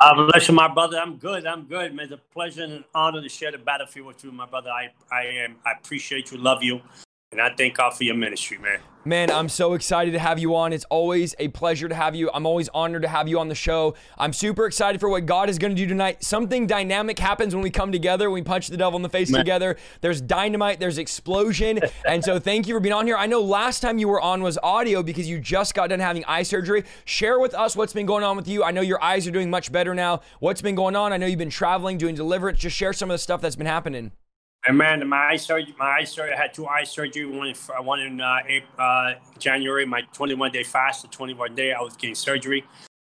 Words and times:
Uh, 0.00 0.26
bless 0.26 0.48
you, 0.48 0.54
my 0.54 0.72
brother. 0.72 0.98
I'm 0.98 1.16
good. 1.16 1.46
I'm 1.46 1.64
good. 1.64 1.98
It's 1.98 2.12
a 2.12 2.16
pleasure 2.32 2.62
and 2.62 2.72
an 2.72 2.84
honor 2.94 3.22
to 3.22 3.28
share 3.28 3.52
the 3.52 3.58
battlefield 3.58 4.06
with 4.06 4.24
you, 4.24 4.32
my 4.32 4.46
brother. 4.46 4.70
I, 4.70 4.90
I 5.12 5.24
am. 5.24 5.56
I 5.64 5.72
appreciate 5.72 6.32
you, 6.32 6.38
love 6.38 6.62
you, 6.62 6.80
and 7.34 7.42
I 7.42 7.52
thank 7.52 7.76
God 7.76 7.90
for 7.90 8.04
your 8.04 8.14
ministry, 8.14 8.58
man. 8.58 8.78
Man, 9.04 9.28
I'm 9.28 9.50
so 9.50 9.74
excited 9.74 10.12
to 10.12 10.18
have 10.18 10.38
you 10.38 10.54
on. 10.54 10.72
It's 10.72 10.84
always 10.84 11.34
a 11.38 11.48
pleasure 11.48 11.88
to 11.88 11.94
have 11.94 12.14
you. 12.14 12.30
I'm 12.32 12.46
always 12.46 12.70
honored 12.70 13.02
to 13.02 13.08
have 13.08 13.28
you 13.28 13.38
on 13.38 13.48
the 13.48 13.54
show. 13.54 13.96
I'm 14.16 14.32
super 14.32 14.64
excited 14.64 14.98
for 14.98 15.10
what 15.10 15.26
God 15.26 15.50
is 15.50 15.58
going 15.58 15.74
to 15.74 15.76
do 15.76 15.86
tonight. 15.86 16.22
Something 16.24 16.66
dynamic 16.66 17.18
happens 17.18 17.54
when 17.54 17.62
we 17.62 17.70
come 17.70 17.92
together, 17.92 18.30
when 18.30 18.40
we 18.40 18.44
punch 18.44 18.68
the 18.68 18.78
devil 18.78 18.96
in 18.96 19.02
the 19.02 19.10
face 19.10 19.30
Man. 19.30 19.40
together. 19.40 19.76
There's 20.00 20.22
dynamite, 20.22 20.80
there's 20.80 20.96
explosion. 20.96 21.80
and 22.08 22.24
so 22.24 22.38
thank 22.38 22.66
you 22.66 22.74
for 22.74 22.80
being 22.80 22.94
on 22.94 23.06
here. 23.06 23.16
I 23.16 23.26
know 23.26 23.42
last 23.42 23.80
time 23.80 23.98
you 23.98 24.08
were 24.08 24.20
on 24.20 24.42
was 24.42 24.58
audio 24.62 25.02
because 25.02 25.28
you 25.28 25.38
just 25.38 25.74
got 25.74 25.88
done 25.88 26.00
having 26.00 26.24
eye 26.26 26.44
surgery. 26.44 26.84
Share 27.04 27.38
with 27.40 27.52
us 27.52 27.76
what's 27.76 27.92
been 27.92 28.06
going 28.06 28.24
on 28.24 28.36
with 28.36 28.48
you. 28.48 28.62
I 28.64 28.70
know 28.70 28.80
your 28.80 29.02
eyes 29.02 29.26
are 29.26 29.32
doing 29.32 29.50
much 29.50 29.72
better 29.72 29.92
now. 29.92 30.22
What's 30.38 30.62
been 30.62 30.76
going 30.76 30.94
on? 30.94 31.12
I 31.12 31.18
know 31.18 31.26
you've 31.26 31.38
been 31.38 31.50
traveling, 31.50 31.98
doing 31.98 32.14
deliverance. 32.14 32.60
Just 32.60 32.76
share 32.76 32.94
some 32.94 33.10
of 33.10 33.14
the 33.14 33.18
stuff 33.18 33.42
that's 33.42 33.56
been 33.56 33.66
happening. 33.66 34.12
And 34.66 34.78
man, 34.78 35.06
my 35.06 35.28
eye 35.28 35.36
surgery, 35.36 35.74
my 35.78 35.98
eye 35.98 36.04
surgery, 36.04 36.32
I 36.32 36.40
had 36.40 36.54
two 36.54 36.66
eye 36.66 36.84
surgery. 36.84 37.26
One 37.26 37.48
in, 37.48 37.54
one 37.84 38.00
in 38.00 38.20
uh, 38.20 38.38
April, 38.48 38.70
uh, 38.78 39.14
January, 39.38 39.84
my 39.84 40.00
21 40.12 40.52
day 40.52 40.62
fast, 40.62 41.02
the 41.02 41.08
21 41.08 41.54
day, 41.54 41.74
I 41.74 41.82
was 41.82 41.96
getting 41.96 42.14
surgery. 42.14 42.64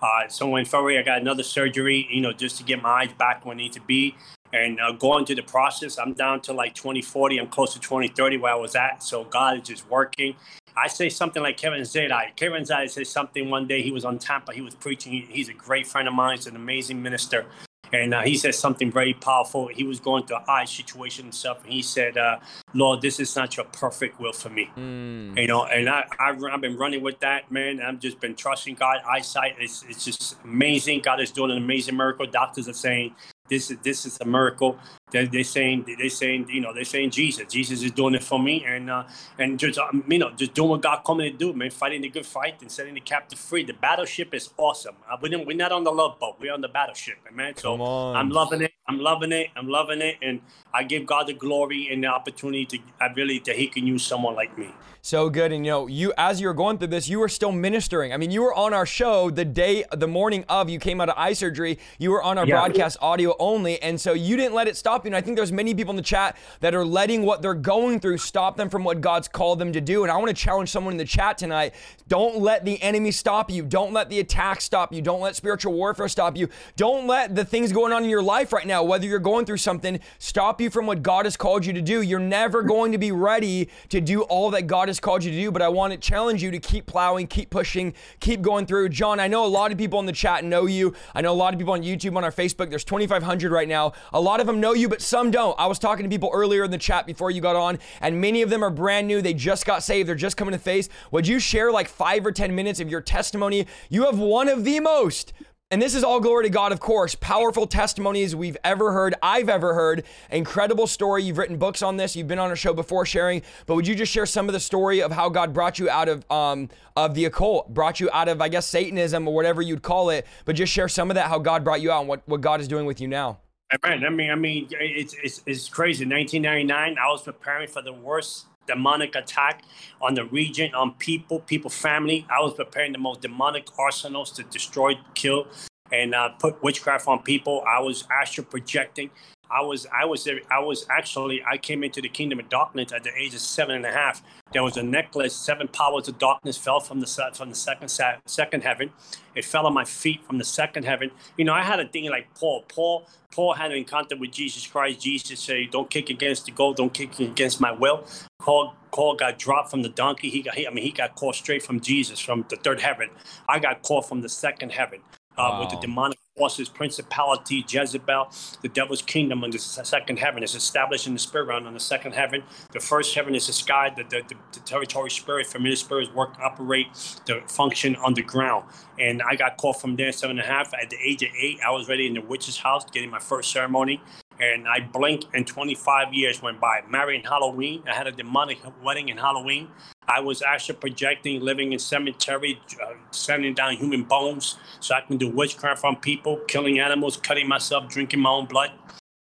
Uh, 0.00 0.28
so 0.28 0.54
in 0.56 0.64
February, 0.64 0.98
I 0.98 1.02
got 1.02 1.20
another 1.20 1.42
surgery, 1.42 2.06
you 2.08 2.20
know, 2.20 2.32
just 2.32 2.56
to 2.58 2.64
get 2.64 2.80
my 2.80 3.02
eyes 3.02 3.12
back 3.18 3.44
where 3.44 3.54
I 3.54 3.56
need 3.56 3.72
to 3.72 3.80
be. 3.80 4.14
And 4.52 4.80
uh, 4.80 4.92
going 4.92 5.26
through 5.26 5.36
the 5.36 5.42
process, 5.42 5.98
I'm 5.98 6.12
down 6.12 6.40
to 6.42 6.52
like 6.52 6.74
2040. 6.74 7.38
I'm 7.38 7.48
close 7.48 7.74
to 7.74 7.80
2030 7.80 8.36
where 8.38 8.52
I 8.52 8.56
was 8.56 8.76
at. 8.76 9.02
So 9.02 9.24
God 9.24 9.58
is 9.58 9.68
just 9.68 9.90
working. 9.90 10.36
I 10.76 10.86
say 10.86 11.08
something 11.08 11.42
like 11.42 11.56
Kevin 11.56 11.80
Zadai. 11.82 12.34
Kevin 12.36 12.62
Zadai 12.62 12.88
said 12.88 13.06
something 13.08 13.50
one 13.50 13.66
day. 13.66 13.82
He 13.82 13.90
was 13.90 14.04
on 14.04 14.18
Tampa. 14.18 14.52
He 14.52 14.60
was 14.60 14.74
preaching. 14.74 15.26
He's 15.28 15.48
a 15.48 15.52
great 15.52 15.86
friend 15.86 16.06
of 16.06 16.14
mine. 16.14 16.36
He's 16.36 16.46
an 16.46 16.56
amazing 16.56 17.02
minister. 17.02 17.46
And 17.92 18.14
uh, 18.14 18.22
he 18.22 18.36
said 18.36 18.54
something 18.54 18.90
very 18.90 19.14
powerful. 19.14 19.68
He 19.68 19.84
was 19.84 20.00
going 20.00 20.26
through 20.26 20.36
a 20.36 20.50
eye 20.50 20.64
situation 20.64 21.26
and 21.26 21.34
stuff. 21.34 21.62
And 21.64 21.72
he 21.72 21.82
said, 21.82 22.16
uh, 22.16 22.38
Lord, 22.74 23.02
this 23.02 23.18
is 23.18 23.34
not 23.34 23.56
your 23.56 23.66
perfect 23.66 24.20
will 24.20 24.32
for 24.32 24.48
me. 24.48 24.70
Mm. 24.76 25.36
You 25.36 25.46
know, 25.46 25.64
and 25.64 25.88
I, 25.88 26.04
I've, 26.18 26.42
I've, 26.44 26.60
been 26.60 26.76
running 26.76 27.02
with 27.02 27.18
that, 27.20 27.50
man. 27.50 27.80
I've 27.80 27.98
just 27.98 28.20
been 28.20 28.34
trusting 28.34 28.74
God. 28.76 28.98
Eyesight 29.08 29.60
is 29.60 29.84
it's 29.88 30.04
just 30.04 30.36
amazing. 30.44 31.00
God 31.00 31.20
is 31.20 31.30
doing 31.30 31.50
an 31.50 31.56
amazing 31.56 31.96
miracle. 31.96 32.26
Doctors 32.26 32.68
are 32.68 32.74
saying 32.74 33.14
this 33.48 33.70
is 33.70 33.78
this 33.82 34.06
is 34.06 34.18
a 34.20 34.24
miracle. 34.24 34.78
They're, 35.10 35.26
they're 35.26 35.44
saying 35.44 35.86
they're 35.98 36.08
saying 36.08 36.46
you 36.50 36.60
know 36.60 36.72
they're 36.72 36.84
saying 36.84 37.10
Jesus. 37.10 37.46
Jesus 37.52 37.82
is 37.82 37.90
doing 37.90 38.14
it 38.14 38.22
for 38.22 38.38
me, 38.38 38.64
and 38.64 38.90
uh, 38.90 39.04
and 39.38 39.58
just 39.58 39.78
um, 39.78 40.04
you 40.08 40.18
know 40.18 40.30
just 40.30 40.54
doing 40.54 40.70
what 40.70 40.82
God 40.82 41.02
coming 41.04 41.30
to 41.32 41.36
do, 41.36 41.52
man. 41.52 41.70
Fighting 41.70 42.02
the 42.02 42.08
good 42.08 42.26
fight 42.26 42.60
and 42.60 42.70
setting 42.70 42.94
the 42.94 43.00
captive 43.00 43.38
free. 43.38 43.64
The 43.64 43.72
battleship 43.72 44.34
is 44.34 44.50
awesome. 44.56 44.96
Uh, 45.10 45.16
we're, 45.20 45.44
we're 45.44 45.56
not 45.56 45.72
on 45.72 45.84
the 45.84 45.92
love 45.92 46.18
boat. 46.18 46.36
We're 46.40 46.52
on 46.52 46.60
the 46.60 46.68
battleship, 46.68 47.18
man. 47.32 47.56
So 47.56 47.74
I'm 48.14 48.30
loving 48.30 48.62
it. 48.62 48.72
I'm 48.86 48.98
loving 48.98 49.32
it. 49.32 49.48
I'm 49.56 49.68
loving 49.68 50.00
it, 50.00 50.16
and 50.22 50.40
I 50.74 50.82
give 50.82 51.06
God 51.06 51.26
the 51.28 51.34
glory 51.34 51.88
and 51.92 52.02
the 52.02 52.08
opportunity 52.08 52.66
to 52.66 52.78
I 53.00 53.12
really 53.12 53.40
that 53.46 53.56
He 53.56 53.66
can 53.66 53.86
use 53.86 54.04
someone 54.04 54.34
like 54.34 54.56
me. 54.58 54.74
So 55.02 55.30
good, 55.30 55.50
and 55.50 55.64
you 55.64 55.70
know, 55.70 55.86
you 55.86 56.12
as 56.18 56.40
you 56.40 56.46
were 56.48 56.54
going 56.54 56.76
through 56.76 56.88
this, 56.88 57.08
you 57.08 57.20
were 57.20 57.28
still 57.28 57.52
ministering. 57.52 58.12
I 58.12 58.18
mean, 58.18 58.30
you 58.30 58.42
were 58.42 58.54
on 58.54 58.74
our 58.74 58.84
show 58.84 59.30
the 59.30 59.46
day, 59.46 59.84
the 59.92 60.06
morning 60.06 60.44
of 60.48 60.68
you 60.68 60.78
came 60.78 61.00
out 61.00 61.08
of 61.08 61.14
eye 61.16 61.32
surgery. 61.32 61.78
You 61.98 62.10
were 62.10 62.22
on 62.22 62.36
our 62.36 62.46
yeah. 62.46 62.56
broadcast 62.56 62.98
audio 63.00 63.34
only, 63.38 63.80
and 63.80 63.98
so 63.98 64.12
you 64.12 64.36
didn't 64.36 64.54
let 64.54 64.68
it 64.68 64.76
stop 64.76 64.99
you. 65.04 65.14
I 65.14 65.20
think 65.20 65.36
there's 65.36 65.52
many 65.52 65.74
people 65.74 65.90
in 65.90 65.96
the 65.96 66.02
chat 66.02 66.36
that 66.60 66.74
are 66.74 66.84
letting 66.84 67.22
what 67.22 67.42
they're 67.42 67.54
going 67.54 68.00
through 68.00 68.18
stop 68.18 68.56
them 68.56 68.68
from 68.68 68.84
what 68.84 69.00
God's 69.00 69.28
called 69.28 69.58
them 69.58 69.72
to 69.72 69.80
do. 69.80 70.02
And 70.02 70.12
I 70.12 70.16
want 70.16 70.28
to 70.28 70.34
challenge 70.34 70.70
someone 70.70 70.92
in 70.92 70.98
the 70.98 71.04
chat 71.04 71.38
tonight: 71.38 71.74
don't 72.08 72.38
let 72.38 72.64
the 72.64 72.80
enemy 72.82 73.10
stop 73.10 73.50
you. 73.50 73.62
Don't 73.62 73.92
let 73.92 74.10
the 74.10 74.20
attack 74.20 74.60
stop 74.60 74.92
you. 74.92 75.02
Don't 75.02 75.20
let 75.20 75.36
spiritual 75.36 75.72
warfare 75.72 76.08
stop 76.08 76.36
you. 76.36 76.48
Don't 76.76 77.06
let 77.06 77.34
the 77.34 77.44
things 77.44 77.72
going 77.72 77.92
on 77.92 78.04
in 78.04 78.10
your 78.10 78.22
life 78.22 78.52
right 78.52 78.66
now, 78.66 78.82
whether 78.82 79.06
you're 79.06 79.18
going 79.18 79.46
through 79.46 79.58
something, 79.58 80.00
stop 80.18 80.60
you 80.60 80.70
from 80.70 80.86
what 80.86 81.02
God 81.02 81.26
has 81.26 81.36
called 81.36 81.64
you 81.64 81.72
to 81.72 81.82
do. 81.82 82.02
You're 82.02 82.18
never 82.18 82.62
going 82.62 82.92
to 82.92 82.98
be 82.98 83.12
ready 83.12 83.68
to 83.88 84.00
do 84.00 84.22
all 84.22 84.50
that 84.50 84.66
God 84.66 84.88
has 84.88 85.00
called 85.00 85.24
you 85.24 85.30
to 85.30 85.36
do, 85.36 85.50
but 85.50 85.62
I 85.62 85.68
want 85.68 85.92
to 85.92 85.98
challenge 85.98 86.42
you 86.42 86.50
to 86.50 86.58
keep 86.58 86.86
plowing, 86.86 87.26
keep 87.26 87.50
pushing, 87.50 87.94
keep 88.20 88.42
going 88.42 88.66
through. 88.66 88.88
John, 88.90 89.20
I 89.20 89.28
know 89.28 89.44
a 89.44 89.46
lot 89.46 89.72
of 89.72 89.78
people 89.78 90.00
in 90.00 90.06
the 90.06 90.12
chat 90.12 90.44
know 90.44 90.66
you. 90.66 90.94
I 91.14 91.20
know 91.20 91.32
a 91.32 91.34
lot 91.34 91.54
of 91.54 91.58
people 91.58 91.74
on 91.74 91.82
YouTube, 91.82 92.16
on 92.16 92.24
our 92.24 92.32
Facebook. 92.32 92.70
There's 92.70 92.84
2,500 92.84 93.52
right 93.52 93.68
now. 93.68 93.92
A 94.12 94.20
lot 94.20 94.40
of 94.40 94.46
them 94.46 94.60
know 94.60 94.72
you, 94.72 94.89
but 94.90 95.00
some 95.00 95.30
don't. 95.30 95.58
I 95.58 95.66
was 95.66 95.78
talking 95.78 96.04
to 96.04 96.10
people 96.10 96.30
earlier 96.32 96.64
in 96.64 96.70
the 96.70 96.78
chat 96.78 97.06
before 97.06 97.30
you 97.30 97.40
got 97.40 97.56
on, 97.56 97.78
and 98.02 98.20
many 98.20 98.42
of 98.42 98.50
them 98.50 98.62
are 98.62 98.70
brand 98.70 99.06
new. 99.06 99.22
They 99.22 99.32
just 99.32 99.64
got 99.64 99.82
saved. 99.82 100.08
They're 100.08 100.14
just 100.14 100.36
coming 100.36 100.52
to 100.52 100.58
faith. 100.58 100.90
Would 101.12 101.26
you 101.26 101.38
share 101.38 101.72
like 101.72 101.88
five 101.88 102.26
or 102.26 102.32
10 102.32 102.54
minutes 102.54 102.80
of 102.80 102.90
your 102.90 103.00
testimony? 103.00 103.66
You 103.88 104.04
have 104.04 104.18
one 104.18 104.48
of 104.48 104.64
the 104.64 104.80
most 104.80 105.32
and 105.72 105.80
this 105.80 105.94
is 105.94 106.02
all 106.02 106.18
glory 106.18 106.46
to 106.46 106.50
God, 106.50 106.72
of 106.72 106.80
course. 106.80 107.14
Powerful 107.14 107.64
testimonies 107.64 108.34
we've 108.34 108.56
ever 108.64 108.90
heard, 108.90 109.14
I've 109.22 109.48
ever 109.48 109.72
heard. 109.72 110.02
Incredible 110.28 110.88
story. 110.88 111.22
You've 111.22 111.38
written 111.38 111.58
books 111.58 111.80
on 111.80 111.96
this. 111.96 112.16
You've 112.16 112.26
been 112.26 112.40
on 112.40 112.50
a 112.50 112.56
show 112.56 112.74
before 112.74 113.06
sharing. 113.06 113.42
But 113.66 113.76
would 113.76 113.86
you 113.86 113.94
just 113.94 114.10
share 114.10 114.26
some 114.26 114.48
of 114.48 114.52
the 114.52 114.58
story 114.58 115.00
of 115.00 115.12
how 115.12 115.28
God 115.28 115.54
brought 115.54 115.78
you 115.78 115.88
out 115.88 116.08
of 116.08 116.28
um, 116.28 116.70
of 116.96 117.14
the 117.14 117.26
occult, 117.26 117.72
brought 117.72 118.00
you 118.00 118.10
out 118.12 118.26
of, 118.26 118.40
I 118.40 118.48
guess, 118.48 118.66
Satanism 118.66 119.28
or 119.28 119.34
whatever 119.34 119.62
you'd 119.62 119.82
call 119.82 120.10
it. 120.10 120.26
But 120.44 120.56
just 120.56 120.72
share 120.72 120.88
some 120.88 121.08
of 121.08 121.14
that, 121.14 121.28
how 121.28 121.38
God 121.38 121.62
brought 121.62 121.80
you 121.80 121.92
out 121.92 122.00
and 122.00 122.08
what, 122.08 122.26
what 122.26 122.40
God 122.40 122.60
is 122.60 122.66
doing 122.66 122.84
with 122.84 123.00
you 123.00 123.06
now. 123.06 123.38
Right. 123.84 124.02
I 124.02 124.08
mean, 124.08 124.30
I 124.32 124.34
mean, 124.34 124.68
it's, 124.72 125.14
it's, 125.22 125.42
it's 125.46 125.68
crazy. 125.68 126.04
1999, 126.04 126.98
I 126.98 127.08
was 127.08 127.22
preparing 127.22 127.68
for 127.68 127.82
the 127.82 127.92
worst 127.92 128.46
demonic 128.66 129.14
attack 129.14 129.62
on 130.02 130.14
the 130.14 130.24
region, 130.24 130.74
on 130.74 130.94
people, 130.94 131.38
people, 131.40 131.70
family. 131.70 132.26
I 132.28 132.40
was 132.40 132.54
preparing 132.54 132.90
the 132.90 132.98
most 132.98 133.20
demonic 133.20 133.68
arsenals 133.78 134.32
to 134.32 134.42
destroy, 134.42 134.94
kill, 135.14 135.46
and 135.92 136.16
uh, 136.16 136.30
put 136.30 136.60
witchcraft 136.64 137.06
on 137.06 137.22
people. 137.22 137.62
I 137.68 137.78
was 137.80 138.04
astral 138.10 138.46
projecting. 138.46 139.10
I 139.50 139.62
was, 139.62 139.86
I 139.92 140.04
was, 140.04 140.28
I 140.50 140.60
was 140.60 140.86
actually, 140.88 141.42
I 141.44 141.56
came 141.58 141.82
into 141.82 142.00
the 142.00 142.08
kingdom 142.08 142.38
of 142.38 142.48
darkness 142.48 142.92
at 142.92 143.02
the 143.02 143.10
age 143.16 143.34
of 143.34 143.40
seven 143.40 143.74
and 143.74 143.84
a 143.84 143.92
half. 143.92 144.22
There 144.52 144.62
was 144.62 144.76
a 144.76 144.82
necklace. 144.82 145.34
Seven 145.34 145.68
powers 145.68 146.08
of 146.08 146.18
darkness 146.18 146.56
fell 146.56 146.80
from 146.80 147.00
the 147.00 147.32
from 147.34 147.50
the 147.50 147.56
second 147.56 147.88
second 148.26 148.62
heaven. 148.62 148.90
It 149.34 149.44
fell 149.44 149.66
on 149.66 149.74
my 149.74 149.84
feet 149.84 150.24
from 150.24 150.38
the 150.38 150.44
second 150.44 150.84
heaven. 150.84 151.10
You 151.36 151.44
know, 151.44 151.54
I 151.54 151.62
had 151.62 151.80
a 151.80 151.88
thing 151.88 152.08
like 152.10 152.32
Paul. 152.34 152.64
Paul, 152.68 153.06
Paul 153.32 153.54
had 153.54 153.70
an 153.70 153.78
encounter 153.78 154.16
with 154.16 154.32
Jesus 154.32 154.66
Christ. 154.66 155.00
Jesus 155.00 155.40
said, 155.40 155.70
"Don't 155.70 155.90
kick 155.90 156.10
against 156.10 156.46
the 156.46 156.52
goal. 156.52 156.72
Don't 156.72 156.92
kick 156.92 157.18
against 157.20 157.60
my 157.60 157.72
will." 157.72 158.06
Paul, 158.40 158.74
Paul 158.92 159.14
got 159.16 159.38
dropped 159.38 159.70
from 159.70 159.82
the 159.82 159.88
donkey. 159.88 160.30
He 160.30 160.42
got, 160.42 160.54
he, 160.54 160.66
I 160.66 160.70
mean, 160.70 160.84
he 160.84 160.92
got 160.92 161.14
called 161.14 161.34
straight 161.34 161.62
from 161.62 161.80
Jesus 161.80 162.18
from 162.18 162.44
the 162.48 162.56
third 162.56 162.80
heaven. 162.80 163.10
I 163.48 163.58
got 163.58 163.82
called 163.82 164.06
from 164.06 164.22
the 164.22 164.28
second 164.28 164.70
heaven 164.72 165.00
uh, 165.36 165.50
wow. 165.50 165.60
with 165.60 165.70
the 165.70 165.76
demonic 165.76 166.18
forces, 166.40 166.70
principality, 166.70 167.62
Jezebel, 167.68 168.30
the 168.62 168.68
devil's 168.70 169.02
kingdom 169.02 169.44
on 169.44 169.50
the 169.50 169.58
second 169.58 170.18
heaven 170.18 170.42
is 170.42 170.54
established 170.54 171.06
in 171.06 171.12
the 171.12 171.18
spirit 171.18 171.48
realm 171.48 171.66
on 171.66 171.74
the 171.74 171.86
second 171.94 172.12
heaven. 172.12 172.42
The 172.72 172.80
first 172.80 173.14
heaven 173.14 173.34
is 173.34 173.46
the 173.46 173.52
sky, 173.52 173.92
the, 173.94 174.04
the, 174.04 174.22
the, 174.26 174.36
the 174.54 174.60
territory 174.60 175.10
spirit, 175.10 175.48
familiar 175.48 175.76
spirits 175.76 176.10
work, 176.14 176.32
operate, 176.42 176.86
the 177.26 177.42
function 177.46 177.94
on 177.96 178.14
the 178.14 178.22
ground. 178.22 178.64
And 178.98 179.20
I 179.20 179.34
got 179.36 179.58
called 179.58 179.78
from 179.82 179.96
there 179.96 180.12
seven 180.12 180.38
and 180.38 180.48
a 180.48 180.50
half. 180.50 180.72
At 180.72 180.88
the 180.88 180.96
age 181.04 181.22
of 181.22 181.28
eight, 181.38 181.58
I 181.62 181.72
was 181.72 181.90
ready 181.90 182.06
in 182.06 182.14
the 182.14 182.22
witch's 182.22 182.56
house, 182.56 182.86
getting 182.90 183.10
my 183.10 183.18
first 183.18 183.52
ceremony 183.52 184.00
and 184.40 184.66
I 184.66 184.80
blinked 184.80 185.26
and 185.34 185.46
25 185.46 186.14
years 186.14 186.42
went 186.42 186.60
by. 186.60 186.80
Married 186.88 187.20
in 187.20 187.26
Halloween. 187.26 187.82
I 187.86 187.94
had 187.94 188.06
a 188.06 188.12
demonic 188.12 188.58
wedding 188.82 189.10
in 189.10 189.18
Halloween. 189.18 189.68
I 190.08 190.20
was 190.20 190.42
actually 190.42 190.76
projecting, 190.76 191.40
living 191.40 191.72
in 191.72 191.78
cemetery, 191.78 192.60
uh, 192.82 192.94
sending 193.10 193.54
down 193.54 193.76
human 193.76 194.02
bones 194.04 194.58
so 194.80 194.94
I 194.94 195.02
can 195.02 195.18
do 195.18 195.28
witchcraft 195.28 195.84
on 195.84 195.96
people, 195.96 196.38
killing 196.48 196.80
animals, 196.80 197.16
cutting 197.16 197.46
myself, 197.46 197.88
drinking 197.88 198.20
my 198.20 198.30
own 198.30 198.46
blood, 198.46 198.72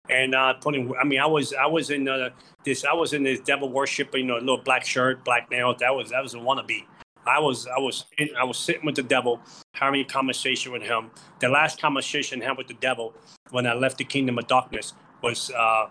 and 0.08 0.34
uh, 0.34 0.54
putting. 0.54 0.94
I 0.96 1.04
mean, 1.04 1.20
I 1.20 1.26
was 1.26 1.52
I 1.52 1.66
was 1.66 1.90
in 1.90 2.08
uh, 2.08 2.30
this 2.64 2.84
I 2.84 2.94
was 2.94 3.12
in 3.12 3.24
this 3.24 3.40
devil 3.40 3.68
worship, 3.68 4.14
you 4.14 4.24
know, 4.24 4.34
little 4.36 4.58
black 4.58 4.84
shirt, 4.84 5.24
black 5.24 5.50
nails. 5.50 5.78
That 5.80 5.94
was 5.94 6.10
that 6.10 6.22
was 6.22 6.34
a 6.34 6.38
wannabe. 6.38 6.84
I 7.26 7.40
was 7.40 7.66
I 7.66 7.78
was 7.78 8.06
I 8.38 8.44
was 8.44 8.56
sitting 8.56 8.86
with 8.86 8.94
the 8.94 9.02
devil, 9.02 9.40
having 9.74 10.00
a 10.00 10.04
conversation 10.04 10.72
with 10.72 10.82
him. 10.82 11.10
The 11.40 11.48
last 11.48 11.80
conversation 11.80 12.40
I 12.40 12.46
had 12.46 12.56
with 12.56 12.68
the 12.68 12.74
devil 12.74 13.14
when 13.50 13.66
I 13.66 13.74
left 13.74 13.98
the 13.98 14.04
kingdom 14.04 14.38
of 14.38 14.46
darkness 14.46 14.94
was 15.22 15.50
uh, 15.50 15.86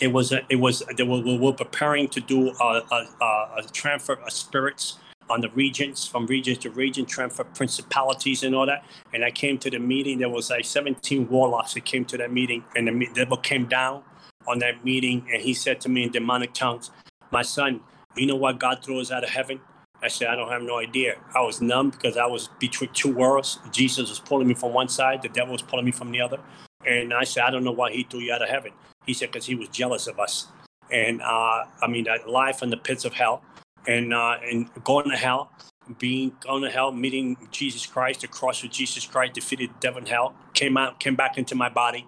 it 0.00 0.08
was 0.08 0.32
a, 0.32 0.40
it 0.48 0.56
was 0.56 0.82
were, 0.98 1.20
we 1.20 1.38
were 1.38 1.52
preparing 1.52 2.08
to 2.08 2.20
do 2.20 2.50
a, 2.60 2.82
a, 3.20 3.62
transfer 3.72 4.14
of 4.14 4.32
spirits 4.32 4.98
on 5.28 5.40
the 5.40 5.50
regions 5.50 6.06
from 6.06 6.26
region 6.26 6.56
to 6.56 6.70
region 6.70 7.06
transfer 7.06 7.44
principalities 7.44 8.42
and 8.42 8.54
all 8.54 8.66
that 8.66 8.84
and 9.12 9.24
i 9.24 9.30
came 9.30 9.56
to 9.58 9.70
the 9.70 9.78
meeting 9.78 10.18
there 10.18 10.28
was 10.28 10.50
like 10.50 10.64
17 10.64 11.28
warlocks 11.28 11.74
that 11.74 11.84
came 11.84 12.04
to 12.04 12.16
that 12.16 12.32
meeting 12.32 12.64
and 12.74 12.88
the 12.88 13.08
devil 13.14 13.36
came 13.36 13.66
down 13.66 14.02
on 14.48 14.58
that 14.60 14.84
meeting, 14.84 15.26
and 15.32 15.42
he 15.42 15.54
said 15.54 15.80
to 15.82 15.88
me 15.88 16.04
in 16.04 16.10
demonic 16.10 16.52
tongues, 16.52 16.90
"My 17.30 17.42
son, 17.42 17.80
you 18.16 18.26
know 18.26 18.36
what 18.36 18.58
God 18.58 18.82
threw 18.82 19.00
us 19.00 19.10
out 19.10 19.24
of 19.24 19.30
heaven?" 19.30 19.60
I 20.02 20.08
said, 20.08 20.28
"I 20.28 20.36
don't 20.36 20.50
have 20.50 20.62
no 20.62 20.78
idea." 20.78 21.16
I 21.34 21.42
was 21.42 21.60
numb 21.60 21.90
because 21.90 22.16
I 22.16 22.26
was 22.26 22.48
between 22.58 22.90
two 22.92 23.12
worlds. 23.12 23.58
Jesus 23.70 24.08
was 24.08 24.18
pulling 24.18 24.48
me 24.48 24.54
from 24.54 24.72
one 24.72 24.88
side, 24.88 25.22
the 25.22 25.28
devil 25.28 25.52
was 25.52 25.62
pulling 25.62 25.84
me 25.84 25.92
from 25.92 26.10
the 26.10 26.20
other, 26.20 26.40
and 26.86 27.12
I 27.12 27.24
said, 27.24 27.44
"I 27.44 27.50
don't 27.50 27.64
know 27.64 27.72
why 27.72 27.92
he 27.92 28.04
threw 28.04 28.20
you 28.20 28.32
out 28.32 28.42
of 28.42 28.48
heaven." 28.48 28.72
He 29.06 29.14
said, 29.14 29.32
"Because 29.32 29.46
he 29.46 29.54
was 29.54 29.68
jealous 29.68 30.06
of 30.06 30.18
us." 30.18 30.48
And 30.90 31.22
uh, 31.22 31.64
I 31.82 31.86
mean, 31.88 32.06
life 32.26 32.62
in 32.62 32.70
the 32.70 32.76
pits 32.76 33.04
of 33.04 33.12
hell, 33.14 33.42
and 33.86 34.12
uh, 34.12 34.36
and 34.42 34.68
going 34.84 35.10
to 35.10 35.16
hell 35.16 35.50
being 35.98 36.32
going 36.40 36.62
to 36.62 36.70
hell, 36.70 36.92
meeting 36.92 37.36
Jesus 37.50 37.86
Christ, 37.86 38.20
the 38.20 38.28
cross 38.28 38.62
of 38.62 38.70
Jesus 38.70 39.06
Christ, 39.06 39.34
defeated 39.34 39.70
devil 39.80 40.04
hell, 40.06 40.34
came 40.54 40.76
out, 40.76 41.00
came 41.00 41.16
back 41.16 41.38
into 41.38 41.54
my 41.54 41.68
body. 41.68 42.06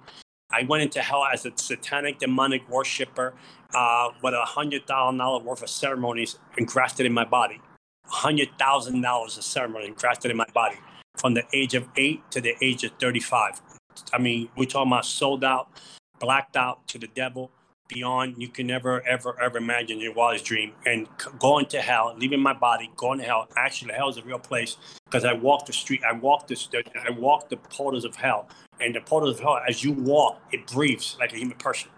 I 0.50 0.64
went 0.64 0.82
into 0.82 1.00
hell 1.00 1.24
as 1.24 1.46
a 1.46 1.52
satanic, 1.56 2.18
demonic 2.18 2.68
worshiper 2.68 3.34
uh, 3.74 4.10
with 4.22 4.34
a 4.34 4.44
hundred 4.44 4.86
thousand 4.86 5.18
dollar 5.18 5.42
worth 5.42 5.62
of 5.62 5.70
ceremonies 5.70 6.38
engrafted 6.58 7.06
in 7.06 7.12
my 7.12 7.24
body. 7.24 7.60
Hundred 8.06 8.50
thousand 8.58 9.00
dollars 9.00 9.38
of 9.38 9.44
ceremony 9.44 9.86
engrafted 9.86 10.30
in 10.30 10.36
my 10.36 10.46
body 10.52 10.76
from 11.16 11.34
the 11.34 11.44
age 11.52 11.74
of 11.74 11.88
eight 11.96 12.22
to 12.30 12.40
the 12.40 12.54
age 12.60 12.84
of 12.84 12.92
thirty-five. 13.00 13.60
I 14.12 14.18
mean, 14.18 14.48
we're 14.56 14.66
talking 14.66 14.92
about 14.92 15.06
sold 15.06 15.44
out, 15.44 15.68
blacked 16.18 16.56
out 16.56 16.86
to 16.88 16.98
the 16.98 17.08
devil, 17.08 17.50
beyond 17.92 18.36
you 18.38 18.48
can 18.48 18.66
never 18.66 19.06
ever 19.06 19.40
ever 19.40 19.58
imagine 19.58 20.00
your 20.00 20.12
wildest 20.14 20.44
dream. 20.44 20.72
And 20.86 21.06
going 21.38 21.66
to 21.66 21.80
hell 21.80 22.14
leaving 22.18 22.40
my 22.40 22.52
body 22.52 22.90
going 22.96 23.18
to 23.18 23.24
hell 23.24 23.48
actually 23.56 23.92
hell 23.92 24.08
is 24.08 24.16
a 24.16 24.22
real 24.22 24.38
place 24.38 24.76
because 25.04 25.24
i 25.24 25.32
walked 25.32 25.66
the 25.66 25.72
street 25.72 26.02
i 26.08 26.12
walked 26.12 26.48
the 26.48 26.84
i 27.06 27.10
walked 27.10 27.50
the 27.50 27.56
portals 27.56 28.04
of 28.04 28.16
hell. 28.16 28.48
And 28.80 28.94
the 28.94 29.00
portals 29.00 29.36
of 29.36 29.40
hell 29.40 29.60
as 29.68 29.84
you 29.84 29.92
walk 29.92 30.40
it 30.52 30.66
breathes 30.66 31.16
like 31.20 31.32
a 31.32 31.36
human 31.36 31.58
person. 31.58 31.90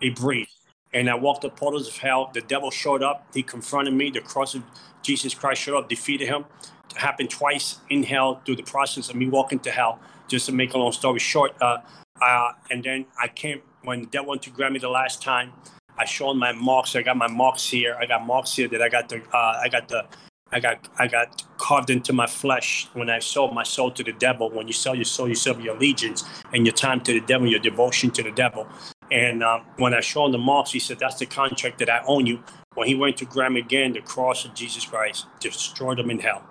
It 0.00 0.16
breathes. 0.16 0.56
And 0.92 1.10
i 1.10 1.14
walked 1.14 1.42
the 1.42 1.50
portals 1.50 1.88
of 1.88 1.96
hell. 1.96 2.30
The 2.32 2.40
devil 2.40 2.70
showed 2.70 3.02
up. 3.02 3.26
He 3.34 3.42
confronted 3.42 3.94
me. 3.94 4.10
The 4.10 4.20
cross 4.20 4.54
of 4.54 4.62
jesus 5.02 5.34
christ 5.34 5.62
showed 5.62 5.78
up 5.78 5.88
defeated 5.88 6.28
him. 6.28 6.46
It 6.90 6.98
happened 6.98 7.30
twice 7.30 7.78
in 7.90 8.04
hell 8.04 8.40
through 8.44 8.56
the 8.56 8.62
process 8.62 9.10
of 9.10 9.16
me 9.16 9.28
walking 9.28 9.58
to 9.60 9.70
hell 9.70 10.00
just 10.28 10.46
to 10.46 10.52
make 10.52 10.74
a 10.74 10.78
long 10.78 10.92
story 10.92 11.18
short 11.18 11.52
uh, 11.60 11.78
uh, 12.22 12.52
and 12.70 12.84
then 12.84 13.06
i 13.20 13.28
came 13.28 13.60
when 13.84 14.04
devil 14.06 14.30
went 14.30 14.42
to 14.42 14.50
grab 14.50 14.72
me 14.72 14.78
the 14.78 14.88
last 14.88 15.22
time, 15.22 15.52
I 15.96 16.04
showed 16.04 16.34
my 16.34 16.52
marks. 16.52 16.96
I 16.96 17.02
got 17.02 17.16
my 17.16 17.28
marks 17.28 17.68
here. 17.68 17.96
I 18.00 18.06
got 18.06 18.26
marks 18.26 18.56
here 18.56 18.68
that 18.68 18.82
I 18.82 18.88
got 18.88 19.08
the 19.08 19.22
uh, 19.32 19.60
I 19.62 19.68
got 19.68 19.88
the 19.88 20.06
I 20.50 20.60
got 20.60 20.88
I 20.98 21.06
got 21.06 21.42
carved 21.58 21.90
into 21.90 22.12
my 22.12 22.26
flesh 22.26 22.88
when 22.94 23.10
I 23.10 23.18
sold 23.20 23.54
my 23.54 23.62
soul 23.62 23.90
to 23.92 24.02
the 24.02 24.12
devil. 24.12 24.50
When 24.50 24.66
you 24.66 24.72
sell 24.72 24.94
your 24.94 25.04
soul, 25.04 25.28
you 25.28 25.34
sell 25.34 25.60
your 25.60 25.76
allegiance 25.76 26.24
and 26.52 26.66
your 26.66 26.74
time 26.74 27.00
to 27.02 27.12
the 27.12 27.20
devil, 27.20 27.46
your 27.46 27.60
devotion 27.60 28.10
to 28.12 28.22
the 28.22 28.32
devil. 28.32 28.66
And 29.12 29.42
uh, 29.42 29.60
when 29.76 29.94
I 29.94 30.00
showed 30.00 30.32
the 30.32 30.38
marks, 30.38 30.72
he 30.72 30.78
said, 30.78 30.98
"That's 30.98 31.18
the 31.18 31.26
contract 31.26 31.78
that 31.78 31.90
I 31.90 32.02
own 32.06 32.26
you." 32.26 32.42
When 32.74 32.88
he 32.88 32.96
went 32.96 33.16
to 33.18 33.24
grab 33.24 33.52
me 33.52 33.60
again, 33.60 33.92
the 33.92 34.00
cross 34.00 34.44
of 34.44 34.54
Jesus 34.54 34.84
Christ 34.84 35.26
destroyed 35.38 36.00
him 36.00 36.10
in 36.10 36.18
hell. 36.18 36.42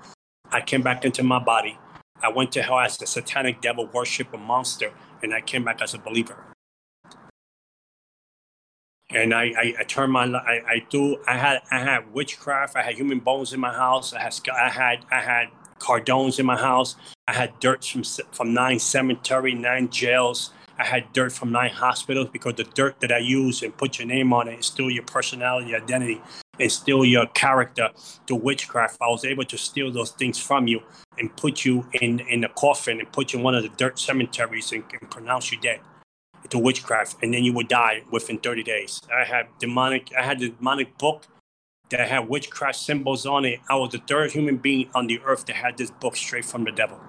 I 0.51 0.61
came 0.61 0.81
back 0.81 1.03
into 1.03 1.23
my 1.23 1.39
body. 1.39 1.77
I 2.23 2.29
went 2.29 2.51
to 2.53 2.61
hell 2.63 2.79
as 2.79 3.01
a 3.01 3.05
satanic 3.05 3.61
devil 3.61 3.87
worshiper 3.93 4.37
monster, 4.37 4.91
and 5.21 5.33
I 5.33 5.41
came 5.41 5.63
back 5.63 5.81
as 5.81 5.93
a 5.93 5.99
believer 5.99 6.53
and 9.13 9.33
I, 9.33 9.43
I, 9.43 9.73
I 9.79 9.83
turned 9.83 10.11
my 10.11 10.25
I, 10.25 10.61
I 10.67 10.85
do 10.89 11.17
I 11.27 11.37
had 11.37 11.61
I 11.71 11.79
had 11.79 12.13
witchcraft. 12.13 12.75
I 12.75 12.81
had 12.81 12.95
human 12.95 13.19
bones 13.19 13.53
in 13.53 13.59
my 13.59 13.73
house. 13.73 14.13
I 14.13 14.21
had 14.21 14.33
I 14.49 14.69
had 14.69 15.05
I 15.11 15.19
had 15.19 15.47
cardones 15.79 16.39
in 16.39 16.45
my 16.45 16.57
house. 16.57 16.95
I 17.27 17.33
had 17.33 17.59
dirt 17.59 17.85
from 17.85 18.03
from 18.31 18.53
nine 18.53 18.79
cemetery, 18.79 19.53
nine 19.53 19.89
jails. 19.89 20.51
I 20.83 20.85
had 20.85 21.13
dirt 21.13 21.31
from 21.31 21.53
nine 21.53 21.69
hospitals 21.69 22.27
because 22.33 22.55
the 22.55 22.65
dirt 22.65 22.99
that 22.99 23.09
I 23.09 23.19
use 23.19 23.63
and 23.63 23.75
put 23.77 23.99
your 23.99 24.05
name 24.05 24.33
on 24.33 24.49
it 24.49 24.59
is 24.59 24.65
still 24.65 24.91
your 24.91 25.03
personality, 25.03 25.73
identity, 25.73 26.21
and 26.59 26.69
still 26.69 27.05
your 27.05 27.25
character. 27.27 27.89
The 28.27 28.35
witchcraft, 28.35 28.97
I 29.01 29.07
was 29.07 29.23
able 29.23 29.45
to 29.45 29.57
steal 29.57 29.91
those 29.93 30.11
things 30.11 30.37
from 30.37 30.67
you 30.67 30.81
and 31.17 31.33
put 31.37 31.63
you 31.63 31.87
in 32.01 32.19
in 32.19 32.43
a 32.43 32.49
coffin 32.49 32.99
and 32.99 33.09
put 33.13 33.31
you 33.31 33.39
in 33.39 33.45
one 33.45 33.55
of 33.55 33.63
the 33.63 33.69
dirt 33.69 33.97
cemeteries 33.97 34.73
and, 34.73 34.83
and 34.99 35.09
pronounce 35.09 35.53
you 35.53 35.59
dead 35.61 35.79
to 36.49 36.59
witchcraft, 36.59 37.15
and 37.23 37.33
then 37.33 37.45
you 37.45 37.53
would 37.53 37.69
die 37.69 38.03
within 38.11 38.37
30 38.37 38.63
days. 38.63 38.99
I 39.09 39.23
had 39.23 39.47
demonic. 39.59 40.11
I 40.19 40.23
had 40.23 40.39
the 40.39 40.49
demonic 40.49 40.97
book 40.97 41.27
that 41.91 42.09
had 42.09 42.27
witchcraft 42.27 42.77
symbols 42.77 43.25
on 43.25 43.45
it. 43.45 43.61
I 43.69 43.77
was 43.77 43.93
the 43.93 43.99
third 43.99 44.33
human 44.33 44.57
being 44.57 44.89
on 44.93 45.07
the 45.07 45.21
earth 45.21 45.45
that 45.45 45.55
had 45.55 45.77
this 45.77 45.91
book 45.91 46.17
straight 46.17 46.43
from 46.43 46.65
the 46.65 46.73
devil. 46.73 46.99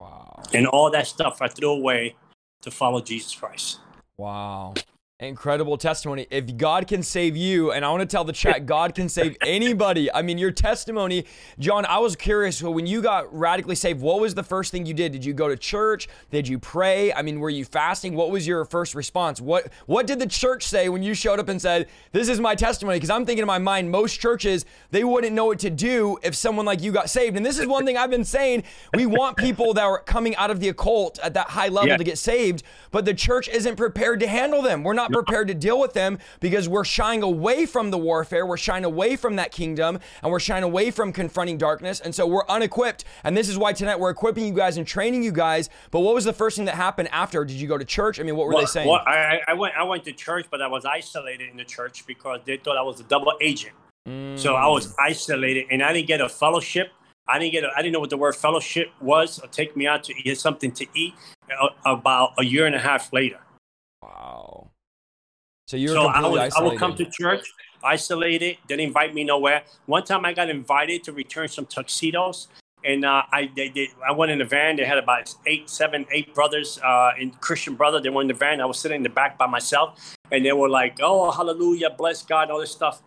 Wow. 0.00 0.42
And 0.54 0.66
all 0.66 0.90
that 0.90 1.06
stuff 1.06 1.42
I 1.42 1.48
threw 1.48 1.68
away 1.68 2.16
to 2.64 2.70
follow 2.70 3.00
Jesus 3.00 3.34
Christ. 3.34 3.78
Wow. 4.16 4.74
Incredible 5.20 5.78
testimony. 5.78 6.26
If 6.28 6.56
God 6.56 6.88
can 6.88 7.00
save 7.04 7.36
you, 7.36 7.70
and 7.70 7.84
I 7.84 7.90
want 7.90 8.00
to 8.00 8.06
tell 8.06 8.24
the 8.24 8.32
chat, 8.32 8.66
God 8.66 8.96
can 8.96 9.08
save 9.08 9.36
anybody. 9.42 10.12
I 10.12 10.22
mean, 10.22 10.38
your 10.38 10.50
testimony, 10.50 11.24
John, 11.56 11.86
I 11.86 11.98
was 11.98 12.16
curious. 12.16 12.60
When 12.60 12.84
you 12.84 13.00
got 13.00 13.32
radically 13.32 13.76
saved, 13.76 14.00
what 14.00 14.20
was 14.20 14.34
the 14.34 14.42
first 14.42 14.72
thing 14.72 14.86
you 14.86 14.92
did? 14.92 15.12
Did 15.12 15.24
you 15.24 15.32
go 15.32 15.46
to 15.46 15.56
church? 15.56 16.08
Did 16.32 16.48
you 16.48 16.58
pray? 16.58 17.12
I 17.12 17.22
mean, 17.22 17.38
were 17.38 17.48
you 17.48 17.64
fasting? 17.64 18.16
What 18.16 18.32
was 18.32 18.44
your 18.44 18.64
first 18.64 18.96
response? 18.96 19.40
What 19.40 19.72
What 19.86 20.08
did 20.08 20.18
the 20.18 20.26
church 20.26 20.64
say 20.64 20.88
when 20.88 21.04
you 21.04 21.14
showed 21.14 21.38
up 21.38 21.48
and 21.48 21.62
said, 21.62 21.88
"This 22.10 22.28
is 22.28 22.40
my 22.40 22.56
testimony"? 22.56 22.96
Because 22.96 23.10
I'm 23.10 23.24
thinking 23.24 23.42
in 23.42 23.46
my 23.46 23.58
mind, 23.58 23.92
most 23.92 24.20
churches 24.20 24.66
they 24.90 25.04
wouldn't 25.04 25.32
know 25.32 25.44
what 25.44 25.60
to 25.60 25.70
do 25.70 26.18
if 26.24 26.34
someone 26.34 26.66
like 26.66 26.82
you 26.82 26.90
got 26.90 27.08
saved. 27.08 27.36
And 27.36 27.46
this 27.46 27.60
is 27.60 27.68
one 27.68 27.86
thing 27.86 27.96
I've 27.96 28.10
been 28.10 28.24
saying: 28.24 28.64
we 28.96 29.06
want 29.06 29.36
people 29.36 29.74
that 29.74 29.84
are 29.84 30.00
coming 30.00 30.34
out 30.34 30.50
of 30.50 30.58
the 30.58 30.70
occult 30.70 31.20
at 31.20 31.34
that 31.34 31.50
high 31.50 31.68
level 31.68 31.90
yeah. 31.90 31.98
to 31.98 32.04
get 32.04 32.18
saved, 32.18 32.64
but 32.90 33.04
the 33.04 33.14
church 33.14 33.46
isn't 33.48 33.76
prepared 33.76 34.18
to 34.18 34.26
handle 34.26 34.60
them. 34.60 34.82
We're 34.82 34.92
not 34.92 35.04
not 35.04 35.12
prepared 35.14 35.48
to 35.48 35.54
deal 35.54 35.78
with 35.78 35.92
them 35.92 36.18
because 36.40 36.68
we're 36.68 36.84
shying 36.84 37.22
away 37.22 37.66
from 37.66 37.90
the 37.90 37.98
warfare. 37.98 38.44
We're 38.44 38.56
shying 38.56 38.84
away 38.84 39.16
from 39.16 39.36
that 39.36 39.52
kingdom 39.52 39.98
and 40.22 40.32
we're 40.32 40.40
shying 40.40 40.64
away 40.64 40.90
from 40.90 41.12
confronting 41.12 41.58
darkness. 41.58 42.00
And 42.00 42.14
so 42.14 42.26
we're 42.26 42.46
unequipped. 42.48 43.04
And 43.22 43.36
this 43.36 43.48
is 43.48 43.56
why 43.56 43.72
tonight 43.72 43.98
we're 43.98 44.10
equipping 44.10 44.46
you 44.46 44.54
guys 44.54 44.76
and 44.76 44.86
training 44.86 45.22
you 45.22 45.32
guys. 45.32 45.70
But 45.90 46.00
what 46.00 46.14
was 46.14 46.24
the 46.24 46.32
first 46.32 46.56
thing 46.56 46.64
that 46.66 46.74
happened 46.74 47.08
after? 47.12 47.44
Did 47.44 47.56
you 47.56 47.68
go 47.68 47.78
to 47.78 47.84
church? 47.84 48.18
I 48.20 48.22
mean, 48.22 48.36
what 48.36 48.46
were 48.46 48.54
well, 48.54 48.62
they 48.62 48.66
saying? 48.66 48.88
Well, 48.88 49.02
I, 49.06 49.40
I, 49.46 49.54
went, 49.54 49.74
I 49.76 49.84
went 49.84 50.04
to 50.04 50.12
church, 50.12 50.46
but 50.50 50.60
I 50.60 50.66
was 50.66 50.84
isolated 50.84 51.48
in 51.50 51.56
the 51.56 51.64
church 51.64 52.06
because 52.06 52.40
they 52.44 52.56
thought 52.56 52.76
I 52.76 52.82
was 52.82 53.00
a 53.00 53.04
double 53.04 53.32
agent. 53.40 53.74
Mm. 54.08 54.38
So 54.38 54.54
I 54.54 54.66
was 54.68 54.94
isolated 54.98 55.66
and 55.70 55.82
I 55.82 55.92
didn't 55.92 56.08
get 56.08 56.20
a 56.20 56.28
fellowship. 56.28 56.88
I 57.26 57.38
didn't 57.38 57.52
get. 57.52 57.64
A, 57.64 57.70
I 57.74 57.80
didn't 57.80 57.94
know 57.94 58.00
what 58.00 58.10
the 58.10 58.18
word 58.18 58.36
fellowship 58.36 58.88
was. 59.00 59.38
Or 59.38 59.48
take 59.48 59.76
me 59.76 59.86
out 59.86 60.04
to 60.04 60.14
get 60.14 60.38
something 60.38 60.72
to 60.72 60.86
eat. 60.94 61.14
Uh, 61.50 61.68
about 61.84 62.32
a 62.38 62.44
year 62.44 62.64
and 62.64 62.74
a 62.74 62.78
half 62.78 63.12
later. 63.12 63.38
So 65.66 65.76
you're 65.76 65.94
so 65.94 66.06
I 66.06 66.28
would, 66.28 66.40
isolated. 66.40 66.56
I 66.56 66.68
would 66.68 66.78
come 66.78 66.94
to 66.96 67.04
church, 67.06 67.52
isolated, 67.82 68.58
didn't 68.68 68.86
invite 68.86 69.14
me 69.14 69.24
nowhere. 69.24 69.62
One 69.86 70.04
time 70.04 70.24
I 70.24 70.32
got 70.32 70.50
invited 70.50 71.04
to 71.04 71.12
return 71.12 71.48
some 71.48 71.66
tuxedos. 71.66 72.48
And 72.84 73.06
uh, 73.06 73.22
I 73.32 73.50
they, 73.56 73.70
they, 73.70 73.88
I 74.06 74.12
went 74.12 74.30
in 74.30 74.40
the 74.40 74.44
van. 74.44 74.76
They 74.76 74.84
had 74.84 74.98
about 74.98 75.34
eight, 75.46 75.70
seven, 75.70 76.04
eight 76.10 76.34
brothers 76.34 76.78
uh, 76.84 77.12
in 77.18 77.30
Christian 77.30 77.76
brother. 77.76 77.98
They 77.98 78.10
were 78.10 78.20
in 78.20 78.28
the 78.28 78.34
van. 78.34 78.60
I 78.60 78.66
was 78.66 78.78
sitting 78.78 78.96
in 78.96 79.02
the 79.02 79.08
back 79.08 79.38
by 79.38 79.46
myself, 79.46 80.14
and 80.30 80.44
they 80.44 80.52
were 80.52 80.68
like, 80.68 80.98
"Oh, 81.00 81.30
hallelujah, 81.30 81.88
bless 81.96 82.22
God," 82.22 82.50
all 82.50 82.60
this 82.60 82.72
stuff. 82.72 83.00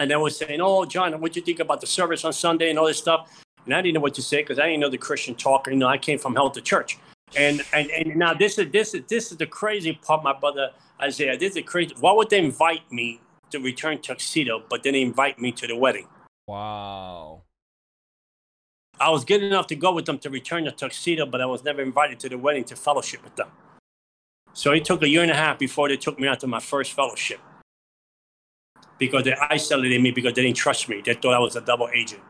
And 0.00 0.10
they 0.10 0.16
were 0.16 0.30
saying, 0.30 0.60
"Oh, 0.60 0.84
John, 0.84 1.20
what 1.20 1.32
do 1.32 1.38
you 1.38 1.46
think 1.46 1.60
about 1.60 1.80
the 1.80 1.86
service 1.86 2.24
on 2.24 2.32
Sunday 2.32 2.68
and 2.68 2.80
all 2.80 2.86
this 2.86 2.98
stuff?" 2.98 3.30
And 3.64 3.72
I 3.74 3.80
didn't 3.80 3.94
know 3.94 4.00
what 4.00 4.14
to 4.14 4.22
say 4.22 4.42
because 4.42 4.58
I 4.58 4.66
didn't 4.66 4.80
know 4.80 4.90
the 4.90 4.98
Christian 4.98 5.36
talk. 5.36 5.68
You 5.68 5.76
know, 5.76 5.86
I 5.86 5.98
came 5.98 6.18
from 6.18 6.34
hell 6.34 6.50
to 6.50 6.60
church. 6.60 6.98
And 7.34 7.62
and 7.72 7.90
and 7.90 8.16
now 8.16 8.34
this 8.34 8.58
is 8.58 8.70
this 8.70 8.94
is 8.94 9.02
this 9.08 9.32
is 9.32 9.38
the 9.38 9.46
crazy 9.46 9.92
part, 9.94 10.22
my 10.22 10.32
brother 10.32 10.70
Isaiah. 11.00 11.36
This 11.36 11.56
is 11.56 11.64
crazy. 11.64 11.94
Why 11.98 12.12
would 12.12 12.30
they 12.30 12.38
invite 12.38 12.90
me 12.92 13.20
to 13.50 13.58
return 13.58 14.00
tuxedo, 14.00 14.62
but 14.68 14.82
then 14.82 14.94
invite 14.94 15.38
me 15.38 15.52
to 15.52 15.66
the 15.66 15.76
wedding? 15.76 16.06
Wow. 16.46 17.42
I 18.98 19.10
was 19.10 19.24
good 19.24 19.42
enough 19.42 19.66
to 19.66 19.74
go 19.74 19.92
with 19.92 20.06
them 20.06 20.18
to 20.20 20.30
return 20.30 20.64
the 20.64 20.70
tuxedo, 20.70 21.26
but 21.26 21.40
I 21.40 21.46
was 21.46 21.62
never 21.62 21.82
invited 21.82 22.18
to 22.20 22.28
the 22.28 22.38
wedding 22.38 22.64
to 22.64 22.76
fellowship 22.76 23.22
with 23.22 23.36
them. 23.36 23.48
So 24.54 24.72
it 24.72 24.86
took 24.86 25.02
a 25.02 25.08
year 25.08 25.22
and 25.22 25.30
a 25.30 25.34
half 25.34 25.58
before 25.58 25.88
they 25.88 25.98
took 25.98 26.18
me 26.18 26.28
out 26.28 26.40
to 26.40 26.46
my 26.46 26.60
first 26.60 26.92
fellowship 26.94 27.40
because 28.98 29.24
they 29.24 29.34
isolated 29.50 30.00
me 30.00 30.12
because 30.12 30.32
they 30.32 30.42
didn't 30.42 30.56
trust 30.56 30.88
me. 30.88 31.02
They 31.04 31.12
thought 31.12 31.34
I 31.34 31.38
was 31.38 31.56
a 31.56 31.60
double 31.60 31.90
agent. 31.94 32.22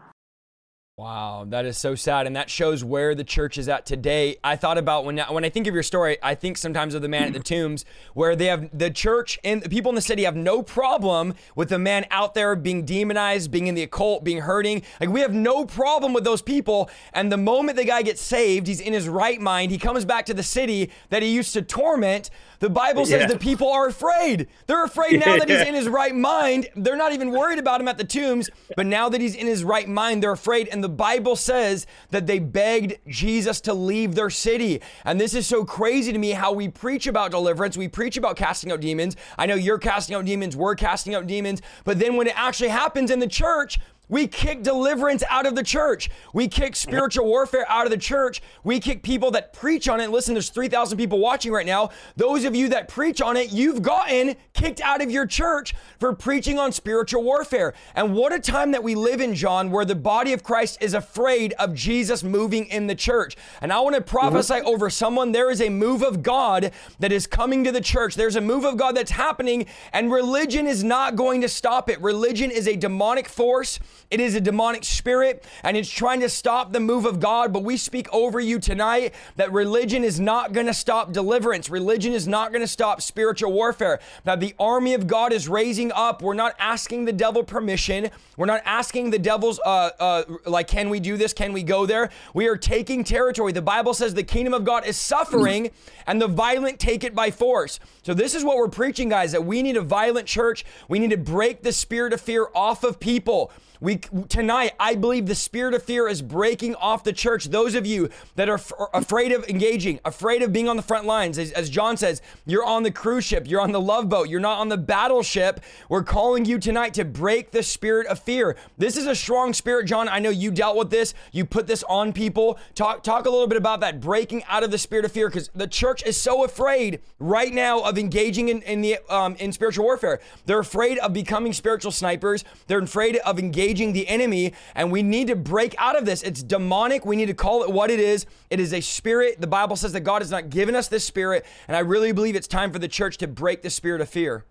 Wow, 0.99 1.45
that 1.49 1.67
is 1.67 1.77
so 1.77 1.95
sad, 1.95 2.27
and 2.27 2.35
that 2.37 2.49
shows 2.49 2.83
where 2.83 3.15
the 3.15 3.23
church 3.23 3.59
is 3.59 3.69
at 3.69 3.85
today. 3.85 4.39
I 4.43 4.57
thought 4.57 4.79
about 4.79 5.05
when 5.05 5.19
when 5.19 5.45
I 5.45 5.51
think 5.51 5.67
of 5.67 5.75
your 5.75 5.83
story, 5.83 6.17
I 6.23 6.35
think 6.35 6.57
sometimes 6.57 6.95
of 6.95 7.03
the 7.03 7.09
man 7.09 7.25
at 7.25 7.33
the 7.35 7.39
tombs, 7.39 7.85
where 8.15 8.35
they 8.35 8.47
have 8.47 8.71
the 8.73 8.91
church 8.91 9.39
and 9.45 9.61
the 9.61 9.69
people 9.69 9.91
in 9.91 9.95
the 9.95 10.01
city 10.01 10.23
have 10.23 10.37
no 10.37 10.63
problem 10.63 11.35
with 11.55 11.69
the 11.69 11.79
man 11.79 12.07
out 12.11 12.33
there 12.33 12.57
being 12.57 12.87
demonized, 12.87 13.51
being 13.51 13.67
in 13.67 13.75
the 13.75 13.83
occult, 13.83 14.25
being 14.25 14.41
hurting. 14.41 14.81
Like 14.99 15.11
we 15.11 15.21
have 15.21 15.35
no 15.35 15.67
problem 15.67 16.15
with 16.15 16.25
those 16.25 16.41
people. 16.41 16.89
And 17.13 17.31
the 17.31 17.37
moment 17.37 17.77
the 17.77 17.85
guy 17.85 18.01
gets 18.01 18.23
saved, 18.23 18.67
he's 18.67 18.81
in 18.81 18.95
his 18.95 19.07
right 19.07 19.39
mind. 19.39 19.73
He 19.73 19.79
comes 19.79 20.07
back 20.07 20.25
to 20.25 20.35
the 20.35 20.43
city 20.43 20.91
that 21.11 21.23
he 21.23 21.29
used 21.29 21.53
to 21.53 21.61
torment. 21.61 22.31
The 22.61 22.71
Bible 22.71 23.05
says 23.05 23.21
yeah. 23.21 23.27
the 23.27 23.39
people 23.39 23.71
are 23.71 23.87
afraid. 23.87 24.49
They're 24.67 24.85
afraid 24.85 25.21
now 25.21 25.37
that 25.37 25.51
he's 25.51 25.61
in 25.69 25.75
his 25.75 25.89
right 25.89 26.15
mind. 26.15 26.69
They're 26.75 26.97
not 26.97 27.13
even 27.13 27.33
worried 27.33 27.59
about 27.59 27.83
him 27.83 27.89
at 27.89 27.99
the 27.99 28.05
tombs, 28.05 28.49
but 28.77 28.87
now 28.87 29.11
that 29.11 29.21
he's 29.21 29.35
in 29.35 29.47
his 29.47 29.63
right 29.63 29.87
mind, 29.87 30.23
they're 30.23 30.33
afraid. 30.33 30.69
And 30.69 30.83
the 30.83 30.86
Bible 30.89 31.37
says 31.37 31.87
that 32.11 32.27
they 32.27 32.39
begged 32.39 32.99
Jesus 33.09 33.61
to 33.63 33.75
leave 33.75 34.15
their 34.15 34.31
city. 34.31 34.81
And 35.05 35.21
this 35.21 35.35
is 35.35 35.47
so 35.47 35.65
crazy 35.65 36.13
to 36.13 36.19
me 36.19 36.31
how 36.31 36.53
we 36.53 36.69
preach 36.69 37.07
about 37.07 37.31
deliverance, 37.31 37.77
we 37.77 37.89
preach 37.89 38.17
about 38.17 38.37
casting 38.37 38.73
out 38.73 38.81
demons. 38.81 39.17
I 39.39 39.47
know 39.47 39.55
you're 39.55 39.79
casting 39.79 40.17
out 40.17 40.25
demons, 40.25 40.57
we're 40.57 40.75
casting 40.75 41.15
out 41.15 41.27
demons, 41.27 41.63
but 41.85 41.99
then 41.99 42.17
when 42.17 42.27
it 42.27 42.39
actually 42.39 42.69
happens 42.69 43.11
in 43.11 43.19
the 43.19 43.27
church, 43.27 43.79
we 44.09 44.27
kick 44.27 44.63
deliverance 44.63 45.23
out 45.29 45.47
of 45.47 45.55
the 45.55 45.63
church. 45.63 46.11
We 46.33 46.49
kick 46.49 46.77
spiritual 46.77 47.27
warfare 47.27 47.67
out 47.69 47.87
of 47.87 47.91
the 47.91 47.99
church. 47.99 48.41
We 48.63 48.79
kick 48.79 49.03
people 49.03 49.33
that 49.33 49.53
preach 49.53 49.89
on 49.89 50.01
it. 50.01 50.11
Listen, 50.11 50.35
there's 50.35 50.51
3,000 50.51 50.97
people 50.97 51.19
watching 51.19 51.53
right 51.53 51.67
now. 51.67 51.91
Those 52.17 52.45
of 52.45 52.55
you 52.55 52.69
that 52.69 52.89
preach 52.89 53.21
on 53.21 53.37
it, 53.37 53.53
you've 53.53 53.83
gotten 53.83 54.37
kicked 54.55 54.81
out 54.81 55.03
of 55.03 55.11
your 55.11 55.27
church 55.27 55.75
for 55.99 56.13
preaching 56.13 56.59
on 56.59 56.73
spiritual 56.73 57.23
warfare. 57.23 57.75
And 57.95 58.15
what 58.15 58.33
a 58.33 58.39
time 58.39 58.71
that 58.73 58.83
we 58.83 58.95
live 58.95 59.21
in, 59.21 59.35
John, 59.35 59.71
where 59.71 59.85
the 59.85 59.95
body 59.95 60.33
of 60.33 60.43
Christ 60.43 60.79
is 60.81 60.95
afraid 60.95 61.53
of 61.55 61.75
Jesus 61.75 62.23
moving 62.23 62.67
in 62.67 62.87
the 62.87 62.95
church. 62.95 63.37
And 63.61 63.73
I 63.73 63.81
want 63.81 63.97
to 63.97 64.01
prophesy 64.01 64.55
mm-hmm. 64.55 64.69
over 64.69 64.89
someone 64.89 65.33
there 65.33 65.51
is 65.51 65.61
a 65.61 65.69
move 65.69 66.03
of 66.03 66.23
God 66.23 66.71
that 67.01 67.13
is 67.13 67.27
coming 67.27 67.65
to 67.65 67.73
the 67.73 67.81
church. 67.81 68.15
There's 68.15 68.37
a 68.37 68.41
move 68.41 68.65
of 68.65 68.77
God 68.77 68.97
that's 68.97 69.11
happening, 69.11 69.67
and 69.93 70.13
religion 70.13 70.67
is 70.67 70.85
not 70.85 71.17
going 71.17 71.41
to 71.41 71.49
stop 71.49 71.91
it. 71.91 72.01
Religion 72.01 72.51
is 72.51 72.69
a 72.69 72.77
demonic 72.77 73.29
force. 73.29 73.79
It 74.11 74.21
is 74.21 74.35
a 74.35 74.41
demonic 74.41 74.85
spirit 74.85 75.45
and 75.63 75.77
it's 75.77 75.91
trying 75.91 76.21
to 76.21 76.29
stop 76.29 76.73
the 76.73 76.81
move 76.81 77.05
of 77.05 77.19
God. 77.19 77.53
But 77.53 77.65
we 77.65 77.77
speak 77.77 78.13
over 78.13 78.39
you 78.39 78.59
tonight 78.59 79.15
that 79.37 79.53
religion 79.53 80.05
is 80.05 80.21
not 80.21 80.53
going 80.53 80.67
to 80.67 80.75
stop 80.75 81.13
deliverance. 81.13 81.69
Religion 81.69 82.13
is 82.13 82.29
not 82.29 82.53
going 82.53 82.63
to 82.63 82.69
stop 82.69 83.03
spiritual 83.03 83.53
warfare. 83.53 83.99
That 84.25 84.41
the 84.41 84.55
army 84.59 84.95
of 84.95 85.07
God 85.07 85.33
is 85.33 85.49
raising 85.49 85.91
up. 85.93 86.23
We're 86.23 86.35
not 86.35 86.55
asking 86.59 87.05
the 87.05 87.13
devil 87.13 87.43
permission. 87.43 88.11
We're 88.37 88.47
not 88.47 88.63
asking 88.65 89.11
the 89.11 89.19
devil's, 89.19 89.59
uh, 89.65 89.91
uh, 89.99 90.25
like, 90.45 90.69
can 90.69 90.89
we 90.89 91.01
do 91.01 91.17
this? 91.17 91.33
Can 91.33 91.53
we 91.53 91.63
go 91.63 91.87
there? 91.87 92.11
We 92.35 92.47
are 92.49 92.57
taking 92.57 93.03
territory. 93.03 93.53
The 93.53 93.63
Bible 93.63 93.95
says 93.95 94.15
the 94.15 94.23
kingdom 94.23 94.55
of 94.55 94.65
God 94.65 94.87
is 94.87 94.97
suffering 94.97 95.71
and 96.07 96.21
the 96.21 96.29
violent 96.29 96.79
take 96.79 97.03
it 97.03 97.15
by 97.15 97.31
force. 97.31 97.81
So 98.03 98.15
this 98.15 98.35
is 98.35 98.45
what 98.45 98.57
we're 98.57 98.69
preaching, 98.69 99.09
guys, 99.09 99.33
that 99.33 99.45
we 99.45 99.63
need 99.63 99.77
a 99.77 99.83
violent 99.83 100.27
church. 100.29 100.65
We 100.89 100.99
need 100.99 101.11
to 101.11 101.17
break 101.17 101.63
the 101.63 101.73
spirit 101.73 102.13
of 102.13 102.21
fear 102.21 102.49
off 102.55 102.85
of 102.85 103.01
people. 103.01 103.51
We 103.81 103.97
tonight, 104.29 104.73
I 104.81 104.95
believe 104.95 105.27
the 105.27 105.35
spirit 105.35 105.75
of 105.75 105.83
fear 105.83 106.09
is 106.09 106.23
breaking 106.23 106.75
off 106.77 107.05
the 107.05 107.13
church. 107.13 107.47
Those 107.47 107.75
of 107.75 107.87
you 107.87 108.09
that 108.37 108.49
are 108.49 108.55
f- 108.55 108.73
afraid 108.95 109.33
of 109.33 109.47
engaging, 109.49 110.01
afraid 110.05 110.43
of 110.43 110.53
being 110.53 110.69
on 110.69 110.77
the 110.77 110.83
front 110.83 111.05
lines, 111.05 111.39
as, 111.39 111.53
as 111.53 111.69
John 111.69 111.97
says, 111.97 112.23
you're 112.47 112.65
on 112.65 112.85
the 112.85 112.91
cruise 112.91 113.25
ship, 113.25 113.47
you're 113.47 113.61
on 113.61 113.73
the 113.73 113.81
love 113.81 114.09
boat, 114.09 114.29
you're 114.29 114.41
not 114.41 114.59
on 114.59 114.69
the 114.71 114.79
battleship. 114.79 115.61
We're 115.91 116.03
calling 116.05 116.47
you 116.47 116.59
tonight 116.59 116.95
to 116.95 117.05
break 117.05 117.51
the 117.51 117.63
spirit 117.63 118.07
of 118.07 118.19
fear. 118.19 118.57
This 118.79 118.97
is 118.97 119.07
a 119.07 119.15
strong 119.15 119.53
spirit, 119.53 119.87
John. 119.87 120.09
I 120.09 120.21
know 120.21 120.31
you 120.31 120.51
dealt 120.51 120.77
with 120.77 120.89
this. 120.91 121.13
You 121.33 121.45
put 121.45 121.67
this 121.67 121.83
on 121.85 122.15
people. 122.15 122.59
Talk 122.75 123.03
talk 123.03 123.27
a 123.27 123.31
little 123.31 123.47
bit 123.47 123.59
about 123.59 123.81
that 123.81 124.01
breaking 124.01 124.43
out 124.49 124.65
of 124.65 124.71
the 124.71 124.79
spirit 124.79 125.05
of 125.05 125.13
fear, 125.13 125.29
because 125.29 125.51
the 125.55 125.67
church 125.67 126.03
is 126.07 126.17
so 126.17 126.45
afraid 126.45 127.01
right 127.19 127.53
now 127.53 127.81
of 127.81 127.99
engaging 127.99 128.49
in, 128.49 128.63
in 128.63 128.81
the 128.81 128.99
um, 129.11 129.37
in 129.37 129.53
spiritual 129.53 129.85
warfare. 129.85 130.21
They're 130.47 130.61
afraid 130.61 130.99
of 130.99 131.13
becoming 131.13 131.53
spiritual 131.53 131.93
snipers. 131.93 132.43
They're 132.69 132.79
afraid 132.79 133.17
of 133.17 133.39
engaging 133.39 133.66
engaging 133.67 133.93
the 133.93 134.07
enemy, 134.09 134.53
and 134.75 134.93
we 134.93 135.03
need 135.03 135.29
to 135.29 135.37
break 135.37 135.75
out 135.79 135.99
of 135.99 136.05
this. 136.05 136.23
It's 136.23 136.43
demonic. 136.43 137.05
We 137.05 137.17
need 137.17 137.27
to 137.27 137.35
call 137.35 137.65
it 137.65 137.71
what 137.71 137.91
it 137.91 138.01
is. 138.01 138.27
It 138.51 138.61
is 138.61 138.73
a 138.73 138.81
spirit. 138.81 139.41
The 139.41 139.47
Bible 139.47 139.77
says 139.77 139.93
that 139.93 140.01
God 140.01 140.23
has 140.23 140.31
not 140.31 140.51
given 140.51 140.75
us 140.75 140.89
this 140.89 141.05
spirit, 141.05 141.45
and 141.67 141.77
I 141.77 141.81
really 141.81 142.13
believe 142.13 142.37
it's 142.37 142.47
time 142.49 142.73
for 142.73 142.79
the 142.79 142.89
church 142.89 143.19
to 143.19 143.27
break 143.27 143.63
the 143.63 143.71
spirit 143.71 144.01
of 144.01 144.09
fear. 144.09 144.45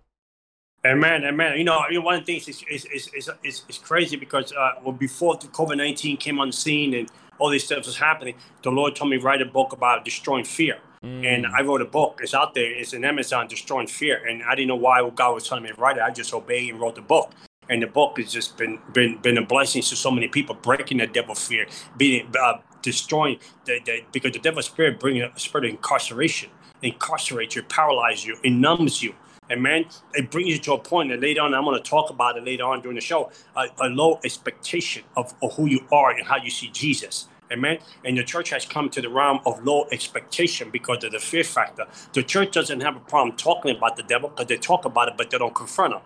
Amen, 0.84 1.24
amen. 1.24 1.58
You 1.58 1.64
know, 1.64 1.82
one 1.94 2.14
of 2.14 2.26
the 2.26 2.32
things 2.32 2.48
is 2.48 2.62
is 2.70 2.84
is 2.86 3.10
is, 3.14 3.30
is, 3.42 3.62
is 3.68 3.78
crazy 3.78 4.16
because 4.16 4.52
uh, 4.52 4.72
well, 4.82 4.92
before 4.92 5.36
the 5.36 5.48
COVID 5.48 5.76
nineteen 5.78 6.16
came 6.16 6.38
on 6.38 6.48
the 6.48 6.52
scene 6.52 6.94
and 6.94 7.08
all 7.38 7.50
these 7.50 7.64
stuff 7.64 7.86
was 7.86 7.96
happening, 7.96 8.34
the 8.62 8.70
Lord 8.70 8.94
told 8.94 9.10
me 9.10 9.16
write 9.16 9.42
a 9.42 9.46
book 9.46 9.72
about 9.72 10.04
destroying 10.04 10.44
fear. 10.44 10.78
Mm. 11.02 11.26
And 11.26 11.46
I 11.46 11.62
wrote 11.62 11.82
a 11.82 11.86
book. 11.86 12.20
It's 12.22 12.34
out 12.34 12.54
there. 12.54 12.72
It's 12.72 12.94
in 12.94 13.04
Amazon, 13.04 13.46
Destroying 13.46 13.86
Fear. 13.86 14.24
And 14.26 14.42
I 14.42 14.54
didn't 14.54 14.68
know 14.68 14.76
why 14.76 15.08
God 15.14 15.34
was 15.34 15.46
telling 15.46 15.62
me 15.62 15.68
to 15.68 15.74
write 15.74 15.98
it. 15.98 16.02
I 16.02 16.10
just 16.10 16.32
obeyed 16.32 16.70
and 16.70 16.80
wrote 16.80 16.94
the 16.94 17.02
book 17.02 17.32
and 17.68 17.82
the 17.82 17.86
book 17.86 18.18
has 18.18 18.32
just 18.32 18.56
been 18.56 18.78
been 18.92 19.18
been 19.18 19.38
a 19.38 19.44
blessing 19.44 19.82
to 19.82 19.96
so 19.96 20.10
many 20.10 20.28
people, 20.28 20.54
breaking 20.54 20.98
the 20.98 21.06
devil 21.06 21.34
fear, 21.34 21.66
being 21.96 22.32
uh, 22.40 22.58
destroying 22.82 23.38
the, 23.64 23.80
the 23.84 24.04
because 24.12 24.32
the 24.32 24.38
devil 24.38 24.62
spirit 24.62 25.00
brings 25.00 25.22
a 25.22 25.38
spirit 25.38 25.66
of 25.66 25.70
incarceration, 25.70 26.50
incarcerates 26.82 27.54
you, 27.54 27.62
paralyzes 27.62 28.26
you, 28.26 28.36
it 28.42 28.50
numbs 28.50 29.02
you. 29.02 29.14
And 29.48 29.62
man, 29.62 29.84
it 30.14 30.30
brings 30.30 30.48
you 30.48 30.58
to 30.58 30.72
a 30.72 30.78
point 30.78 31.10
that 31.10 31.20
later 31.20 31.40
on, 31.40 31.54
I'm 31.54 31.64
going 31.64 31.80
to 31.80 31.88
talk 31.88 32.10
about 32.10 32.36
it 32.36 32.44
later 32.44 32.64
on 32.64 32.80
during 32.82 32.96
the 32.96 33.00
show, 33.00 33.30
a, 33.54 33.66
a 33.80 33.88
low 33.88 34.18
expectation 34.24 35.04
of, 35.16 35.34
of 35.40 35.54
who 35.54 35.66
you 35.66 35.86
are 35.92 36.10
and 36.10 36.26
how 36.26 36.36
you 36.36 36.50
see 36.50 36.68
Jesus. 36.68 37.28
Amen. 37.52 37.78
And 38.04 38.18
the 38.18 38.24
church 38.24 38.50
has 38.50 38.64
come 38.64 38.90
to 38.90 39.00
the 39.00 39.08
realm 39.08 39.38
of 39.46 39.64
low 39.64 39.86
expectation 39.92 40.70
because 40.70 41.04
of 41.04 41.12
the 41.12 41.20
fear 41.20 41.44
factor. 41.44 41.86
The 42.12 42.24
church 42.24 42.50
doesn't 42.52 42.80
have 42.80 42.96
a 42.96 43.00
problem 43.00 43.36
talking 43.36 43.76
about 43.76 43.96
the 43.96 44.02
devil 44.02 44.30
because 44.30 44.46
they 44.46 44.56
talk 44.56 44.84
about 44.84 45.08
it, 45.08 45.14
but 45.16 45.30
they 45.30 45.38
don't 45.38 45.54
confront 45.54 45.94
him. 45.94 46.00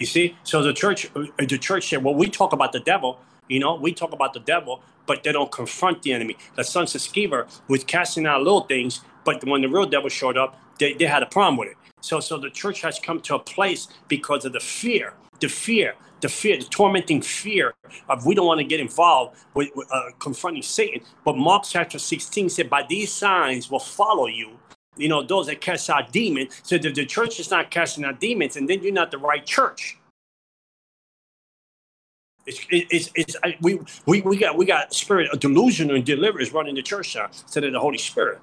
You 0.00 0.06
see, 0.06 0.36
so 0.42 0.60
the 0.62 0.72
church, 0.72 1.08
uh, 1.14 1.26
the 1.38 1.58
church 1.58 1.88
said, 1.88 2.02
well, 2.02 2.14
we 2.14 2.28
talk 2.28 2.52
about 2.52 2.72
the 2.72 2.80
devil, 2.80 3.20
you 3.48 3.60
know, 3.60 3.76
we 3.76 3.92
talk 3.92 4.12
about 4.12 4.32
the 4.32 4.40
devil, 4.40 4.82
but 5.06 5.22
they 5.22 5.30
don't 5.30 5.52
confront 5.52 6.02
the 6.02 6.12
enemy. 6.12 6.36
The 6.56 6.64
sons 6.64 6.94
of 6.94 7.00
Sceva 7.00 7.48
was 7.68 7.84
casting 7.84 8.26
out 8.26 8.42
little 8.42 8.62
things, 8.62 9.00
but 9.24 9.44
when 9.44 9.60
the 9.60 9.68
real 9.68 9.86
devil 9.86 10.08
showed 10.08 10.36
up, 10.36 10.58
they, 10.80 10.94
they 10.94 11.04
had 11.04 11.22
a 11.22 11.26
problem 11.26 11.56
with 11.56 11.68
it. 11.68 11.76
So, 12.00 12.18
so 12.20 12.38
the 12.38 12.50
church 12.50 12.80
has 12.80 12.98
come 12.98 13.20
to 13.20 13.36
a 13.36 13.38
place 13.38 13.86
because 14.08 14.44
of 14.44 14.52
the 14.52 14.60
fear, 14.60 15.14
the 15.40 15.48
fear, 15.48 15.94
the 16.20 16.28
fear, 16.28 16.58
the 16.58 16.64
tormenting 16.64 17.22
fear 17.22 17.74
of 18.08 18.26
we 18.26 18.34
don't 18.34 18.46
want 18.46 18.58
to 18.58 18.64
get 18.64 18.80
involved 18.80 19.36
with, 19.54 19.68
with 19.76 19.86
uh, 19.92 20.10
confronting 20.18 20.62
Satan. 20.62 21.02
But 21.24 21.36
Mark 21.36 21.64
chapter 21.68 21.98
16 21.98 22.48
said, 22.48 22.68
by 22.68 22.84
these 22.88 23.12
signs 23.12 23.70
will 23.70 23.78
follow 23.78 24.26
you 24.26 24.58
you 24.96 25.08
know, 25.08 25.22
those 25.22 25.46
that 25.46 25.60
cast 25.60 25.90
out 25.90 26.12
demons. 26.12 26.60
So 26.62 26.76
if 26.76 26.94
the 26.94 27.06
church 27.06 27.40
is 27.40 27.50
not 27.50 27.70
casting 27.70 28.04
out 28.04 28.20
demons, 28.20 28.56
and 28.56 28.68
then 28.68 28.82
you're 28.82 28.92
not 28.92 29.10
the 29.10 29.18
right 29.18 29.44
church. 29.44 29.98
It's, 32.46 32.60
it's, 32.70 33.10
it's, 33.14 33.36
we, 33.62 33.80
we, 34.06 34.20
we 34.20 34.36
got 34.36 34.58
we 34.58 34.66
got 34.66 34.92
spirit 34.92 35.30
of 35.30 35.40
delusion 35.40 35.90
and 35.90 36.04
deliverance 36.04 36.52
running 36.52 36.74
the 36.74 36.82
church 36.82 37.16
now 37.16 37.26
instead 37.26 37.64
of 37.64 37.72
the 37.72 37.80
Holy 37.80 37.96
Spirit. 37.96 38.38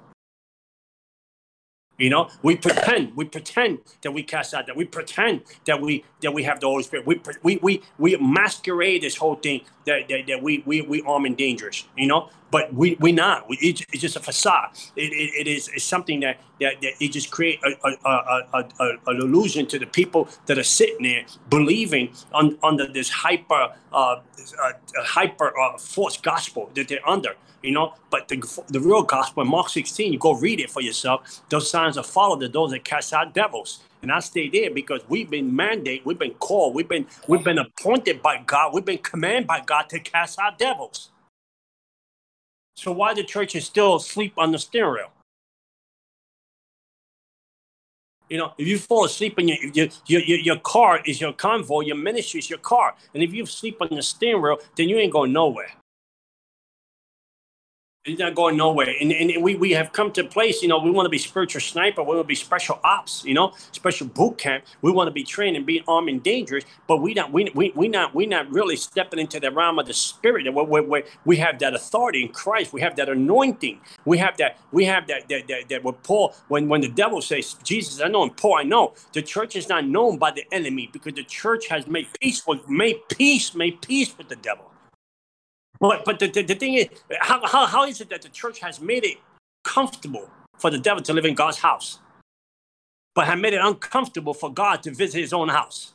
You 1.98 2.10
know, 2.10 2.28
we 2.42 2.56
pretend, 2.56 3.14
we 3.16 3.26
pretend 3.26 3.78
that 4.00 4.10
we 4.10 4.24
cast 4.24 4.54
out 4.54 4.66
that 4.66 4.74
we 4.74 4.84
pretend 4.86 5.42
that 5.66 5.80
we 5.80 6.04
that 6.22 6.34
we 6.34 6.42
have 6.42 6.58
the 6.58 6.66
Holy 6.66 6.82
Spirit. 6.82 7.06
We 7.06 7.20
we 7.44 7.58
we 7.58 7.82
we 7.98 8.16
masquerade 8.16 9.02
this 9.02 9.16
whole 9.16 9.36
thing 9.36 9.60
that 9.86 10.08
that, 10.08 10.26
that 10.26 10.42
we 10.42 10.64
we 10.66 10.82
we 10.82 11.02
arm 11.02 11.26
and 11.26 11.36
dangerous. 11.36 11.86
You 11.96 12.08
know, 12.08 12.30
but 12.52 12.72
we 12.74 12.96
we 13.00 13.12
not. 13.12 13.48
We, 13.48 13.56
it's 13.60 13.80
just 14.00 14.14
a 14.14 14.20
facade. 14.20 14.70
It, 14.94 15.12
it, 15.12 15.30
it 15.40 15.46
is 15.48 15.68
it's 15.74 15.84
something 15.84 16.20
that, 16.20 16.38
that 16.60 16.80
that 16.82 16.92
it 17.00 17.08
just 17.08 17.30
create 17.32 17.58
a, 17.64 17.88
a, 17.88 18.08
a, 18.08 18.64
a, 18.78 18.90
an 19.08 19.16
illusion 19.20 19.66
to 19.68 19.78
the 19.78 19.86
people 19.86 20.28
that 20.46 20.58
are 20.58 20.62
sitting 20.62 21.02
there 21.02 21.24
believing 21.50 22.12
on, 22.32 22.58
under 22.62 22.86
this 22.86 23.08
hyper 23.08 23.72
uh, 23.92 23.96
uh, 24.62 24.72
hyper 24.98 25.58
uh, 25.58 25.78
false 25.78 26.18
gospel 26.18 26.70
that 26.74 26.88
they're 26.88 27.08
under 27.08 27.34
you 27.62 27.72
know. 27.72 27.94
But 28.10 28.28
the, 28.28 28.36
the 28.68 28.80
real 28.80 29.02
gospel 29.02 29.44
Mark 29.44 29.68
16, 29.70 30.12
you 30.12 30.18
go 30.18 30.34
read 30.34 30.60
it 30.60 30.70
for 30.70 30.82
yourself. 30.82 31.40
Those 31.48 31.70
signs 31.70 31.96
are 31.96 32.04
followed 32.04 32.40
those 32.52 32.72
that 32.72 32.84
cast 32.84 33.12
out 33.12 33.32
devils. 33.32 33.80
And 34.02 34.10
I 34.10 34.18
stay 34.18 34.48
there 34.48 34.70
because 34.70 35.00
we've 35.08 35.30
been 35.30 35.52
mandated, 35.52 36.04
we've 36.04 36.18
been 36.18 36.34
called, 36.34 36.74
we've 36.74 36.88
been 36.88 37.06
we've 37.28 37.44
been 37.44 37.58
appointed 37.58 38.20
by 38.20 38.42
God, 38.44 38.74
we've 38.74 38.84
been 38.84 38.98
commanded 38.98 39.46
by 39.46 39.60
God 39.60 39.88
to 39.90 40.00
cast 40.00 40.40
out 40.40 40.58
devils. 40.58 41.11
So 42.76 42.92
why 42.92 43.14
the 43.14 43.22
church 43.22 43.54
is 43.54 43.64
still 43.66 43.96
asleep 43.96 44.34
on 44.38 44.52
the 44.52 44.58
steering 44.58 44.94
wheel? 44.94 45.10
You 48.28 48.38
know, 48.38 48.54
if 48.56 48.66
you 48.66 48.78
fall 48.78 49.04
asleep 49.04 49.38
in 49.38 49.48
your, 49.48 49.58
your, 49.74 49.88
your, 50.06 50.38
your 50.38 50.56
car 50.60 51.00
is 51.04 51.20
your 51.20 51.34
convoy, 51.34 51.80
your 51.82 51.96
ministry 51.96 52.40
is 52.40 52.48
your 52.48 52.60
car. 52.60 52.94
And 53.12 53.22
if 53.22 53.34
you 53.34 53.44
sleep 53.44 53.76
on 53.80 53.88
the 53.90 54.02
steering 54.02 54.40
wheel, 54.40 54.58
then 54.74 54.88
you 54.88 54.96
ain't 54.96 55.12
going 55.12 55.32
nowhere. 55.32 55.70
It's 58.04 58.18
not 58.18 58.34
going 58.34 58.56
nowhere. 58.56 58.92
And, 59.00 59.12
and 59.12 59.44
we, 59.44 59.54
we 59.54 59.70
have 59.72 59.92
come 59.92 60.10
to 60.14 60.22
a 60.22 60.28
place, 60.28 60.60
you 60.60 60.68
know, 60.68 60.80
we 60.80 60.90
want 60.90 61.06
to 61.06 61.10
be 61.10 61.18
spiritual 61.20 61.60
sniper. 61.60 62.02
We 62.02 62.16
want 62.16 62.24
to 62.24 62.28
be 62.28 62.34
special 62.34 62.80
ops, 62.84 63.24
you 63.24 63.32
know, 63.32 63.52
special 63.70 64.08
boot 64.08 64.38
camp. 64.38 64.64
We 64.82 64.90
want 64.90 65.06
to 65.06 65.12
be 65.12 65.22
trained 65.24 65.56
and 65.56 65.64
be 65.64 65.84
armed 65.88 66.08
and 66.08 66.20
dangerous, 66.20 66.64
but 66.88 66.96
we 66.96 67.14
not 67.14 67.32
we, 67.32 67.52
we, 67.54 67.72
we 67.76 67.86
not 67.86 68.12
we 68.12 68.26
not 68.26 68.50
really 68.50 68.74
stepping 68.74 69.20
into 69.20 69.40
the 69.40 69.52
realm 69.52 69.78
of 69.78 69.86
the 69.86 69.94
spirit 69.94 70.52
where, 70.52 70.66
where, 70.66 70.82
where 70.82 71.04
we 71.24 71.38
have 71.38 71.60
that 71.60 71.74
authority 71.76 72.24
in 72.24 72.30
Christ. 72.30 72.74
We 72.74 72.82
have 72.82 72.96
that 72.96 73.08
anointing. 73.08 73.80
We 74.04 74.18
have 74.18 74.36
that 74.38 74.58
we 74.72 74.84
have 74.86 75.06
that 75.06 75.28
that 75.30 75.46
that, 75.46 75.70
that 75.70 75.84
what 75.84 76.02
Paul 76.02 76.34
when 76.48 76.68
when 76.68 76.82
the 76.82 76.90
devil 76.90 77.22
says, 77.22 77.54
Jesus, 77.62 78.02
I 78.02 78.08
know 78.08 78.24
and 78.24 78.36
Paul, 78.36 78.56
I 78.56 78.64
know. 78.64 78.94
The 79.14 79.22
church 79.22 79.54
is 79.54 79.70
not 79.70 79.86
known 79.86 80.18
by 80.18 80.32
the 80.32 80.44
enemy 80.52 80.90
because 80.92 81.14
the 81.14 81.24
church 81.24 81.68
has 81.68 81.86
made 81.86 82.08
peace 82.20 82.44
with 82.48 82.68
made 82.68 83.08
peace, 83.10 83.54
made 83.54 83.80
peace 83.80 84.18
with 84.18 84.28
the 84.28 84.36
devil. 84.36 84.71
But 85.82 86.06
but 86.06 86.18
the, 86.18 86.28
the, 86.28 86.42
the 86.42 86.54
thing 86.54 86.74
is, 86.74 86.88
how, 87.20 87.46
how, 87.46 87.66
how 87.66 87.84
is 87.84 88.00
it 88.00 88.08
that 88.10 88.22
the 88.22 88.30
church 88.30 88.60
has 88.60 88.80
made 88.80 89.04
it 89.04 89.18
comfortable 89.64 90.30
for 90.56 90.70
the 90.70 90.78
devil 90.78 91.02
to 91.02 91.12
live 91.12 91.26
in 91.26 91.34
God's 91.34 91.58
house, 91.58 91.98
but 93.14 93.26
have 93.26 93.38
made 93.38 93.52
it 93.52 93.60
uncomfortable 93.62 94.32
for 94.32 94.50
God 94.50 94.82
to 94.84 94.92
visit 94.92 95.20
his 95.20 95.34
own 95.34 95.50
house? 95.50 95.92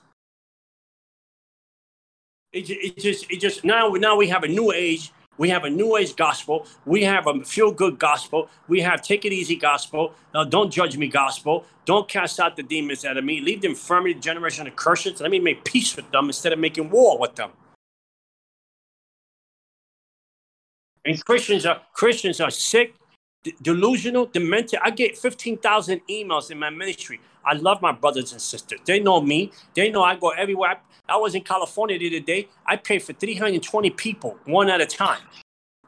it, 2.54 2.70
it 2.70 2.98
just 2.98 3.30
it 3.32 3.40
just 3.40 3.64
now 3.64 3.90
now 3.90 4.16
we 4.16 4.28
have 4.28 4.44
a 4.44 4.48
new 4.48 4.72
age. 4.72 5.12
We 5.38 5.50
have 5.50 5.66
a 5.66 5.70
new 5.70 5.98
age 5.98 6.16
gospel. 6.16 6.66
We 6.86 7.04
have 7.04 7.28
a 7.28 7.44
feel 7.44 7.72
good 7.72 8.00
gospel. 8.00 8.50
We 8.68 8.82
have 8.82 9.04
take 9.04 9.24
it 9.24 9.32
easy 9.32 9.56
gospel. 9.56 10.14
Uh, 10.34 10.46
don't 10.46 10.72
judge 10.72 10.98
me 10.98 11.08
gospel. 11.08 11.64
Don't 11.86 12.10
cast 12.10 12.40
out 12.40 12.56
the 12.56 12.64
demons 12.64 13.06
out 13.06 13.18
of 13.18 13.24
me. 13.24 13.40
Leave 13.40 13.62
the 13.62 13.68
infirmity, 13.68 14.20
generation 14.20 14.66
of 14.66 14.76
curses. 14.76 15.22
Let 15.22 15.30
me 15.30 15.40
make 15.40 15.64
peace 15.64 15.96
with 15.96 16.10
them 16.12 16.26
instead 16.26 16.54
of 16.54 16.60
making 16.60 16.90
war 16.90 17.20
with 17.20 17.36
them. 17.36 17.52
And 21.08 21.24
Christians 21.24 21.66
are 21.66 21.82
Christians 21.94 22.42
are 22.42 22.52
sick, 22.52 22.94
delusional, 23.62 24.26
demented. 24.26 24.80
I 24.84 24.90
get 24.92 25.18
15,000 25.18 26.02
emails 26.10 26.52
in 26.52 26.60
my 26.60 26.70
ministry. 26.70 27.22
I 27.46 27.54
love 27.54 27.82
my 27.82 27.94
brothers 27.94 28.34
and 28.34 28.42
sisters. 28.42 28.82
They 28.86 29.00
know 29.00 29.22
me. 29.22 29.54
They 29.74 29.90
know 29.90 30.04
I 30.04 30.18
go 30.18 30.32
everywhere. 30.32 30.82
I, 31.08 31.14
I 31.14 31.16
was 31.16 31.34
in 31.34 31.44
California 31.44 31.98
the 31.98 32.08
other 32.08 32.26
day. 32.26 32.50
I 32.66 32.76
paid 32.76 33.04
for 33.04 33.14
320 33.14 33.90
people, 33.92 34.38
one 34.44 34.70
at 34.70 34.82
a 34.82 34.86
time. 34.86 35.22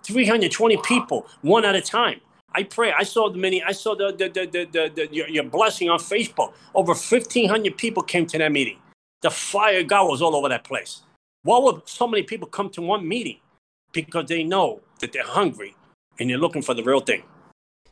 320 0.03 0.77
people, 0.77 1.27
one 1.41 1.65
at 1.65 1.75
a 1.75 1.81
time. 1.81 2.21
I 2.55 2.63
pray. 2.63 2.93
I 2.97 3.03
saw 3.03 3.29
the 3.29 3.38
many. 3.38 3.61
I 3.61 3.73
saw 3.73 3.95
the 3.95 4.13
the 4.13 4.29
the 4.29 4.45
the, 4.45 4.65
the, 4.71 4.91
the 4.95 5.09
your, 5.13 5.27
your 5.27 5.43
blessing 5.43 5.89
on 5.89 5.99
Facebook. 5.99 6.53
Over 6.73 6.93
1,500 6.93 7.77
people 7.77 8.03
came 8.03 8.25
to 8.27 8.38
that 8.38 8.53
meeting. 8.53 8.77
The 9.21 9.29
fire 9.29 9.81
of 9.81 9.88
God 9.88 10.09
was 10.09 10.21
all 10.21 10.33
over 10.33 10.47
that 10.47 10.63
place. 10.63 11.01
Why 11.43 11.59
would 11.59 11.89
so 11.89 12.07
many 12.07 12.23
people 12.23 12.47
come 12.47 12.69
to 12.69 12.81
one 12.81 13.05
meeting? 13.05 13.39
Because 13.91 14.27
they 14.27 14.43
know 14.43 14.81
that 15.00 15.13
they're 15.13 15.24
hungry 15.25 15.75
and 16.20 16.29
they're 16.29 16.38
looking 16.38 16.62
for 16.62 16.74
the 16.74 16.84
real 16.84 17.01
thing. 17.01 17.24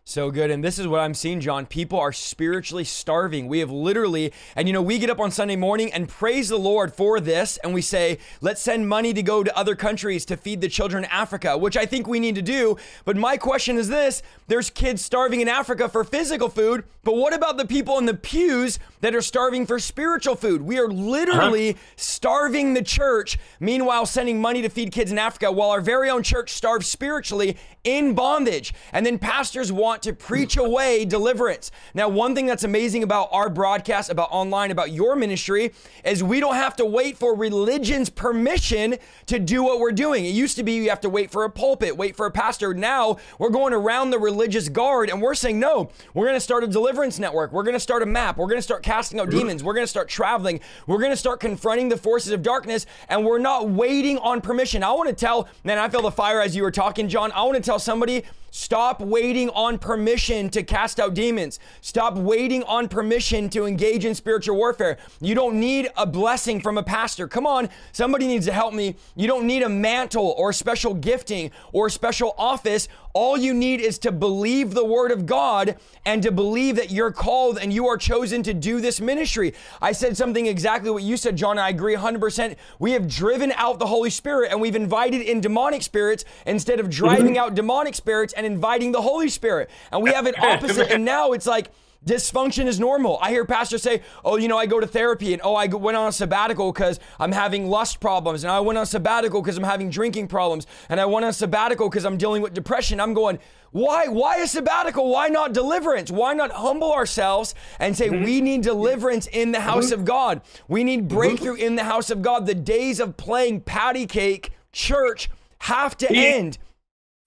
So 0.10 0.32
good. 0.32 0.52
And 0.52 0.64
this 0.64 0.80
is 0.80 0.88
what 0.88 1.02
I'm 1.02 1.14
seeing, 1.14 1.42
John. 1.42 1.66
People 1.66 2.00
are 2.00 2.14
spiritually 2.14 2.86
starving. 2.86 3.50
We 3.50 3.60
have 3.60 3.70
literally, 3.70 4.32
and 4.56 4.66
you 4.66 4.74
know, 4.74 4.82
we 4.82 5.00
get 5.00 5.10
up 5.10 5.20
on 5.20 5.32
Sunday 5.32 5.58
morning 5.58 5.92
and 5.92 6.08
praise 6.08 6.48
the 6.48 6.58
Lord 6.58 6.94
for 6.94 7.20
this. 7.20 7.58
And 7.58 7.74
we 7.74 7.82
say, 7.82 8.20
let's 8.40 8.62
send 8.62 8.88
money 8.88 9.12
to 9.14 9.22
go 9.22 9.44
to 9.44 9.58
other 9.58 9.76
countries 9.76 10.24
to 10.28 10.38
feed 10.38 10.62
the 10.62 10.70
children 10.70 11.04
in 11.04 11.10
Africa, 11.10 11.58
which 11.58 11.76
I 11.76 11.86
think 11.86 12.08
we 12.08 12.22
need 12.22 12.36
to 12.36 12.42
do. 12.42 12.78
But 13.04 13.18
my 13.18 13.36
question 13.36 13.76
is 13.76 13.90
this 13.90 14.24
there's 14.48 14.70
kids 14.70 15.04
starving 15.04 15.42
in 15.42 15.50
Africa 15.50 15.90
for 15.90 16.06
physical 16.06 16.48
food. 16.48 16.86
But 17.04 17.16
what 17.16 17.34
about 17.34 17.58
the 17.58 17.66
people 17.66 17.98
in 17.98 18.06
the 18.06 18.14
pews 18.14 18.80
that 19.00 19.16
are 19.16 19.22
starving 19.22 19.66
for 19.66 19.80
spiritual 19.80 20.36
food? 20.36 20.62
We 20.62 20.78
are 20.78 20.88
literally 20.88 21.72
uh-huh. 21.72 21.80
starving 21.96 22.74
the 22.74 22.84
church, 22.84 23.38
meanwhile, 23.60 24.06
sending 24.06 24.42
money 24.42 24.62
to 24.62 24.70
feed 24.70 24.92
kids 24.92 25.12
in 25.12 25.18
Africa 25.18 25.52
while 25.52 25.70
our 25.72 25.80
very 25.80 26.10
own 26.10 26.24
church 26.24 26.52
starves 26.52 26.88
spiritually 26.88 27.58
in 27.86 28.14
bondage. 28.14 28.74
And 28.92 29.06
then 29.06 29.20
pastors 29.20 29.72
want 29.72 29.97
to 30.01 30.13
preach 30.13 30.58
away 30.58 31.06
deliverance. 31.06 31.72
Now, 31.94 32.10
one 32.10 32.36
thing 32.36 32.46
that's 32.46 32.63
amazing 32.63 33.04
about 33.04 33.30
our 33.32 33.50
broadcast, 33.50 34.10
about 34.10 34.30
online, 34.32 34.72
about 34.72 34.92
your 34.92 35.16
ministry, 35.16 35.74
is 36.04 36.24
we 36.24 36.39
don't 36.39 36.56
have 36.56 36.75
to 36.77 36.86
wait 36.86 37.18
for 37.18 37.36
religion's 37.36 38.10
permission 38.10 38.98
to 39.27 39.39
do 39.39 39.63
what 39.63 39.80
we're 39.80 39.92
doing. 39.92 40.25
It 40.25 40.30
used 40.30 40.56
to 40.58 40.63
be 40.63 40.74
you 40.74 40.89
have 40.89 41.01
to 41.01 41.10
wait 41.10 41.32
for 41.32 41.44
a 41.44 41.50
pulpit, 41.50 41.96
wait 41.98 42.16
for 42.16 42.25
a 42.25 42.32
pastor. 42.32 42.74
Now 42.74 43.18
we're 43.39 43.50
going 43.50 43.74
around 43.74 44.12
the 44.12 44.20
religious 44.20 44.70
guard 44.70 45.10
and 45.10 45.22
we're 45.22 45.36
saying, 45.36 45.60
no, 45.60 45.89
we're 46.13 46.25
going 46.25 46.36
to 46.38 46.42
start 46.42 46.63
a 46.63 46.68
deliverance 46.68 47.20
network. 47.20 47.51
We're 47.51 47.63
going 47.63 47.74
to 47.74 47.80
start 47.80 48.04
a 48.04 48.06
map. 48.06 48.38
We're 48.38 48.48
going 48.48 48.60
to 48.60 48.63
start 48.63 48.84
casting 48.84 49.20
out 49.20 49.30
demons. 49.30 49.63
We're 49.63 49.74
going 49.74 49.84
to 49.84 49.89
start 49.89 50.10
traveling. 50.10 50.60
We're 50.86 51.00
going 51.00 51.12
to 51.12 51.18
start 51.18 51.39
confronting 51.39 51.89
the 51.89 51.98
forces 51.98 52.32
of 52.32 52.44
darkness 52.44 52.86
and 53.10 53.25
we're 53.25 53.39
not 53.39 53.70
waiting 53.70 54.18
on 54.20 54.42
permission. 54.42 54.84
I 54.84 54.92
want 54.92 55.10
to 55.10 55.16
tell, 55.16 55.48
man, 55.63 55.77
I 55.77 55.89
feel 55.89 56.01
the 56.01 56.12
fire 56.12 56.42
as 56.42 56.56
you 56.56 56.63
were 56.63 56.72
talking, 56.72 57.10
John. 57.10 57.32
I 57.32 57.44
want 57.44 57.56
to 57.56 57.63
tell 57.63 57.80
somebody 57.80 58.24
Stop 58.50 59.01
waiting 59.01 59.50
on 59.50 59.77
permission 59.77 60.50
to 60.50 60.63
cast 60.63 61.00
out 61.00 61.13
demons. 61.13 61.60
Stop 61.82 62.16
waiting 62.16 62.63
on 62.63 62.88
permission 62.88 63.50
to 63.50 63.66
engage 63.66 64.06
in 64.06 64.16
spiritual 64.16 64.56
warfare. 64.56 64.98
You 65.20 65.36
don't 65.36 65.60
need 65.60 65.89
a 65.98 66.06
blessing 66.06 66.62
from 66.62 66.77
a 66.77 66.84
pastor. 66.84 67.27
Come 67.27 67.46
on, 67.46 67.70
somebody 67.92 68.27
needs 68.27 68.46
to 68.46 68.54
help 68.54 68.74
me. 68.74 68.96
You 69.16 69.27
don't 69.27 69.46
need 69.46 69.63
a 69.63 69.70
mantle 69.70 70.34
or 70.38 70.54
special 70.54 70.94
gifting 70.94 71.51
or 71.74 71.89
special 71.89 72.34
office. 72.38 72.88
All 73.18 73.36
you 73.36 73.52
need 73.52 73.82
is 73.82 73.98
to 74.00 74.12
believe 74.12 74.76
the 74.76 74.86
word 74.86 75.10
of 75.10 75.26
God 75.26 75.78
and 76.06 76.22
to 76.22 76.32
believe 76.32 76.76
that 76.76 76.92
you're 76.92 77.12
called 77.12 77.58
and 77.58 77.74
you 77.74 77.88
are 77.88 77.98
chosen 77.98 78.44
to 78.44 78.54
do 78.54 78.80
this 78.80 79.02
ministry. 79.02 79.56
I 79.82 79.94
said 79.94 80.16
something 80.16 80.46
exactly 80.46 80.92
what 80.92 81.02
you 81.02 81.18
said, 81.18 81.36
John. 81.36 81.58
I 81.58 81.70
agree 81.70 81.96
100%. 81.96 82.56
We 82.78 82.92
have 82.92 83.08
driven 83.08 83.54
out 83.54 83.80
the 83.80 83.88
Holy 83.88 84.12
Spirit 84.12 84.51
and 84.51 84.62
we've 84.62 84.75
invited 84.75 85.22
in 85.22 85.42
demonic 85.42 85.82
spirits 85.82 86.25
instead 86.46 86.80
of 86.80 86.92
driving 86.92 87.34
mm-hmm. 87.34 87.38
out 87.38 87.56
demonic 87.56 87.96
spirits 87.96 88.34
and 88.34 88.46
inviting 88.46 88.92
the 88.92 89.01
Holy 89.01 89.30
Spirit. 89.30 89.72
And 89.92 90.03
we 90.03 90.12
have 90.12 90.27
an 90.27 90.36
opposite. 90.40 90.92
and 90.92 91.03
now 91.03 91.32
it's 91.32 91.48
like, 91.48 91.72
Dysfunction 92.07 92.65
is 92.65 92.79
normal. 92.79 93.20
I 93.22 93.31
hear 93.31 93.46
pastors 93.46 93.83
say, 93.83 94.01
oh, 94.24 94.37
you 94.37 94.48
know, 94.48 94.57
I 94.57 94.65
go 94.65 94.79
to 94.79 94.87
therapy 94.87 95.33
and 95.33 95.41
oh, 95.43 95.55
I 95.55 95.67
went 95.67 95.98
on 95.98 96.07
a 96.07 96.11
sabbatical 96.11 96.72
because 96.72 97.00
I'm 97.20 97.33
having 97.33 97.70
lust 97.70 98.00
problems. 98.00 98.43
And 98.43 98.51
I 98.51 98.59
went 98.61 98.77
on 98.79 98.85
sabbatical 98.85 99.41
because 99.41 99.57
I'm 99.57 99.63
having 99.63 99.89
drinking 99.89 100.29
problems. 100.29 100.65
And 100.89 101.00
I 101.00 101.05
went 101.05 101.25
on 101.25 101.33
sabbatical 101.33 101.89
because 101.89 102.05
I'm 102.05 102.17
dealing 102.17 102.41
with 102.41 102.53
depression. 102.53 103.00
I'm 103.00 103.13
going, 103.13 103.39
why? 103.72 104.07
Why 104.07 104.37
a 104.37 104.48
sabbatical? 104.48 105.09
Why 105.09 105.27
not 105.27 105.53
deliverance? 105.53 106.09
Why 106.09 106.33
not 106.33 106.51
humble 106.51 106.93
ourselves 106.93 107.53
and 107.79 107.96
say, 107.96 108.09
mm-hmm. 108.09 108.24
we 108.24 108.41
need 108.41 108.61
deliverance 108.61 109.27
in 109.27 109.51
the 109.51 109.59
house 109.59 109.87
mm-hmm. 109.87 110.00
of 110.00 110.05
God? 110.05 110.41
We 110.67 110.83
need 110.83 111.07
breakthrough 111.07 111.55
in 111.55 111.75
the 111.75 111.83
house 111.83 112.09
of 112.09 112.22
God. 112.22 112.46
The 112.46 112.55
days 112.55 113.00
of 113.00 113.17
playing 113.17 113.61
patty 113.61 114.05
cake 114.07 114.53
church 114.72 115.29
have 115.59 115.98
to 115.98 116.07
yeah. 116.09 116.22
end. 116.22 116.57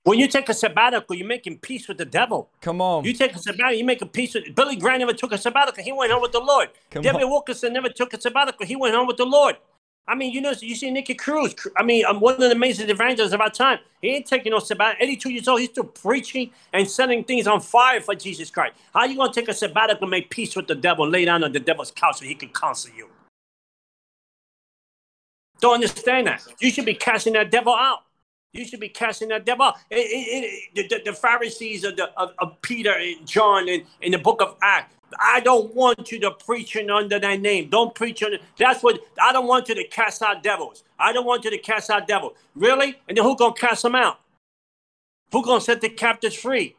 When 0.05 0.19
you 0.19 0.29
take 0.29 0.49
a 0.49 0.55
sabbatical, 0.55 1.15
you're 1.15 1.27
making 1.27 1.59
peace 1.59 1.87
with 1.87 1.99
the 1.99 2.07
devil. 2.07 2.49
Come 2.63 2.81
on. 2.81 3.05
You 3.05 3.13
take 3.13 3.35
a 3.35 3.39
sabbatical, 3.39 3.75
you 3.75 3.85
make 3.85 4.01
a 4.01 4.07
peace 4.07 4.35
with 4.35 4.55
Billy 4.55 4.77
Graham 4.77 5.01
never 5.01 5.13
took 5.13 5.33
a 5.33 5.39
sabbatical. 5.39 5.85
He 5.85 5.93
went 5.93 6.11
home 6.11 6.23
with 6.23 6.33
the 6.33 6.41
Lord. 6.41 6.71
Come 6.91 7.03
David 7.03 7.23
on. 7.23 7.31
Wilkerson 7.31 7.73
never 7.73 7.91
took 7.91 8.15
a 8.15 8.21
sabbatical. 8.21 8.67
He 8.67 8.77
went 8.77 8.95
home 8.95 9.07
with 9.07 9.19
the 9.19 9.27
Lord. 9.27 9.57
I 10.09 10.15
mean, 10.15 10.33
you 10.33 10.41
know, 10.41 10.53
you 10.59 10.75
see 10.75 10.91
Nicky 10.91 11.15
Cruz. 11.15 11.55
I 11.77 11.83
mean, 11.85 12.05
I'm 12.09 12.19
one 12.19 12.35
of 12.35 12.41
the 12.41 12.51
amazing 12.51 12.89
evangelists 12.89 13.33
of 13.33 13.41
our 13.41 13.51
time. 13.51 13.79
He 14.01 14.09
ain't 14.09 14.27
taking 14.27 14.51
no 14.53 14.59
sabbatical. 14.59 15.05
82 15.05 15.31
years 15.31 15.49
old, 15.49 15.61
he's 15.61 15.69
still 15.69 15.85
preaching 15.85 16.51
and 16.73 16.89
setting 16.89 17.23
things 17.23 17.47
on 17.47 17.61
fire 17.61 18.01
for 18.01 18.15
Jesus 18.15 18.51
Christ. 18.51 18.75
How 18.95 19.05
you 19.05 19.17
gonna 19.17 19.33
take 19.33 19.49
a 19.49 19.55
sabbatical 19.55 20.05
and 20.05 20.11
make 20.11 20.31
peace 20.31 20.57
with 20.57 20.67
the 20.67 20.75
devil 20.75 21.07
lay 21.07 21.27
down 21.27 21.45
on 21.45 21.53
the 21.53 21.61
devil's 21.61 21.91
couch 21.91 22.19
so 22.19 22.25
he 22.25 22.35
can 22.35 22.49
counsel 22.49 22.91
you? 22.97 23.09
Don't 25.61 25.75
understand 25.75 26.27
that. 26.27 26.43
You 26.59 26.71
should 26.71 26.87
be 26.87 26.95
casting 26.95 27.35
that 27.35 27.51
devil 27.51 27.75
out. 27.75 28.01
You 28.53 28.65
should 28.65 28.81
be 28.81 28.89
casting 28.89 29.29
that 29.29 29.45
devil. 29.47 29.73
It, 29.91 29.97
it, 29.97 30.71
it, 30.75 30.89
the, 30.91 31.11
the, 31.11 31.17
Pharisees 31.17 31.85
of, 31.85 31.97
the, 31.97 32.11
of, 32.19 32.33
of, 32.39 32.61
Peter 32.63 32.93
and 32.93 33.27
John 33.27 33.69
in, 33.69 33.85
in 34.03 34.11
the 34.11 34.19
book 34.19 34.43
of 34.43 34.57
Acts. 34.61 34.97
I 35.19 35.41
don't 35.41 35.75
want 35.75 36.11
you 36.11 36.19
to 36.21 36.33
preach 36.33 36.77
under 36.77 37.19
that 37.19 37.41
name. 37.41 37.69
Don't 37.69 37.95
preach 37.95 38.23
under. 38.23 38.39
That's 38.59 38.83
what 38.83 39.01
I 39.21 39.33
don't 39.33 39.47
want 39.47 39.69
you 39.69 39.75
to 39.77 39.87
cast 39.89 40.23
out 40.23 40.43
devils. 40.43 40.85
I 40.99 41.13
don't 41.13 41.27
want 41.27 41.45
you 41.45 41.51
to 41.51 41.59
cast 41.59 41.91
out 41.91 42.09
devils. 42.09 42.37
Really? 42.55 42.97
And 43.09 43.17
then 43.17 43.25
who 43.25 43.37
gonna 43.37 43.55
cast 43.55 43.83
them 43.83 43.95
out? 43.95 44.21
Who 45.33 45.45
gonna 45.45 45.61
set 45.61 45.81
the 45.81 45.89
captives 45.89 46.35
free? 46.35 46.77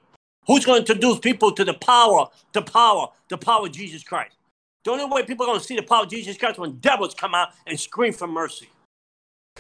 Who's 0.48 0.66
gonna 0.66 0.80
introduce 0.80 1.20
people 1.20 1.54
to 1.54 1.64
the 1.64 1.74
power, 1.74 2.28
the 2.54 2.62
power, 2.62 3.08
the 3.30 3.38
power 3.38 3.68
of 3.68 3.72
Jesus 3.72 4.04
Christ? 4.04 4.36
The 4.84 4.92
only 4.92 5.06
way 5.06 5.24
people 5.24 5.46
are 5.46 5.50
gonna 5.54 5.60
see 5.60 5.76
the 5.76 5.84
power 5.84 6.04
of 6.04 6.10
Jesus 6.10 6.38
Christ 6.38 6.60
when 6.60 6.78
devils 6.80 7.14
come 7.14 7.36
out 7.36 7.50
and 7.68 7.80
scream 7.80 8.14
for 8.14 8.28
mercy. 8.28 8.70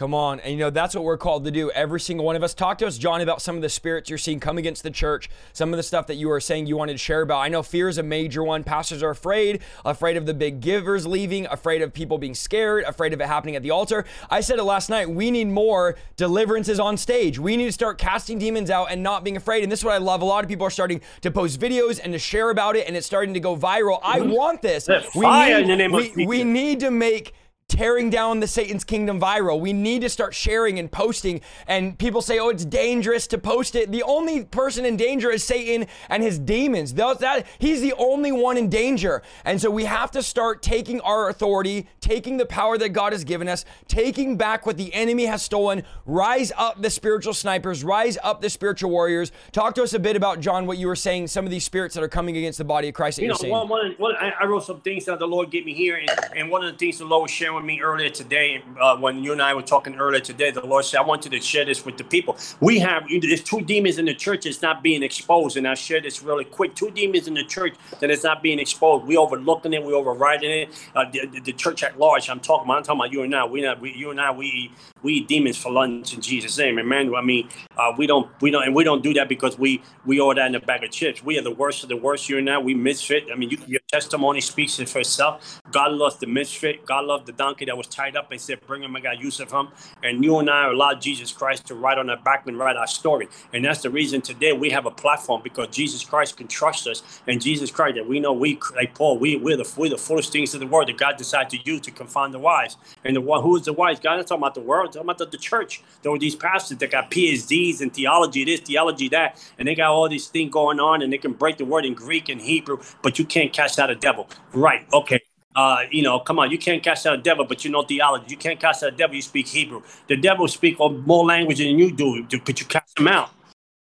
Come 0.01 0.15
on. 0.15 0.39
And 0.39 0.53
you 0.53 0.57
know, 0.57 0.71
that's 0.71 0.95
what 0.95 1.03
we're 1.03 1.15
called 1.15 1.45
to 1.45 1.51
do. 1.51 1.69
Every 1.69 1.99
single 1.99 2.25
one 2.25 2.35
of 2.35 2.41
us. 2.41 2.55
Talk 2.55 2.79
to 2.79 2.87
us, 2.87 2.97
John, 2.97 3.21
about 3.21 3.39
some 3.39 3.55
of 3.55 3.61
the 3.61 3.69
spirits 3.69 4.09
you're 4.09 4.17
seeing 4.17 4.39
come 4.39 4.57
against 4.57 4.81
the 4.81 4.89
church, 4.89 5.29
some 5.53 5.71
of 5.71 5.77
the 5.77 5.83
stuff 5.83 6.07
that 6.07 6.15
you 6.15 6.27
were 6.27 6.39
saying 6.39 6.65
you 6.65 6.75
wanted 6.75 6.93
to 6.93 6.97
share 6.97 7.21
about. 7.21 7.37
I 7.41 7.49
know 7.49 7.61
fear 7.61 7.87
is 7.87 7.99
a 7.99 8.03
major 8.03 8.43
one. 8.43 8.63
Pastors 8.63 9.03
are 9.03 9.11
afraid, 9.11 9.61
afraid 9.85 10.17
of 10.17 10.25
the 10.25 10.33
big 10.33 10.59
givers 10.59 11.05
leaving, 11.05 11.45
afraid 11.45 11.83
of 11.83 11.93
people 11.93 12.17
being 12.17 12.33
scared, 12.33 12.83
afraid 12.85 13.13
of 13.13 13.21
it 13.21 13.27
happening 13.27 13.55
at 13.55 13.61
the 13.61 13.69
altar. 13.69 14.03
I 14.27 14.41
said 14.41 14.57
it 14.57 14.63
last 14.63 14.89
night. 14.89 15.07
We 15.07 15.29
need 15.29 15.49
more 15.49 15.95
deliverances 16.15 16.79
on 16.79 16.97
stage. 16.97 17.37
We 17.37 17.55
need 17.55 17.65
to 17.65 17.71
start 17.71 17.99
casting 17.99 18.39
demons 18.39 18.71
out 18.71 18.87
and 18.89 19.03
not 19.03 19.23
being 19.23 19.37
afraid. 19.37 19.61
And 19.61 19.71
this 19.71 19.81
is 19.81 19.85
what 19.85 19.93
I 19.93 19.99
love. 19.99 20.23
A 20.23 20.25
lot 20.25 20.43
of 20.43 20.49
people 20.49 20.65
are 20.65 20.71
starting 20.71 21.01
to 21.21 21.29
post 21.29 21.59
videos 21.59 21.99
and 22.03 22.11
to 22.11 22.17
share 22.17 22.49
about 22.49 22.75
it, 22.75 22.87
and 22.87 22.97
it's 22.97 23.05
starting 23.05 23.35
to 23.35 23.39
go 23.39 23.55
viral. 23.55 23.99
I 24.01 24.21
mm-hmm. 24.21 24.31
want 24.31 24.63
this. 24.63 24.89
We 25.13 25.27
need, 25.27 26.15
we, 26.15 26.25
we 26.25 26.43
need 26.43 26.79
to 26.79 26.89
make 26.89 27.35
tearing 27.71 28.09
down 28.09 28.41
the 28.41 28.47
Satan's 28.47 28.83
kingdom 28.83 29.17
viral. 29.17 29.57
We 29.57 29.71
need 29.71 30.01
to 30.01 30.09
start 30.09 30.35
sharing 30.35 30.77
and 30.77 30.91
posting. 30.91 31.39
And 31.67 31.97
people 31.97 32.21
say, 32.21 32.37
oh, 32.37 32.49
it's 32.49 32.65
dangerous 32.65 33.27
to 33.27 33.37
post 33.37 33.75
it. 33.75 33.93
The 33.93 34.03
only 34.03 34.43
person 34.43 34.83
in 34.83 34.97
danger 34.97 35.31
is 35.31 35.41
Satan 35.41 35.87
and 36.09 36.21
his 36.21 36.37
demons. 36.37 36.93
That, 36.95 37.47
he's 37.59 37.79
the 37.79 37.93
only 37.93 38.33
one 38.33 38.57
in 38.57 38.67
danger. 38.67 39.23
And 39.45 39.61
so 39.61 39.71
we 39.71 39.85
have 39.85 40.11
to 40.11 40.21
start 40.21 40.61
taking 40.61 40.99
our 40.99 41.29
authority, 41.29 41.87
taking 42.01 42.35
the 42.35 42.45
power 42.45 42.77
that 42.77 42.89
God 42.89 43.13
has 43.13 43.23
given 43.23 43.47
us, 43.47 43.63
taking 43.87 44.35
back 44.35 44.65
what 44.65 44.75
the 44.75 44.93
enemy 44.93 45.25
has 45.27 45.41
stolen. 45.41 45.83
Rise 46.05 46.51
up 46.57 46.81
the 46.81 46.89
spiritual 46.89 47.33
snipers, 47.33 47.85
rise 47.85 48.17
up 48.21 48.41
the 48.41 48.49
spiritual 48.49 48.91
warriors. 48.91 49.31
Talk 49.53 49.75
to 49.75 49.83
us 49.83 49.93
a 49.93 49.99
bit 49.99 50.17
about, 50.17 50.41
John, 50.41 50.65
what 50.65 50.77
you 50.77 50.87
were 50.87 50.95
saying, 50.97 51.27
some 51.27 51.45
of 51.45 51.51
these 51.51 51.63
spirits 51.63 51.95
that 51.95 52.03
are 52.03 52.09
coming 52.09 52.35
against 52.35 52.57
the 52.57 52.65
body 52.65 52.89
of 52.89 52.95
Christ 52.95 53.19
you 53.19 53.29
know. 53.29 53.35
One, 53.43 53.69
one, 53.69 53.95
one, 53.97 54.15
I 54.17 54.43
wrote 54.43 54.65
some 54.65 54.81
things 54.81 55.05
that 55.05 55.19
the 55.19 55.27
Lord 55.27 55.51
gave 55.51 55.65
me 55.65 55.73
here. 55.73 55.95
And, 55.95 56.09
and 56.35 56.51
one 56.51 56.65
of 56.65 56.73
the 56.73 56.77
things 56.77 56.97
the 56.97 57.05
Lord 57.05 57.23
was 57.23 57.31
sharing 57.31 57.60
me 57.63 57.81
earlier 57.81 58.09
today 58.09 58.63
uh, 58.79 58.97
when 58.97 59.23
you 59.23 59.31
and 59.31 59.41
I 59.41 59.53
were 59.53 59.61
talking 59.61 59.95
earlier 59.95 60.21
today. 60.21 60.51
The 60.51 60.65
Lord 60.65 60.85
said, 60.85 60.99
"I 60.99 61.03
want 61.03 61.25
you 61.25 61.31
to 61.31 61.41
share 61.41 61.65
this 61.65 61.85
with 61.85 61.97
the 61.97 62.03
people. 62.03 62.37
We 62.59 62.79
have 62.79 63.03
there's 63.21 63.43
two 63.43 63.61
demons 63.61 63.97
in 63.97 64.05
the 64.05 64.13
church 64.13 64.43
that's 64.43 64.61
not 64.61 64.83
being 64.83 65.03
exposed, 65.03 65.57
and 65.57 65.67
I'll 65.67 65.75
share 65.75 66.01
this 66.01 66.21
really 66.21 66.45
quick. 66.45 66.75
Two 66.75 66.91
demons 66.91 67.27
in 67.27 67.33
the 67.33 67.43
church 67.43 67.75
that 67.99 68.09
is 68.09 68.23
not 68.23 68.41
being 68.41 68.59
exposed. 68.59 69.05
We 69.05 69.17
overlooking 69.17 69.73
it. 69.73 69.83
We 69.83 69.93
overriding 69.93 70.51
it. 70.51 70.89
Uh, 70.95 71.05
the, 71.11 71.39
the, 71.39 71.53
church 71.53 71.83
at 71.83 71.99
large. 71.99 72.29
I'm 72.29 72.39
talking 72.39 72.65
about. 72.65 72.77
I'm 72.77 72.83
talking 72.83 73.01
about 73.01 73.11
you 73.11 73.23
and 73.23 73.35
I. 73.35 73.45
We 73.45 73.61
not. 73.61 73.79
We, 73.81 73.93
you 73.93 74.11
and 74.11 74.19
I. 74.19 74.31
We 74.31 74.71
we 75.03 75.13
eat 75.13 75.27
demons 75.27 75.57
for 75.57 75.71
lunch 75.71 76.13
in 76.13 76.21
Jesus' 76.21 76.57
name, 76.57 76.77
Amen. 76.79 77.13
I 77.15 77.21
mean, 77.21 77.49
uh, 77.77 77.91
we 77.97 78.07
don't. 78.07 78.29
We 78.41 78.51
don't. 78.51 78.63
And 78.63 78.75
we 78.75 78.83
don't 78.83 79.03
do 79.03 79.13
that 79.13 79.27
because 79.27 79.57
we 79.57 79.81
we 80.05 80.19
all 80.19 80.35
that 80.35 80.47
in 80.47 80.55
a 80.55 80.59
bag 80.59 80.83
of 80.83 80.91
chips. 80.91 81.23
We 81.23 81.37
are 81.37 81.41
the 81.41 81.51
worst 81.51 81.83
of 81.83 81.89
the 81.89 81.97
worst. 81.97 82.29
You 82.29 82.37
and 82.37 82.49
I. 82.49 82.57
We 82.57 82.73
misfit. 82.73 83.25
I 83.31 83.35
mean, 83.35 83.49
you, 83.49 83.57
your 83.67 83.81
testimony 83.91 84.41
speaks 84.41 84.79
it 84.79 84.89
for 84.89 84.99
itself. 84.99 85.61
God 85.71 85.93
loves 85.93 86.17
the 86.17 86.27
misfit. 86.27 86.85
God 86.85 87.05
loved 87.05 87.25
the 87.25 87.33
donkey 87.51 87.65
that 87.65 87.75
was 87.75 87.87
tied 87.87 88.15
up 88.15 88.31
and 88.31 88.39
said, 88.39 88.61
Bring 88.65 88.83
him, 88.83 88.95
I 88.95 89.01
got 89.01 89.19
use 89.19 89.39
of 89.39 89.51
him. 89.51 89.69
And 90.03 90.23
you 90.23 90.39
and 90.39 90.49
I 90.49 90.69
allowed 90.69 91.01
Jesus 91.01 91.31
Christ 91.31 91.67
to 91.67 91.75
write 91.75 91.97
on 91.97 92.09
our 92.09 92.17
back 92.17 92.47
and 92.47 92.57
write 92.57 92.77
our 92.77 92.87
story. 92.87 93.27
And 93.53 93.65
that's 93.65 93.81
the 93.81 93.89
reason 93.89 94.21
today 94.21 94.53
we 94.53 94.69
have 94.69 94.85
a 94.85 94.91
platform 94.91 95.41
because 95.43 95.67
Jesus 95.67 96.03
Christ 96.03 96.37
can 96.37 96.47
trust 96.47 96.87
us. 96.87 97.21
And 97.27 97.41
Jesus 97.41 97.69
Christ, 97.69 97.95
that 97.95 98.07
we 98.07 98.19
know 98.19 98.31
we, 98.31 98.57
like 98.75 98.95
Paul, 98.95 99.17
we, 99.17 99.35
we're, 99.35 99.57
the, 99.57 99.69
we're 99.77 99.89
the 99.89 99.97
foolish 99.97 100.29
things 100.29 100.53
of 100.53 100.61
the 100.61 100.67
world 100.67 100.87
that 100.87 100.97
God 100.97 101.17
decided 101.17 101.49
to 101.49 101.69
use 101.69 101.81
to 101.81 101.91
confound 101.91 102.33
the 102.33 102.39
wise. 102.39 102.77
And 103.03 103.15
the 103.15 103.21
one 103.21 103.41
who 103.41 103.57
is 103.57 103.65
the 103.65 103.73
wise? 103.73 103.99
God 103.99 104.19
is 104.19 104.25
talking 104.25 104.41
about 104.41 104.55
the 104.55 104.61
world, 104.61 104.93
talking 104.93 105.01
about 105.01 105.17
the, 105.17 105.25
the 105.25 105.37
church. 105.37 105.83
There 106.03 106.11
were 106.11 106.19
these 106.19 106.35
pastors 106.35 106.77
that 106.77 106.91
got 106.91 107.11
PhDs 107.11 107.81
in 107.81 107.89
theology, 107.89 108.45
this, 108.45 108.61
theology, 108.61 109.09
that. 109.09 109.43
And 109.59 109.67
they 109.67 109.75
got 109.75 109.91
all 109.91 110.07
these 110.07 110.27
things 110.27 110.51
going 110.51 110.79
on 110.79 111.01
and 111.01 111.11
they 111.11 111.17
can 111.17 111.33
break 111.33 111.57
the 111.57 111.65
word 111.65 111.85
in 111.85 111.93
Greek 111.93 112.29
and 112.29 112.41
Hebrew, 112.41 112.79
but 113.01 113.19
you 113.19 113.25
can't 113.25 113.51
cast 113.51 113.77
out 113.79 113.89
a 113.89 113.95
devil. 113.95 114.29
Right. 114.53 114.85
Okay. 114.93 115.21
Uh, 115.55 115.83
you 115.91 116.01
know, 116.01 116.19
come 116.19 116.39
on, 116.39 116.49
you 116.49 116.57
can't 116.57 116.81
cast 116.81 117.05
out 117.05 117.13
a 117.13 117.21
devil, 117.21 117.45
but 117.45 117.65
you 117.65 117.71
know 117.71 117.83
theology. 117.83 118.25
You 118.29 118.37
can't 118.37 118.59
cast 118.59 118.83
out 118.83 118.93
a 118.93 118.95
devil, 118.95 119.15
you 119.15 119.21
speak 119.21 119.47
Hebrew. 119.47 119.81
The 120.07 120.17
devil 120.17 120.47
speak 120.47 120.79
more 120.79 121.25
language 121.25 121.57
than 121.57 121.77
you 121.77 121.91
do. 121.91 122.25
Could 122.39 122.59
you 122.59 122.65
cast 122.65 122.99
him 122.99 123.07
out? 123.07 123.31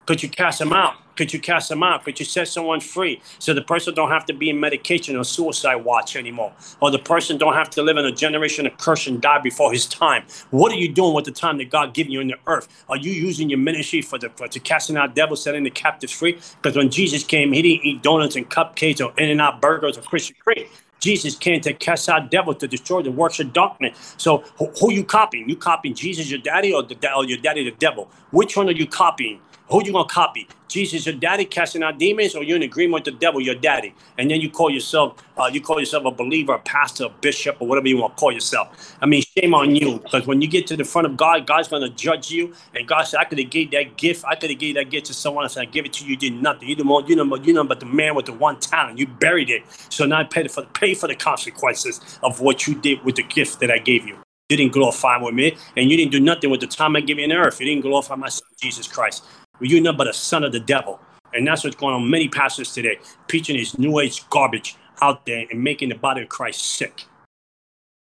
Could 0.05 0.21
you 0.21 0.29
cast 0.29 0.59
him 0.59 0.73
out? 0.73 0.95
Could 1.15 1.31
you 1.31 1.39
cast 1.39 1.71
him 1.71 1.83
out? 1.83 2.03
Could 2.03 2.19
you 2.19 2.25
set 2.25 2.47
someone 2.47 2.81
free 2.81 3.21
so 3.39 3.53
the 3.53 3.61
person 3.61 3.93
don't 3.93 4.09
have 4.09 4.25
to 4.25 4.33
be 4.33 4.49
in 4.49 4.59
medication 4.59 5.15
or 5.15 5.23
suicide 5.23 5.75
watch 5.75 6.15
anymore? 6.15 6.51
Or 6.81 6.91
the 6.91 6.99
person 6.99 7.37
don't 7.37 7.53
have 7.53 7.69
to 7.71 7.83
live 7.83 7.97
in 7.97 8.05
a 8.05 8.11
generation 8.11 8.65
of 8.65 8.75
curse 8.77 9.07
and 9.07 9.21
die 9.21 9.39
before 9.39 9.71
his 9.71 9.85
time? 9.85 10.25
What 10.49 10.71
are 10.73 10.75
you 10.75 10.91
doing 10.91 11.13
with 11.13 11.25
the 11.25 11.31
time 11.31 11.57
that 11.59 11.69
God 11.69 11.93
given 11.93 12.11
you 12.11 12.19
in 12.19 12.27
the 12.27 12.35
earth? 12.47 12.67
Are 12.89 12.97
you 12.97 13.11
using 13.11 13.49
your 13.49 13.59
ministry 13.59 14.01
for 14.01 14.17
the 14.17 14.29
for 14.31 14.47
to 14.47 14.59
casting 14.59 14.97
out 14.97 15.15
devils, 15.15 15.43
setting 15.43 15.63
the 15.63 15.69
captives 15.69 16.11
free? 16.11 16.33
Because 16.61 16.75
when 16.75 16.89
Jesus 16.89 17.23
came, 17.23 17.53
he 17.53 17.61
didn't 17.61 17.85
eat 17.85 18.03
donuts 18.03 18.35
and 18.35 18.49
cupcakes 18.49 18.99
or 18.99 19.13
In-N-Out 19.17 19.61
burgers 19.61 19.97
or 19.97 20.01
Krispy 20.01 20.33
Kreme. 20.45 20.67
Jesus 20.99 21.35
came 21.35 21.61
to 21.61 21.73
cast 21.73 22.09
out 22.09 22.31
devils 22.31 22.57
to 22.57 22.67
destroy 22.67 23.01
the 23.01 23.11
works 23.11 23.39
of 23.39 23.53
darkness. 23.53 24.15
So 24.17 24.39
who, 24.57 24.67
who 24.79 24.91
you 24.93 25.03
copying? 25.03 25.49
You 25.49 25.55
copying 25.55 25.95
Jesus, 25.95 26.29
your 26.29 26.39
daddy, 26.39 26.73
or, 26.73 26.83
the, 26.83 26.97
or 27.15 27.25
your 27.25 27.39
daddy, 27.39 27.63
the 27.63 27.75
devil? 27.77 28.09
Which 28.31 28.55
one 28.57 28.69
are 28.69 28.73
you 28.73 28.87
copying? 28.87 29.39
Who 29.73 29.83
you 29.83 29.91
gonna 29.91 30.07
copy? 30.07 30.47
Jesus, 30.67 31.07
your 31.07 31.15
daddy 31.15 31.45
casting 31.45 31.81
out 31.81 31.97
demons, 31.97 32.35
or 32.35 32.43
you 32.43 32.55
in 32.55 32.61
agreement 32.61 32.93
with 32.93 33.05
the 33.05 33.19
devil, 33.19 33.41
your 33.41 33.55
daddy? 33.55 33.95
And 34.19 34.29
then 34.29 34.39
you 34.39 34.51
call 34.51 34.69
yourself, 34.69 35.15
uh, 35.35 35.49
you 35.51 35.61
call 35.61 35.79
yourself 35.79 36.05
a 36.05 36.11
believer, 36.11 36.53
a 36.53 36.59
pastor, 36.59 37.05
a 37.05 37.09
bishop, 37.09 37.57
or 37.59 37.67
whatever 37.67 37.87
you 37.87 37.97
want 37.97 38.15
to 38.15 38.19
call 38.19 38.31
yourself. 38.31 38.95
I 39.01 39.07
mean, 39.07 39.23
shame 39.35 39.55
on 39.55 39.75
you, 39.75 39.97
because 39.97 40.27
when 40.27 40.43
you 40.43 40.47
get 40.47 40.67
to 40.67 40.77
the 40.77 40.83
front 40.83 41.07
of 41.07 41.17
God, 41.17 41.47
God's 41.47 41.69
gonna 41.69 41.89
judge 41.89 42.29
you. 42.29 42.53
And 42.75 42.87
God 42.87 43.01
said, 43.05 43.19
I 43.19 43.23
could 43.23 43.39
have 43.39 43.49
gave 43.49 43.71
that 43.71 43.97
gift, 43.97 44.23
I 44.27 44.35
could 44.35 44.51
have 44.51 44.59
gave 44.59 44.75
that 44.75 44.91
gift 44.91 45.07
to 45.07 45.15
someone 45.15 45.43
else, 45.43 45.57
I 45.57 45.65
give 45.65 45.85
it 45.85 45.93
to 45.93 46.05
you. 46.05 46.11
You 46.11 46.17
did 46.17 46.33
nothing. 46.39 46.69
You 46.69 46.75
know, 46.75 46.99
you 47.07 47.15
know, 47.15 47.35
you 47.37 47.53
know, 47.53 47.63
but 47.63 47.79
the 47.79 47.87
man 47.87 48.13
with 48.13 48.27
the 48.27 48.33
one 48.33 48.59
talent, 48.59 48.99
you 48.99 49.07
buried 49.07 49.49
it. 49.49 49.63
So 49.89 50.05
now 50.05 50.19
I 50.19 50.23
pay 50.23 50.47
for 50.49 50.65
pay 50.65 50.93
for 50.93 51.07
the 51.07 51.15
consequences 51.15 52.19
of 52.21 52.41
what 52.41 52.67
you 52.67 52.75
did 52.75 53.03
with 53.03 53.15
the 53.15 53.23
gift 53.23 53.59
that 53.61 53.71
I 53.71 53.79
gave 53.79 54.05
you. 54.05 54.17
You 54.49 54.57
didn't 54.57 54.73
glorify 54.73 55.17
with 55.17 55.33
me, 55.33 55.57
and 55.75 55.89
you 55.89 55.97
didn't 55.97 56.11
do 56.11 56.19
nothing 56.19 56.51
with 56.51 56.59
the 56.59 56.67
time 56.67 56.95
I 56.95 56.99
gave 56.99 57.17
you 57.17 57.25
on 57.25 57.31
earth. 57.31 57.59
You 57.59 57.65
didn't 57.65 57.81
glorify 57.81 58.13
my 58.13 58.29
son 58.29 58.47
Jesus 58.61 58.87
Christ. 58.87 59.23
You're 59.59 59.81
nothing 59.81 59.97
but 59.97 60.07
a 60.07 60.13
son 60.13 60.43
of 60.43 60.51
the 60.51 60.59
devil. 60.59 60.99
And 61.33 61.47
that's 61.47 61.63
what's 61.63 61.75
going 61.75 61.95
on. 61.95 62.09
Many 62.09 62.27
pastors 62.27 62.73
today 62.73 62.99
preaching 63.27 63.57
this 63.57 63.77
new 63.77 63.99
age 63.99 64.27
garbage 64.29 64.75
out 65.01 65.25
there 65.25 65.45
and 65.49 65.63
making 65.63 65.89
the 65.89 65.95
body 65.95 66.21
of 66.21 66.29
Christ 66.29 66.61
sick. 66.61 67.05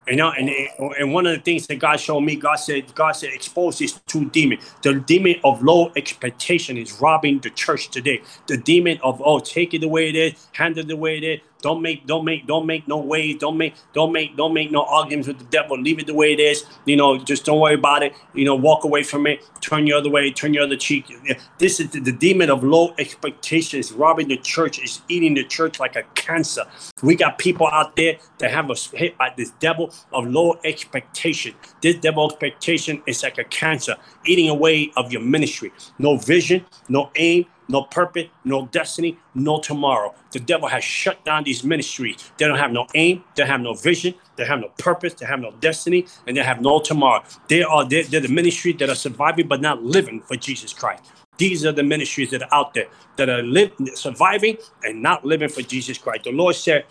You 0.06 0.16
know, 0.16 0.32
and, 0.32 0.50
uh, 0.50 0.84
uh, 0.84 0.90
and 0.98 1.14
one 1.14 1.26
of 1.26 1.34
the 1.34 1.40
things 1.40 1.66
that 1.68 1.76
God 1.76 1.96
showed 1.96 2.20
me, 2.20 2.36
God 2.36 2.56
said, 2.56 2.94
God 2.94 3.12
said, 3.12 3.30
expose 3.32 3.78
these 3.78 3.98
two 4.06 4.26
demons. 4.26 4.62
The 4.82 5.00
demon 5.00 5.36
of 5.44 5.62
low 5.62 5.92
expectation 5.96 6.76
is 6.76 7.00
robbing 7.00 7.38
the 7.38 7.48
church 7.48 7.88
today. 7.88 8.20
The 8.46 8.58
demon 8.58 8.98
of 9.02 9.22
oh, 9.24 9.38
take 9.38 9.72
it 9.72 9.80
the 9.80 9.88
way 9.88 10.10
it 10.10 10.14
is, 10.14 10.48
handle 10.52 10.84
it 10.84 10.88
the 10.88 10.96
way 10.96 11.16
it 11.16 11.24
is, 11.24 11.40
don't 11.64 11.80
make, 11.80 12.06
don't 12.06 12.26
make, 12.26 12.46
don't 12.46 12.66
make 12.66 12.86
no 12.86 12.98
waves. 12.98 13.40
Don't 13.40 13.56
make, 13.56 13.74
don't 13.94 14.12
make, 14.12 14.36
don't 14.36 14.52
make 14.52 14.70
no 14.70 14.84
arguments 14.84 15.26
with 15.26 15.38
the 15.38 15.46
devil. 15.46 15.80
Leave 15.80 15.98
it 15.98 16.06
the 16.06 16.12
way 16.12 16.30
it 16.34 16.38
is. 16.38 16.66
You 16.84 16.94
know, 16.94 17.16
just 17.16 17.46
don't 17.46 17.58
worry 17.58 17.72
about 17.74 18.02
it. 18.02 18.12
You 18.34 18.44
know, 18.44 18.54
walk 18.54 18.84
away 18.84 19.02
from 19.02 19.26
it. 19.26 19.42
Turn 19.62 19.86
your 19.86 19.96
other 19.96 20.10
way. 20.10 20.30
Turn 20.30 20.52
your 20.52 20.64
other 20.64 20.76
cheek. 20.76 21.10
This 21.58 21.80
is 21.80 21.88
the, 21.88 22.00
the 22.00 22.12
demon 22.12 22.50
of 22.50 22.62
low 22.62 22.94
expectations. 22.98 23.92
Robbing 23.92 24.28
the 24.28 24.36
church 24.36 24.78
is 24.78 25.00
eating 25.08 25.32
the 25.32 25.44
church 25.44 25.80
like 25.80 25.96
a 25.96 26.02
cancer. 26.14 26.64
We 27.02 27.16
got 27.16 27.38
people 27.38 27.66
out 27.68 27.96
there 27.96 28.18
that 28.40 28.50
have 28.50 28.70
us 28.70 28.90
hit 28.90 29.16
by 29.16 29.32
this 29.34 29.52
devil 29.52 29.90
of 30.12 30.26
low 30.26 30.58
expectation. 30.64 31.54
This 31.80 31.96
devil 31.96 32.30
expectation 32.30 33.02
is 33.06 33.22
like 33.22 33.38
a 33.38 33.44
cancer 33.44 33.96
eating 34.26 34.50
away 34.50 34.92
of 34.98 35.10
your 35.10 35.22
ministry. 35.22 35.72
No 35.98 36.18
vision, 36.18 36.66
no 36.90 37.10
aim, 37.16 37.46
no 37.68 37.82
purpose, 37.82 38.26
no 38.44 38.66
destiny, 38.66 39.18
no 39.34 39.60
tomorrow. 39.60 40.14
The 40.32 40.40
devil 40.40 40.68
has 40.68 40.84
shut 40.84 41.24
down 41.24 41.44
these 41.44 41.64
ministries. 41.64 42.30
They 42.36 42.46
don't 42.46 42.58
have 42.58 42.72
no 42.72 42.86
aim, 42.94 43.24
they 43.34 43.46
have 43.46 43.60
no 43.60 43.74
vision, 43.74 44.14
they 44.36 44.44
have 44.44 44.60
no 44.60 44.68
purpose, 44.78 45.14
they 45.14 45.26
have 45.26 45.40
no 45.40 45.52
destiny, 45.60 46.06
and 46.26 46.36
they 46.36 46.42
have 46.42 46.60
no 46.60 46.80
tomorrow. 46.80 47.22
They 47.48 47.62
are 47.62 47.84
they're, 47.88 48.04
they're 48.04 48.20
the 48.20 48.28
ministries 48.28 48.76
that 48.78 48.88
are 48.90 48.94
surviving 48.94 49.48
but 49.48 49.60
not 49.60 49.82
living 49.82 50.20
for 50.20 50.36
Jesus 50.36 50.72
Christ. 50.72 51.04
These 51.36 51.64
are 51.64 51.72
the 51.72 51.82
ministries 51.82 52.30
that 52.30 52.42
are 52.42 52.54
out 52.54 52.74
there 52.74 52.86
that 53.16 53.28
are 53.28 53.42
living, 53.42 53.88
surviving 53.94 54.56
and 54.84 55.02
not 55.02 55.24
living 55.24 55.48
for 55.48 55.62
Jesus 55.62 55.98
Christ. 55.98 56.24
The 56.24 56.30
Lord 56.32 56.54
said, 56.54 56.84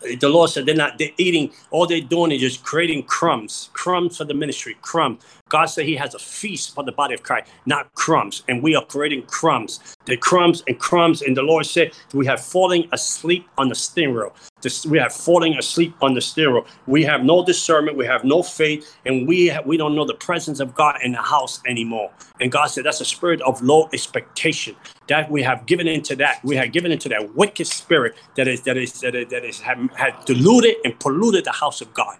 the 0.00 0.28
Lord 0.28 0.50
said 0.50 0.66
they're 0.66 0.74
not 0.74 0.98
they're 0.98 1.10
eating 1.18 1.52
all 1.70 1.86
they're 1.86 2.00
doing 2.00 2.32
is 2.32 2.40
just 2.40 2.62
creating 2.64 3.04
crumbs 3.04 3.70
crumbs 3.72 4.16
for 4.18 4.24
the 4.24 4.34
ministry 4.34 4.76
crumb 4.82 5.18
god 5.56 5.66
said 5.66 5.84
he 5.86 5.96
has 6.04 6.12
a 6.14 6.18
feast 6.18 6.74
for 6.74 6.82
the 6.88 6.96
body 7.00 7.14
of 7.14 7.22
christ 7.22 7.48
not 7.66 7.84
crumbs. 7.94 8.42
And 8.48 8.62
we 8.62 8.74
are 8.74 8.84
creating 8.84 9.22
crumbs. 9.22 9.80
The 10.06 10.16
crumbs 10.16 10.62
and 10.68 10.78
crumbs. 10.78 11.22
And 11.22 11.36
the 11.36 11.42
lord 11.42 11.66
said 11.66 11.92
we 12.12 12.26
have 12.26 12.40
falling 12.40 12.88
asleep 12.92 13.46
on 13.56 13.68
the 13.68 13.74
steering 13.74 14.14
wheel 14.14 14.34
we 14.88 14.98
have 14.98 15.12
falling 15.12 15.56
asleep 15.56 15.94
on 16.00 16.14
the 16.14 16.20
steering 16.20 16.54
wheel 16.54 16.66
we 16.86 17.02
have 17.04 17.22
no 17.24 17.44
discernment. 17.44 17.96
We 17.96 18.06
have 18.06 18.24
no 18.24 18.42
faith. 18.42 18.96
And 19.06 19.28
we 19.28 19.46
have, 19.46 19.66
we 19.66 19.76
don't 19.76 19.94
know 19.94 20.04
the 20.04 20.20
presence 20.28 20.60
of 20.60 20.74
god 20.74 20.96
in 21.02 21.12
the 21.12 21.22
house 21.22 21.60
anymore. 21.66 22.10
And 22.40 22.50
god 22.50 22.66
said 22.66 22.84
that's 22.84 23.00
a 23.00 23.04
spirit 23.04 23.40
of 23.42 23.62
low 23.62 23.88
expectation 23.92 24.76
that 25.08 25.30
we 25.30 25.42
have 25.42 25.66
given 25.66 25.86
into 25.86 26.16
that. 26.16 26.42
We 26.44 26.56
have 26.56 26.72
given 26.72 26.90
into 26.92 27.08
that 27.10 27.34
wicked 27.34 27.66
spirit 27.66 28.14
that 28.36 28.48
is 28.48 28.62
that 28.62 28.76
is 28.76 29.00
that 29.00 29.14
is, 29.14 29.28
that 29.28 29.44
is 29.44 29.60
have, 29.60 29.78
had 29.92 30.12
diluted 30.24 30.76
and 30.84 30.98
polluted 30.98 31.44
the 31.44 31.52
house 31.52 31.80
of 31.80 31.92
god 31.94 32.16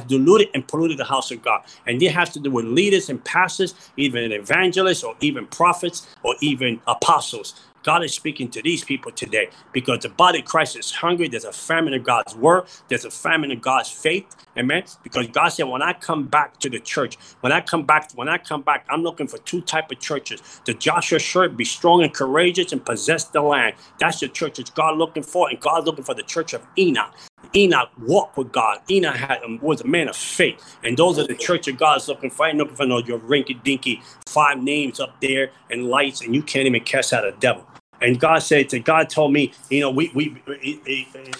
diluted 0.00 0.48
and 0.54 0.66
polluted 0.68 0.98
the 0.98 1.04
house 1.04 1.30
of 1.30 1.42
god 1.42 1.62
and 1.86 2.02
it 2.02 2.12
has 2.12 2.30
to 2.30 2.40
do 2.40 2.50
with 2.50 2.64
leaders 2.64 3.08
and 3.08 3.22
pastors 3.24 3.74
even 3.96 4.32
evangelists 4.32 5.02
or 5.02 5.14
even 5.20 5.46
prophets 5.46 6.06
or 6.22 6.34
even 6.40 6.80
apostles 6.86 7.54
God 7.86 8.02
is 8.02 8.12
speaking 8.12 8.48
to 8.50 8.60
these 8.60 8.82
people 8.82 9.12
today 9.12 9.48
because 9.72 10.00
the 10.00 10.08
body 10.08 10.40
of 10.40 10.44
Christ 10.44 10.74
is 10.76 10.90
hungry. 10.90 11.28
There's 11.28 11.44
a 11.44 11.52
famine 11.52 11.94
of 11.94 12.02
God's 12.02 12.34
word. 12.34 12.64
There's 12.88 13.04
a 13.04 13.12
famine 13.12 13.52
of 13.52 13.60
God's 13.60 13.88
faith. 13.88 14.26
Amen. 14.58 14.82
Because 15.04 15.28
God 15.28 15.50
said, 15.50 15.68
when 15.68 15.82
I 15.82 15.92
come 15.92 16.24
back 16.24 16.58
to 16.58 16.68
the 16.68 16.80
church, 16.80 17.16
when 17.42 17.52
I 17.52 17.60
come 17.60 17.84
back, 17.86 18.10
when 18.16 18.28
I 18.28 18.38
come 18.38 18.62
back, 18.62 18.86
I'm 18.90 19.04
looking 19.04 19.28
for 19.28 19.38
two 19.38 19.60
type 19.60 19.92
of 19.92 20.00
churches. 20.00 20.42
The 20.64 20.74
Joshua 20.74 21.20
church, 21.20 21.56
be 21.56 21.64
strong 21.64 22.02
and 22.02 22.12
courageous 22.12 22.72
and 22.72 22.84
possess 22.84 23.22
the 23.22 23.40
land. 23.40 23.76
That's 24.00 24.18
the 24.18 24.28
church 24.28 24.56
that 24.56 24.74
God 24.74 24.98
looking 24.98 25.22
for. 25.22 25.48
And 25.48 25.60
God's 25.60 25.86
looking 25.86 26.04
for 26.04 26.14
the 26.14 26.24
church 26.24 26.54
of 26.54 26.66
Enoch. 26.76 27.14
Enoch 27.56 27.90
walked 27.98 28.36
with 28.36 28.52
God. 28.52 28.80
Enoch 28.90 29.16
had, 29.16 29.40
was 29.62 29.80
a 29.80 29.86
man 29.86 30.08
of 30.08 30.16
faith. 30.16 30.76
And 30.84 30.96
those 30.96 31.18
are 31.18 31.26
the 31.26 31.34
church 31.34 31.68
of 31.68 31.78
God's 31.78 32.06
looking 32.08 32.30
for. 32.30 32.46
I 32.46 32.50
ain't 32.50 32.58
looking 32.58 32.76
for 32.76 32.86
no 32.86 32.98
your 32.98 33.18
rinky 33.18 33.62
dinky 33.62 34.02
five 34.26 34.62
names 34.62 35.00
up 35.00 35.20
there 35.20 35.50
and 35.70 35.86
lights, 35.86 36.20
and 36.20 36.34
you 36.34 36.42
can't 36.42 36.66
even 36.66 36.82
cast 36.82 37.12
out 37.12 37.24
a 37.24 37.32
devil. 37.32 37.66
And 38.00 38.20
God 38.20 38.40
said 38.40 38.68
to 38.70 38.78
God 38.78 39.08
told 39.08 39.32
me, 39.32 39.52
you 39.70 39.80
know, 39.80 39.90
we 39.90 40.10
we 40.14 40.36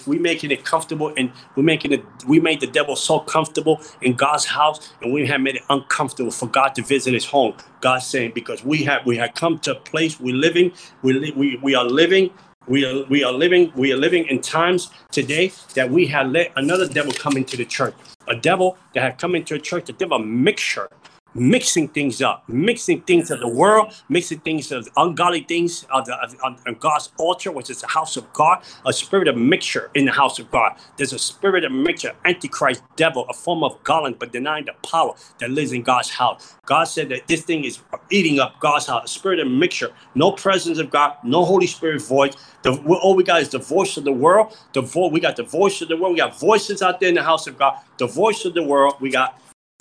we 0.06 0.18
making 0.18 0.50
it 0.50 0.64
comfortable, 0.64 1.12
and 1.16 1.30
we 1.54 1.62
making 1.62 1.92
it. 1.92 2.02
We 2.26 2.40
made 2.40 2.60
the 2.60 2.66
devil 2.66 2.96
so 2.96 3.20
comfortable 3.20 3.80
in 4.00 4.14
God's 4.14 4.46
house, 4.46 4.92
and 5.02 5.12
we 5.12 5.26
have 5.26 5.42
made 5.42 5.56
it 5.56 5.62
uncomfortable 5.68 6.30
for 6.30 6.46
God 6.48 6.74
to 6.76 6.82
visit 6.82 7.12
His 7.12 7.26
home. 7.26 7.54
God 7.82 7.98
saying 7.98 8.32
because 8.34 8.64
we 8.64 8.84
have 8.84 9.04
we 9.04 9.18
have 9.18 9.34
come 9.34 9.58
to 9.60 9.72
a 9.72 9.74
place 9.74 10.18
we're 10.18 10.34
living, 10.34 10.72
we 11.02 11.30
we 11.32 11.56
we 11.62 11.74
are 11.74 11.84
living. 11.84 12.30
We 12.68 12.84
are, 12.84 13.04
we 13.04 13.22
are 13.22 13.32
living 13.32 13.72
we 13.76 13.92
are 13.92 13.96
living 13.96 14.26
in 14.26 14.40
times 14.40 14.90
today 15.12 15.52
that 15.74 15.88
we 15.90 16.06
have 16.06 16.30
let 16.30 16.52
another 16.56 16.88
devil 16.88 17.12
come 17.12 17.36
into 17.36 17.56
the 17.56 17.64
church. 17.64 17.94
A 18.26 18.34
devil 18.34 18.76
that 18.94 19.02
have 19.02 19.18
come 19.18 19.36
into 19.36 19.54
a 19.54 19.58
church 19.60 19.88
a 19.88 19.92
devil 19.92 20.16
a 20.16 20.24
mixture 20.24 20.88
mixing 21.36 21.88
things 21.88 22.22
up, 22.22 22.48
mixing 22.48 23.02
things 23.02 23.30
of 23.30 23.40
the 23.40 23.48
world, 23.48 23.94
mixing 24.08 24.40
things 24.40 24.72
of 24.72 24.88
ungodly 24.96 25.42
things 25.42 25.86
of, 25.92 26.06
the, 26.06 26.14
of, 26.16 26.34
of 26.66 26.80
God's 26.80 27.10
altar, 27.18 27.52
which 27.52 27.70
is 27.70 27.80
the 27.82 27.88
house 27.88 28.16
of 28.16 28.32
God, 28.32 28.62
a 28.86 28.92
spirit 28.92 29.28
of 29.28 29.36
mixture 29.36 29.90
in 29.94 30.06
the 30.06 30.12
house 30.12 30.38
of 30.38 30.50
God. 30.50 30.76
There's 30.96 31.12
a 31.12 31.18
spirit 31.18 31.64
of 31.64 31.72
mixture, 31.72 32.14
antichrist, 32.24 32.82
devil, 32.96 33.26
a 33.28 33.34
form 33.34 33.64
of 33.64 33.82
godliness, 33.84 34.18
but 34.20 34.32
denying 34.32 34.66
the 34.66 34.74
power 34.88 35.14
that 35.40 35.50
lives 35.50 35.72
in 35.72 35.82
God's 35.82 36.10
house. 36.10 36.54
God 36.66 36.84
said 36.84 37.08
that 37.10 37.28
this 37.28 37.42
thing 37.42 37.64
is 37.64 37.78
eating 38.10 38.40
up 38.40 38.58
God's 38.60 38.86
house, 38.86 39.04
a 39.04 39.08
spirit 39.08 39.40
of 39.40 39.48
mixture, 39.48 39.92
no 40.14 40.32
presence 40.32 40.78
of 40.78 40.90
God, 40.90 41.14
no 41.24 41.44
Holy 41.44 41.66
Spirit 41.66 42.02
voice. 42.02 42.34
The, 42.62 42.72
all 43.02 43.14
we 43.14 43.24
got 43.24 43.42
is 43.42 43.50
the 43.50 43.58
voice 43.58 43.96
of 43.96 44.04
the 44.04 44.12
world. 44.12 44.56
The 44.72 44.82
vo- 44.82 45.08
we 45.08 45.20
got 45.20 45.36
the 45.36 45.44
voice 45.44 45.80
of 45.82 45.88
the 45.88 45.96
world. 45.96 46.12
We 46.12 46.18
got 46.18 46.38
voices 46.38 46.82
out 46.82 47.00
there 47.00 47.08
in 47.08 47.14
the 47.14 47.22
house 47.22 47.46
of 47.46 47.58
God. 47.58 47.78
The 47.98 48.06
voice 48.06 48.44
of 48.44 48.54
the 48.54 48.62
world. 48.62 48.94
We 49.00 49.10
got 49.10 49.38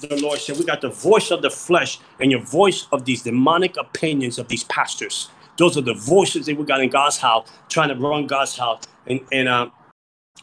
the 0.10 0.21
Lord 0.21 0.39
said, 0.39 0.58
We 0.58 0.65
got 0.65 0.81
the 0.81 0.89
voice 0.89 1.31
of 1.31 1.41
the 1.41 1.49
flesh 1.49 1.99
and 2.19 2.31
your 2.31 2.41
voice 2.41 2.88
of 2.91 3.05
these 3.05 3.23
demonic 3.23 3.77
opinions 3.77 4.38
of 4.38 4.47
these 4.47 4.63
pastors. 4.65 5.29
Those 5.58 5.77
are 5.77 5.81
the 5.81 5.93
voices 5.93 6.45
that 6.45 6.58
we 6.58 6.65
got 6.65 6.81
in 6.81 6.89
God's 6.89 7.17
house, 7.17 7.49
trying 7.69 7.89
to 7.89 7.95
run 7.95 8.27
God's 8.27 8.58
house. 8.58 8.84
And, 9.08 9.21
and 9.31 9.47
uh, 9.47 9.69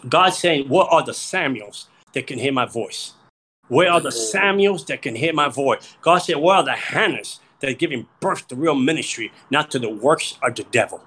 God's 0.09 0.39
saying, 0.39 0.69
What 0.69 0.89
are 0.91 1.05
the 1.05 1.15
Samuels 1.15 1.89
that 2.15 2.27
can 2.27 2.39
hear 2.39 2.53
my 2.53 2.67
voice? 2.67 3.13
Where 3.69 3.91
are 3.91 4.01
the 4.01 4.13
Samuels 4.13 4.85
that 4.87 5.03
can 5.03 5.15
hear 5.15 5.33
my 5.33 5.49
voice? 5.49 5.97
God 6.01 6.19
said, 6.19 6.37
Where 6.37 6.57
are 6.57 6.65
the 6.65 6.73
Hannahs 6.73 7.39
that 7.61 7.71
are 7.71 7.75
giving 7.75 8.07
birth 8.21 8.49
to 8.49 8.57
real 8.57 8.75
ministry, 8.75 9.33
not 9.51 9.71
to 9.73 9.79
the 9.79 9.91
works 9.91 10.39
of 10.43 10.55
the 10.55 10.65
devil? 10.65 11.03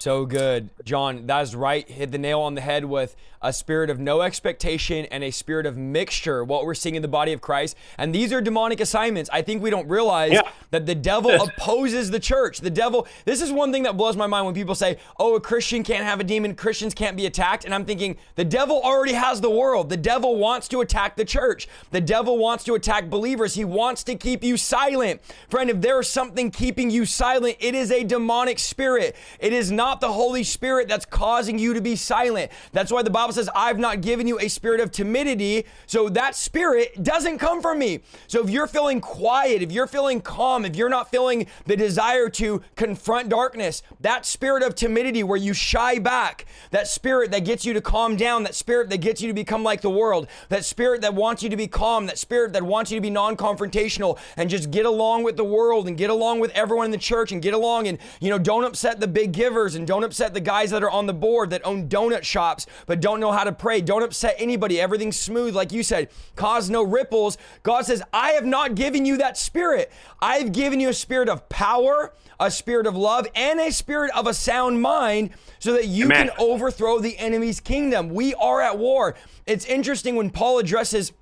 So 0.00 0.26
good. 0.26 0.70
John, 0.84 1.26
that's 1.26 1.54
right. 1.54 1.88
Hit 1.88 2.10
the 2.10 2.18
nail 2.18 2.40
on 2.40 2.54
the 2.54 2.60
head 2.60 2.84
with 2.84 3.14
a 3.40 3.52
spirit 3.52 3.90
of 3.90 3.98
no 4.00 4.22
expectation 4.22 5.06
and 5.06 5.22
a 5.22 5.30
spirit 5.30 5.66
of 5.66 5.76
mixture, 5.76 6.42
what 6.42 6.64
we're 6.64 6.74
seeing 6.74 6.96
in 6.96 7.02
the 7.02 7.08
body 7.08 7.32
of 7.32 7.40
Christ. 7.40 7.76
And 7.96 8.14
these 8.14 8.32
are 8.32 8.40
demonic 8.40 8.80
assignments. 8.80 9.30
I 9.32 9.42
think 9.42 9.62
we 9.62 9.70
don't 9.70 9.88
realize 9.88 10.32
yeah. 10.32 10.42
That 10.74 10.86
the 10.86 10.94
devil 10.94 11.30
opposes 11.40 12.10
the 12.10 12.18
church. 12.18 12.58
The 12.58 12.68
devil, 12.68 13.06
this 13.24 13.40
is 13.40 13.52
one 13.52 13.70
thing 13.70 13.84
that 13.84 13.96
blows 13.96 14.16
my 14.16 14.26
mind 14.26 14.44
when 14.44 14.54
people 14.56 14.74
say, 14.74 14.98
oh, 15.20 15.36
a 15.36 15.40
Christian 15.40 15.84
can't 15.84 16.04
have 16.04 16.18
a 16.18 16.24
demon, 16.24 16.56
Christians 16.56 16.94
can't 16.94 17.16
be 17.16 17.26
attacked. 17.26 17.64
And 17.64 17.72
I'm 17.72 17.84
thinking, 17.84 18.16
the 18.34 18.44
devil 18.44 18.80
already 18.82 19.12
has 19.12 19.40
the 19.40 19.50
world. 19.50 19.88
The 19.88 19.96
devil 19.96 20.36
wants 20.36 20.66
to 20.68 20.80
attack 20.80 21.14
the 21.14 21.24
church. 21.24 21.68
The 21.92 22.00
devil 22.00 22.38
wants 22.38 22.64
to 22.64 22.74
attack 22.74 23.08
believers. 23.08 23.54
He 23.54 23.64
wants 23.64 24.02
to 24.04 24.16
keep 24.16 24.42
you 24.42 24.56
silent. 24.56 25.20
Friend, 25.48 25.70
if 25.70 25.80
there 25.80 26.00
is 26.00 26.08
something 26.08 26.50
keeping 26.50 26.90
you 26.90 27.06
silent, 27.06 27.56
it 27.60 27.76
is 27.76 27.92
a 27.92 28.02
demonic 28.02 28.58
spirit. 28.58 29.14
It 29.38 29.52
is 29.52 29.70
not 29.70 30.00
the 30.00 30.12
Holy 30.12 30.42
Spirit 30.42 30.88
that's 30.88 31.06
causing 31.06 31.56
you 31.56 31.72
to 31.74 31.80
be 31.80 31.94
silent. 31.94 32.50
That's 32.72 32.90
why 32.90 33.02
the 33.02 33.10
Bible 33.10 33.32
says, 33.32 33.48
I've 33.54 33.78
not 33.78 34.00
given 34.00 34.26
you 34.26 34.40
a 34.40 34.48
spirit 34.48 34.80
of 34.80 34.90
timidity. 34.90 35.66
So 35.86 36.08
that 36.08 36.34
spirit 36.34 37.00
doesn't 37.04 37.38
come 37.38 37.62
from 37.62 37.78
me. 37.78 38.00
So 38.26 38.42
if 38.42 38.50
you're 38.50 38.66
feeling 38.66 39.00
quiet, 39.00 39.62
if 39.62 39.70
you're 39.70 39.86
feeling 39.86 40.20
calm, 40.20 40.63
if 40.64 40.76
you're 40.76 40.88
not 40.88 41.10
feeling 41.10 41.46
the 41.66 41.76
desire 41.76 42.28
to 42.30 42.62
confront 42.76 43.28
darkness, 43.28 43.82
that 44.00 44.26
spirit 44.26 44.62
of 44.62 44.74
timidity 44.74 45.22
where 45.22 45.36
you 45.36 45.52
shy 45.52 45.98
back, 45.98 46.46
that 46.70 46.88
spirit 46.88 47.30
that 47.30 47.44
gets 47.44 47.64
you 47.64 47.72
to 47.72 47.80
calm 47.80 48.16
down, 48.16 48.42
that 48.44 48.54
spirit 48.54 48.90
that 48.90 48.98
gets 48.98 49.20
you 49.20 49.28
to 49.28 49.34
become 49.34 49.62
like 49.62 49.80
the 49.80 49.90
world, 49.90 50.26
that 50.48 50.64
spirit 50.64 51.00
that 51.02 51.14
wants 51.14 51.42
you 51.42 51.48
to 51.48 51.56
be 51.56 51.66
calm, 51.66 52.06
that 52.06 52.18
spirit 52.18 52.52
that 52.52 52.62
wants 52.62 52.90
you 52.90 52.96
to 52.96 53.02
be 53.02 53.10
non 53.10 53.36
confrontational 53.36 54.18
and 54.36 54.50
just 54.50 54.70
get 54.70 54.86
along 54.86 55.22
with 55.22 55.36
the 55.36 55.44
world 55.44 55.88
and 55.88 55.96
get 55.96 56.10
along 56.10 56.40
with 56.40 56.50
everyone 56.52 56.86
in 56.86 56.90
the 56.90 56.98
church 56.98 57.32
and 57.32 57.42
get 57.42 57.54
along 57.54 57.86
and, 57.86 57.98
you 58.20 58.30
know, 58.30 58.38
don't 58.38 58.64
upset 58.64 59.00
the 59.00 59.08
big 59.08 59.32
givers 59.32 59.74
and 59.74 59.86
don't 59.86 60.04
upset 60.04 60.34
the 60.34 60.40
guys 60.40 60.70
that 60.70 60.82
are 60.82 60.90
on 60.90 61.06
the 61.06 61.14
board 61.14 61.50
that 61.50 61.64
own 61.64 61.88
donut 61.88 62.22
shops 62.22 62.66
but 62.86 63.00
don't 63.00 63.20
know 63.20 63.32
how 63.32 63.44
to 63.44 63.52
pray. 63.52 63.80
Don't 63.80 64.02
upset 64.02 64.34
anybody. 64.38 64.80
Everything's 64.80 65.18
smooth, 65.18 65.54
like 65.54 65.72
you 65.72 65.82
said. 65.82 66.08
Cause 66.36 66.70
no 66.70 66.82
ripples. 66.82 67.38
God 67.62 67.84
says, 67.86 68.02
I 68.12 68.30
have 68.30 68.44
not 68.44 68.74
given 68.74 69.04
you 69.04 69.18
that 69.18 69.36
spirit. 69.36 69.92
I've 70.20 70.52
given 70.54 70.80
you 70.80 70.88
a 70.88 70.94
spirit 70.94 71.28
of 71.28 71.48
power, 71.50 72.14
a 72.40 72.50
spirit 72.50 72.86
of 72.86 72.96
love, 72.96 73.26
and 73.34 73.60
a 73.60 73.70
spirit 73.70 74.10
of 74.16 74.26
a 74.26 74.32
sound 74.32 74.80
mind 74.80 75.30
so 75.58 75.72
that 75.74 75.86
you 75.86 76.06
Amen. 76.06 76.28
can 76.28 76.36
overthrow 76.38 76.98
the 76.98 77.18
enemy's 77.18 77.60
kingdom. 77.60 78.08
We 78.08 78.34
are 78.34 78.62
at 78.62 78.78
war. 78.78 79.14
It's 79.46 79.66
interesting 79.66 80.16
when 80.16 80.30
Paul 80.30 80.58
addresses 80.58 81.12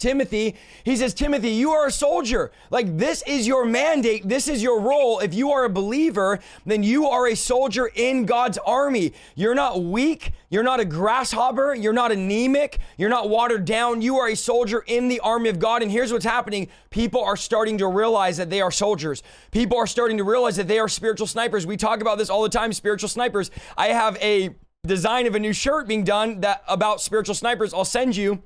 Timothy, 0.00 0.56
he 0.82 0.96
says, 0.96 1.12
Timothy, 1.12 1.50
you 1.50 1.70
are 1.70 1.86
a 1.86 1.92
soldier. 1.92 2.50
Like, 2.70 2.96
this 2.96 3.22
is 3.26 3.46
your 3.46 3.66
mandate. 3.66 4.26
This 4.26 4.48
is 4.48 4.62
your 4.62 4.80
role. 4.80 5.20
If 5.20 5.34
you 5.34 5.52
are 5.52 5.64
a 5.64 5.68
believer, 5.68 6.40
then 6.64 6.82
you 6.82 7.06
are 7.06 7.28
a 7.28 7.36
soldier 7.36 7.90
in 7.94 8.24
God's 8.24 8.56
army. 8.58 9.12
You're 9.36 9.54
not 9.54 9.84
weak. 9.84 10.32
You're 10.48 10.62
not 10.62 10.80
a 10.80 10.86
grasshopper. 10.86 11.74
You're 11.74 11.92
not 11.92 12.12
anemic. 12.12 12.78
You're 12.96 13.10
not 13.10 13.28
watered 13.28 13.66
down. 13.66 14.00
You 14.00 14.16
are 14.16 14.28
a 14.28 14.34
soldier 14.34 14.82
in 14.86 15.08
the 15.08 15.20
army 15.20 15.50
of 15.50 15.58
God. 15.58 15.82
And 15.82 15.90
here's 15.90 16.12
what's 16.12 16.24
happening 16.24 16.68
people 16.88 17.22
are 17.22 17.36
starting 17.36 17.76
to 17.78 17.86
realize 17.86 18.38
that 18.38 18.48
they 18.48 18.62
are 18.62 18.70
soldiers. 18.70 19.22
People 19.50 19.76
are 19.76 19.86
starting 19.86 20.16
to 20.16 20.24
realize 20.24 20.56
that 20.56 20.66
they 20.66 20.78
are 20.78 20.88
spiritual 20.88 21.26
snipers. 21.26 21.66
We 21.66 21.76
talk 21.76 22.00
about 22.00 22.16
this 22.16 22.30
all 22.30 22.42
the 22.42 22.48
time 22.48 22.72
spiritual 22.72 23.10
snipers. 23.10 23.50
I 23.76 23.88
have 23.88 24.16
a 24.22 24.50
design 24.86 25.26
of 25.26 25.34
a 25.34 25.38
new 25.38 25.52
shirt 25.52 25.86
being 25.86 26.04
done 26.04 26.40
that 26.40 26.64
about 26.66 27.02
spiritual 27.02 27.34
snipers. 27.34 27.74
I'll 27.74 27.84
send 27.84 28.16
you 28.16 28.42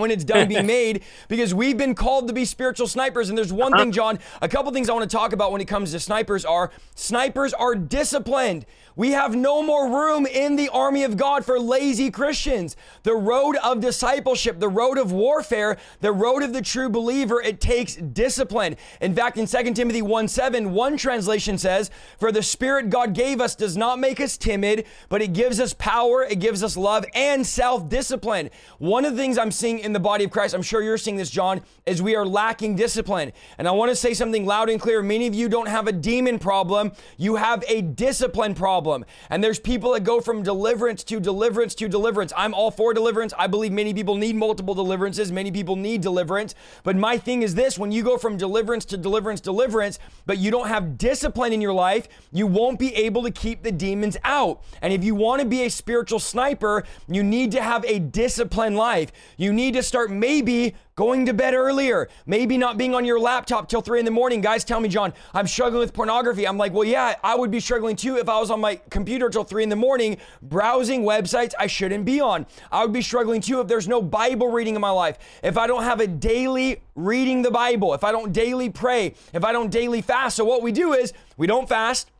when 0.00 0.10
it's 0.10 0.24
done 0.24 0.48
being 0.48 0.66
made 0.80 1.02
because 1.28 1.54
we've 1.54 1.78
been 1.78 1.94
called 1.94 2.26
to 2.28 2.34
be 2.34 2.44
spiritual 2.44 2.86
snipers. 2.86 3.28
And 3.28 3.38
there's 3.38 3.52
one 3.52 3.72
uh-huh. 3.72 3.84
thing 3.84 3.92
john 3.92 4.18
a 4.42 4.48
couple 4.48 4.72
things 4.72 4.88
i 4.88 4.92
want 4.92 5.08
to 5.08 5.16
talk 5.16 5.32
about 5.32 5.52
when 5.52 5.60
it 5.60 5.66
comes 5.66 5.92
to 5.92 6.00
snipers 6.00 6.44
are 6.44 6.70
snipers 6.94 7.52
are 7.54 7.74
disciplined 7.74 8.66
we 8.96 9.12
have 9.12 9.36
no 9.36 9.62
more 9.62 9.88
room 9.88 10.26
in 10.26 10.56
the 10.56 10.68
army 10.70 11.04
of 11.04 11.16
God 11.16 11.44
for 11.44 11.60
lazy 11.60 12.10
Christians. 12.10 12.76
The 13.04 13.14
road 13.14 13.56
of 13.62 13.80
discipleship, 13.80 14.58
the 14.58 14.68
road 14.68 14.98
of 14.98 15.12
warfare, 15.12 15.78
the 16.00 16.12
road 16.12 16.42
of 16.42 16.52
the 16.52 16.62
true 16.62 16.88
believer, 16.88 17.40
it 17.40 17.60
takes 17.60 17.94
discipline. 17.94 18.76
In 19.00 19.14
fact, 19.14 19.38
in 19.38 19.46
2 19.46 19.74
Timothy 19.74 20.02
1 20.02 20.28
7, 20.28 20.72
one 20.72 20.96
translation 20.96 21.56
says, 21.56 21.90
For 22.18 22.32
the 22.32 22.42
Spirit 22.42 22.90
God 22.90 23.14
gave 23.14 23.40
us 23.40 23.54
does 23.54 23.76
not 23.76 23.98
make 23.98 24.20
us 24.20 24.36
timid, 24.36 24.86
but 25.08 25.22
it 25.22 25.32
gives 25.32 25.60
us 25.60 25.72
power, 25.74 26.24
it 26.24 26.40
gives 26.40 26.62
us 26.64 26.76
love, 26.76 27.04
and 27.14 27.46
self 27.46 27.88
discipline. 27.88 28.50
One 28.78 29.04
of 29.04 29.16
the 29.16 29.22
things 29.22 29.38
I'm 29.38 29.52
seeing 29.52 29.78
in 29.78 29.92
the 29.92 30.00
body 30.00 30.24
of 30.24 30.30
Christ, 30.30 30.54
I'm 30.54 30.62
sure 30.62 30.82
you're 30.82 30.98
seeing 30.98 31.16
this, 31.16 31.30
John, 31.30 31.62
is 31.86 32.02
we 32.02 32.16
are 32.16 32.26
lacking 32.26 32.76
discipline. 32.76 33.32
And 33.58 33.68
I 33.68 33.70
want 33.70 33.90
to 33.90 33.96
say 33.96 34.14
something 34.14 34.44
loud 34.44 34.68
and 34.68 34.80
clear. 34.80 35.02
Many 35.02 35.26
of 35.26 35.34
you 35.34 35.48
don't 35.48 35.68
have 35.68 35.86
a 35.86 35.92
demon 35.92 36.38
problem, 36.38 36.92
you 37.16 37.36
have 37.36 37.62
a 37.68 37.82
discipline 37.82 38.54
problem 38.54 38.89
problem. 38.90 39.08
And 39.30 39.42
there's 39.42 39.58
people 39.58 39.92
that 39.92 40.04
go 40.04 40.20
from 40.20 40.42
deliverance 40.42 41.04
to 41.04 41.20
deliverance 41.20 41.74
to 41.76 41.88
deliverance. 41.88 42.32
I'm 42.36 42.54
all 42.54 42.70
for 42.70 42.92
deliverance. 42.92 43.32
I 43.38 43.46
believe 43.46 43.72
many 43.72 43.94
people 43.94 44.16
need 44.16 44.36
multiple 44.36 44.74
deliverances. 44.74 45.30
Many 45.30 45.52
people 45.52 45.76
need 45.76 46.00
deliverance. 46.00 46.54
But 46.82 46.96
my 46.96 47.18
thing 47.18 47.42
is 47.42 47.54
this 47.54 47.78
when 47.78 47.92
you 47.92 48.02
go 48.02 48.18
from 48.18 48.36
deliverance 48.36 48.84
to 48.86 48.96
deliverance, 48.96 49.40
deliverance, 49.40 49.98
but 50.26 50.38
you 50.38 50.50
don't 50.50 50.68
have 50.68 50.98
discipline 50.98 51.52
in 51.52 51.60
your 51.60 51.72
life, 51.72 52.08
you 52.32 52.46
won't 52.46 52.78
be 52.78 52.94
able 52.94 53.22
to 53.22 53.30
keep 53.30 53.62
the 53.62 53.72
demons 53.72 54.16
out. 54.24 54.62
And 54.82 54.92
if 54.92 55.04
you 55.04 55.14
want 55.14 55.40
to 55.40 55.46
be 55.46 55.64
a 55.64 55.70
spiritual 55.70 56.18
sniper, 56.18 56.84
you 57.08 57.22
need 57.22 57.52
to 57.52 57.62
have 57.62 57.84
a 57.84 57.98
disciplined 57.98 58.76
life. 58.76 59.12
You 59.36 59.52
need 59.52 59.74
to 59.74 59.82
start 59.82 60.10
maybe 60.10 60.74
going 60.96 61.26
to 61.26 61.32
bed 61.32 61.54
earlier, 61.54 62.08
maybe 62.26 62.58
not 62.58 62.76
being 62.76 62.94
on 62.94 63.04
your 63.04 63.18
laptop 63.18 63.68
till 63.68 63.80
three 63.80 63.98
in 63.98 64.04
the 64.04 64.10
morning. 64.10 64.40
Guys 64.40 64.64
tell 64.64 64.80
me, 64.80 64.88
John, 64.88 65.12
I'm 65.32 65.46
struggling 65.46 65.80
with 65.80 65.92
pornography. 65.92 66.46
I'm 66.46 66.58
like, 66.58 66.72
well, 66.72 66.84
yeah, 66.84 67.16
I 67.24 67.34
would 67.34 67.50
be 67.50 67.60
struggling 67.60 67.96
too 67.96 68.16
if 68.16 68.28
I 68.28 68.38
was 68.38 68.50
on 68.50 68.60
my 68.60 68.80
computer 68.90 69.30
till 69.30 69.44
three 69.44 69.62
in 69.62 69.68
the 69.68 69.76
morning 69.76 70.18
browsing 70.42 71.02
websites 71.02 71.54
I 71.58 71.66
shouldn't 71.66 72.04
be 72.04 72.20
on. 72.20 72.46
I 72.70 72.82
would 72.82 72.92
be 72.92 73.02
struggling 73.02 73.40
too 73.40 73.60
if 73.60 73.68
there's 73.68 73.88
no 73.88 74.02
Bible 74.02 74.48
reading 74.48 74.74
in 74.74 74.80
my 74.80 74.90
life, 74.90 75.18
if 75.42 75.56
I 75.56 75.66
don't 75.66 75.84
have 75.84 76.00
a 76.00 76.06
daily 76.06 76.82
reading 76.94 77.42
the 77.42 77.50
Bible, 77.50 77.94
if 77.94 78.04
I 78.04 78.12
don't 78.12 78.32
daily 78.32 78.70
pray, 78.70 79.14
if 79.32 79.44
I 79.44 79.52
don't 79.52 79.70
daily 79.70 80.02
fast. 80.02 80.36
So 80.36 80.44
what 80.44 80.62
we 80.62 80.72
do 80.72 80.92
is 80.92 81.12
we 81.36 81.46
don't 81.46 81.68
fast. 81.68 82.10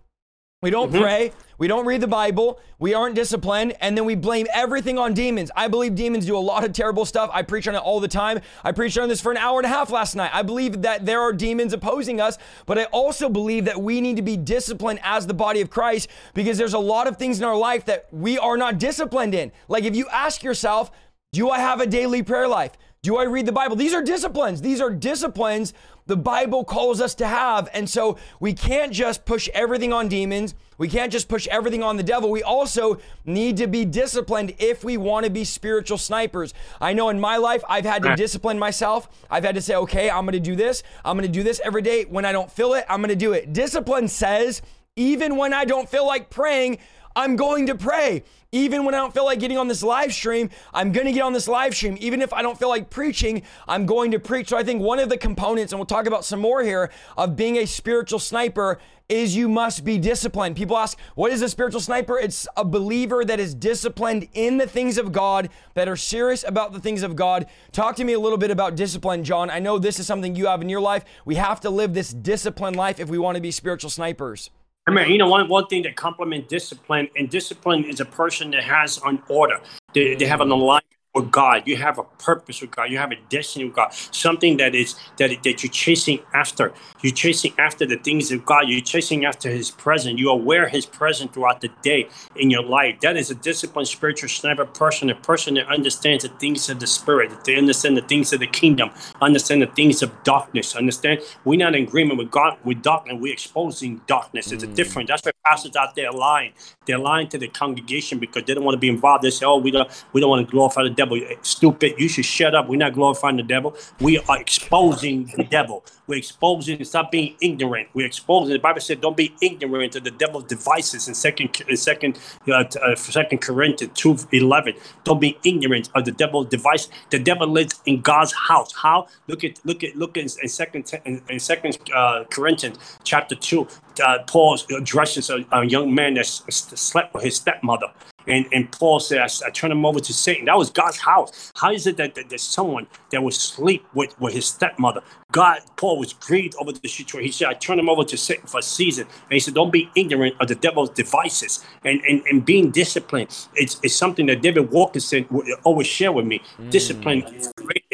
We 0.62 0.68
don't 0.68 0.92
mm-hmm. 0.92 1.00
pray. 1.00 1.32
We 1.56 1.68
don't 1.68 1.86
read 1.86 2.02
the 2.02 2.06
Bible. 2.06 2.60
We 2.78 2.92
aren't 2.92 3.14
disciplined. 3.14 3.74
And 3.80 3.96
then 3.96 4.04
we 4.04 4.14
blame 4.14 4.46
everything 4.52 4.98
on 4.98 5.14
demons. 5.14 5.50
I 5.56 5.68
believe 5.68 5.94
demons 5.94 6.26
do 6.26 6.36
a 6.36 6.38
lot 6.38 6.64
of 6.64 6.74
terrible 6.74 7.06
stuff. 7.06 7.30
I 7.32 7.40
preach 7.40 7.66
on 7.66 7.74
it 7.74 7.78
all 7.78 7.98
the 7.98 8.08
time. 8.08 8.40
I 8.62 8.72
preached 8.72 8.98
on 8.98 9.08
this 9.08 9.22
for 9.22 9.32
an 9.32 9.38
hour 9.38 9.58
and 9.58 9.64
a 9.64 9.70
half 9.70 9.90
last 9.90 10.16
night. 10.16 10.30
I 10.34 10.42
believe 10.42 10.82
that 10.82 11.06
there 11.06 11.22
are 11.22 11.32
demons 11.32 11.72
opposing 11.72 12.20
us, 12.20 12.36
but 12.66 12.78
I 12.78 12.84
also 12.84 13.30
believe 13.30 13.64
that 13.64 13.80
we 13.80 14.02
need 14.02 14.16
to 14.16 14.22
be 14.22 14.36
disciplined 14.36 15.00
as 15.02 15.26
the 15.26 15.32
body 15.32 15.62
of 15.62 15.70
Christ 15.70 16.10
because 16.34 16.58
there's 16.58 16.74
a 16.74 16.78
lot 16.78 17.06
of 17.06 17.16
things 17.16 17.38
in 17.38 17.44
our 17.44 17.56
life 17.56 17.86
that 17.86 18.08
we 18.12 18.36
are 18.36 18.58
not 18.58 18.78
disciplined 18.78 19.34
in. 19.34 19.52
Like 19.68 19.84
if 19.84 19.96
you 19.96 20.08
ask 20.10 20.42
yourself, 20.42 20.90
do 21.32 21.48
I 21.48 21.58
have 21.58 21.80
a 21.80 21.86
daily 21.86 22.22
prayer 22.22 22.48
life? 22.48 22.76
Do 23.02 23.16
I 23.16 23.22
read 23.22 23.46
the 23.46 23.52
Bible? 23.52 23.76
These 23.76 23.94
are 23.94 24.02
disciplines. 24.02 24.60
These 24.60 24.82
are 24.82 24.90
disciplines 24.90 25.72
the 26.10 26.16
Bible 26.16 26.64
calls 26.64 27.00
us 27.00 27.14
to 27.14 27.26
have. 27.28 27.68
And 27.72 27.88
so 27.88 28.18
we 28.40 28.52
can't 28.52 28.92
just 28.92 29.24
push 29.24 29.48
everything 29.54 29.92
on 29.92 30.08
demons. 30.08 30.56
We 30.76 30.88
can't 30.88 31.12
just 31.12 31.28
push 31.28 31.46
everything 31.46 31.84
on 31.84 31.96
the 31.96 32.02
devil. 32.02 32.32
We 32.32 32.42
also 32.42 32.98
need 33.24 33.58
to 33.58 33.68
be 33.68 33.84
disciplined 33.84 34.54
if 34.58 34.82
we 34.82 34.96
want 34.96 35.24
to 35.24 35.30
be 35.30 35.44
spiritual 35.44 35.98
snipers. 35.98 36.52
I 36.80 36.94
know 36.94 37.10
in 37.10 37.20
my 37.20 37.36
life, 37.36 37.62
I've 37.68 37.84
had 37.84 38.02
to 38.02 38.16
discipline 38.16 38.58
myself. 38.58 39.08
I've 39.30 39.44
had 39.44 39.54
to 39.54 39.62
say, 39.62 39.76
okay, 39.76 40.10
I'm 40.10 40.24
going 40.24 40.32
to 40.32 40.40
do 40.40 40.56
this. 40.56 40.82
I'm 41.04 41.16
going 41.16 41.28
to 41.28 41.32
do 41.32 41.44
this 41.44 41.60
every 41.64 41.82
day. 41.82 42.06
When 42.06 42.24
I 42.24 42.32
don't 42.32 42.50
feel 42.50 42.74
it, 42.74 42.84
I'm 42.88 43.00
going 43.00 43.10
to 43.10 43.14
do 43.14 43.32
it. 43.32 43.52
Discipline 43.52 44.08
says, 44.08 44.62
even 44.96 45.36
when 45.36 45.54
I 45.54 45.64
don't 45.64 45.88
feel 45.88 46.06
like 46.06 46.28
praying, 46.28 46.78
I'm 47.16 47.36
going 47.36 47.66
to 47.66 47.74
pray. 47.74 48.24
Even 48.52 48.84
when 48.84 48.94
I 48.94 48.98
don't 48.98 49.14
feel 49.14 49.24
like 49.24 49.38
getting 49.38 49.58
on 49.58 49.68
this 49.68 49.82
live 49.82 50.12
stream, 50.12 50.50
I'm 50.72 50.90
going 50.90 51.06
to 51.06 51.12
get 51.12 51.22
on 51.22 51.32
this 51.32 51.46
live 51.46 51.74
stream. 51.74 51.96
Even 52.00 52.20
if 52.20 52.32
I 52.32 52.42
don't 52.42 52.58
feel 52.58 52.68
like 52.68 52.90
preaching, 52.90 53.42
I'm 53.68 53.86
going 53.86 54.10
to 54.10 54.18
preach. 54.18 54.48
So 54.48 54.56
I 54.56 54.64
think 54.64 54.82
one 54.82 54.98
of 54.98 55.08
the 55.08 55.16
components, 55.16 55.72
and 55.72 55.78
we'll 55.78 55.86
talk 55.86 56.06
about 56.06 56.24
some 56.24 56.40
more 56.40 56.62
here, 56.62 56.90
of 57.16 57.36
being 57.36 57.58
a 57.58 57.66
spiritual 57.66 58.18
sniper 58.18 58.78
is 59.08 59.34
you 59.34 59.48
must 59.48 59.84
be 59.84 59.98
disciplined. 59.98 60.56
People 60.56 60.76
ask, 60.76 60.96
what 61.16 61.32
is 61.32 61.42
a 61.42 61.48
spiritual 61.48 61.80
sniper? 61.80 62.18
It's 62.18 62.46
a 62.56 62.64
believer 62.64 63.24
that 63.24 63.40
is 63.40 63.54
disciplined 63.54 64.28
in 64.34 64.56
the 64.56 64.68
things 64.68 64.98
of 64.98 65.10
God, 65.10 65.48
that 65.74 65.88
are 65.88 65.96
serious 65.96 66.44
about 66.46 66.72
the 66.72 66.80
things 66.80 67.02
of 67.02 67.16
God. 67.16 67.46
Talk 67.72 67.96
to 67.96 68.04
me 68.04 68.12
a 68.12 68.20
little 68.20 68.38
bit 68.38 68.52
about 68.52 68.76
discipline, 68.76 69.24
John. 69.24 69.50
I 69.50 69.58
know 69.58 69.78
this 69.78 69.98
is 69.98 70.06
something 70.06 70.36
you 70.36 70.46
have 70.46 70.62
in 70.62 70.68
your 70.68 70.80
life. 70.80 71.04
We 71.24 71.34
have 71.36 71.60
to 71.60 71.70
live 71.70 71.92
this 71.92 72.12
disciplined 72.12 72.76
life 72.76 73.00
if 73.00 73.08
we 73.08 73.18
want 73.18 73.34
to 73.34 73.40
be 73.40 73.50
spiritual 73.50 73.90
snipers. 73.90 74.50
I 74.86 74.92
mean, 74.92 75.10
you 75.10 75.18
know, 75.18 75.28
one, 75.28 75.48
one 75.48 75.66
thing 75.66 75.82
that 75.82 75.96
complement 75.96 76.48
discipline, 76.48 77.08
and 77.16 77.28
discipline 77.28 77.84
is 77.84 78.00
a 78.00 78.04
person 78.04 78.50
that 78.52 78.64
has 78.64 78.98
an 79.04 79.22
order. 79.28 79.60
They, 79.94 80.14
they 80.14 80.26
have 80.26 80.40
an 80.40 80.50
alignment 80.50 80.86
with 81.20 81.30
God. 81.30 81.62
You 81.66 81.76
have 81.76 81.98
a 81.98 82.04
purpose 82.18 82.60
with 82.60 82.70
God. 82.70 82.90
You 82.90 82.98
have 82.98 83.12
a 83.12 83.16
destiny 83.28 83.64
with 83.64 83.74
God. 83.74 83.92
Something 83.92 84.56
that 84.58 84.74
is 84.74 84.94
that 85.18 85.30
that 85.42 85.62
you're 85.62 85.72
chasing 85.72 86.20
after. 86.34 86.72
You're 87.02 87.14
chasing 87.14 87.52
after 87.58 87.86
the 87.86 87.96
things 87.96 88.30
of 88.32 88.44
God. 88.44 88.68
You're 88.68 88.80
chasing 88.80 89.24
after 89.24 89.48
His 89.50 89.70
presence. 89.70 90.18
You 90.18 90.30
are 90.30 90.34
aware 90.34 90.68
His 90.68 90.86
presence 90.86 91.32
throughout 91.32 91.60
the 91.60 91.70
day 91.82 92.08
in 92.36 92.50
your 92.50 92.62
life. 92.62 93.00
That 93.00 93.16
is 93.16 93.30
a 93.30 93.34
disciplined 93.34 93.88
spiritual 93.88 94.28
sniper 94.28 94.66
person, 94.66 95.10
a 95.10 95.14
person 95.14 95.54
that 95.54 95.68
understands 95.68 96.24
the 96.24 96.30
things 96.30 96.68
of 96.68 96.80
the 96.80 96.86
spirit. 96.86 97.30
That 97.30 97.44
they 97.44 97.56
understand 97.56 97.96
the 97.96 98.02
things 98.02 98.32
of 98.32 98.40
the 98.40 98.46
kingdom. 98.46 98.90
Understand 99.20 99.62
the 99.62 99.66
things 99.66 100.02
of 100.02 100.10
darkness. 100.24 100.76
Understand 100.76 101.20
we're 101.44 101.58
not 101.58 101.74
in 101.74 101.84
agreement 101.84 102.18
with 102.18 102.30
God 102.30 102.58
with 102.64 102.82
darkness. 102.82 103.16
We're 103.18 103.32
exposing 103.32 104.00
darkness. 104.06 104.52
It's 104.52 104.64
mm. 104.64 104.72
a 104.72 104.74
different. 104.74 105.08
That's 105.08 105.24
why 105.24 105.32
pastors 105.44 105.76
out 105.76 105.94
there 105.94 106.12
lying. 106.12 106.52
They're 106.86 106.98
lying 106.98 107.28
to 107.28 107.38
the 107.38 107.48
congregation 107.48 108.18
because 108.18 108.44
they 108.44 108.54
don't 108.54 108.64
want 108.64 108.74
to 108.74 108.80
be 108.80 108.88
involved. 108.88 109.24
They 109.24 109.30
say, 109.30 109.46
"Oh, 109.46 109.58
we 109.58 109.70
don't 109.70 109.90
we 110.12 110.20
don't 110.20 110.30
want 110.30 110.46
to 110.46 110.50
glorify 110.50 110.82
the 110.82 110.90
devil. 110.90 111.09
Stupid. 111.42 111.94
You 111.98 112.08
should 112.08 112.24
shut 112.24 112.54
up. 112.54 112.68
We're 112.68 112.76
not 112.76 112.94
glorifying 112.94 113.36
the 113.36 113.42
devil. 113.42 113.76
We 114.00 114.18
are 114.18 114.40
exposing 114.40 115.32
the 115.36 115.44
devil. 115.44 115.84
We're 116.06 116.18
exposing. 116.18 116.82
Stop 116.84 117.10
being 117.12 117.36
ignorant. 117.40 117.88
We're 117.94 118.06
exposing. 118.06 118.52
The 118.52 118.58
Bible 118.58 118.80
said, 118.80 119.00
"Don't 119.00 119.16
be 119.16 119.34
ignorant 119.40 119.96
of 119.96 120.04
the 120.04 120.10
devil's 120.10 120.44
devices." 120.44 121.08
In 121.08 121.14
second, 121.14 121.60
in 121.68 121.76
second, 121.76 122.18
uh, 122.48 122.64
uh, 122.82 122.94
second 122.96 123.38
Corinthians 123.38 123.92
two 123.94 124.16
eleven. 124.32 124.74
Don't 125.04 125.20
be 125.20 125.38
ignorant 125.44 125.88
of 125.94 126.04
the 126.04 126.12
devil's 126.12 126.48
device. 126.48 126.88
The 127.10 127.18
devil 127.18 127.46
lives 127.46 127.80
in 127.86 128.00
God's 128.00 128.32
house. 128.32 128.72
How? 128.74 129.06
Look 129.28 129.44
at 129.44 129.60
look 129.64 129.84
at 129.84 129.96
look 129.96 130.16
in, 130.16 130.28
in 130.42 130.48
second 130.48 130.92
in 131.04 131.38
second 131.38 131.78
uh, 131.94 132.24
Corinthians 132.30 132.78
chapter 133.04 133.34
two. 133.34 133.68
Uh, 134.02 134.18
Paul 134.26 134.58
addresses 134.76 135.30
a, 135.30 135.44
a 135.52 135.64
young 135.64 135.94
man 135.94 136.14
that 136.14 136.26
slept 136.26 137.14
with 137.14 137.24
his 137.24 137.36
stepmother. 137.36 137.88
And, 138.26 138.46
and 138.52 138.70
Paul 138.70 139.00
said, 139.00 139.18
I, 139.18 139.28
I 139.46 139.50
turned 139.50 139.72
him 139.72 139.84
over 139.84 140.00
to 140.00 140.12
Satan. 140.12 140.44
That 140.44 140.56
was 140.56 140.70
God's 140.70 140.98
house. 140.98 141.52
How 141.56 141.72
is 141.72 141.86
it 141.86 141.96
that, 141.96 142.14
that 142.14 142.28
there's 142.28 142.42
someone 142.42 142.86
that 143.10 143.22
would 143.22 143.34
sleep 143.34 143.84
with, 143.94 144.18
with 144.20 144.34
his 144.34 144.46
stepmother? 144.46 145.02
God, 145.32 145.60
Paul 145.76 145.98
was 145.98 146.12
grieved 146.12 146.54
over 146.60 146.72
the 146.72 146.88
situation. 146.88 147.24
He 147.24 147.32
said, 147.32 147.48
I 147.48 147.54
turned 147.54 147.80
him 147.80 147.88
over 147.88 148.04
to 148.04 148.16
Satan 148.16 148.46
for 148.46 148.58
a 148.58 148.62
season. 148.62 149.06
And 149.06 149.32
he 149.32 149.40
said, 149.40 149.54
Don't 149.54 149.72
be 149.72 149.90
ignorant 149.94 150.36
of 150.40 150.48
the 150.48 150.54
devil's 150.54 150.90
devices. 150.90 151.64
And 151.84 152.00
and, 152.08 152.22
and 152.26 152.44
being 152.44 152.70
disciplined, 152.70 153.28
it's, 153.54 153.80
it's 153.82 153.94
something 153.94 154.26
that 154.26 154.42
David 154.42 154.70
Wilkerson 154.70 155.26
would 155.30 155.46
always 155.64 155.86
share 155.86 156.12
with 156.12 156.26
me. 156.26 156.42
Mm. 156.58 156.70
Discipline, 156.70 157.40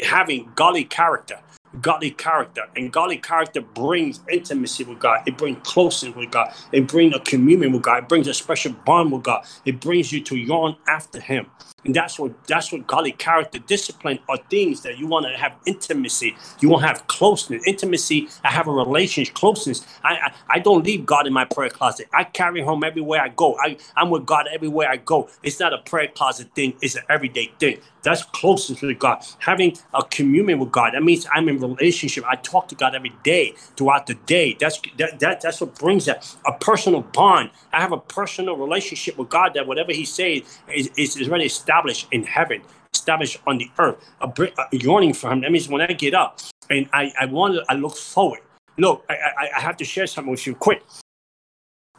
having 0.03 0.51
godly 0.55 0.85
character 0.85 1.39
godly 1.81 2.11
character. 2.13 2.65
And 2.77 2.93
godly 2.93 3.19
character 3.19 3.61
brings 3.63 4.21
intimacy 4.31 4.85
with 4.85 5.01
God. 5.01 5.21
It 5.27 5.39
brings 5.39 5.59
closeness 5.69 6.15
with 6.17 6.31
God. 6.31 6.53
It 6.73 6.89
brings 6.89 7.15
a 7.15 7.21
communion 7.21 7.73
with 7.73 7.83
God. 7.83 8.05
It 8.05 8.09
brings 8.09 8.29
a 8.29 8.35
special 8.35 8.73
bond 8.73 9.13
with 9.13 9.25
God. 9.25 9.45
It 9.65 9.81
brings 9.81 10.13
you 10.13 10.23
to 10.25 10.37
yearn 10.37 10.77
after 10.89 11.21
Him. 11.21 11.47
And 11.85 11.95
that's 11.95 12.19
what 12.19 12.33
that's 12.47 12.73
what 12.73 12.87
godly 12.87 13.13
character 13.13 13.59
discipline 13.61 14.19
are 14.29 14.39
things 14.51 14.83
that 14.83 14.99
you 14.99 15.07
want 15.07 15.27
to 15.27 15.37
have 15.39 15.55
intimacy. 15.67 16.37
You 16.61 16.69
want 16.71 16.83
to 16.83 16.89
have 16.89 17.07
closeness. 17.07 17.63
Intimacy, 17.67 18.29
I 18.45 18.51
have 18.51 18.69
a 18.69 18.73
relationship, 18.73 19.35
closeness. 19.35 19.87
I, 20.03 20.15
I, 20.15 20.33
I 20.49 20.59
don't 20.59 20.85
leave 20.85 21.07
God 21.07 21.27
in 21.27 21.33
my 21.33 21.45
prayer 21.45 21.71
closet. 21.71 22.09
I 22.13 22.25
carry 22.25 22.63
him 22.63 22.85
everywhere 22.85 23.23
I 23.23 23.29
go. 23.29 23.57
I, 23.61 23.77
I'm 23.97 24.11
with 24.11 24.27
God 24.27 24.47
everywhere 24.53 24.89
I 24.91 24.97
go. 24.97 25.29
It's 25.43 25.61
not 25.61 25.73
a 25.73 25.79
prayer 25.79 26.09
closet 26.09 26.55
thing, 26.55 26.75
it's 26.83 26.97
an 26.97 27.05
everyday 27.09 27.53
thing. 27.61 27.79
That's 28.03 28.23
closeness 28.23 28.81
with 28.83 28.99
God. 28.99 29.25
Having 29.39 29.77
a 29.95 30.03
communion 30.05 30.59
with 30.61 30.73
God. 30.73 30.95
That 30.95 31.03
means 31.03 31.27
I'm 31.33 31.49
in 31.49 31.61
relationship. 31.67 32.25
I 32.27 32.37
talk 32.37 32.69
to 32.69 32.75
God 32.75 32.95
every 32.95 33.13
day 33.23 33.55
throughout 33.77 34.07
the 34.07 34.15
day. 34.27 34.57
That's 34.59 34.81
that, 34.99 35.21
that 35.21 35.41
that's 35.41 35.61
what 35.61 35.79
brings 35.79 36.05
that 36.07 36.35
a 36.47 36.53
personal 36.53 37.03
bond. 37.03 37.51
I 37.73 37.81
have 37.81 37.93
a 37.93 37.99
personal 37.99 38.57
relationship 38.57 39.19
with 39.19 39.29
God 39.29 39.55
that 39.55 39.67
whatever 39.67 39.93
He 39.93 40.05
says 40.05 40.43
is, 40.73 40.91
is, 40.97 41.17
is 41.17 41.29
already 41.29 41.47
established 41.47 42.09
in 42.13 42.25
heaven, 42.25 42.63
established 42.95 43.39
on 43.47 43.59
the 43.59 43.71
earth. 43.79 43.97
A, 44.21 44.29
a 44.29 44.77
yearning 44.77 45.15
for 45.15 45.31
Him. 45.31 45.41
That 45.43 45.53
means 45.53 45.69
when 45.69 45.81
I 45.81 45.89
get 45.89 46.15
up 46.15 46.41
and 46.71 46.89
I 46.93 47.13
I 47.21 47.27
want 47.27 47.59
I 47.69 47.75
look 47.75 47.97
forward. 47.97 48.41
Look, 48.79 49.05
I, 49.09 49.15
I 49.15 49.51
I 49.57 49.61
have 49.61 49.77
to 49.79 49.85
share 49.85 50.07
something 50.07 50.31
with 50.31 50.47
you 50.47 50.55
quick. 50.55 50.83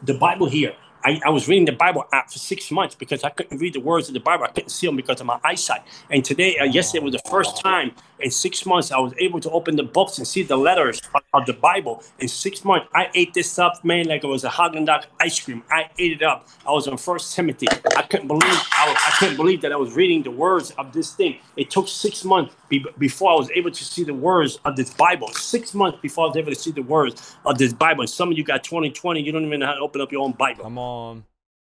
The 0.04 0.14
Bible 0.14 0.48
here 0.48 0.76
I, 1.04 1.22
I, 1.26 1.30
was 1.30 1.48
reading 1.48 1.66
the 1.66 1.72
Bible 1.72 2.06
app 2.12 2.32
for 2.32 2.40
six 2.40 2.72
months 2.72 2.96
because 2.96 3.24
I 3.24 3.30
couldn't 3.30 3.58
read 3.60 3.74
the 3.74 3.80
words 3.80 4.08
of 4.08 4.14
the 4.14 4.20
Bible. 4.20 4.46
I 4.46 4.50
couldn't 4.50 4.70
see 4.70 4.88
them 4.88 4.96
because 4.96 5.20
of 5.20 5.26
my 5.26 5.40
eyesight. 5.44 5.84
And 6.10 6.24
today, 6.24 6.58
uh, 6.58 6.66
yesterday 6.66 7.04
was 7.04 7.14
the 7.14 7.30
first 7.30 7.62
time 7.62 7.92
in 8.20 8.32
six 8.32 8.66
months 8.66 8.92
I 8.92 8.98
was 8.98 9.14
able 9.20 9.40
to 9.42 9.50
open 9.52 9.76
the 9.76 9.84
books 9.84 10.18
and 10.18 10.28
see 10.28 10.44
the 10.44 10.58
letters 10.58 11.02
of, 11.14 11.22
of 11.34 11.46
the 11.46 11.54
Bible. 11.54 12.04
In 12.20 12.28
six 12.28 12.66
months, 12.66 12.88
I 12.94 13.10
ate 13.14 13.34
this 13.34 13.60
up, 13.60 13.84
man, 13.86 14.08
like 14.08 14.24
it 14.24 14.28
was 14.28 14.44
a 14.44 14.50
Haagen-Dazs 14.50 15.06
ice 15.20 15.40
cream. 15.40 15.64
I 15.70 15.90
ate 15.98 16.14
it 16.14 16.24
up. 16.24 16.48
I 16.66 16.72
was 16.72 16.88
on 16.88 16.98
First 16.98 17.36
Timothy. 17.36 17.68
I 17.96 18.02
couldn't 18.04 18.28
believe 18.28 18.44
I, 18.44 18.90
was, 18.90 18.98
I 18.98 19.16
couldn't 19.20 19.38
believe 19.38 19.62
that 19.62 19.72
I 19.72 19.76
was 19.76 19.94
reading 19.94 20.24
the 20.24 20.32
words 20.32 20.72
of 20.72 20.94
this 20.94 21.14
thing. 21.14 21.38
It 21.56 21.70
took 21.70 21.88
six 21.88 22.24
months 22.24 22.56
be, 22.70 22.86
before 22.98 23.32
I 23.32 23.36
was 23.36 23.50
able 23.52 23.72
to 23.72 23.86
see 23.86 24.04
the 24.04 24.14
words 24.14 24.60
of 24.66 24.76
this 24.76 24.94
Bible. 24.94 25.30
Six 25.30 25.74
months 25.74 26.00
before 26.02 26.26
I 26.26 26.28
was 26.30 26.38
able 26.38 26.52
to 26.52 26.60
see 26.60 26.72
the 26.72 26.84
words 26.84 27.36
of 27.46 27.58
this 27.58 27.74
Bible. 27.74 28.02
And 28.02 28.10
some 28.10 28.32
of 28.32 28.38
you 28.38 28.44
got 28.44 28.64
2020, 28.64 29.22
you 29.22 29.32
don't 29.32 29.46
even 29.46 29.60
know 29.60 29.68
how 29.68 29.74
to 29.74 29.80
open 29.80 30.02
up 30.02 30.12
your 30.12 30.24
own 30.24 30.34
Bible. 30.34 30.66
Come 30.88 30.94
on. 30.94 31.24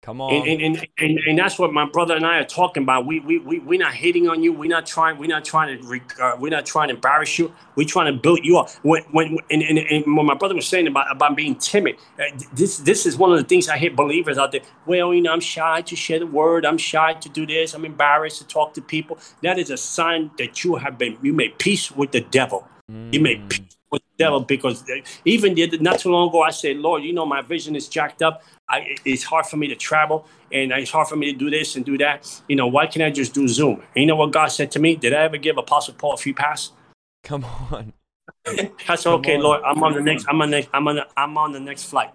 Come 0.02 0.22
on. 0.22 0.32
And, 0.32 0.62
and, 0.62 0.88
and, 0.98 1.20
and, 1.28 1.38
that's 1.38 1.60
what 1.60 1.74
my 1.74 1.86
brother 1.86 2.16
and 2.16 2.26
I 2.26 2.38
are 2.38 2.46
talking 2.46 2.84
about. 2.84 3.06
We, 3.06 3.20
we, 3.20 3.40
we, 3.40 3.60
we're 3.60 3.80
not 3.80 3.94
hating 3.94 4.30
on 4.30 4.42
you. 4.42 4.54
We're 4.54 4.70
not 4.70 4.86
trying, 4.86 5.18
we're 5.18 5.28
not 5.28 5.44
trying 5.44 5.82
to, 5.82 6.02
uh, 6.24 6.38
we're 6.40 6.52
not 6.52 6.66
trying 6.66 6.88
to 6.88 6.96
embarrass 6.96 7.38
you. 7.38 7.54
We're 7.76 7.88
trying 7.88 8.14
to 8.14 8.18
build 8.18 8.40
you 8.46 8.58
up. 8.58 8.70
When, 8.84 9.04
when, 9.12 9.38
and, 9.52 9.62
and, 9.62 9.78
and 9.78 10.16
when 10.16 10.26
my 10.26 10.36
brother 10.36 10.56
was 10.56 10.68
saying 10.68 10.88
about, 10.88 11.12
about 11.12 11.36
being 11.36 11.56
timid, 11.56 11.98
uh, 12.18 12.24
this, 12.54 12.78
this 12.78 13.06
is 13.06 13.18
one 13.18 13.32
of 13.34 13.40
the 13.40 13.44
things 13.44 13.68
I 13.68 13.78
hear 13.78 13.92
believers 13.92 14.38
out 14.38 14.54
there. 14.54 14.62
Well, 14.86 15.14
you 15.14 15.22
know, 15.22 15.34
I'm 15.34 15.42
shy 15.42 15.82
to 15.82 15.96
share 15.98 16.20
the 16.20 16.28
word. 16.28 16.66
I'm 16.66 16.78
shy 16.78 17.14
to 17.14 17.28
do 17.28 17.46
this. 17.46 17.74
I'm 17.74 17.84
embarrassed 17.84 18.38
to 18.38 18.48
talk 18.48 18.74
to 18.76 18.82
people. 18.82 19.20
That 19.44 19.60
is 19.60 19.70
a 19.70 19.78
sign 19.78 20.32
that 20.38 20.64
you 20.64 20.76
have 20.76 20.98
been, 20.98 21.18
you 21.22 21.34
made 21.34 21.60
peace 21.60 21.92
with 21.92 22.12
the 22.12 22.22
devil. 22.22 22.66
Mm. 22.90 23.14
You 23.14 23.20
made 23.20 23.50
peace 23.50 23.78
with 23.92 24.02
the 24.02 24.24
devil 24.24 24.40
because 24.40 24.84
even 25.26 25.56
the, 25.56 25.78
not 25.80 26.00
too 26.00 26.10
long 26.10 26.30
ago, 26.30 26.42
I 26.42 26.52
said, 26.52 26.78
Lord, 26.78 27.04
you 27.04 27.14
know, 27.14 27.26
my 27.26 27.42
vision 27.42 27.76
is 27.76 27.88
jacked 27.88 28.22
up. 28.22 28.44
I, 28.70 28.96
it's 29.04 29.24
hard 29.24 29.46
for 29.46 29.58
me 29.58 29.68
to 29.68 29.76
travel 29.76 30.28
and 30.52 30.72
it's 30.72 30.92
hard 30.92 31.08
for 31.08 31.16
me 31.16 31.32
to 31.32 31.38
do 31.38 31.50
this 31.50 31.76
and 31.76 31.86
do 31.86 31.98
that. 31.98 32.42
You 32.48 32.56
know, 32.56 32.68
why 32.68 32.88
can't 32.88 33.04
I 33.04 33.10
just 33.10 33.34
do 33.34 33.48
Zoom? 33.48 33.82
And 33.96 34.04
you 34.04 34.06
know 34.06 34.16
what 34.16 34.32
God 34.32 34.48
said 34.48 34.72
to 34.72 34.80
me? 34.80 34.96
Did 34.96 35.14
I 35.14 35.24
ever 35.24 35.38
give 35.38 35.58
Apostle 35.58 35.96
Paul 35.96 36.14
a 36.14 36.18
free 36.18 36.34
pass? 36.34 36.72
Come 37.24 37.44
on. 37.44 37.94
I 38.88 38.96
said, 38.96 39.12
okay, 39.14 39.36
on. 39.36 39.42
Lord, 39.42 39.62
I'm 39.66 39.84
on 39.84 39.94
the 39.94 40.02
next, 40.02 40.26
I'm 40.30 40.42
on 40.42 40.50
the 40.50 40.58
next, 40.58 40.70
I'm 40.74 40.88
on 40.88 40.96
the, 40.96 41.08
I'm 41.18 41.38
on 41.38 41.52
the 41.52 41.60
next 41.60 41.86
flight. 41.86 42.12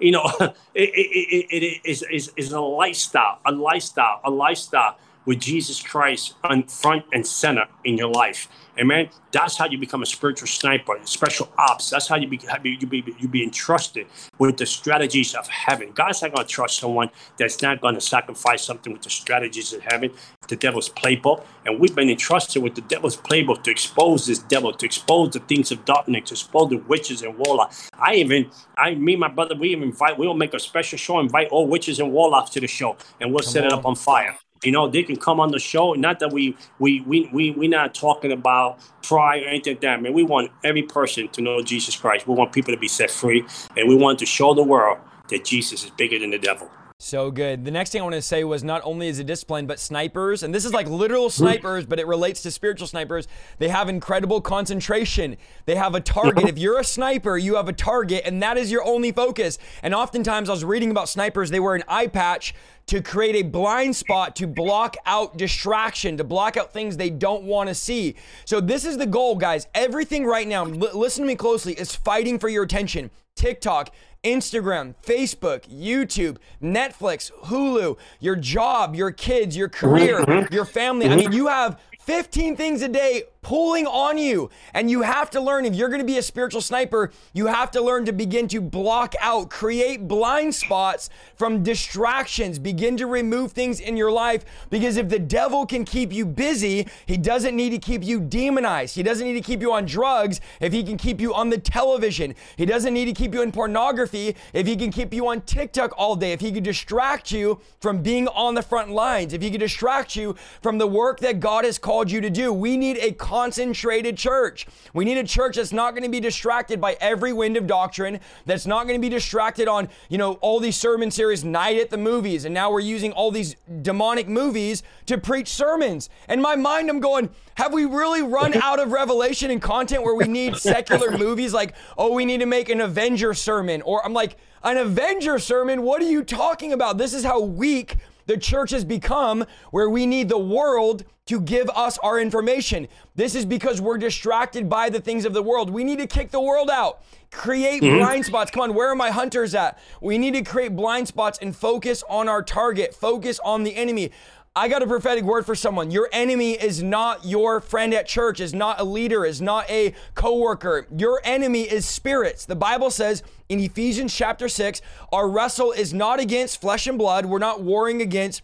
You 0.00 0.12
know, 0.12 0.24
it, 0.40 0.54
it, 0.74 1.46
it, 1.54 1.62
it 1.62 1.80
is, 1.84 2.04
is, 2.10 2.32
is 2.36 2.52
a 2.52 2.60
lifestyle, 2.60 3.38
a 3.46 3.52
lifestyle, 3.52 4.20
a 4.24 4.30
lifestyle 4.30 4.98
with 5.24 5.40
Jesus 5.40 5.80
Christ 5.82 6.34
on 6.44 6.64
front 6.64 7.04
and 7.12 7.26
center 7.26 7.66
in 7.84 7.96
your 7.96 8.08
life. 8.08 8.48
Amen. 8.78 9.10
That's 9.32 9.58
how 9.58 9.66
you 9.66 9.76
become 9.76 10.02
a 10.02 10.06
spiritual 10.06 10.48
sniper, 10.48 10.98
special 11.04 11.52
ops. 11.58 11.90
That's 11.90 12.08
how 12.08 12.16
you 12.16 12.26
be 12.26 12.40
you 12.80 12.86
be 12.86 13.04
you 13.18 13.28
be 13.28 13.42
entrusted 13.42 14.06
with 14.38 14.56
the 14.56 14.64
strategies 14.64 15.34
of 15.34 15.46
heaven. 15.48 15.90
God's 15.92 16.22
not 16.22 16.34
going 16.34 16.46
to 16.46 16.50
trust 16.50 16.78
someone 16.78 17.10
that's 17.36 17.60
not 17.60 17.82
going 17.82 17.94
to 17.96 18.00
sacrifice 18.00 18.64
something 18.64 18.92
with 18.92 19.02
the 19.02 19.10
strategies 19.10 19.74
of 19.74 19.82
heaven, 19.82 20.10
the 20.48 20.56
devil's 20.56 20.88
playbook. 20.88 21.44
And 21.66 21.78
we've 21.78 21.94
been 21.94 22.08
entrusted 22.08 22.62
with 22.62 22.74
the 22.74 22.80
devil's 22.80 23.16
playbook 23.16 23.62
to 23.64 23.70
expose 23.70 24.26
this 24.26 24.38
devil, 24.38 24.72
to 24.72 24.86
expose 24.86 25.34
the 25.34 25.40
things 25.40 25.70
of 25.70 25.84
darkness, 25.84 26.28
to 26.30 26.34
expose 26.34 26.70
the 26.70 26.78
witches 26.78 27.20
and 27.20 27.36
warlocks. 27.36 27.90
I 27.98 28.14
even, 28.14 28.50
I, 28.78 28.94
me, 28.94 29.12
and 29.12 29.20
my 29.20 29.28
brother, 29.28 29.54
we 29.54 29.68
even 29.70 29.84
invite. 29.84 30.16
We'll 30.16 30.32
make 30.32 30.54
a 30.54 30.58
special 30.58 30.96
show, 30.96 31.20
invite 31.20 31.48
all 31.48 31.66
witches 31.66 32.00
and 32.00 32.10
warlocks 32.10 32.50
to 32.50 32.60
the 32.60 32.66
show, 32.66 32.96
and 33.20 33.32
we'll 33.32 33.42
Come 33.42 33.52
set 33.52 33.64
on. 33.64 33.72
it 33.72 33.74
up 33.74 33.84
on 33.84 33.96
fire. 33.96 34.36
You 34.62 34.72
know, 34.72 34.88
they 34.88 35.02
can 35.02 35.16
come 35.16 35.40
on 35.40 35.50
the 35.50 35.58
show. 35.58 35.94
Not 35.94 36.20
that 36.20 36.32
we 36.32 36.56
we 36.78 37.00
we 37.02 37.28
we 37.32 37.50
we're 37.50 37.70
not 37.70 37.94
talking 37.94 38.32
about 38.32 38.78
pride 39.02 39.42
or 39.42 39.48
anything 39.48 39.74
like 39.74 39.80
that, 39.82 40.02
man. 40.02 40.12
We 40.12 40.22
want 40.22 40.52
every 40.62 40.82
person 40.82 41.28
to 41.28 41.42
know 41.42 41.62
Jesus 41.62 41.96
Christ. 41.96 42.28
We 42.28 42.34
want 42.34 42.52
people 42.52 42.72
to 42.72 42.78
be 42.78 42.88
set 42.88 43.10
free, 43.10 43.44
and 43.76 43.88
we 43.88 43.96
want 43.96 44.18
to 44.20 44.26
show 44.26 44.54
the 44.54 44.62
world 44.62 44.98
that 45.28 45.44
Jesus 45.44 45.84
is 45.84 45.90
bigger 45.90 46.18
than 46.18 46.30
the 46.30 46.38
devil. 46.38 46.70
So 47.04 47.32
good. 47.32 47.64
The 47.64 47.72
next 47.72 47.90
thing 47.90 48.00
I 48.00 48.04
want 48.04 48.14
to 48.14 48.22
say 48.22 48.44
was 48.44 48.62
not 48.62 48.80
only 48.84 49.08
is 49.08 49.18
it 49.18 49.26
discipline, 49.26 49.66
but 49.66 49.80
snipers, 49.80 50.44
and 50.44 50.54
this 50.54 50.64
is 50.64 50.72
like 50.72 50.86
literal 50.86 51.30
snipers, 51.30 51.84
but 51.84 51.98
it 51.98 52.06
relates 52.06 52.42
to 52.42 52.50
spiritual 52.52 52.86
snipers. 52.86 53.26
They 53.58 53.66
have 53.70 53.88
incredible 53.88 54.40
concentration. 54.40 55.36
They 55.64 55.74
have 55.74 55.96
a 55.96 56.00
target. 56.00 56.48
If 56.48 56.58
you're 56.58 56.78
a 56.78 56.84
sniper, 56.84 57.36
you 57.36 57.56
have 57.56 57.66
a 57.66 57.72
target, 57.72 58.22
and 58.24 58.40
that 58.40 58.56
is 58.56 58.70
your 58.70 58.84
only 58.84 59.10
focus. 59.10 59.58
And 59.82 59.96
oftentimes, 59.96 60.48
I 60.48 60.52
was 60.52 60.64
reading 60.64 60.92
about 60.92 61.08
snipers, 61.08 61.50
they 61.50 61.58
wear 61.58 61.74
an 61.74 61.82
eye 61.88 62.06
patch 62.06 62.54
to 62.86 63.02
create 63.02 63.34
a 63.34 63.42
blind 63.42 63.96
spot 63.96 64.36
to 64.36 64.46
block 64.46 64.96
out 65.04 65.36
distraction, 65.36 66.16
to 66.18 66.24
block 66.24 66.56
out 66.56 66.72
things 66.72 66.96
they 66.96 67.10
don't 67.10 67.42
want 67.42 67.68
to 67.68 67.74
see. 67.74 68.14
So, 68.44 68.60
this 68.60 68.84
is 68.84 68.96
the 68.96 69.06
goal, 69.06 69.34
guys. 69.34 69.66
Everything 69.74 70.24
right 70.24 70.46
now, 70.46 70.66
l- 70.66 70.96
listen 70.96 71.24
to 71.24 71.26
me 71.26 71.34
closely, 71.34 71.72
is 71.72 71.96
fighting 71.96 72.38
for 72.38 72.48
your 72.48 72.62
attention. 72.62 73.10
TikTok, 73.34 73.92
Instagram, 74.24 74.94
Facebook, 75.04 75.62
YouTube, 75.68 76.36
Netflix, 76.62 77.32
Hulu, 77.44 77.98
your 78.20 78.36
job, 78.36 78.94
your 78.94 79.10
kids, 79.10 79.56
your 79.56 79.68
career, 79.68 80.20
mm-hmm. 80.20 80.54
your 80.54 80.64
family. 80.64 81.08
I 81.08 81.16
mean, 81.16 81.32
you 81.32 81.48
have 81.48 81.80
15 82.00 82.56
things 82.56 82.82
a 82.82 82.88
day 82.88 83.24
pulling 83.42 83.86
on 83.86 84.18
you. 84.18 84.48
And 84.72 84.90
you 84.90 85.02
have 85.02 85.28
to 85.30 85.40
learn, 85.40 85.64
if 85.64 85.74
you're 85.74 85.88
going 85.88 86.00
to 86.00 86.06
be 86.06 86.18
a 86.18 86.22
spiritual 86.22 86.60
sniper, 86.60 87.10
you 87.32 87.46
have 87.48 87.72
to 87.72 87.82
learn 87.82 88.04
to 88.06 88.12
begin 88.12 88.46
to 88.48 88.60
block 88.60 89.14
out, 89.20 89.50
create 89.50 90.06
blind 90.06 90.54
spots 90.54 91.10
from 91.34 91.62
distractions, 91.62 92.58
begin 92.58 92.96
to 92.96 93.06
remove 93.06 93.52
things 93.52 93.80
in 93.80 93.96
your 93.96 94.12
life. 94.12 94.44
Because 94.70 94.96
if 94.96 95.08
the 95.08 95.18
devil 95.18 95.66
can 95.66 95.84
keep 95.84 96.12
you 96.12 96.24
busy, 96.24 96.86
he 97.06 97.16
doesn't 97.16 97.56
need 97.56 97.70
to 97.70 97.78
keep 97.78 98.04
you 98.04 98.20
demonized. 98.20 98.94
He 98.94 99.02
doesn't 99.02 99.26
need 99.26 99.34
to 99.34 99.40
keep 99.40 99.60
you 99.60 99.72
on 99.72 99.86
drugs 99.86 100.40
if 100.60 100.72
he 100.72 100.84
can 100.84 100.96
keep 100.96 101.20
you 101.20 101.34
on 101.34 101.50
the 101.50 101.58
television. 101.58 102.34
He 102.56 102.64
doesn't 102.64 102.94
need 102.94 103.06
to 103.06 103.12
keep 103.12 103.34
you 103.34 103.42
in 103.42 103.50
pornography 103.50 104.36
if 104.52 104.66
he 104.66 104.76
can 104.76 104.92
keep 104.92 105.12
you 105.12 105.26
on 105.26 105.40
TikTok 105.40 105.92
all 105.98 106.14
day. 106.14 106.32
If 106.32 106.40
he 106.40 106.52
could 106.52 106.62
distract 106.64 107.32
you 107.32 107.60
from 107.80 108.02
being 108.02 108.28
on 108.28 108.54
the 108.54 108.62
front 108.62 108.90
lines, 108.90 109.32
if 109.32 109.42
he 109.42 109.50
could 109.50 109.60
distract 109.60 110.14
you 110.14 110.36
from 110.62 110.78
the 110.78 110.86
work 110.86 111.18
that 111.20 111.40
God 111.40 111.64
has 111.64 111.76
called 111.78 112.10
you 112.10 112.20
to 112.20 112.30
do. 112.30 112.52
We 112.52 112.76
need 112.76 112.98
a 112.98 113.12
concentrated 113.32 114.14
church. 114.14 114.66
We 114.92 115.06
need 115.06 115.16
a 115.16 115.24
church 115.24 115.56
that's 115.56 115.72
not 115.72 115.92
going 115.92 116.02
to 116.02 116.10
be 116.10 116.20
distracted 116.20 116.82
by 116.82 116.98
every 117.00 117.32
wind 117.32 117.56
of 117.56 117.66
doctrine, 117.66 118.20
that's 118.44 118.66
not 118.66 118.86
going 118.86 119.00
to 119.00 119.00
be 119.00 119.08
distracted 119.08 119.68
on, 119.68 119.88
you 120.10 120.18
know, 120.18 120.34
all 120.42 120.60
these 120.60 120.76
sermon 120.76 121.10
series, 121.10 121.42
Night 121.42 121.78
at 121.78 121.88
the 121.88 121.96
Movies. 121.96 122.44
And 122.44 122.52
now 122.52 122.70
we're 122.70 122.80
using 122.80 123.10
all 123.12 123.30
these 123.30 123.56
demonic 123.80 124.28
movies 124.28 124.82
to 125.06 125.16
preach 125.16 125.48
sermons. 125.48 126.10
And 126.28 126.42
my 126.42 126.56
mind, 126.56 126.90
I'm 126.90 127.00
going, 127.00 127.30
have 127.54 127.72
we 127.72 127.86
really 127.86 128.20
run 128.20 128.52
out 128.52 128.78
of 128.78 128.92
revelation 128.92 129.50
and 129.50 129.62
content 129.62 130.02
where 130.02 130.14
we 130.14 130.28
need 130.28 130.56
secular 130.56 131.10
movies 131.16 131.54
like, 131.54 131.74
oh, 131.96 132.12
we 132.12 132.26
need 132.26 132.40
to 132.40 132.46
make 132.46 132.68
an 132.68 132.82
Avenger 132.82 133.32
sermon? 133.32 133.80
Or 133.80 134.04
I'm 134.04 134.12
like, 134.12 134.36
an 134.62 134.76
Avenger 134.76 135.38
sermon? 135.38 135.80
What 135.80 136.02
are 136.02 136.10
you 136.10 136.22
talking 136.22 136.74
about? 136.74 136.98
This 136.98 137.14
is 137.14 137.24
how 137.24 137.40
weak 137.40 137.96
the 138.32 138.38
church 138.38 138.70
has 138.70 138.82
become 138.82 139.44
where 139.72 139.90
we 139.90 140.06
need 140.06 140.30
the 140.30 140.38
world 140.38 141.04
to 141.26 141.38
give 141.38 141.68
us 141.70 141.98
our 141.98 142.18
information. 142.18 142.88
This 143.14 143.34
is 143.34 143.44
because 143.44 143.78
we're 143.78 143.98
distracted 143.98 144.70
by 144.70 144.88
the 144.88 145.00
things 145.00 145.26
of 145.26 145.34
the 145.34 145.42
world. 145.42 145.68
We 145.68 145.84
need 145.84 145.98
to 145.98 146.06
kick 146.06 146.30
the 146.30 146.40
world 146.40 146.70
out, 146.70 147.02
create 147.30 147.82
mm-hmm. 147.82 147.98
blind 147.98 148.24
spots. 148.24 148.50
Come 148.50 148.62
on, 148.62 148.74
where 148.74 148.88
are 148.88 148.94
my 148.94 149.10
hunters 149.10 149.54
at? 149.54 149.78
We 150.00 150.16
need 150.16 150.32
to 150.32 150.42
create 150.42 150.74
blind 150.74 151.08
spots 151.08 151.38
and 151.42 151.54
focus 151.54 152.02
on 152.08 152.26
our 152.26 152.42
target, 152.42 152.94
focus 152.94 153.38
on 153.44 153.64
the 153.64 153.76
enemy. 153.76 154.12
I 154.56 154.68
got 154.68 154.82
a 154.82 154.86
prophetic 154.86 155.24
word 155.24 155.44
for 155.44 155.54
someone. 155.54 155.90
Your 155.90 156.08
enemy 156.10 156.52
is 156.52 156.82
not 156.82 157.26
your 157.26 157.60
friend 157.60 157.92
at 157.92 158.06
church, 158.06 158.40
is 158.40 158.54
not 158.54 158.80
a 158.80 158.84
leader, 158.84 159.26
is 159.26 159.42
not 159.42 159.68
a 159.68 159.94
coworker. 160.14 160.86
Your 160.94 161.20
enemy 161.24 161.62
is 161.62 161.86
spirits. 161.86 162.46
The 162.46 162.56
Bible 162.56 162.90
says 162.90 163.22
in 163.52 163.60
Ephesians 163.60 164.14
chapter 164.14 164.48
6, 164.48 164.80
our 165.12 165.28
wrestle 165.28 165.72
is 165.72 165.92
not 165.92 166.18
against 166.18 166.58
flesh 166.58 166.86
and 166.86 166.96
blood. 166.96 167.26
We're 167.26 167.38
not 167.38 167.60
warring 167.60 168.00
against 168.00 168.40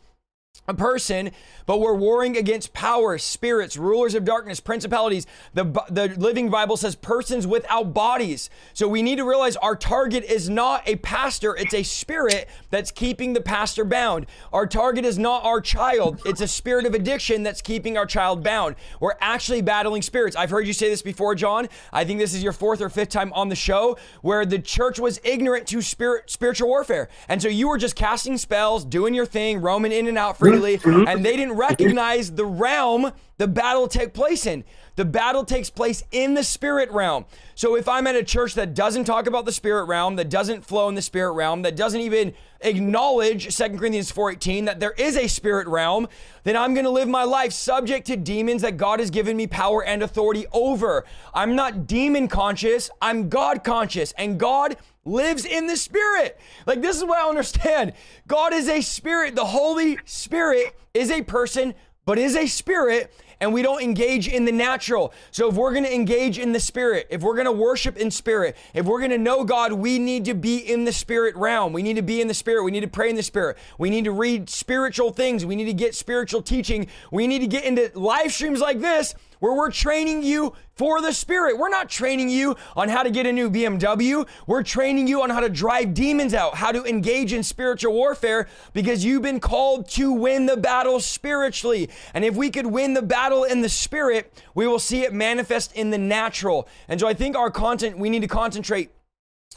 a 0.68 0.74
person, 0.74 1.30
but 1.64 1.80
we're 1.80 1.94
warring 1.94 2.36
against 2.36 2.74
power, 2.74 3.16
spirits, 3.16 3.76
rulers 3.76 4.14
of 4.14 4.24
darkness, 4.24 4.60
principalities. 4.60 5.26
The, 5.54 5.64
the 5.90 6.14
Living 6.18 6.50
Bible 6.50 6.76
says 6.76 6.94
persons 6.94 7.46
without 7.46 7.94
bodies. 7.94 8.50
So 8.74 8.86
we 8.86 9.02
need 9.02 9.16
to 9.16 9.24
realize 9.24 9.56
our 9.56 9.74
target 9.74 10.24
is 10.24 10.50
not 10.50 10.86
a 10.86 10.96
pastor, 10.96 11.56
it's 11.56 11.72
a 11.72 11.82
spirit 11.82 12.48
that's 12.68 12.90
keeping 12.90 13.32
the 13.32 13.40
pastor 13.40 13.84
bound. 13.84 14.26
Our 14.52 14.66
target 14.66 15.06
is 15.06 15.18
not 15.18 15.44
our 15.44 15.60
child, 15.60 16.20
it's 16.26 16.42
a 16.42 16.48
spirit 16.48 16.84
of 16.84 16.94
addiction 16.94 17.42
that's 17.42 17.62
keeping 17.62 17.96
our 17.96 18.06
child 18.06 18.42
bound. 18.44 18.76
We're 19.00 19.16
actually 19.20 19.62
battling 19.62 20.02
spirits. 20.02 20.36
I've 20.36 20.50
heard 20.50 20.66
you 20.66 20.74
say 20.74 20.90
this 20.90 21.02
before, 21.02 21.34
John. 21.34 21.68
I 21.92 22.04
think 22.04 22.20
this 22.20 22.34
is 22.34 22.42
your 22.42 22.52
fourth 22.52 22.82
or 22.82 22.90
fifth 22.90 23.08
time 23.08 23.32
on 23.32 23.48
the 23.48 23.56
show 23.56 23.96
where 24.20 24.44
the 24.44 24.58
church 24.58 24.98
was 24.98 25.18
ignorant 25.24 25.66
to 25.68 25.80
spirit, 25.80 26.30
spiritual 26.30 26.68
warfare. 26.68 27.08
And 27.26 27.40
so 27.40 27.48
you 27.48 27.68
were 27.68 27.78
just 27.78 27.96
casting 27.96 28.36
spells, 28.36 28.84
doing 28.84 29.14
your 29.14 29.26
thing, 29.26 29.62
roaming 29.62 29.92
in 29.92 30.06
and 30.06 30.18
out 30.18 30.36
freely, 30.38 30.78
mm-hmm. 30.78 31.08
and 31.08 31.24
they 31.24 31.36
didn't 31.36 31.56
recognize 31.56 32.32
the 32.32 32.46
realm 32.46 33.12
the 33.38 33.48
battle 33.48 33.86
take 33.86 34.12
place 34.14 34.46
in. 34.46 34.64
The 34.96 35.04
battle 35.04 35.44
takes 35.44 35.70
place 35.70 36.02
in 36.10 36.34
the 36.34 36.42
spirit 36.42 36.90
realm. 36.90 37.24
So 37.54 37.76
if 37.76 37.88
I'm 37.88 38.08
at 38.08 38.16
a 38.16 38.24
church 38.24 38.54
that 38.54 38.74
doesn't 38.74 39.04
talk 39.04 39.28
about 39.28 39.44
the 39.44 39.52
spirit 39.52 39.84
realm, 39.84 40.16
that 40.16 40.28
doesn't 40.28 40.64
flow 40.64 40.88
in 40.88 40.96
the 40.96 41.02
spirit 41.02 41.32
realm, 41.34 41.62
that 41.62 41.76
doesn't 41.76 42.00
even 42.00 42.34
acknowledge 42.62 43.54
2 43.54 43.78
Corinthians 43.78 44.10
4:18 44.10 44.64
that 44.64 44.80
there 44.80 44.94
is 44.98 45.16
a 45.16 45.28
spirit 45.28 45.68
realm, 45.68 46.08
then 46.42 46.56
I'm 46.56 46.74
going 46.74 46.84
to 46.84 46.90
live 46.90 47.08
my 47.08 47.22
life 47.22 47.52
subject 47.52 48.08
to 48.08 48.16
demons 48.16 48.62
that 48.62 48.76
God 48.76 48.98
has 48.98 49.10
given 49.10 49.36
me 49.36 49.46
power 49.46 49.84
and 49.84 50.02
authority 50.02 50.46
over. 50.52 51.04
I'm 51.32 51.54
not 51.54 51.86
demon 51.86 52.26
conscious, 52.26 52.90
I'm 53.00 53.28
God 53.28 53.62
conscious, 53.62 54.12
and 54.18 54.38
God 54.38 54.76
lives 55.08 55.44
in 55.44 55.66
the 55.66 55.76
spirit. 55.76 56.38
Like 56.66 56.82
this 56.82 56.96
is 56.96 57.04
what 57.04 57.18
I 57.18 57.28
understand. 57.28 57.92
God 58.26 58.52
is 58.52 58.68
a 58.68 58.80
spirit. 58.80 59.34
The 59.34 59.44
Holy 59.44 59.98
Spirit 60.04 60.76
is 60.94 61.10
a 61.10 61.22
person, 61.22 61.74
but 62.04 62.18
is 62.18 62.36
a 62.36 62.46
spirit 62.46 63.12
and 63.40 63.52
we 63.52 63.62
don't 63.62 63.82
engage 63.82 64.28
in 64.28 64.44
the 64.44 64.52
natural. 64.52 65.12
So 65.30 65.48
if 65.48 65.54
we're 65.54 65.72
going 65.72 65.84
to 65.84 65.94
engage 65.94 66.38
in 66.38 66.52
the 66.52 66.60
spirit, 66.60 67.06
if 67.10 67.22
we're 67.22 67.34
going 67.34 67.46
to 67.46 67.52
worship 67.52 67.96
in 67.96 68.10
spirit, 68.10 68.56
if 68.74 68.86
we're 68.86 68.98
going 68.98 69.10
to 69.10 69.18
know 69.18 69.44
God, 69.44 69.72
we 69.72 69.98
need 69.98 70.24
to 70.26 70.34
be 70.34 70.58
in 70.58 70.84
the 70.84 70.92
spirit 70.92 71.36
realm. 71.36 71.72
We 71.72 71.82
need 71.82 71.94
to 71.94 72.02
be 72.02 72.20
in 72.20 72.28
the 72.28 72.34
spirit. 72.34 72.64
We 72.64 72.70
need 72.70 72.80
to 72.80 72.88
pray 72.88 73.10
in 73.10 73.16
the 73.16 73.22
spirit. 73.22 73.56
We 73.78 73.90
need 73.90 74.04
to 74.04 74.12
read 74.12 74.50
spiritual 74.50 75.12
things. 75.12 75.44
We 75.44 75.56
need 75.56 75.66
to 75.66 75.74
get 75.74 75.94
spiritual 75.94 76.42
teaching. 76.42 76.88
We 77.12 77.26
need 77.26 77.40
to 77.40 77.46
get 77.46 77.64
into 77.64 77.90
live 77.94 78.32
streams 78.32 78.60
like 78.60 78.80
this 78.80 79.14
where 79.40 79.54
we're 79.54 79.70
training 79.70 80.22
you 80.22 80.54
for 80.74 81.00
the 81.00 81.12
Spirit. 81.12 81.58
We're 81.58 81.68
not 81.68 81.88
training 81.88 82.30
you 82.30 82.56
on 82.76 82.88
how 82.88 83.02
to 83.02 83.10
get 83.10 83.26
a 83.26 83.32
new 83.32 83.50
BMW. 83.50 84.26
We're 84.46 84.62
training 84.62 85.08
you 85.08 85.22
on 85.22 85.30
how 85.30 85.40
to 85.40 85.48
drive 85.48 85.94
demons 85.94 86.34
out, 86.34 86.54
how 86.54 86.72
to 86.72 86.84
engage 86.84 87.32
in 87.32 87.42
spiritual 87.42 87.92
warfare 87.92 88.48
because 88.72 89.04
you've 89.04 89.22
been 89.22 89.40
called 89.40 89.88
to 89.90 90.12
win 90.12 90.46
the 90.46 90.56
battle 90.56 91.00
spiritually. 91.00 91.90
And 92.14 92.24
if 92.24 92.36
we 92.36 92.50
could 92.50 92.66
win 92.66 92.94
the 92.94 93.02
battle 93.02 93.44
in 93.44 93.60
the 93.60 93.68
Spirit, 93.68 94.32
we 94.54 94.66
will 94.66 94.78
see 94.78 95.02
it 95.02 95.12
manifest 95.12 95.72
in 95.74 95.90
the 95.90 95.98
natural. 95.98 96.68
And 96.86 97.00
so 97.00 97.08
I 97.08 97.14
think 97.14 97.36
our 97.36 97.50
content, 97.50 97.98
we 97.98 98.10
need 98.10 98.22
to 98.22 98.28
concentrate 98.28 98.90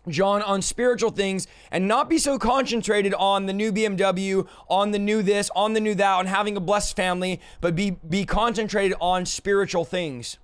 John, 0.08 0.42
on 0.42 0.62
spiritual 0.62 1.12
things 1.12 1.48
and 1.70 1.88
not 1.88 2.10
be 2.10 2.18
so 2.18 2.40
concentrated 2.40 3.14
on 3.14 3.46
the 3.46 3.54
new 3.54 3.72
BMW, 3.72 4.48
on 4.68 4.92
the 4.92 5.00
new 5.00 5.22
this, 5.22 5.50
on 5.56 5.74
the 5.74 5.80
new 5.80 5.96
that, 5.96 6.14
on 6.14 6.26
having 6.26 6.58
a 6.58 6.60
blessed 6.60 6.96
family, 6.96 7.40
but 7.60 7.76
be 7.76 7.92
be 8.08 8.26
concentrated 8.26 8.98
on 9.00 9.26
spiritual 9.26 9.86
things. 9.86 10.38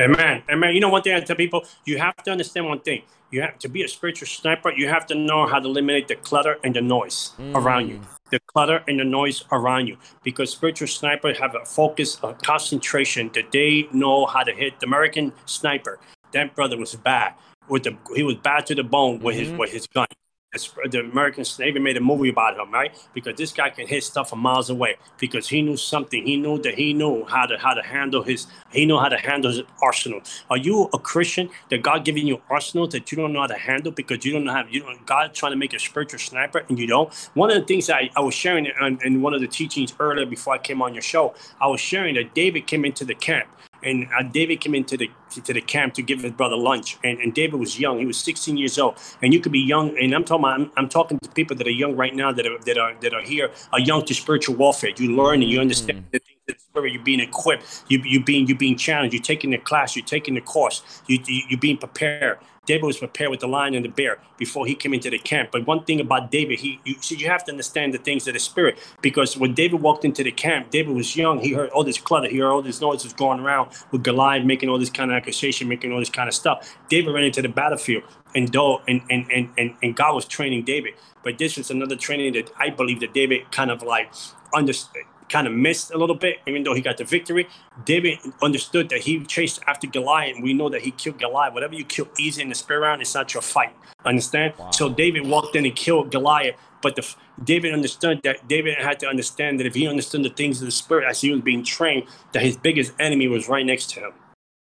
Amen. 0.00 0.42
Amen. 0.50 0.74
You 0.74 0.80
know 0.80 0.88
one 0.88 1.02
thing 1.02 1.14
I 1.14 1.20
tell 1.20 1.36
people, 1.36 1.64
you 1.84 1.98
have 1.98 2.16
to 2.24 2.30
understand 2.30 2.66
one 2.66 2.80
thing. 2.80 3.02
You 3.30 3.42
have 3.42 3.58
to 3.60 3.68
be 3.68 3.82
a 3.82 3.88
spiritual 3.88 4.26
sniper, 4.26 4.72
you 4.72 4.88
have 4.88 5.06
to 5.06 5.14
know 5.14 5.46
how 5.46 5.60
to 5.60 5.68
eliminate 5.68 6.08
the 6.08 6.16
clutter 6.16 6.56
and 6.64 6.74
the 6.74 6.80
noise 6.80 7.32
mm. 7.38 7.54
around 7.54 7.88
you. 7.88 8.00
The 8.30 8.40
clutter 8.46 8.82
and 8.88 8.98
the 8.98 9.04
noise 9.04 9.44
around 9.52 9.86
you. 9.86 9.98
Because 10.24 10.50
spiritual 10.50 10.88
snipers 10.88 11.38
have 11.38 11.54
a 11.54 11.64
focus, 11.64 12.18
a 12.22 12.32
concentration 12.34 13.30
that 13.34 13.52
they 13.52 13.88
know 13.92 14.26
how 14.26 14.42
to 14.42 14.52
hit. 14.52 14.80
The 14.80 14.86
American 14.86 15.32
sniper, 15.46 16.00
that 16.32 16.54
brother 16.54 16.76
was 16.76 16.94
bad 16.94 17.34
with 17.70 17.84
the 17.84 17.96
he 18.14 18.22
was 18.22 18.34
bad 18.36 18.66
to 18.66 18.74
the 18.74 18.82
bone 18.82 19.20
with 19.20 19.36
mm-hmm. 19.36 19.50
his 19.50 19.58
with 19.58 19.72
his 19.72 19.86
gun. 19.86 20.06
The 20.52 20.98
American 20.98 21.44
even 21.64 21.84
made 21.84 21.96
a 21.96 22.00
movie 22.00 22.28
about 22.28 22.58
him, 22.58 22.72
right? 22.72 22.92
Because 23.14 23.36
this 23.36 23.52
guy 23.52 23.70
can 23.70 23.86
hit 23.86 24.02
stuff 24.02 24.30
from 24.30 24.40
miles 24.40 24.68
away. 24.68 24.96
Because 25.16 25.48
he 25.48 25.62
knew 25.62 25.76
something. 25.76 26.26
He 26.26 26.36
knew 26.36 26.60
that 26.62 26.74
he 26.74 26.92
knew 26.92 27.24
how 27.26 27.46
to 27.46 27.56
how 27.56 27.72
to 27.72 27.82
handle 27.82 28.24
his. 28.24 28.48
He 28.72 28.84
knew 28.84 28.98
how 28.98 29.08
to 29.08 29.16
handle 29.16 29.52
his 29.52 29.62
arsenal. 29.80 30.22
Are 30.50 30.56
you 30.56 30.90
a 30.92 30.98
Christian 30.98 31.50
that 31.68 31.82
God 31.82 32.04
giving 32.04 32.26
you 32.26 32.42
arsenal 32.50 32.88
that 32.88 33.12
you 33.12 33.16
don't 33.16 33.32
know 33.32 33.42
how 33.42 33.46
to 33.46 33.54
handle 33.54 33.92
because 33.92 34.24
you 34.24 34.32
don't 34.32 34.42
know 34.42 34.52
how 34.52 34.64
you 34.68 34.80
don't 34.80 35.06
God 35.06 35.32
trying 35.34 35.52
to 35.52 35.56
make 35.56 35.72
a 35.72 35.78
spiritual 35.78 36.18
sniper 36.18 36.64
and 36.68 36.76
you 36.80 36.88
don't? 36.88 37.14
One 37.34 37.52
of 37.52 37.56
the 37.56 37.64
things 37.64 37.88
I, 37.88 38.10
I 38.16 38.20
was 38.20 38.34
sharing 38.34 38.66
in, 38.66 38.98
in 39.04 39.22
one 39.22 39.34
of 39.34 39.40
the 39.40 39.46
teachings 39.46 39.94
earlier 40.00 40.26
before 40.26 40.54
I 40.54 40.58
came 40.58 40.82
on 40.82 40.94
your 40.94 41.02
show, 41.02 41.32
I 41.60 41.68
was 41.68 41.80
sharing 41.80 42.16
that 42.16 42.34
David 42.34 42.66
came 42.66 42.84
into 42.84 43.04
the 43.04 43.14
camp 43.14 43.48
and 43.82 44.08
uh, 44.16 44.22
David 44.22 44.60
came 44.60 44.74
into 44.74 44.96
the 44.96 45.10
to 45.44 45.52
the 45.52 45.60
camp 45.60 45.94
to 45.94 46.02
give 46.02 46.22
his 46.22 46.32
brother 46.32 46.56
lunch, 46.56 46.98
and, 47.04 47.18
and 47.18 47.32
David 47.32 47.60
was 47.60 47.78
young. 47.78 47.98
He 47.98 48.06
was 48.06 48.18
16 48.18 48.56
years 48.56 48.78
old, 48.78 48.96
and 49.22 49.32
you 49.32 49.40
could 49.40 49.52
be 49.52 49.60
young. 49.60 49.96
And 49.98 50.14
I'm 50.14 50.24
talking, 50.24 50.44
I'm, 50.44 50.70
I'm 50.76 50.88
talking 50.88 51.18
to 51.20 51.28
people 51.30 51.56
that 51.56 51.66
are 51.66 51.70
young 51.70 51.96
right 51.96 52.14
now 52.14 52.32
that 52.32 52.46
are 52.46 52.58
that 52.58 52.78
are 52.78 52.94
that 53.00 53.14
are 53.14 53.22
here, 53.22 53.50
are 53.72 53.80
young 53.80 54.04
to 54.06 54.14
spiritual 54.14 54.56
warfare. 54.56 54.90
You 54.96 55.14
learn 55.14 55.42
and 55.42 55.50
you 55.50 55.60
understand 55.60 56.00
mm. 56.00 56.10
the 56.10 56.18
things 56.18 56.39
spirit. 56.58 56.92
You're 56.92 57.02
being 57.02 57.20
equipped. 57.20 57.84
You 57.88 58.00
you 58.04 58.22
being 58.22 58.46
you 58.46 58.56
being 58.56 58.76
challenged. 58.76 59.14
You're 59.14 59.22
taking 59.22 59.50
the 59.50 59.58
class. 59.58 59.96
You're 59.96 60.04
taking 60.04 60.34
the 60.34 60.40
course. 60.40 60.82
You, 61.06 61.18
you 61.26 61.42
you're 61.50 61.60
being 61.60 61.78
prepared. 61.78 62.38
David 62.66 62.84
was 62.84 62.98
prepared 62.98 63.30
with 63.30 63.40
the 63.40 63.48
lion 63.48 63.74
and 63.74 63.84
the 63.84 63.88
bear 63.88 64.18
before 64.36 64.66
he 64.66 64.74
came 64.74 64.92
into 64.92 65.10
the 65.10 65.18
camp. 65.18 65.48
But 65.50 65.66
one 65.66 65.82
thing 65.84 65.98
about 65.98 66.30
David, 66.30 66.60
he 66.60 66.78
you 66.84 66.94
see, 67.00 67.16
you 67.16 67.26
have 67.26 67.42
to 67.46 67.50
understand 67.50 67.94
the 67.94 67.98
things 67.98 68.28
of 68.28 68.34
the 68.34 68.38
spirit 68.38 68.78
because 69.00 69.36
when 69.36 69.54
David 69.54 69.80
walked 69.80 70.04
into 70.04 70.22
the 70.22 70.30
camp, 70.30 70.70
David 70.70 70.94
was 70.94 71.16
young. 71.16 71.40
He 71.40 71.52
heard 71.52 71.70
all 71.70 71.84
this 71.84 71.98
clutter, 71.98 72.28
he 72.28 72.38
heard 72.38 72.50
all 72.50 72.62
this 72.62 72.80
noises 72.80 73.12
going 73.12 73.40
around 73.40 73.70
with 73.90 74.04
Goliath 74.04 74.44
making 74.44 74.68
all 74.68 74.78
this 74.78 74.90
kind 74.90 75.10
of 75.10 75.16
accusation, 75.16 75.68
making 75.68 75.92
all 75.92 75.98
this 75.98 76.10
kind 76.10 76.28
of 76.28 76.34
stuff. 76.34 76.76
David 76.88 77.12
ran 77.12 77.24
into 77.24 77.42
the 77.42 77.48
battlefield, 77.48 78.04
and 78.34 78.52
though 78.52 78.82
and 78.86 79.02
and 79.10 79.26
and 79.32 79.48
and, 79.56 79.74
and 79.82 79.96
God 79.96 80.14
was 80.14 80.26
training 80.26 80.64
David. 80.64 80.94
But 81.24 81.38
this 81.38 81.58
is 81.58 81.70
another 81.70 81.96
training 81.96 82.34
that 82.34 82.52
I 82.56 82.70
believe 82.70 83.00
that 83.00 83.14
David 83.14 83.50
kind 83.50 83.70
of 83.70 83.82
like 83.82 84.12
understood 84.54 85.04
kind 85.30 85.46
of 85.46 85.54
missed 85.54 85.92
a 85.92 85.96
little 85.96 86.14
bit, 86.14 86.38
even 86.46 86.62
though 86.62 86.74
he 86.74 86.82
got 86.82 86.98
the 86.98 87.04
victory. 87.04 87.48
David 87.84 88.18
understood 88.42 88.88
that 88.90 89.00
he 89.00 89.24
chased 89.24 89.60
after 89.66 89.86
Goliath, 89.86 90.34
and 90.34 90.44
we 90.44 90.52
know 90.52 90.68
that 90.68 90.82
he 90.82 90.90
killed 90.90 91.18
Goliath. 91.18 91.54
Whatever 91.54 91.74
you 91.74 91.84
kill 91.84 92.08
easy 92.18 92.42
in 92.42 92.48
the 92.48 92.54
spirit 92.54 92.80
round, 92.80 93.00
it's 93.00 93.14
not 93.14 93.32
your 93.32 93.42
fight. 93.42 93.74
Understand? 94.04 94.54
Wow. 94.58 94.70
So 94.72 94.88
David 94.90 95.26
walked 95.26 95.56
in 95.56 95.64
and 95.64 95.74
killed 95.74 96.10
Goliath, 96.10 96.56
but 96.82 96.96
the, 96.96 97.14
David 97.42 97.72
understood 97.72 98.20
that 98.24 98.46
David 98.48 98.76
had 98.76 99.00
to 99.00 99.06
understand 99.06 99.60
that 99.60 99.66
if 99.66 99.74
he 99.74 99.86
understood 99.86 100.22
the 100.22 100.30
things 100.30 100.60
of 100.60 100.66
the 100.66 100.72
spirit 100.72 101.08
as 101.08 101.20
he 101.20 101.30
was 101.30 101.40
being 101.40 101.64
trained, 101.64 102.04
that 102.32 102.42
his 102.42 102.56
biggest 102.56 102.92
enemy 102.98 103.28
was 103.28 103.48
right 103.48 103.64
next 103.64 103.90
to 103.90 104.00
him. 104.00 104.12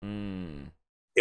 Mm 0.05 0.70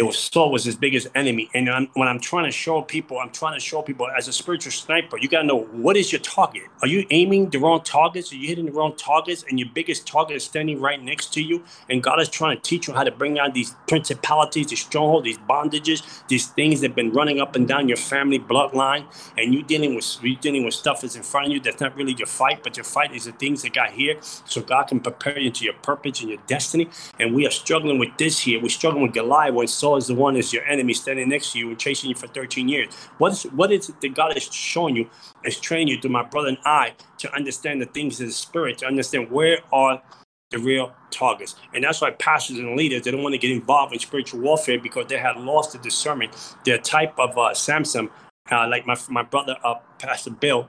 it 0.00 0.04
was 0.04 0.18
Saul 0.18 0.50
was 0.50 0.64
his 0.64 0.76
biggest 0.76 1.08
enemy. 1.14 1.50
And 1.52 1.68
I'm, 1.68 1.86
when 1.92 2.08
I'm 2.08 2.18
trying 2.18 2.46
to 2.46 2.50
show 2.50 2.80
people, 2.80 3.18
I'm 3.18 3.28
trying 3.28 3.52
to 3.52 3.60
show 3.60 3.82
people 3.82 4.08
as 4.16 4.28
a 4.28 4.32
spiritual 4.32 4.72
sniper, 4.72 5.18
you 5.18 5.28
gotta 5.28 5.46
know 5.46 5.64
what 5.72 5.94
is 5.94 6.10
your 6.10 6.22
target. 6.22 6.62
Are 6.80 6.88
you 6.88 7.06
aiming 7.10 7.50
the 7.50 7.58
wrong 7.58 7.82
targets? 7.82 8.32
Are 8.32 8.36
you 8.36 8.48
hitting 8.48 8.64
the 8.64 8.72
wrong 8.72 8.96
targets? 8.96 9.44
And 9.46 9.58
your 9.58 9.68
biggest 9.74 10.06
target 10.06 10.36
is 10.36 10.44
standing 10.44 10.80
right 10.80 11.02
next 11.02 11.34
to 11.34 11.42
you. 11.42 11.62
And 11.90 12.02
God 12.02 12.18
is 12.18 12.30
trying 12.30 12.56
to 12.56 12.62
teach 12.62 12.88
you 12.88 12.94
how 12.94 13.04
to 13.04 13.10
bring 13.10 13.34
down 13.34 13.52
these 13.52 13.74
principalities, 13.88 14.68
these 14.68 14.80
strongholds, 14.80 15.26
these 15.26 15.36
bondages, 15.36 16.02
these 16.28 16.46
things 16.46 16.80
that 16.80 16.88
have 16.88 16.96
been 16.96 17.12
running 17.12 17.38
up 17.38 17.54
and 17.54 17.68
down 17.68 17.86
your 17.86 17.98
family 17.98 18.38
bloodline. 18.38 19.04
And 19.36 19.52
you 19.52 19.62
dealing 19.62 19.94
with 19.94 20.18
you 20.22 20.34
dealing 20.36 20.64
with 20.64 20.72
stuff 20.72 21.02
that's 21.02 21.14
in 21.14 21.22
front 21.22 21.48
of 21.48 21.52
you 21.52 21.60
that's 21.60 21.78
not 21.82 21.94
really 21.94 22.14
your 22.14 22.26
fight, 22.26 22.62
but 22.62 22.74
your 22.78 22.84
fight 22.84 23.14
is 23.14 23.26
the 23.26 23.32
things 23.32 23.60
that 23.62 23.74
got 23.74 23.90
here. 23.90 24.16
So 24.22 24.62
God 24.62 24.84
can 24.84 25.00
prepare 25.00 25.38
you 25.38 25.50
to 25.50 25.64
your 25.64 25.74
purpose 25.74 26.20
and 26.20 26.30
your 26.30 26.40
destiny. 26.46 26.88
And 27.18 27.34
we 27.34 27.46
are 27.46 27.50
struggling 27.50 27.98
with 27.98 28.16
this 28.16 28.40
here. 28.40 28.62
We're 28.62 28.70
struggling 28.70 29.02
with 29.02 29.12
Goliath 29.12 29.52
when 29.52 29.66
Saul 29.66 29.89
is 29.96 30.06
the 30.06 30.14
one 30.14 30.36
is 30.36 30.52
your 30.52 30.64
enemy 30.64 30.94
standing 30.94 31.28
next 31.28 31.52
to 31.52 31.58
you 31.58 31.68
and 31.68 31.78
chasing 31.78 32.10
you 32.10 32.16
for 32.16 32.26
13 32.26 32.68
years. 32.68 32.94
What 33.18 33.32
is 33.32 33.42
what 33.44 33.72
is 33.72 33.88
it 33.88 34.00
that 34.00 34.14
God 34.14 34.36
is 34.36 34.44
showing 34.44 34.96
you, 34.96 35.08
is 35.44 35.58
training 35.58 35.88
you 35.88 36.00
through 36.00 36.10
my 36.10 36.22
brother 36.22 36.48
and 36.48 36.58
I 36.64 36.94
to 37.18 37.34
understand 37.34 37.80
the 37.80 37.86
things 37.86 38.20
of 38.20 38.26
the 38.26 38.32
spirit, 38.32 38.78
to 38.78 38.86
understand 38.86 39.30
where 39.30 39.58
are 39.72 40.02
the 40.50 40.58
real 40.58 40.92
targets. 41.10 41.54
And 41.74 41.84
that's 41.84 42.00
why 42.00 42.10
pastors 42.10 42.58
and 42.58 42.76
leaders, 42.76 43.02
they 43.02 43.10
don't 43.10 43.22
want 43.22 43.34
to 43.34 43.38
get 43.38 43.52
involved 43.52 43.92
in 43.92 44.00
spiritual 44.00 44.40
warfare 44.40 44.80
because 44.80 45.06
they 45.06 45.18
have 45.18 45.36
lost 45.36 45.72
the 45.72 45.78
discernment. 45.78 46.36
Their 46.64 46.78
type 46.78 47.18
of 47.18 47.38
uh, 47.38 47.54
Samson, 47.54 48.10
uh, 48.50 48.68
like 48.68 48.86
my, 48.86 48.96
my 49.08 49.22
brother, 49.22 49.56
uh, 49.62 49.76
Pastor 49.98 50.30
Bill, 50.30 50.68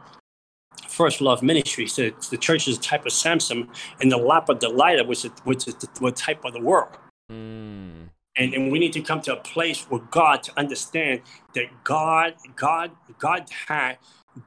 First 0.87 1.19
Love 1.19 1.41
Ministry 1.41 1.87
said 1.87 2.13
the 2.29 2.37
church 2.37 2.67
is 2.67 2.77
a 2.77 2.81
type 2.81 3.05
of 3.05 3.11
Samson, 3.11 3.69
and 3.99 4.11
the 4.11 4.17
lap 4.17 4.49
of 4.49 4.59
Delilah, 4.59 5.05
which 5.05 5.25
is, 5.25 5.31
which 5.43 5.67
is 5.67 5.75
the, 5.75 5.87
the 5.99 6.11
type 6.11 6.45
of 6.45 6.53
the 6.53 6.61
world. 6.61 6.97
Mm. 7.31 8.09
And, 8.37 8.53
and 8.53 8.71
we 8.71 8.79
need 8.79 8.93
to 8.93 9.01
come 9.01 9.21
to 9.21 9.33
a 9.33 9.41
place 9.41 9.89
with 9.89 10.09
God 10.09 10.43
to 10.43 10.57
understand 10.57 11.21
that 11.53 11.65
God, 11.83 12.35
God, 12.55 12.91
God 13.19 13.49
had 13.67 13.97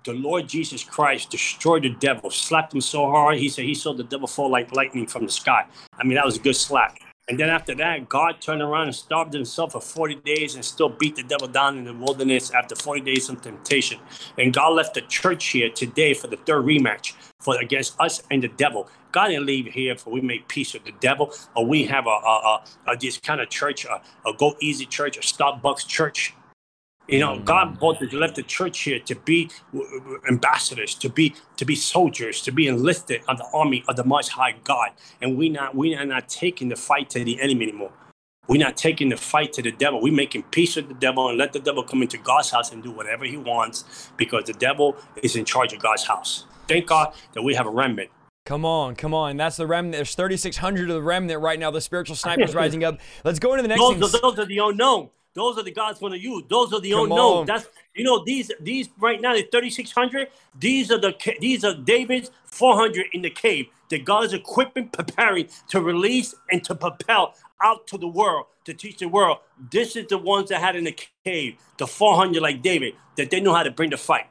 the 0.04 0.14
Lord 0.14 0.48
Jesus 0.48 0.82
Christ 0.82 1.30
destroyed 1.30 1.82
the 1.82 1.90
devil, 1.90 2.30
slapped 2.30 2.72
him 2.72 2.80
so 2.80 3.06
hard, 3.06 3.36
he 3.36 3.48
said 3.48 3.64
he 3.66 3.74
saw 3.74 3.92
the 3.92 4.04
devil 4.04 4.26
fall 4.26 4.50
like 4.50 4.74
lightning 4.74 5.06
from 5.06 5.26
the 5.26 5.32
sky. 5.32 5.66
I 5.98 6.04
mean, 6.04 6.14
that 6.14 6.24
was 6.24 6.36
a 6.36 6.40
good 6.40 6.56
slap. 6.56 6.96
And 7.26 7.40
then 7.40 7.48
after 7.48 7.74
that, 7.76 8.08
God 8.08 8.42
turned 8.42 8.60
around 8.60 8.88
and 8.88 8.94
starved 8.94 9.32
himself 9.32 9.72
for 9.72 9.80
40 9.80 10.16
days 10.16 10.56
and 10.56 10.64
still 10.64 10.90
beat 10.90 11.16
the 11.16 11.22
devil 11.22 11.48
down 11.48 11.78
in 11.78 11.84
the 11.84 11.94
wilderness 11.94 12.50
after 12.50 12.76
40 12.76 13.00
days 13.00 13.30
of 13.30 13.40
temptation. 13.40 13.98
And 14.36 14.52
God 14.52 14.74
left 14.74 14.92
the 14.92 15.00
church 15.00 15.46
here 15.46 15.70
today 15.70 16.12
for 16.12 16.26
the 16.26 16.36
third 16.36 16.66
rematch 16.66 17.14
for 17.40 17.58
against 17.58 17.98
us 17.98 18.22
and 18.30 18.42
the 18.42 18.48
devil. 18.48 18.88
God 19.10 19.28
didn't 19.28 19.46
leave 19.46 19.66
here 19.66 19.96
for 19.96 20.10
we 20.10 20.20
make 20.20 20.48
peace 20.48 20.74
with 20.74 20.84
the 20.84 20.92
devil 21.00 21.32
or 21.56 21.64
we 21.64 21.84
have 21.84 22.06
a, 22.06 22.10
a, 22.10 22.12
a, 22.86 22.92
a 22.92 22.96
this 22.98 23.16
kind 23.16 23.40
of 23.40 23.48
church, 23.48 23.86
a, 23.86 24.02
a 24.28 24.34
go 24.36 24.54
easy 24.60 24.84
church, 24.84 25.16
a 25.16 25.20
Starbucks 25.20 25.86
church. 25.86 26.34
You 27.08 27.18
know, 27.18 27.34
mm-hmm. 27.34 27.44
God 27.44 27.78
brought 27.78 28.00
the, 28.00 28.06
left 28.16 28.36
the 28.36 28.42
church 28.42 28.80
here 28.80 28.98
to 28.98 29.14
be 29.14 29.50
ambassadors, 30.28 30.94
to 30.96 31.08
be 31.08 31.34
to 31.56 31.64
be 31.64 31.74
soldiers, 31.74 32.40
to 32.42 32.52
be 32.52 32.66
enlisted 32.66 33.22
on 33.28 33.36
the 33.36 33.46
army 33.52 33.84
of 33.88 33.96
the 33.96 34.04
Most 34.04 34.30
High 34.30 34.54
God. 34.64 34.90
And 35.20 35.36
we 35.36 35.48
not 35.48 35.74
we 35.74 35.94
are 35.94 36.06
not 36.06 36.28
taking 36.28 36.68
the 36.68 36.76
fight 36.76 37.10
to 37.10 37.22
the 37.22 37.40
enemy 37.40 37.64
anymore. 37.68 37.92
We're 38.46 38.60
not 38.60 38.76
taking 38.76 39.08
the 39.08 39.16
fight 39.16 39.54
to 39.54 39.62
the 39.62 39.72
devil. 39.72 40.02
We're 40.02 40.12
making 40.12 40.44
peace 40.44 40.76
with 40.76 40.88
the 40.88 40.94
devil 40.94 41.28
and 41.28 41.38
let 41.38 41.52
the 41.52 41.60
devil 41.60 41.82
come 41.82 42.02
into 42.02 42.18
God's 42.18 42.50
house 42.50 42.72
and 42.72 42.82
do 42.82 42.90
whatever 42.90 43.24
he 43.24 43.38
wants 43.38 44.10
because 44.18 44.44
the 44.44 44.52
devil 44.52 44.96
is 45.22 45.34
in 45.34 45.46
charge 45.46 45.72
of 45.72 45.80
God's 45.80 46.04
house. 46.04 46.44
Thank 46.68 46.86
God 46.86 47.14
that 47.32 47.42
we 47.42 47.54
have 47.54 47.66
a 47.66 47.70
remnant. 47.70 48.10
Come 48.44 48.66
on, 48.66 48.94
come 48.96 49.14
on. 49.14 49.38
That's 49.38 49.56
the 49.56 49.66
remnant. 49.66 49.96
There's 49.96 50.14
3,600 50.14 50.90
of 50.90 50.94
the 50.94 51.02
remnant 51.02 51.40
right 51.40 51.58
now. 51.58 51.70
The 51.70 51.80
spiritual 51.80 52.16
sniper's 52.16 52.54
rising 52.54 52.84
up. 52.84 52.98
Let's 53.24 53.38
go 53.38 53.52
into 53.54 53.62
the 53.62 53.68
next 53.68 53.80
those, 53.80 54.12
those 54.12 54.38
are 54.38 54.44
the 54.44 54.58
unknown. 54.58 55.08
Those 55.34 55.58
are 55.58 55.62
the 55.62 55.72
God's 55.72 55.98
going 55.98 56.12
to 56.12 56.18
use. 56.18 56.44
Those 56.48 56.72
are 56.72 56.80
the 56.80 56.92
Come 56.92 57.04
unknown. 57.04 57.38
On. 57.38 57.46
That's 57.46 57.66
you 57.94 58.04
know 58.04 58.24
these 58.24 58.50
these 58.60 58.88
right 58.98 59.20
now 59.20 59.34
the 59.34 59.42
3600. 59.50 60.28
These 60.58 60.90
are 60.90 60.98
the 60.98 61.14
these 61.40 61.64
are 61.64 61.74
David's 61.74 62.30
400 62.46 63.06
in 63.12 63.22
the 63.22 63.30
cave 63.30 63.66
that 63.90 64.04
God 64.04 64.24
is 64.24 64.32
equipping, 64.32 64.88
preparing 64.88 65.48
to 65.68 65.80
release 65.80 66.34
and 66.50 66.62
to 66.64 66.74
propel 66.74 67.34
out 67.62 67.86
to 67.88 67.98
the 67.98 68.08
world 68.08 68.46
to 68.64 68.74
teach 68.74 68.98
the 68.98 69.08
world. 69.08 69.38
This 69.70 69.96
is 69.96 70.06
the 70.08 70.18
ones 70.18 70.48
that 70.48 70.60
had 70.60 70.76
in 70.76 70.84
the 70.84 70.96
cave 71.24 71.56
the 71.78 71.86
400 71.86 72.40
like 72.40 72.62
David 72.62 72.94
that 73.16 73.30
they 73.30 73.40
know 73.40 73.54
how 73.54 73.62
to 73.62 73.70
bring 73.70 73.90
the 73.90 73.96
fight. 73.96 74.26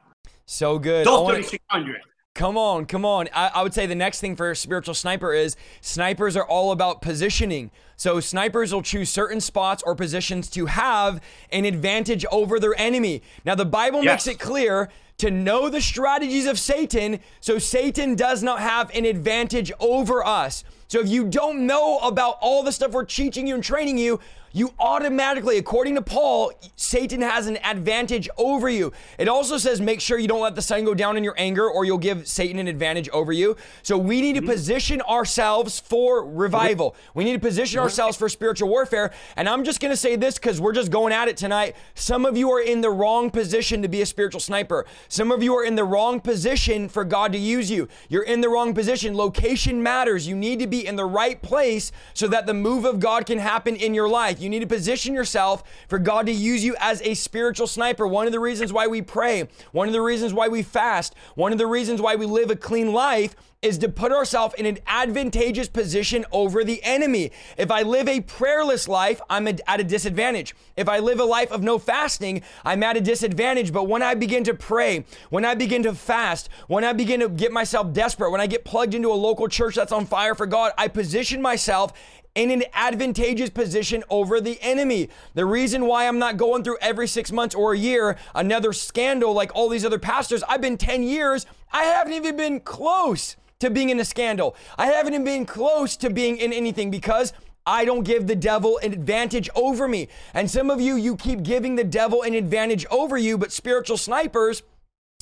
So 0.45 0.79
good. 0.79 1.05
Those 1.05 1.27
3600. 1.29 2.01
Come 2.35 2.57
on, 2.57 2.85
come 2.85 3.05
on. 3.05 3.29
I, 3.31 3.51
I, 3.53 3.63
would 3.63 3.75
say 3.75 3.85
the 3.85 3.93
next 3.93 4.19
thing 4.19 4.35
for 4.35 4.49
a 4.49 4.55
spiritual 4.55 4.95
sniper 4.95 5.33
is 5.33 5.55
snipers 5.81 6.35
are 6.35 6.45
all 6.45 6.71
about 6.71 6.99
positioning. 7.01 7.69
So 7.95 8.19
snipers 8.19 8.73
will 8.73 8.81
choose 8.81 9.09
certain 9.09 9.39
spots 9.41 9.83
or 9.83 9.95
positions 9.95 10.49
to 10.51 10.65
have 10.65 11.21
an 11.51 11.65
advantage 11.65 12.25
over 12.31 12.59
their 12.59 12.79
enemy. 12.79 13.21
Now, 13.45 13.55
the 13.55 13.65
Bible 13.65 14.03
yes. 14.03 14.25
makes 14.25 14.35
it 14.35 14.39
clear 14.39 14.89
to 15.19 15.31
know 15.31 15.69
the 15.69 15.81
strategies 15.81 16.47
of 16.47 16.59
Satan 16.59 17.19
so 17.39 17.59
Satan 17.59 18.15
does 18.15 18.41
not 18.43 18.59
have 18.59 18.89
an 18.95 19.05
advantage 19.05 19.71
over 19.79 20.25
us. 20.25 20.63
So 20.87 20.99
if 20.99 21.07
you 21.07 21.25
don't 21.25 21.65
know 21.65 21.99
about 21.99 22.37
all 22.41 22.63
the 22.63 22.71
stuff 22.71 22.91
we're 22.91 23.05
teaching 23.05 23.47
you 23.47 23.55
and 23.55 23.63
training 23.63 23.97
you, 23.97 24.19
you 24.55 24.71
automatically, 24.79 25.57
according 25.57 25.95
to 25.95 26.01
Paul, 26.03 26.51
Satan 26.75 27.21
has 27.21 27.47
an 27.47 27.57
advantage 27.63 28.29
over 28.37 28.69
you. 28.69 28.93
It 29.17 29.27
also 29.27 29.57
says 29.57 29.81
make 29.81 29.99
sure 29.99 30.19
you 30.19 30.27
don't 30.27 30.41
let 30.41 30.53
the 30.53 30.61
sun 30.61 30.85
go 30.85 30.93
down 30.93 31.17
in 31.17 31.23
your 31.23 31.33
anger 31.39 31.67
or 31.67 31.85
you'll 31.85 31.97
give 31.97 32.27
Satan 32.27 32.59
an 32.59 32.67
advantage 32.67 33.09
over 33.09 33.33
you. 33.33 33.57
So 33.81 33.97
we 33.97 34.21
need 34.21 34.33
to 34.33 34.41
mm-hmm. 34.41 34.51
position 34.51 35.01
ourselves 35.01 35.79
for 35.79 36.23
revival. 36.23 36.95
We 37.15 37.23
need 37.23 37.33
to 37.33 37.39
position 37.39 37.79
ourselves 37.79 38.15
for 38.15 38.29
spiritual 38.29 38.69
warfare. 38.69 39.11
And 39.35 39.49
I'm 39.49 39.63
just 39.63 39.79
going 39.79 39.91
to 39.91 39.97
say 39.97 40.15
this 40.15 40.35
because 40.35 40.61
we're 40.61 40.73
just 40.73 40.91
going 40.91 41.13
at 41.13 41.27
it 41.27 41.35
tonight. 41.35 41.75
Some 41.95 42.23
of 42.23 42.37
you 42.37 42.51
are 42.51 42.61
in 42.61 42.81
the 42.81 42.91
wrong 42.91 43.31
position 43.31 43.81
to 43.81 43.87
be 43.87 44.03
a 44.03 44.05
spiritual 44.05 44.39
sniper. 44.39 44.85
Some 45.07 45.31
of 45.31 45.41
you 45.41 45.55
are 45.55 45.65
in 45.65 45.73
the 45.73 45.83
wrong 45.83 46.19
position 46.19 46.89
for 46.89 47.03
God 47.03 47.31
to 47.31 47.39
use 47.39 47.71
you. 47.71 47.87
You're 48.07 48.21
in 48.21 48.41
the 48.41 48.49
wrong 48.49 48.75
position. 48.75 49.17
Location 49.17 49.81
matters. 49.81 50.27
You 50.27 50.35
need 50.35 50.59
to 50.59 50.67
be 50.67 50.85
in 50.85 50.95
the 50.95 51.05
right 51.05 51.41
place 51.41 51.91
so 52.13 52.27
that 52.27 52.45
the 52.45 52.53
move 52.53 52.85
of 52.85 52.99
God 52.99 53.25
can 53.25 53.39
happen 53.39 53.75
in 53.75 53.95
your 53.95 54.07
life. 54.07 54.42
You 54.43 54.49
need 54.49 54.59
to 54.59 54.67
position 54.67 55.13
yourself 55.13 55.63
for 55.87 55.97
God 55.97 56.25
to 56.25 56.31
use 56.31 56.63
you 56.63 56.75
as 56.79 57.01
a 57.01 57.13
spiritual 57.13 57.67
sniper. 57.67 58.05
One 58.05 58.25
of 58.27 58.33
the 58.33 58.39
reasons 58.39 58.73
why 58.73 58.87
we 58.87 59.01
pray, 59.01 59.47
one 59.71 59.87
of 59.87 59.93
the 59.93 60.01
reasons 60.01 60.33
why 60.33 60.49
we 60.49 60.61
fast, 60.61 61.15
one 61.35 61.51
of 61.51 61.57
the 61.57 61.67
reasons 61.67 62.01
why 62.01 62.15
we 62.15 62.25
live 62.25 62.51
a 62.51 62.55
clean 62.55 62.91
life 62.91 63.35
is 63.63 63.77
to 63.77 63.87
put 63.87 64.11
ourselves 64.11 64.53
in 64.55 64.65
an 64.65 64.77
advantageous 64.85 65.69
position 65.69 66.25
over 66.33 66.65
the 66.65 66.83
enemy. 66.83 67.31
If 67.57 67.71
I 67.71 67.83
live 67.83 68.09
a 68.09 68.19
prayerless 68.19 68.89
life, 68.89 69.21
I'm 69.29 69.47
at 69.47 69.61
a 69.65 69.85
disadvantage. 69.85 70.53
If 70.75 70.89
I 70.89 70.99
live 70.99 71.21
a 71.21 71.23
life 71.23 71.49
of 71.49 71.63
no 71.63 71.79
fasting, 71.79 72.43
I'm 72.65 72.83
at 72.83 72.97
a 72.97 73.01
disadvantage. 73.01 73.71
But 73.71 73.87
when 73.87 74.03
I 74.03 74.15
begin 74.15 74.43
to 74.43 74.53
pray, 74.53 75.05
when 75.29 75.45
I 75.45 75.55
begin 75.55 75.81
to 75.83 75.95
fast, 75.95 76.49
when 76.67 76.83
I 76.83 76.91
begin 76.91 77.21
to 77.21 77.29
get 77.29 77.53
myself 77.53 77.93
desperate, 77.93 78.31
when 78.31 78.41
I 78.41 78.47
get 78.47 78.65
plugged 78.65 78.95
into 78.95 79.11
a 79.11 79.15
local 79.15 79.47
church 79.47 79.75
that's 79.75 79.93
on 79.93 80.05
fire 80.07 80.35
for 80.35 80.45
God, 80.45 80.73
I 80.77 80.89
position 80.89 81.41
myself 81.41 81.93
in 82.35 82.49
an 82.49 82.63
advantageous 82.73 83.49
position 83.49 84.03
over 84.09 84.41
the 84.41 84.57
enemy. 84.61 85.09
The 85.35 85.45
reason 85.45 85.85
why 85.85 86.07
I'm 86.07 86.19
not 86.19 86.37
going 86.37 86.63
through 86.63 86.77
every 86.81 87.07
six 87.07 87.31
months 87.31 87.53
or 87.53 87.73
a 87.73 87.77
year 87.77 88.17
another 88.33 88.73
scandal 88.73 89.33
like 89.33 89.51
all 89.55 89.69
these 89.69 89.85
other 89.85 89.99
pastors, 89.99 90.43
I've 90.43 90.61
been 90.61 90.77
10 90.77 91.03
years, 91.03 91.45
I 91.71 91.83
haven't 91.83 92.13
even 92.13 92.35
been 92.35 92.59
close 92.59 93.35
to 93.59 93.69
being 93.69 93.89
in 93.89 93.99
a 93.99 94.05
scandal. 94.05 94.55
I 94.77 94.87
haven't 94.87 95.13
even 95.13 95.25
been 95.25 95.45
close 95.45 95.95
to 95.97 96.09
being 96.09 96.37
in 96.37 96.51
anything 96.51 96.91
because 96.91 97.33
I 97.65 97.85
don't 97.85 98.03
give 98.03 98.27
the 98.27 98.35
devil 98.35 98.77
an 98.79 98.91
advantage 98.91 99.49
over 99.55 99.87
me. 99.87 100.09
And 100.33 100.49
some 100.51 100.69
of 100.69 100.81
you, 100.81 100.95
you 100.95 101.15
keep 101.15 101.43
giving 101.43 101.75
the 101.75 101.83
devil 101.83 102.23
an 102.23 102.33
advantage 102.33 102.85
over 102.87 103.17
you, 103.17 103.37
but 103.37 103.53
spiritual 103.53 103.97
snipers, 103.97 104.63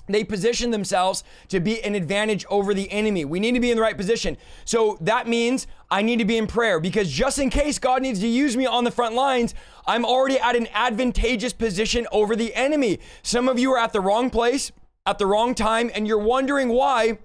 they 0.08 0.24
position 0.24 0.72
themselves 0.72 1.24
to 1.50 1.60
be 1.60 1.84
an 1.84 1.94
advantage 1.94 2.46
over 2.50 2.74
the 2.74 2.92
enemy. 2.92 3.26
We 3.26 3.40
need 3.40 3.54
to 3.54 3.60
be 3.60 3.70
in 3.70 3.78
the 3.78 3.84
right 3.84 3.98
position. 3.98 4.38
So 4.66 4.98
that 5.02 5.28
means 5.28 5.68
I 5.92 6.02
need 6.02 6.20
to 6.20 6.26
be 6.26 6.38
in 6.38 6.48
prayer 6.48 6.80
because 6.80 7.12
just 7.12 7.38
in 7.38 7.50
case 7.50 7.78
God 7.78 8.02
needs 8.02 8.22
to 8.22 8.28
use 8.28 8.56
me 8.56 8.66
on 8.66 8.86
the 8.86 8.92
front 8.92 9.14
lines, 9.14 9.54
I'm 9.86 10.06
already 10.06 10.40
at 10.40 10.56
an 10.56 10.70
advantageous 10.74 11.52
position 11.52 12.08
over 12.14 12.36
the 12.36 12.56
enemy. 12.56 13.00
Some 13.22 13.50
of 13.50 13.60
you 13.60 13.74
are 13.74 13.78
at 13.78 13.92
the 13.92 14.00
wrong 14.00 14.30
place 14.30 14.72
at 15.06 15.18
the 15.18 15.26
wrong 15.26 15.54
time 15.54 15.92
and 15.94 16.08
you're 16.08 16.18
wondering 16.18 16.70
why 16.70 17.18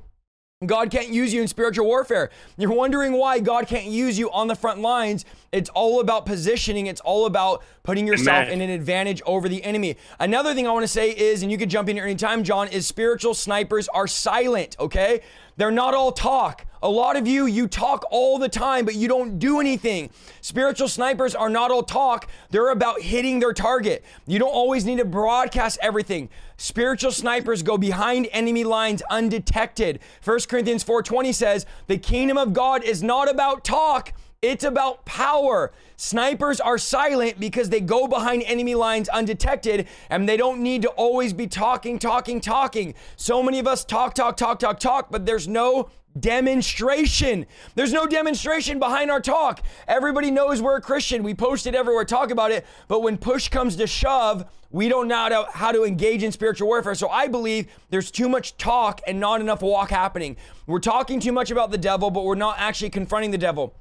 God 0.64 0.90
can't 0.90 1.10
use 1.10 1.34
you 1.34 1.42
in 1.42 1.48
spiritual 1.48 1.84
warfare. 1.84 2.30
You're 2.56 2.72
wondering 2.72 3.12
why 3.12 3.40
God 3.40 3.66
can't 3.66 3.84
use 3.84 4.18
you 4.18 4.30
on 4.30 4.48
the 4.48 4.54
front 4.54 4.80
lines. 4.80 5.26
It's 5.52 5.68
all 5.70 6.00
about 6.00 6.24
positioning. 6.24 6.86
It's 6.86 7.02
all 7.02 7.26
about 7.26 7.62
putting 7.82 8.06
yourself 8.06 8.46
Amen. 8.46 8.62
in 8.62 8.62
an 8.62 8.70
advantage 8.70 9.20
over 9.26 9.50
the 9.50 9.62
enemy. 9.62 9.96
Another 10.18 10.54
thing 10.54 10.66
I 10.66 10.72
want 10.72 10.84
to 10.84 10.88
say 10.88 11.10
is, 11.10 11.42
and 11.42 11.52
you 11.52 11.58
can 11.58 11.68
jump 11.68 11.90
in 11.90 11.96
here 11.96 12.06
anytime, 12.06 12.42
John, 12.42 12.68
is 12.68 12.86
spiritual 12.86 13.34
snipers 13.34 13.86
are 13.88 14.06
silent, 14.06 14.76
okay? 14.80 15.20
They're 15.56 15.70
not 15.70 15.94
all 15.94 16.12
talk. 16.12 16.66
A 16.82 16.88
lot 16.88 17.16
of 17.16 17.26
you, 17.26 17.46
you 17.46 17.66
talk 17.66 18.04
all 18.10 18.38
the 18.38 18.48
time, 18.48 18.84
but 18.84 18.94
you 18.94 19.08
don't 19.08 19.38
do 19.38 19.58
anything. 19.58 20.10
Spiritual 20.42 20.88
snipers 20.88 21.34
are 21.34 21.48
not 21.48 21.70
all 21.70 21.82
talk. 21.82 22.28
They're 22.50 22.68
about 22.68 23.00
hitting 23.00 23.40
their 23.40 23.54
target. 23.54 24.04
You 24.26 24.38
don't 24.38 24.52
always 24.52 24.84
need 24.84 24.98
to 24.98 25.04
broadcast 25.04 25.78
everything. 25.82 26.28
Spiritual 26.58 27.12
snipers 27.12 27.62
go 27.62 27.78
behind 27.78 28.28
enemy 28.30 28.64
lines 28.64 29.02
undetected. 29.10 30.00
1 30.22 30.48
Corinthians 30.48 30.84
4:20 30.84 31.32
says, 31.32 31.64
"The 31.86 31.98
kingdom 31.98 32.36
of 32.36 32.52
God 32.52 32.84
is 32.84 33.02
not 33.02 33.28
about 33.28 33.64
talk, 33.64 34.12
it's 34.42 34.64
about 34.64 35.04
power. 35.04 35.72
Snipers 35.96 36.60
are 36.60 36.78
silent 36.78 37.40
because 37.40 37.70
they 37.70 37.80
go 37.80 38.06
behind 38.06 38.42
enemy 38.44 38.74
lines 38.74 39.08
undetected 39.08 39.88
and 40.10 40.28
they 40.28 40.36
don't 40.36 40.62
need 40.62 40.82
to 40.82 40.88
always 40.90 41.32
be 41.32 41.46
talking, 41.46 41.98
talking, 41.98 42.40
talking. 42.40 42.94
So 43.16 43.42
many 43.42 43.58
of 43.58 43.66
us 43.66 43.84
talk, 43.84 44.14
talk, 44.14 44.36
talk, 44.36 44.58
talk, 44.58 44.78
talk, 44.78 45.10
but 45.10 45.26
there's 45.26 45.48
no 45.48 45.88
demonstration. 46.18 47.46
There's 47.74 47.92
no 47.92 48.06
demonstration 48.06 48.78
behind 48.78 49.10
our 49.10 49.20
talk. 49.20 49.62
Everybody 49.86 50.30
knows 50.30 50.62
we're 50.62 50.76
a 50.76 50.80
Christian. 50.80 51.22
We 51.22 51.34
post 51.34 51.66
it 51.66 51.74
everywhere, 51.74 52.04
talk 52.04 52.30
about 52.30 52.50
it. 52.50 52.66
But 52.88 53.02
when 53.02 53.18
push 53.18 53.48
comes 53.48 53.76
to 53.76 53.86
shove, 53.86 54.44
we 54.70 54.88
don't 54.88 55.08
know 55.08 55.46
how 55.52 55.72
to 55.72 55.84
engage 55.84 56.22
in 56.22 56.32
spiritual 56.32 56.68
warfare. 56.68 56.94
So 56.94 57.08
I 57.08 57.28
believe 57.28 57.68
there's 57.90 58.10
too 58.10 58.28
much 58.28 58.56
talk 58.56 59.00
and 59.06 59.20
not 59.20 59.40
enough 59.40 59.62
walk 59.62 59.90
happening. 59.90 60.36
We're 60.66 60.80
talking 60.80 61.20
too 61.20 61.32
much 61.32 61.50
about 61.50 61.70
the 61.70 61.78
devil, 61.78 62.10
but 62.10 62.24
we're 62.24 62.34
not 62.34 62.56
actually 62.58 62.90
confronting 62.90 63.30
the 63.30 63.38
devil. 63.38 63.74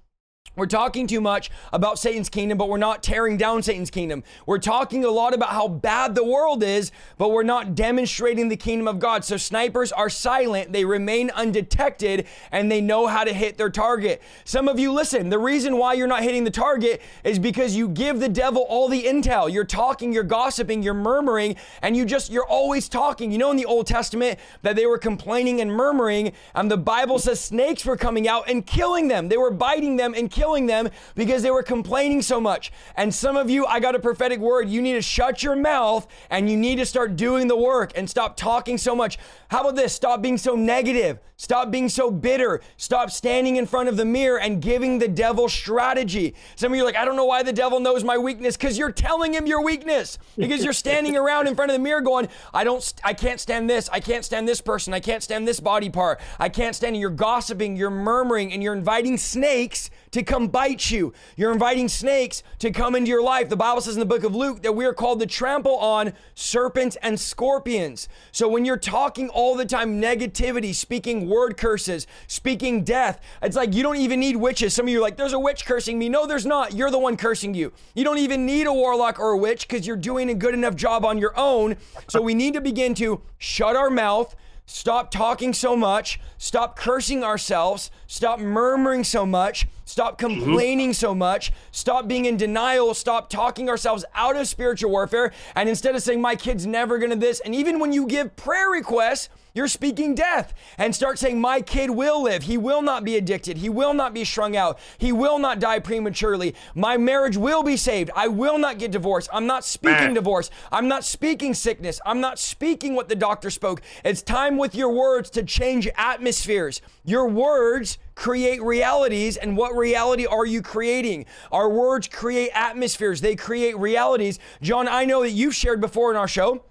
We're 0.55 0.67
talking 0.67 1.05
too 1.05 1.19
much 1.19 1.51
about 1.73 1.99
Satan's 1.99 2.29
kingdom, 2.29 2.57
but 2.57 2.69
we're 2.69 2.77
not 2.77 3.03
tearing 3.03 3.35
down 3.35 3.61
Satan's 3.61 3.91
kingdom. 3.91 4.23
We're 4.45 4.57
talking 4.57 5.03
a 5.03 5.09
lot 5.09 5.33
about 5.33 5.49
how 5.49 5.67
bad 5.67 6.15
the 6.15 6.23
world 6.23 6.63
is, 6.63 6.93
but 7.17 7.31
we're 7.31 7.43
not 7.43 7.75
demonstrating 7.75 8.47
the 8.47 8.55
kingdom 8.55 8.87
of 8.87 8.99
God. 8.99 9.25
So 9.25 9.35
snipers 9.35 9.91
are 9.91 10.09
silent, 10.09 10.71
they 10.71 10.85
remain 10.85 11.29
undetected, 11.31 12.27
and 12.53 12.71
they 12.71 12.79
know 12.79 13.05
how 13.07 13.25
to 13.25 13.33
hit 13.33 13.57
their 13.57 13.69
target. 13.69 14.21
Some 14.45 14.69
of 14.69 14.79
you 14.79 14.93
listen, 14.93 15.27
the 15.27 15.39
reason 15.39 15.77
why 15.77 15.93
you're 15.93 16.07
not 16.07 16.23
hitting 16.23 16.45
the 16.45 16.51
target 16.51 17.01
is 17.25 17.37
because 17.37 17.75
you 17.75 17.89
give 17.89 18.21
the 18.21 18.29
devil 18.29 18.65
all 18.69 18.87
the 18.87 19.03
intel. 19.03 19.51
You're 19.51 19.65
talking, 19.65 20.13
you're 20.13 20.23
gossiping, 20.23 20.81
you're 20.81 20.93
murmuring, 20.93 21.57
and 21.81 21.97
you 21.97 22.05
just, 22.05 22.31
you're 22.31 22.47
always 22.47 22.87
talking. 22.87 23.29
You 23.29 23.39
know, 23.39 23.51
in 23.51 23.57
the 23.57 23.65
Old 23.65 23.87
Testament, 23.87 24.39
that 24.61 24.77
they 24.77 24.85
were 24.85 24.97
complaining 24.97 25.59
and 25.59 25.69
murmuring, 25.69 26.31
and 26.53 26.71
the 26.71 26.77
Bible 26.77 27.19
says 27.19 27.41
snakes 27.41 27.83
were 27.83 27.97
coming 27.97 28.25
out 28.29 28.49
and 28.49 28.65
killing 28.65 29.09
them. 29.09 29.27
They 29.27 29.37
were 29.37 29.51
biting 29.51 29.97
them 29.97 30.13
and 30.15 30.31
killing 30.31 30.44
killing 30.45 30.67
them 30.67 30.87
because 31.15 31.41
they 31.41 31.49
were 31.49 31.63
complaining 31.63 32.21
so 32.21 32.39
much. 32.39 32.71
And 32.95 33.11
some 33.13 33.35
of 33.35 33.49
you, 33.49 33.65
I 33.65 33.79
got 33.79 33.95
a 33.95 33.99
prophetic 33.99 34.39
word. 34.39 34.69
You 34.69 34.79
need 34.79 34.93
to 34.93 35.01
shut 35.01 35.41
your 35.41 35.55
mouth 35.55 36.05
and 36.29 36.47
you 36.47 36.55
need 36.55 36.75
to 36.75 36.85
start 36.85 37.15
doing 37.15 37.47
the 37.47 37.57
work 37.57 37.93
and 37.95 38.07
stop 38.07 38.37
talking 38.37 38.77
so 38.77 38.95
much. 38.95 39.17
How 39.47 39.61
about 39.61 39.75
this? 39.75 39.91
Stop 39.91 40.21
being 40.21 40.37
so 40.37 40.55
negative. 40.55 41.17
Stop 41.37 41.69
being 41.69 41.89
so 41.89 42.09
bitter. 42.09 42.61
Stop 42.77 43.11
standing 43.11 43.57
in 43.57 43.65
front 43.65 43.89
of 43.89 43.97
the 43.97 44.05
mirror 44.05 44.39
and 44.39 44.61
giving 44.61 44.99
the 44.99 45.07
devil 45.07 45.49
strategy. 45.49 46.33
Some 46.55 46.71
of 46.71 46.77
you 46.77 46.83
are 46.83 46.85
like, 46.85 46.95
I 46.95 47.03
don't 47.03 47.17
know 47.17 47.25
why 47.25 47.43
the 47.43 47.51
devil 47.51 47.79
knows 47.79 48.05
my 48.05 48.17
weakness 48.17 48.55
because 48.55 48.77
you're 48.77 48.91
telling 48.91 49.33
him 49.33 49.45
your 49.45 49.61
weakness. 49.61 50.17
Because 50.37 50.63
you're 50.63 50.73
standing 50.73 51.17
around 51.17 51.47
in 51.47 51.55
front 51.55 51.71
of 51.71 51.75
the 51.75 51.83
mirror 51.83 52.01
going, 52.01 52.29
I 52.53 52.63
don't, 52.63 52.93
I 53.03 53.13
can't 53.13 53.39
stand 53.39 53.69
this. 53.69 53.89
I 53.89 53.99
can't 53.99 54.23
stand 54.23 54.47
this 54.47 54.61
person. 54.61 54.93
I 54.93 55.01
can't 55.01 55.23
stand 55.23 55.45
this 55.45 55.59
body 55.59 55.89
part. 55.89 56.21
I 56.39 56.47
can't 56.47 56.75
stand 56.75 56.95
it. 56.95 56.99
You're 56.99 57.09
gossiping, 57.09 57.75
you're 57.75 57.89
murmuring, 57.89 58.53
and 58.53 58.63
you're 58.63 58.75
inviting 58.75 59.17
snakes 59.17 59.89
to 60.15 60.23
come 60.23 60.47
bite 60.47 60.89
you. 60.89 61.11
You're 61.35 61.51
inviting 61.51 61.89
snakes 61.89 62.41
to 62.59 62.71
come 62.71 62.95
into 62.95 63.09
your 63.09 63.21
life. 63.21 63.49
The 63.49 63.57
Bible 63.57 63.81
says 63.81 63.95
in 63.95 63.99
the 63.99 64.05
book 64.05 64.23
of 64.23 64.33
Luke 64.33 64.61
that 64.61 64.71
we 64.71 64.85
are 64.85 64.93
called 64.93 65.19
to 65.19 65.25
trample 65.25 65.75
on 65.75 66.13
serpents 66.35 66.95
and 67.01 67.19
scorpions. 67.19 68.07
So 68.31 68.47
when 68.47 68.63
you're 68.63 68.77
talking 68.77 69.27
all 69.27 69.55
the 69.55 69.65
time 69.65 70.01
negativity, 70.01 70.73
speaking 70.73 71.27
word 71.27 71.57
curses, 71.57 72.07
speaking 72.27 72.85
death, 72.85 73.19
it's 73.41 73.57
like 73.57 73.73
you 73.73 73.83
don't 73.83 73.97
even 73.97 74.21
need 74.21 74.37
witches. 74.37 74.73
Some 74.73 74.85
of 74.85 74.89
you 74.89 74.99
are 74.99 75.01
like, 75.01 75.17
there's 75.17 75.33
a 75.33 75.39
witch 75.39 75.65
cursing 75.65 75.99
me. 75.99 76.07
No, 76.07 76.25
there's 76.25 76.45
not. 76.45 76.73
You're 76.73 76.91
the 76.91 76.97
one 76.97 77.17
cursing 77.17 77.53
you. 77.53 77.73
You 77.93 78.05
don't 78.05 78.19
even 78.19 78.45
need 78.45 78.67
a 78.67 78.73
warlock 78.73 79.19
or 79.19 79.31
a 79.31 79.37
witch 79.37 79.67
because 79.67 79.85
you're 79.85 79.97
doing 79.97 80.29
a 80.29 80.33
good 80.33 80.53
enough 80.53 80.77
job 80.77 81.03
on 81.03 81.17
your 81.17 81.37
own. 81.37 81.75
So 82.07 82.21
we 82.21 82.33
need 82.33 82.53
to 82.53 82.61
begin 82.61 82.95
to 82.95 83.21
shut 83.37 83.75
our 83.75 83.89
mouth 83.89 84.33
Stop 84.65 85.11
talking 85.11 85.53
so 85.53 85.75
much. 85.75 86.19
Stop 86.37 86.75
cursing 86.75 87.23
ourselves. 87.23 87.91
Stop 88.07 88.39
murmuring 88.39 89.03
so 89.03 89.25
much. 89.25 89.67
Stop 89.85 90.17
mm-hmm. 90.17 90.41
complaining 90.41 90.89
mm-hmm. 90.89 90.93
so 90.93 91.15
much. 91.15 91.51
Stop 91.71 92.07
being 92.07 92.25
in 92.25 92.37
denial. 92.37 92.93
Stop 92.93 93.29
talking 93.29 93.69
ourselves 93.69 94.03
out 94.13 94.35
of 94.35 94.47
spiritual 94.47 94.91
warfare. 94.91 95.31
And 95.55 95.69
instead 95.69 95.95
of 95.95 96.01
saying, 96.01 96.21
my 96.21 96.35
kid's 96.35 96.65
never 96.65 96.97
gonna 96.97 97.15
this, 97.15 97.39
and 97.39 97.55
even 97.55 97.79
when 97.79 97.93
you 97.93 98.07
give 98.07 98.35
prayer 98.35 98.69
requests, 98.69 99.29
you're 99.55 99.69
speaking 99.69 100.15
death 100.15 100.53
and 100.77 100.93
start 100.93 101.17
saying, 101.17 101.39
My 101.39 101.61
kid 101.61 101.89
will 101.89 102.21
live. 102.21 102.43
He 102.43 102.57
will 102.57 102.81
not 102.81 103.05
be 103.05 103.15
addicted. 103.15 103.57
He 103.57 103.69
will 103.69 103.93
not 103.93 104.13
be 104.13 104.25
strung 104.25 104.57
out. 104.57 104.77
He 104.97 105.13
will 105.13 105.39
not 105.39 105.59
die 105.59 105.79
prematurely. 105.79 106.55
My 106.75 106.97
marriage 106.97 107.37
will 107.37 107.63
be 107.63 107.77
saved. 107.77 108.11
I 108.17 108.27
will 108.27 108.57
not 108.57 108.79
get 108.79 108.91
divorced. 108.91 109.29
I'm 109.31 109.47
not 109.47 109.63
speaking 109.63 110.13
divorce. 110.13 110.51
I'm 110.73 110.89
not 110.89 111.05
speaking 111.05 111.53
sickness. 111.53 112.01
I'm 112.05 112.19
not 112.19 112.37
speaking 112.37 112.95
what 112.95 113.07
the 113.07 113.15
doctor 113.15 113.49
spoke. 113.49 113.81
It's 114.03 114.21
time 114.21 114.57
with 114.57 114.75
your 114.75 114.89
words 114.89 115.29
to 115.31 115.43
change 115.43 115.87
atmospheres. 115.95 116.81
Your 117.05 117.29
words 117.29 117.97
create 118.15 118.61
realities, 118.61 119.37
and 119.37 119.55
what 119.55 119.75
reality 119.75 120.25
are 120.25 120.45
you 120.45 120.61
creating? 120.61 121.25
Our 121.51 121.69
words 121.69 122.07
create 122.07 122.49
atmospheres, 122.53 123.21
they 123.21 123.35
create 123.35 123.77
realities. 123.77 124.39
John, 124.61 124.87
I 124.87 125.05
know 125.05 125.21
that 125.23 125.31
you've 125.31 125.55
shared 125.55 125.81
before 125.81 126.11
in 126.11 126.17
our 126.17 126.27
show 126.27 126.63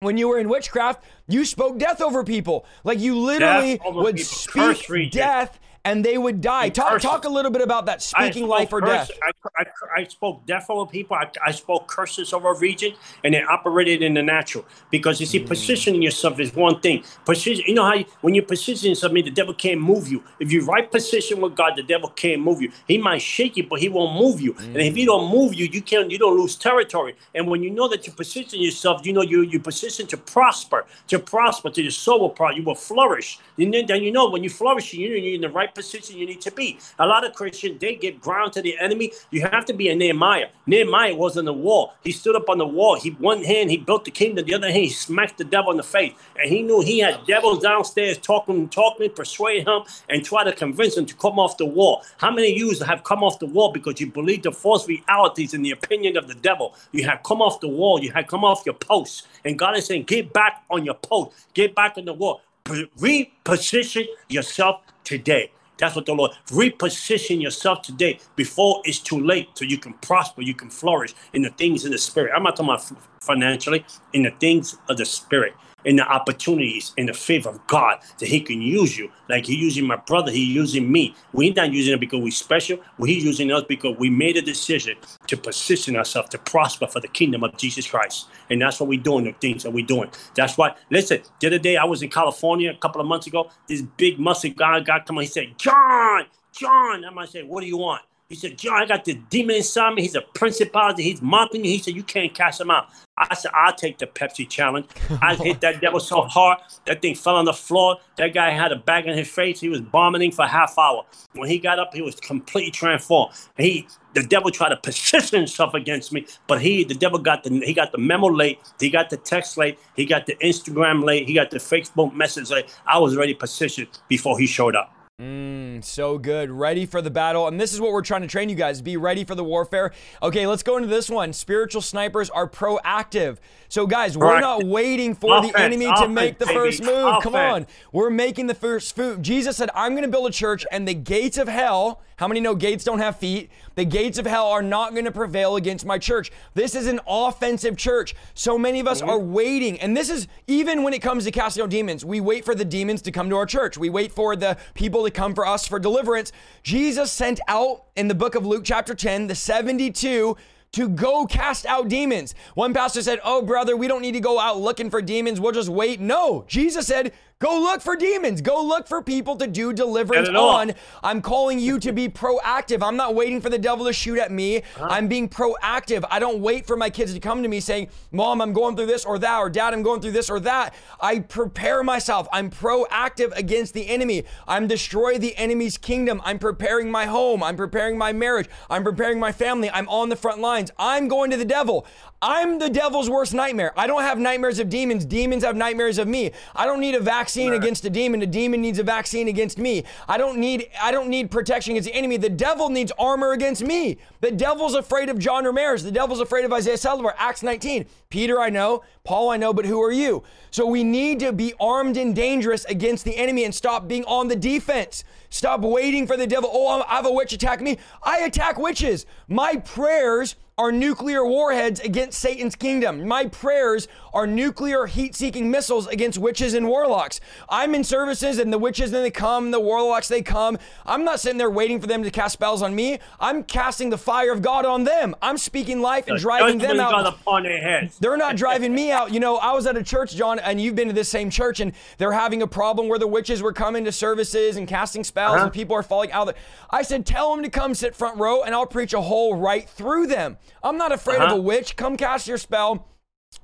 when 0.00 0.16
you 0.16 0.28
were 0.28 0.38
in 0.38 0.48
witchcraft, 0.48 1.02
you 1.26 1.44
spoke 1.44 1.78
death 1.78 2.00
over 2.00 2.22
people. 2.22 2.66
Like 2.84 3.00
you 3.00 3.18
literally 3.18 3.80
would 3.84 4.16
people. 4.16 4.74
speak 4.74 5.10
death 5.10 5.58
and 5.86 6.04
they 6.04 6.18
would 6.18 6.40
die. 6.40 6.68
Talk, 6.68 7.00
talk 7.00 7.24
a 7.24 7.28
little 7.28 7.52
bit 7.52 7.62
about 7.62 7.86
that 7.86 8.02
speaking 8.02 8.48
life 8.48 8.72
or 8.72 8.80
curse, 8.80 9.08
death. 9.08 9.10
I, 9.22 9.62
I, 9.62 10.00
I, 10.00 10.04
spoke 10.04 10.44
death 10.44 10.66
over 10.68 10.90
people. 10.90 11.16
I, 11.16 11.30
I 11.44 11.52
spoke 11.52 11.86
curses 11.86 12.32
over 12.32 12.50
a 12.50 12.58
region, 12.58 12.92
and 13.22 13.36
it 13.36 13.48
operated 13.48 14.02
in 14.02 14.14
the 14.14 14.22
natural. 14.22 14.66
Because 14.90 15.20
you 15.20 15.26
see, 15.26 15.38
mm. 15.38 15.46
positioning 15.46 16.02
yourself 16.02 16.40
is 16.40 16.52
one 16.54 16.80
thing. 16.80 17.04
Position, 17.24 17.64
you 17.68 17.74
know 17.74 17.84
how 17.84 17.94
you, 17.94 18.04
when 18.20 18.34
you 18.34 18.42
position 18.42 18.94
mean, 19.12 19.24
the 19.24 19.30
devil 19.30 19.54
can't 19.54 19.80
move 19.80 20.08
you. 20.08 20.24
If 20.40 20.50
you 20.50 20.64
right 20.64 20.90
position 20.90 21.40
with 21.40 21.54
God, 21.54 21.74
the 21.76 21.84
devil 21.84 22.08
can't 22.08 22.42
move 22.42 22.60
you. 22.60 22.72
He 22.88 22.98
might 22.98 23.22
shake 23.22 23.56
you, 23.56 23.68
but 23.68 23.78
he 23.78 23.88
won't 23.88 24.20
move 24.20 24.40
you. 24.40 24.54
Mm. 24.54 24.64
And 24.66 24.76
if 24.78 24.96
he 24.96 25.04
mm. 25.04 25.06
don't 25.06 25.30
move 25.30 25.54
you, 25.54 25.66
you 25.66 25.82
can't. 25.82 26.10
You 26.10 26.18
don't 26.18 26.36
lose 26.36 26.56
territory. 26.56 27.14
And 27.32 27.46
when 27.46 27.62
you 27.62 27.70
know 27.70 27.86
that 27.88 28.08
you 28.08 28.12
position 28.12 28.60
yourself, 28.60 29.06
you 29.06 29.12
know 29.12 29.22
you 29.22 29.42
you 29.42 29.60
position 29.60 30.08
to 30.08 30.16
prosper, 30.16 30.84
to 31.06 31.20
prosper, 31.20 31.70
to 31.70 31.80
your 31.80 31.92
soul 31.92 32.20
will 32.22 32.30
prosper. 32.30 32.58
You 32.58 32.64
will 32.64 32.74
flourish. 32.74 33.38
And 33.56 33.72
then, 33.72 33.86
then 33.86 34.02
you 34.02 34.10
know 34.10 34.28
when 34.28 34.42
you 34.42 34.50
flourish, 34.50 34.92
you 34.92 35.06
you're 35.06 35.34
in 35.34 35.40
the 35.42 35.48
right 35.48 35.72
position 35.76 36.16
you 36.16 36.26
need 36.26 36.40
to 36.40 36.50
be. 36.50 36.78
A 36.98 37.06
lot 37.06 37.24
of 37.24 37.34
Christians, 37.34 37.78
they 37.80 37.94
get 37.94 38.20
ground 38.20 38.52
to 38.54 38.62
the 38.62 38.76
enemy. 38.78 39.12
You 39.30 39.42
have 39.42 39.64
to 39.66 39.74
be 39.74 39.88
a 39.90 39.94
Nehemiah. 39.94 40.48
Nehemiah 40.66 41.14
was 41.14 41.36
on 41.36 41.44
the 41.44 41.52
wall. 41.52 41.92
He 42.02 42.10
stood 42.10 42.34
up 42.34 42.48
on 42.48 42.58
the 42.58 42.66
wall. 42.66 42.96
He 42.96 43.10
one 43.10 43.44
hand, 43.44 43.70
he 43.70 43.76
built 43.76 44.04
the 44.04 44.10
kingdom. 44.10 44.46
The 44.46 44.54
other 44.54 44.70
hand, 44.70 44.82
he 44.82 44.88
smacked 44.88 45.38
the 45.38 45.44
devil 45.44 45.70
in 45.70 45.76
the 45.76 45.82
face. 45.82 46.14
And 46.40 46.50
he 46.50 46.62
knew 46.62 46.80
he 46.80 46.98
had 47.00 47.24
devils 47.26 47.62
downstairs 47.62 48.18
talking, 48.18 48.68
talking, 48.68 49.10
persuade 49.10 49.68
him, 49.68 49.82
and 50.08 50.24
try 50.24 50.42
to 50.44 50.52
convince 50.52 50.96
him 50.96 51.06
to 51.06 51.14
come 51.14 51.38
off 51.38 51.56
the 51.58 51.66
wall. 51.66 52.02
How 52.18 52.30
many 52.30 52.52
of 52.52 52.58
you 52.58 52.84
have 52.84 53.04
come 53.04 53.22
off 53.22 53.38
the 53.38 53.46
wall 53.46 53.70
because 53.70 54.00
you 54.00 54.06
believe 54.06 54.42
the 54.42 54.52
false 54.52 54.88
realities 54.88 55.54
in 55.54 55.62
the 55.62 55.72
opinion 55.72 56.16
of 56.16 56.26
the 56.26 56.34
devil? 56.34 56.74
You 56.92 57.04
have 57.04 57.22
come 57.22 57.42
off 57.42 57.60
the 57.60 57.68
wall. 57.68 58.02
You 58.02 58.12
have 58.12 58.26
come 58.26 58.44
off 58.44 58.64
your 58.64 58.74
post. 58.74 59.26
And 59.44 59.58
God 59.58 59.76
is 59.76 59.86
saying, 59.86 60.04
get 60.04 60.32
back 60.32 60.64
on 60.70 60.84
your 60.84 60.94
post. 60.94 61.36
Get 61.54 61.74
back 61.74 61.98
on 61.98 62.06
the 62.06 62.14
wall. 62.14 62.40
Reposition 62.66 64.06
yourself 64.28 64.80
today. 65.04 65.52
That's 65.78 65.96
what 65.96 66.06
the 66.06 66.14
Lord 66.14 66.32
reposition 66.48 67.40
yourself 67.40 67.82
today 67.82 68.18
before 68.36 68.82
it's 68.84 68.98
too 68.98 69.20
late, 69.20 69.50
so 69.54 69.64
you 69.64 69.78
can 69.78 69.94
prosper, 69.94 70.42
you 70.42 70.54
can 70.54 70.70
flourish 70.70 71.14
in 71.32 71.42
the 71.42 71.50
things 71.50 71.84
in 71.84 71.92
the 71.92 71.98
spirit. 71.98 72.32
I'm 72.34 72.42
not 72.42 72.56
talking 72.56 72.70
about 72.70 72.84
financially, 73.20 73.84
in 74.12 74.22
the 74.22 74.30
things 74.30 74.76
of 74.88 74.96
the 74.96 75.04
spirit. 75.04 75.54
In 75.86 75.96
the 75.96 76.06
opportunities 76.06 76.92
in 76.98 77.06
the 77.06 77.14
favor 77.14 77.48
of 77.48 77.66
God 77.66 78.00
that 78.18 78.28
He 78.28 78.40
can 78.40 78.60
use 78.60 78.98
you. 78.98 79.10
Like 79.30 79.46
He 79.46 79.56
using 79.56 79.86
my 79.86 79.96
brother, 79.96 80.30
He 80.30 80.44
using 80.44 80.92
me. 80.92 81.14
We're 81.32 81.54
not 81.54 81.72
using 81.72 81.94
it 81.94 82.00
because 82.00 82.20
we're 82.20 82.30
special. 82.30 82.78
He's 83.02 83.24
using 83.24 83.50
us 83.50 83.64
because 83.66 83.96
we 83.98 84.10
made 84.10 84.36
a 84.36 84.42
decision 84.42 84.96
to 85.28 85.36
position 85.36 85.96
ourselves 85.96 86.28
to 86.30 86.38
prosper 86.38 86.86
for 86.86 87.00
the 87.00 87.08
kingdom 87.08 87.44
of 87.44 87.56
Jesus 87.56 87.88
Christ. 87.88 88.26
And 88.50 88.60
that's 88.60 88.78
what 88.80 88.88
we're 88.88 89.00
doing, 89.00 89.24
the 89.24 89.32
things 89.32 89.62
that 89.62 89.70
we're 89.70 89.86
doing. 89.86 90.10
That's 90.34 90.58
why, 90.58 90.74
listen, 90.90 91.22
the 91.40 91.46
other 91.46 91.58
day 91.58 91.76
I 91.76 91.84
was 91.84 92.02
in 92.02 92.10
California 92.10 92.70
a 92.70 92.76
couple 92.76 93.00
of 93.00 93.06
months 93.06 93.26
ago. 93.26 93.50
This 93.68 93.82
big 93.82 94.18
muscle 94.18 94.50
guy 94.50 94.80
got 94.80 95.06
come 95.06 95.16
on. 95.16 95.22
He 95.22 95.28
said, 95.28 95.56
John, 95.56 96.26
John. 96.52 97.04
I 97.04 97.10
might 97.10 97.28
say, 97.28 97.42
what 97.42 97.60
do 97.60 97.66
you 97.66 97.78
want? 97.78 98.02
He 98.28 98.34
said, 98.34 98.58
John, 98.58 98.82
I 98.82 98.86
got 98.86 99.04
the 99.04 99.14
demon 99.14 99.56
inside 99.56 99.94
me. 99.94 100.02
He's 100.02 100.16
a 100.16 100.20
principality. 100.20 101.04
He's 101.04 101.22
mocking 101.22 101.64
you. 101.64 101.70
He 101.70 101.78
said, 101.78 101.94
You 101.94 102.02
can't 102.02 102.34
cast 102.34 102.60
him 102.60 102.72
out. 102.72 102.88
I 103.16 103.34
said, 103.34 103.52
I'll 103.54 103.74
take 103.74 103.98
the 103.98 104.06
Pepsi 104.06 104.48
challenge. 104.48 104.86
I 105.22 105.34
hit 105.36 105.60
that 105.60 105.80
devil 105.80 106.00
so 106.00 106.22
hard, 106.22 106.58
that 106.86 107.00
thing 107.00 107.14
fell 107.14 107.36
on 107.36 107.46
the 107.46 107.52
floor. 107.54 107.96
That 108.18 108.34
guy 108.34 108.50
had 108.50 108.72
a 108.72 108.76
bag 108.76 109.06
in 109.06 109.16
his 109.16 109.28
face. 109.28 109.60
He 109.60 109.68
was 109.68 109.80
vomiting 109.80 110.32
for 110.32 110.44
a 110.44 110.48
half 110.48 110.76
hour. 110.76 111.04
When 111.32 111.48
he 111.48 111.58
got 111.58 111.78
up, 111.78 111.94
he 111.94 112.02
was 112.02 112.16
completely 112.16 112.72
transformed. 112.72 113.32
He 113.56 113.86
the 114.14 114.22
devil 114.22 114.50
tried 114.50 114.70
to 114.70 114.76
position 114.76 115.38
himself 115.38 115.74
against 115.74 116.12
me, 116.12 116.26
but 116.46 116.60
he 116.60 116.82
the 116.82 116.94
devil 116.94 117.18
got 117.18 117.44
the 117.44 117.50
he 117.60 117.72
got 117.72 117.92
the 117.92 117.98
memo 117.98 118.26
late, 118.26 118.58
he 118.80 118.90
got 118.90 119.08
the 119.08 119.18
text 119.18 119.56
late, 119.56 119.78
he 119.94 120.04
got 120.04 120.26
the 120.26 120.34
Instagram 120.36 121.04
late, 121.04 121.28
he 121.28 121.34
got 121.34 121.50
the 121.50 121.58
Facebook 121.58 122.12
message 122.12 122.50
late. 122.50 122.74
I 122.86 122.98
was 122.98 123.16
already 123.16 123.34
positioned 123.34 123.88
before 124.08 124.36
he 124.38 124.46
showed 124.46 124.74
up. 124.74 124.95
Mm, 125.18 125.82
so 125.82 126.18
good. 126.18 126.50
Ready 126.50 126.84
for 126.84 127.00
the 127.00 127.10
battle. 127.10 127.48
And 127.48 127.58
this 127.58 127.72
is 127.72 127.80
what 127.80 127.92
we're 127.92 128.02
trying 128.02 128.20
to 128.20 128.26
train 128.26 128.50
you 128.50 128.54
guys. 128.54 128.82
Be 128.82 128.98
ready 128.98 129.24
for 129.24 129.34
the 129.34 129.42
warfare. 129.42 129.92
Okay, 130.22 130.46
let's 130.46 130.62
go 130.62 130.76
into 130.76 130.88
this 130.88 131.08
one. 131.08 131.32
Spiritual 131.32 131.80
snipers 131.80 132.28
are 132.28 132.46
proactive. 132.46 133.38
So, 133.70 133.86
guys, 133.86 134.18
we're 134.18 134.40
not 134.40 134.64
waiting 134.64 135.14
for 135.14 135.38
offense, 135.38 135.54
the 135.54 135.58
enemy 135.58 135.86
offense, 135.86 136.00
to 136.00 136.08
make 136.08 136.38
the 136.38 136.44
baby. 136.44 136.58
first 136.58 136.82
move. 136.82 137.06
Offense. 137.06 137.24
Come 137.24 137.34
on. 137.34 137.66
We're 137.92 138.10
making 138.10 138.46
the 138.46 138.54
first 138.54 138.94
move. 138.98 139.22
Jesus 139.22 139.56
said, 139.56 139.70
I'm 139.74 139.92
going 139.92 140.02
to 140.02 140.10
build 140.10 140.28
a 140.28 140.32
church, 140.32 140.66
and 140.70 140.86
the 140.86 140.92
gates 140.92 141.38
of 141.38 141.48
hell, 141.48 142.02
how 142.16 142.26
many 142.26 142.40
know 142.40 142.54
gates 142.54 142.82
don't 142.82 142.98
have 142.98 143.18
feet? 143.18 143.50
The 143.74 143.84
gates 143.84 144.16
of 144.18 144.24
hell 144.24 144.46
are 144.46 144.62
not 144.62 144.92
going 144.92 145.04
to 145.04 145.12
prevail 145.12 145.56
against 145.56 145.84
my 145.84 145.98
church. 145.98 146.32
This 146.54 146.74
is 146.74 146.86
an 146.86 146.98
offensive 147.06 147.76
church. 147.76 148.14
So 148.32 148.56
many 148.56 148.80
of 148.80 148.88
us 148.88 149.00
mm-hmm. 149.00 149.10
are 149.10 149.18
waiting. 149.18 149.78
And 149.80 149.94
this 149.94 150.08
is 150.08 150.26
even 150.46 150.82
when 150.82 150.94
it 150.94 151.02
comes 151.02 151.24
to 151.24 151.30
casting 151.30 151.62
out 151.62 151.68
demons, 151.68 152.04
we 152.04 152.20
wait 152.20 152.46
for 152.46 152.54
the 152.54 152.64
demons 152.64 153.02
to 153.02 153.12
come 153.12 153.28
to 153.28 153.36
our 153.36 153.44
church. 153.44 153.76
We 153.76 153.90
wait 153.90 154.12
for 154.12 154.34
the 154.34 154.56
people 154.74 155.04
to 155.04 155.10
come 155.10 155.34
for 155.34 155.46
us 155.46 155.68
for 155.68 155.78
deliverance. 155.78 156.32
Jesus 156.62 157.12
sent 157.12 157.38
out 157.48 157.84
in 157.96 158.08
the 158.08 158.14
book 158.14 158.34
of 158.34 158.46
Luke, 158.46 158.62
chapter 158.64 158.94
10, 158.94 159.26
the 159.26 159.34
72 159.34 160.36
to 160.72 160.88
go 160.88 161.26
cast 161.26 161.64
out 161.64 161.88
demons. 161.88 162.34
One 162.54 162.74
pastor 162.74 163.00
said, 163.02 163.20
Oh, 163.24 163.40
brother, 163.42 163.76
we 163.76 163.88
don't 163.88 164.02
need 164.02 164.12
to 164.12 164.20
go 164.20 164.38
out 164.38 164.58
looking 164.58 164.90
for 164.90 165.00
demons. 165.00 165.40
We'll 165.40 165.52
just 165.52 165.68
wait. 165.68 166.00
No, 166.00 166.44
Jesus 166.48 166.86
said, 166.86 167.12
Go 167.38 167.60
look 167.60 167.82
for 167.82 167.96
demons. 167.96 168.40
Go 168.40 168.64
look 168.64 168.88
for 168.88 169.02
people 169.02 169.36
to 169.36 169.46
do 169.46 169.74
deliverance 169.74 170.30
on. 170.30 170.72
I'm 171.02 171.20
calling 171.20 171.58
you 171.58 171.78
to 171.80 171.92
be 171.92 172.08
proactive. 172.08 172.82
I'm 172.82 172.96
not 172.96 173.14
waiting 173.14 173.42
for 173.42 173.50
the 173.50 173.58
devil 173.58 173.84
to 173.84 173.92
shoot 173.92 174.18
at 174.18 174.32
me. 174.32 174.62
Huh? 174.74 174.86
I'm 174.88 175.06
being 175.06 175.28
proactive. 175.28 176.02
I 176.10 176.18
don't 176.18 176.40
wait 176.40 176.66
for 176.66 176.78
my 176.78 176.88
kids 176.88 177.12
to 177.12 177.20
come 177.20 177.42
to 177.42 177.48
me 177.50 177.60
saying, 177.60 177.88
Mom, 178.10 178.40
I'm 178.40 178.54
going 178.54 178.74
through 178.74 178.86
this 178.86 179.04
or 179.04 179.18
that, 179.18 179.36
or 179.36 179.50
Dad, 179.50 179.74
I'm 179.74 179.82
going 179.82 180.00
through 180.00 180.12
this 180.12 180.30
or 180.30 180.40
that. 180.40 180.74
I 180.98 181.18
prepare 181.18 181.82
myself. 181.82 182.26
I'm 182.32 182.48
proactive 182.48 183.36
against 183.36 183.74
the 183.74 183.86
enemy. 183.86 184.24
I'm 184.48 184.66
destroying 184.66 185.20
the 185.20 185.36
enemy's 185.36 185.76
kingdom. 185.76 186.22
I'm 186.24 186.38
preparing 186.38 186.90
my 186.90 187.04
home. 187.04 187.42
I'm 187.42 187.56
preparing 187.56 187.98
my 187.98 188.14
marriage. 188.14 188.48
I'm 188.70 188.82
preparing 188.82 189.20
my 189.20 189.32
family. 189.32 189.68
I'm 189.68 189.90
on 189.90 190.08
the 190.08 190.16
front 190.16 190.40
lines. 190.40 190.70
I'm 190.78 191.06
going 191.06 191.30
to 191.32 191.36
the 191.36 191.44
devil. 191.44 191.86
I'm 192.22 192.58
the 192.58 192.70
devil's 192.70 193.10
worst 193.10 193.34
nightmare. 193.34 193.72
I 193.76 193.86
don't 193.86 194.02
have 194.02 194.18
nightmares 194.18 194.58
of 194.58 194.70
demons. 194.70 195.04
Demons 195.04 195.44
have 195.44 195.54
nightmares 195.54 195.98
of 195.98 196.08
me. 196.08 196.32
I 196.54 196.64
don't 196.64 196.80
need 196.80 196.94
a 196.94 197.00
vaccine 197.00 197.50
right. 197.50 197.60
against 197.60 197.84
a 197.84 197.90
demon. 197.90 198.22
A 198.22 198.26
demon 198.26 198.62
needs 198.62 198.78
a 198.78 198.82
vaccine 198.82 199.28
against 199.28 199.58
me. 199.58 199.84
I 200.08 200.16
don't 200.16 200.38
need 200.38 200.70
I 200.80 200.92
don't 200.92 201.08
need 201.08 201.30
protection 201.30 201.72
against 201.72 201.88
the 201.90 201.94
enemy. 201.94 202.16
The 202.16 202.30
devil 202.30 202.70
needs 202.70 202.90
armor 202.98 203.32
against 203.32 203.62
me. 203.62 203.98
The 204.22 204.30
devil's 204.30 204.74
afraid 204.74 205.10
of 205.10 205.18
John 205.18 205.44
Ramirez. 205.44 205.84
The 205.84 205.90
devil's 205.90 206.20
afraid 206.20 206.46
of 206.46 206.52
Isaiah 206.52 206.76
Saldivar. 206.76 207.12
Acts 207.18 207.42
19. 207.42 207.84
Peter, 208.08 208.40
I 208.40 208.48
know. 208.48 208.82
Paul, 209.04 209.30
I 209.30 209.36
know, 209.36 209.52
but 209.52 209.66
who 209.66 209.82
are 209.82 209.92
you? 209.92 210.22
So 210.50 210.66
we 210.66 210.84
need 210.84 211.20
to 211.20 211.32
be 211.32 211.52
armed 211.60 211.98
and 211.98 212.16
dangerous 212.16 212.64
against 212.64 213.04
the 213.04 213.16
enemy 213.16 213.44
and 213.44 213.54
stop 213.54 213.86
being 213.86 214.04
on 214.06 214.28
the 214.28 214.36
defense. 214.36 215.04
Stop 215.28 215.60
waiting 215.60 216.06
for 216.06 216.16
the 216.16 216.26
devil. 216.26 216.50
Oh, 216.52 216.82
I 216.82 216.96
have 216.96 217.06
a 217.06 217.12
witch 217.12 217.34
attack 217.34 217.60
me. 217.60 217.78
I 218.02 218.20
attack 218.20 218.58
witches. 218.58 219.04
My 219.28 219.56
prayers 219.56 220.36
are 220.58 220.72
nuclear 220.72 221.22
warheads 221.22 221.80
against 221.80 222.18
Satan's 222.18 222.56
kingdom. 222.56 223.06
My 223.06 223.26
prayers 223.26 223.88
are 224.14 224.26
nuclear 224.26 224.86
heat 224.86 225.14
seeking 225.14 225.50
missiles 225.50 225.86
against 225.86 226.16
witches 226.16 226.54
and 226.54 226.66
warlocks. 226.66 227.20
I'm 227.50 227.74
in 227.74 227.84
services 227.84 228.38
and 228.38 228.50
the 228.50 228.56
witches 228.56 228.90
then 228.90 229.02
they 229.02 229.10
come, 229.10 229.50
the 229.50 229.60
warlocks 229.60 230.08
they 230.08 230.22
come. 230.22 230.56
I'm 230.86 231.04
not 231.04 231.20
sitting 231.20 231.36
there 231.36 231.50
waiting 231.50 231.78
for 231.78 231.86
them 231.86 232.02
to 232.04 232.10
cast 232.10 232.32
spells 232.32 232.62
on 232.62 232.74
me. 232.74 233.00
I'm 233.20 233.44
casting 233.44 233.90
the 233.90 233.98
fire 233.98 234.32
of 234.32 234.40
God 234.40 234.64
on 234.64 234.84
them. 234.84 235.14
I'm 235.20 235.36
speaking 235.36 235.82
life 235.82 236.08
and 236.08 236.18
driving 236.18 236.56
them 236.56 236.80
out. 236.80 237.06
Upon 237.06 237.42
their 237.42 237.60
heads. 237.60 237.98
They're 237.98 238.16
not 238.16 238.36
driving 238.36 238.74
me 238.74 238.90
out. 238.90 239.12
You 239.12 239.20
know, 239.20 239.36
I 239.36 239.52
was 239.52 239.66
at 239.66 239.76
a 239.76 239.82
church, 239.82 240.16
John, 240.16 240.38
and 240.38 240.58
you've 240.58 240.74
been 240.74 240.88
to 240.88 240.94
this 240.94 241.10
same 241.10 241.28
church, 241.28 241.60
and 241.60 241.74
they're 241.98 242.12
having 242.12 242.40
a 242.40 242.46
problem 242.46 242.88
where 242.88 242.98
the 242.98 243.06
witches 243.06 243.42
were 243.42 243.52
coming 243.52 243.84
to 243.84 243.92
services 243.92 244.56
and 244.56 244.66
casting 244.66 245.04
spells 245.04 245.34
uh-huh. 245.34 245.44
and 245.44 245.52
people 245.52 245.76
are 245.76 245.82
falling 245.82 246.12
out. 246.12 246.34
I 246.70 246.80
said, 246.80 247.04
tell 247.04 247.34
them 247.34 247.44
to 247.44 247.50
come 247.50 247.74
sit 247.74 247.94
front 247.94 248.18
row 248.18 248.42
and 248.42 248.54
I'll 248.54 248.64
preach 248.64 248.94
a 248.94 249.02
hole 249.02 249.36
right 249.36 249.68
through 249.68 250.06
them. 250.06 250.38
I'm 250.62 250.76
not 250.76 250.92
afraid 250.92 251.18
uh-huh. 251.18 251.34
of 251.34 251.38
a 251.38 251.42
witch. 251.42 251.76
Come 251.76 251.96
cast 251.96 252.26
your 252.28 252.38
spell. 252.38 252.88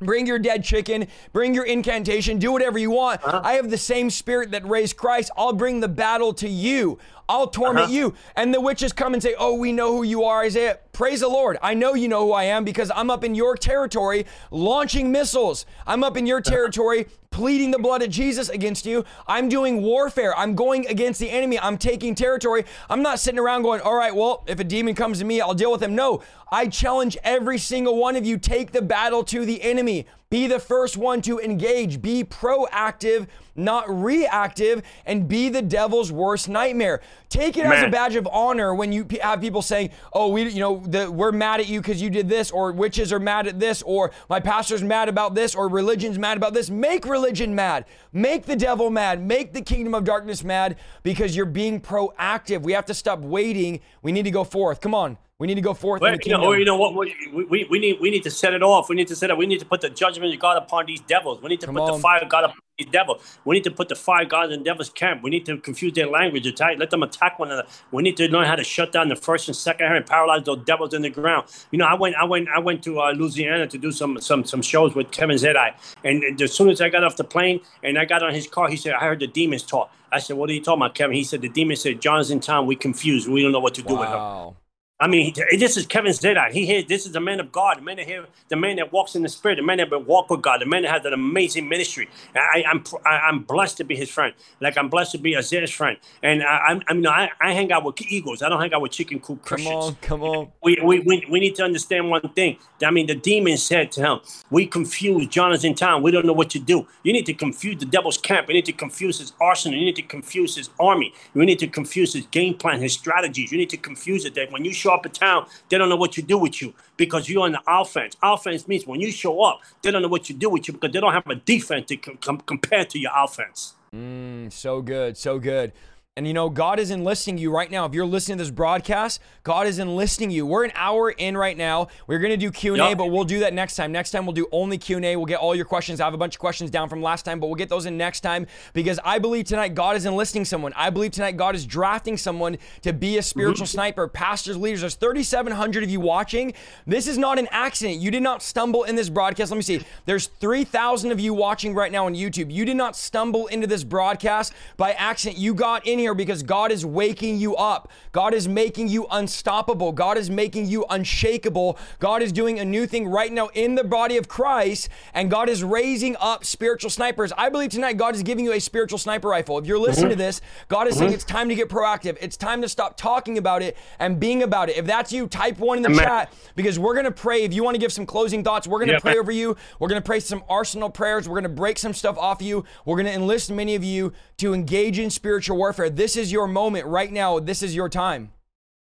Bring 0.01 0.27
your 0.27 0.39
dead 0.39 0.65
chicken, 0.65 1.07
bring 1.33 1.55
your 1.55 1.65
incantation, 1.65 2.39
do 2.39 2.51
whatever 2.53 2.79
you 2.79 2.91
want. 2.91 3.23
Uh-huh. 3.23 3.41
I 3.45 3.55
have 3.55 3.71
the 3.71 3.79
same 3.79 4.11
spirit 4.11 4.51
that 4.53 4.67
raised 4.67 4.97
Christ. 4.97 5.31
I'll 5.37 5.53
bring 5.53 5.81
the 5.81 5.89
battle 5.89 6.33
to 6.35 6.49
you. 6.49 6.99
I'll 7.33 7.47
torment 7.47 7.85
uh-huh. 7.85 7.95
you. 7.95 8.15
And 8.37 8.53
the 8.53 8.61
witches 8.61 8.93
come 8.93 9.15
and 9.15 9.23
say, 9.23 9.35
Oh, 9.39 9.55
we 9.55 9.73
know 9.73 9.97
who 9.97 10.03
you 10.03 10.25
are, 10.25 10.43
Isaiah. 10.43 10.79
Praise 10.93 11.21
the 11.21 11.29
Lord. 11.29 11.57
I 11.63 11.73
know 11.73 11.95
you 11.95 12.07
know 12.07 12.27
who 12.27 12.33
I 12.33 12.45
am 12.45 12.63
because 12.63 12.93
I'm 12.95 13.11
up 13.11 13.25
in 13.25 13.35
your 13.35 13.57
territory 13.57 14.27
launching 14.51 15.11
missiles. 15.11 15.65
I'm 15.87 16.05
up 16.05 16.19
in 16.19 16.27
your 16.27 16.39
uh-huh. 16.39 16.51
territory 16.51 17.07
pleading 17.31 17.71
the 17.71 17.79
blood 17.79 18.03
of 18.03 18.11
Jesus 18.11 18.51
against 18.51 18.85
you. 18.85 19.07
I'm 19.27 19.49
doing 19.49 19.81
warfare. 19.81 20.37
I'm 20.37 20.55
going 20.55 20.87
against 20.89 21.19
the 21.19 21.31
enemy. 21.31 21.59
I'm 21.59 21.79
taking 21.79 22.15
territory. 22.15 22.67
I'm 22.91 23.01
not 23.01 23.19
sitting 23.19 23.41
around 23.41 23.63
going, 23.63 23.81
All 23.81 23.97
right, 23.97 24.15
well, 24.15 24.45
if 24.47 24.61
a 24.61 24.65
demon 24.65 24.95
comes 24.95 25.19
to 25.21 25.25
me, 25.25 25.41
I'll 25.41 25.55
deal 25.55 25.73
with 25.73 25.83
him. 25.83 25.95
No, 25.95 26.23
I 26.51 26.67
challenge 26.67 27.17
every 27.25 27.57
single 27.57 27.97
one 27.97 28.15
of 28.15 28.27
you 28.27 28.37
take 28.37 28.73
the 28.73 28.83
battle 28.83 29.25
to 29.25 29.47
the 29.47 29.63
enemy. 29.63 30.07
Be 30.33 30.47
the 30.47 30.59
first 30.59 30.97
one 30.97 31.21
to 31.23 31.41
engage. 31.41 32.01
Be 32.01 32.25
proactive, 32.25 33.27
not 33.55 33.85
reactive, 33.87 34.81
and 35.05 35.29
be 35.29 35.51
the 35.51 35.61
devil's 35.61 36.11
worst 36.11 36.49
nightmare. 36.49 37.03
Take 37.29 37.59
it 37.59 37.65
Man. 37.65 37.73
as 37.73 37.83
a 37.83 37.91
badge 37.91 38.17
of 38.17 38.27
honor 38.33 38.75
when 38.75 38.93
you 38.93 39.07
have 39.21 39.43
people 39.43 39.61
saying, 39.61 39.91
"Oh, 40.15 40.29
we, 40.29 40.49
you 40.49 40.61
know, 40.61 40.83
the, 40.87 41.13
we're 41.13 41.33
mad 41.33 41.61
at 41.61 41.69
you 41.69 41.83
because 41.83 42.01
you 42.01 42.09
did 42.09 42.31
this," 42.31 42.51
or 42.51 42.73
"Witches 42.73 43.13
are 43.13 43.21
mad 43.21 43.47
at 43.47 43.61
this," 43.61 43.83
or 43.83 44.11
"My 44.31 44.41
pastor's 44.41 44.83
mad 44.83 45.11
about 45.11 45.35
this," 45.35 45.55
or 45.55 45.69
"Religion's 45.69 46.19
mad 46.19 46.39
about 46.39 46.55
this." 46.55 46.71
Make 46.71 47.05
religion 47.05 47.55
mad. 47.55 47.85
Make 48.15 48.47
the 48.47 48.57
devil 48.57 48.89
mad. 48.89 49.23
Make 49.23 49.53
the 49.53 49.61
kingdom 49.61 49.95
of 49.95 50.05
darkness 50.05 50.43
mad 50.43 50.77
because 51.03 51.37
you're 51.37 51.45
being 51.45 51.79
proactive. 51.79 52.63
We 52.63 52.73
have 52.73 52.87
to 52.87 52.95
stop 52.95 53.19
waiting. 53.19 53.81
We 54.01 54.13
need 54.13 54.23
to 54.23 54.31
go 54.31 54.45
forth. 54.45 54.81
Come 54.81 54.95
on. 54.95 55.19
We 55.43 55.49
need 55.49 55.57
to 55.57 55.61
go 55.61 55.75
forth. 55.75 56.01
Well, 56.01 56.17
you 56.23 56.31
know, 56.31 56.45
or 56.45 56.57
you 56.57 56.65
know 56.65 56.77
what? 56.77 56.95
We, 56.95 57.17
we, 57.33 57.67
we, 57.69 57.79
need 57.81 57.99
we 58.01 58.11
need 58.13 58.23
to 58.23 58.31
set 58.31 58.55
it 58.55 58.63
off. 58.63 58.89
We 58.89 58.95
need 58.95 59.09
to 59.09 59.17
set 59.17 59.29
it. 59.29 59.37
We 59.37 59.47
need 59.47 59.59
to 59.59 59.67
put 59.67 59.81
the 59.81 59.91
judgment 59.91 60.33
of 60.33 60.39
God 60.39 60.57
upon 60.57 60.87
these 60.87 61.01
devils. 61.01 61.43
We 61.43 61.49
need 61.49 61.61
to 61.63 61.67
Come 61.67 61.75
put 61.75 61.83
on. 61.83 61.93
the 61.95 61.99
fire 61.99 62.21
of 62.21 62.29
God 62.29 62.45
upon 62.45 62.61
these 62.79 62.87
devils. 62.87 63.39
We 63.45 63.57
need 63.57 63.65
to 63.65 63.73
put 63.73 63.89
the 63.89 63.97
fire 63.97 64.23
of 64.23 64.29
God 64.29 64.53
in 64.53 64.63
devils' 64.63 64.89
camp. 64.89 65.25
We 65.25 65.31
need 65.31 65.45
to 65.47 65.59
confuse 65.59 65.95
their 65.95 66.07
language. 66.07 66.47
Attack, 66.47 66.79
let 66.79 66.91
them 66.91 67.03
attack 67.03 67.41
one 67.41 67.51
another. 67.51 67.67
We 67.91 68.05
need 68.05 68.17
to 68.19 68.31
learn 68.31 68.47
how 68.47 68.55
to 68.55 68.63
shut 68.63 68.93
down 68.93 69.09
the 69.09 69.17
first 69.17 69.49
and 69.49 69.57
second 69.57 69.87
hand 69.87 69.97
and 69.97 70.07
paralyze 70.07 70.45
those 70.45 70.65
devils 70.65 70.95
in 70.95 71.03
the 71.03 71.11
ground. 71.11 71.49
You 71.73 71.79
know, 71.81 71.87
I 71.87 71.95
went 71.95 72.15
I 72.15 72.23
went 72.23 72.49
I 72.49 72.61
went 72.61 72.85
to 72.85 73.01
uh, 73.01 73.11
Louisiana 73.11 73.67
to 73.67 73.79
do 73.79 73.91
some 73.91 74.21
some 74.21 74.45
some 74.45 74.63
shows 74.63 74.95
with 74.95 75.11
Kevin 75.11 75.39
Zadai, 75.39 75.75
and 76.05 76.41
as 76.41 76.53
soon 76.53 76.71
as 76.71 76.81
I 76.81 76.89
got 76.89 77.03
off 77.03 77.17
the 77.17 77.25
plane 77.25 77.63
and 77.83 77.99
I 77.99 78.05
got 78.05 78.23
on 78.23 78.33
his 78.33 78.47
car, 78.47 78.69
he 78.69 78.77
said, 78.77 78.93
"I 78.95 79.01
heard 79.01 79.19
the 79.19 79.27
demons 79.27 79.65
talk." 79.65 79.93
I 80.13 80.21
said, 80.21 80.37
"What 80.37 80.51
are 80.51 80.53
you 80.53 80.63
talking 80.63 80.83
about, 80.83 80.95
Kevin?" 80.95 81.17
He 81.17 81.25
said, 81.25 81.43
"The 81.43 81.49
demon 81.49 81.75
said 81.75 82.01
John's 82.01 82.31
in 82.31 82.39
town. 82.39 82.67
We 82.67 82.77
confused. 82.77 83.29
We 83.29 83.43
don't 83.43 83.51
know 83.51 83.59
what 83.59 83.75
to 83.75 83.83
do 83.83 83.95
wow. 83.97 84.47
with 84.47 84.55
him." 84.55 84.62
I 85.03 85.09
mean, 85.09 85.35
this 85.59 85.77
is 85.77 85.85
Kevin 85.85 86.13
Zadai. 86.13 86.53
He 86.53 86.65
here. 86.65 86.81
This 86.81 87.07
is 87.07 87.13
the 87.13 87.19
man 87.19 87.41
of 87.41 87.51
God, 87.51 87.79
the 87.79 87.83
man 87.83 87.97
that 87.97 88.07
here, 88.07 88.25
the 88.49 88.55
man 88.55 88.77
that 88.77 88.93
walks 88.93 89.17
in 89.17 89.23
the 89.23 89.29
spirit, 89.29 89.57
the 89.57 89.63
man 89.63 89.79
that 89.79 89.91
will 89.91 89.99
walk 89.99 90.31
with 90.31 90.43
God, 90.43 90.61
the 90.61 90.67
man 90.67 90.83
that 90.83 90.93
has 90.93 91.05
an 91.05 91.13
amazing 91.13 91.69
ministry. 91.69 92.09
I, 92.37 92.63
I'm 92.71 92.85
I, 93.05 93.29
am 93.29 93.41
blessed 93.41 93.79
to 93.79 93.85
be 93.85 93.97
his 93.97 94.09
friend. 94.09 94.33
Like 94.61 94.79
I'm 94.79 94.89
blessed 94.89 95.11
to 95.13 95.19
be 95.19 95.37
Isaiah's 95.37 95.73
friend. 95.73 95.99
And 96.23 96.45
I, 96.45 96.81
I 96.87 96.95
mean, 96.95 97.09
I, 97.09 97.31
I 97.41 97.53
hang 97.53 97.73
out 97.73 97.83
with 97.83 98.01
eagles. 98.01 98.43
I 98.43 98.49
don't 98.49 98.61
hang 98.61 98.73
out 98.73 98.81
with 98.81 98.93
chicken 98.93 99.19
coop 99.19 99.43
Christians. 99.43 99.97
Come 100.03 100.23
on, 100.23 100.23
come 100.23 100.23
on. 100.23 100.53
We, 100.63 100.79
we, 100.81 101.01
we, 101.01 101.27
we 101.29 101.41
need 101.41 101.57
to 101.57 101.65
understand 101.65 102.09
one 102.09 102.29
thing. 102.37 102.59
I 102.85 102.93
mean, 102.93 103.09
the 103.09 103.17
demon 103.17 103.57
said 103.57 103.91
to 103.93 104.03
him, 104.03 104.21
"We 104.51 104.67
confuse 104.69 105.27
John 105.27 105.53
is 105.53 105.65
in 105.65 105.75
town. 105.75 106.03
We 106.05 106.13
don't 106.13 106.27
know 106.27 106.33
what 106.33 106.51
to 106.51 106.61
do. 106.61 106.87
You 107.03 107.13
need 107.13 107.27
to 107.27 107.35
confuse 107.35 107.81
the 107.81 107.87
devil's 107.87 108.19
camp. 108.19 108.47
You 108.47 108.55
need 108.55 108.67
to 108.67 108.73
confuse 108.73 109.19
his 109.19 109.33
arsenal. 109.41 109.81
You 109.81 109.85
need 109.85 109.97
to 109.97 110.03
confuse 110.03 110.55
his 110.55 110.71
army. 110.79 111.13
You 111.35 111.45
need 111.45 111.59
to 111.59 111.67
confuse 111.67 112.13
his 112.13 112.27
game 112.27 112.55
plan, 112.55 112.81
his 112.81 112.93
strategies. 112.93 113.51
You 113.51 113.59
need 113.59 113.71
to 113.71 113.77
confuse 113.77 114.25
it. 114.25 114.37
That 114.37 114.53
when 114.53 114.65
you 114.65 114.73
show 114.73 114.92
show 114.92 114.92
up 114.93 115.07
in 115.07 115.13
town, 115.13 115.47
they 115.69 115.79
don't 115.79 115.89
know 115.89 115.97
what 115.97 116.17
you 116.17 116.23
do 116.23 116.39
with 116.39 116.61
you 116.63 116.75
because 116.97 117.29
you're 117.29 117.43
on 117.43 117.53
the 117.53 117.63
offense. 117.67 118.17
Offense 118.23 118.69
means 118.69 118.87
when 118.87 119.01
you 119.01 119.11
show 119.11 119.43
up, 119.43 119.61
they 119.83 119.91
don't 119.91 120.03
know 120.03 120.09
what 120.09 120.29
you 120.29 120.35
do 120.35 120.51
with 120.51 120.69
you 120.69 120.75
because 120.75 120.93
they 120.93 121.01
don't 121.01 121.13
have 121.13 121.27
a 121.27 121.35
defense 121.35 121.87
to 121.89 121.97
com- 121.97 122.41
compare 122.41 122.85
to 122.85 122.99
your 122.99 123.13
offense. 123.17 123.75
Mm, 123.95 124.51
so 124.51 124.81
good, 124.81 125.19
so 125.19 125.39
good. 125.39 125.73
And 126.19 126.27
you 126.27 126.35
know, 126.35 126.51
God 126.51 126.79
is 126.79 126.91
enlisting 126.91 127.39
you 127.39 127.51
right 127.51 127.71
now. 127.71 127.87
If 127.87 127.95
you're 127.95 128.05
listening 128.05 128.37
to 128.37 128.45
this 128.45 128.51
broadcast, 128.51 129.19
God 129.45 129.67
is 129.67 129.79
enlisting 129.79 130.31
you. 130.31 130.45
We're 130.45 130.65
an 130.65 130.73
hour 130.75 131.11
in 131.11 131.39
right 131.39 131.57
now. 131.57 131.89
We're 132.07 132.19
gonna 132.19 132.37
do 132.37 132.51
Q 132.51 132.75
and 132.75 132.83
A, 132.83 132.89
yep. 132.91 132.99
but 132.99 133.07
we'll 133.07 133.25
do 133.25 133.39
that 133.39 133.55
next 133.55 133.77
time. 133.77 133.93
Next 133.93 134.11
time 134.11 134.27
we'll 134.27 134.35
do 134.35 134.47
only 134.53 134.77
Q 134.77 134.97
and 134.97 135.07
A. 135.07 135.17
We'll 135.17 135.25
get 135.25 135.39
all 135.39 135.55
your 135.55 135.65
questions. 135.65 136.03
I 136.03 136.05
have 136.05 136.13
a 136.13 136.19
bunch 136.19 136.35
of 136.35 136.39
questions 136.39 136.71
down 136.71 136.91
from 136.91 137.01
last 137.01 137.23
time, 137.23 137.41
but 137.41 137.47
we'll 137.47 137.57
get 137.57 137.71
those 137.71 137.87
in 137.87 137.97
next 137.97 138.21
time 138.21 138.47
because 138.75 139.01
I 139.03 139.21
believe 139.21 139.47
tonight 139.47 139.75
God 139.75 139.97
is 139.97 140.05
enlisting 140.05 140.45
someone. 140.45 140.75
I 140.77 140.91
believe 140.91 141.13
tonight 141.13 141.39
God 141.39 141.55
is 141.55 141.65
drafting 141.65 142.19
someone 142.19 142.59
to 142.83 142.93
be 142.93 143.17
a 143.17 143.23
spiritual 143.23 143.65
mm-hmm. 143.65 143.73
sniper. 143.73 144.07
Pastors, 144.07 144.59
leaders. 144.59 144.83
There's 144.83 144.97
3,700 144.97 145.83
of 145.83 145.89
you 145.89 146.01
watching. 146.01 146.53
This 146.87 147.07
is 147.07 147.17
not 147.17 147.39
an 147.39 147.49
accident. 147.51 148.01
You 148.01 148.11
did 148.11 148.23
not 148.23 148.43
stumble 148.43 148.85
in 148.85 148.97
this 148.97 149.09
broadcast. 149.09 149.51
Let 149.51 149.57
me 149.57 149.63
see. 149.63 149.81
There's 150.05 150.27
3,000 150.27 151.11
of 151.11 151.21
you 151.21 151.33
watching 151.33 151.73
right 151.73 151.91
now 151.91 152.05
on 152.05 152.15
YouTube. 152.15 152.53
You 152.53 152.67
did 152.67 152.77
not 152.77 152.97
stumble 152.97 153.47
into 153.47 153.67
this 153.67 153.83
broadcast 153.83 154.53
by 154.77 154.93
accident. 154.93 155.39
You 155.39 155.55
got 155.55 155.87
in 155.87 156.02
here 156.03 156.15
because 156.15 156.43
God 156.43 156.71
is 156.71 156.85
waking 156.85 157.39
you 157.39 157.57
up. 157.57 157.91
God 158.13 158.35
is 158.35 158.47
making 158.47 158.89
you 158.89 159.07
unstoppable. 159.11 159.93
God 159.93 160.19
is 160.19 160.29
making 160.29 160.67
you 160.67 160.85
unshakable. 160.91 161.79
God 161.99 162.23
is 162.23 162.33
doing 162.33 162.59
a 162.59 162.65
new 162.65 162.87
thing 162.87 163.09
right 163.09 163.33
now 163.33 163.49
in 163.55 163.75
the 163.75 163.85
body 163.85 164.17
of 164.17 164.29
Christ, 164.29 164.89
and 165.15 165.31
God 165.31 165.49
is 165.49 165.65
raising 165.65 166.17
up 166.21 166.45
spiritual 166.45 166.91
snipers. 166.91 167.33
I 167.39 167.49
believe 167.49 167.71
tonight 167.71 167.97
God 167.97 168.15
is 168.15 168.23
giving 168.23 168.45
you 168.45 168.53
a 168.53 168.61
spiritual 168.61 168.99
sniper 168.99 169.29
rifle. 169.29 169.59
If 169.59 169.67
you're 169.67 169.79
listening 169.79 170.11
mm-hmm. 170.11 170.19
to 170.19 170.25
this, 170.25 170.41
God 170.69 170.87
is 170.87 170.95
mm-hmm. 170.95 171.05
saying 171.05 171.13
it's 171.15 171.25
time 171.25 171.49
to 171.49 171.55
get 171.55 171.69
proactive. 171.69 172.19
It's 172.21 172.37
time 172.37 172.61
to 172.63 172.69
stop 172.69 172.97
talking 172.97 173.39
about 173.39 173.63
it 173.63 173.77
and 173.99 174.21
being 174.21 174.43
about 174.43 174.69
it. 174.69 174.77
If 174.77 174.87
that's 174.87 175.13
you, 175.13 175.27
type 175.27 175.59
one 175.59 175.79
in 175.79 175.83
the 175.83 175.91
Amen. 175.91 176.05
chat 176.05 176.33
because 176.57 176.79
we're 176.79 176.95
going 176.95 177.05
to 177.05 177.13
pray. 177.13 177.45
If 177.45 177.55
you 177.55 177.65
want 177.65 177.77
to 177.77 177.81
give 177.81 177.93
some 177.93 178.07
closing 178.07 178.45
thoughts, 178.45 178.67
we're 178.67 178.79
going 178.79 178.89
to 178.89 178.95
yeah, 178.95 179.01
pray 179.01 179.13
man. 179.13 179.21
over 179.21 179.33
you. 179.33 179.57
We're 179.79 179.89
going 179.89 180.03
to 180.03 180.07
pray 180.07 180.21
some 180.21 180.43
arsenal 180.49 180.91
prayers. 180.91 181.29
We're 181.29 181.41
going 181.41 181.45
to 181.45 181.49
break 181.49 181.79
some 181.79 181.95
stuff 181.95 182.19
off 182.19 182.43
you. 182.43 182.65
We're 182.85 182.97
going 182.97 183.07
to 183.07 183.13
enlist 183.13 183.51
many 183.51 183.75
of 183.75 183.85
you 183.85 184.13
to 184.39 184.55
engage 184.55 184.99
in 184.99 185.11
spiritual 185.11 185.57
warfare. 185.57 185.89
This 185.95 186.17
is 186.17 186.33
your 186.33 186.47
moment 186.47 186.87
right 186.87 187.13
now. 187.13 187.39
This 187.39 187.63
is 187.63 187.77
your 187.77 187.91
time. 187.91 188.33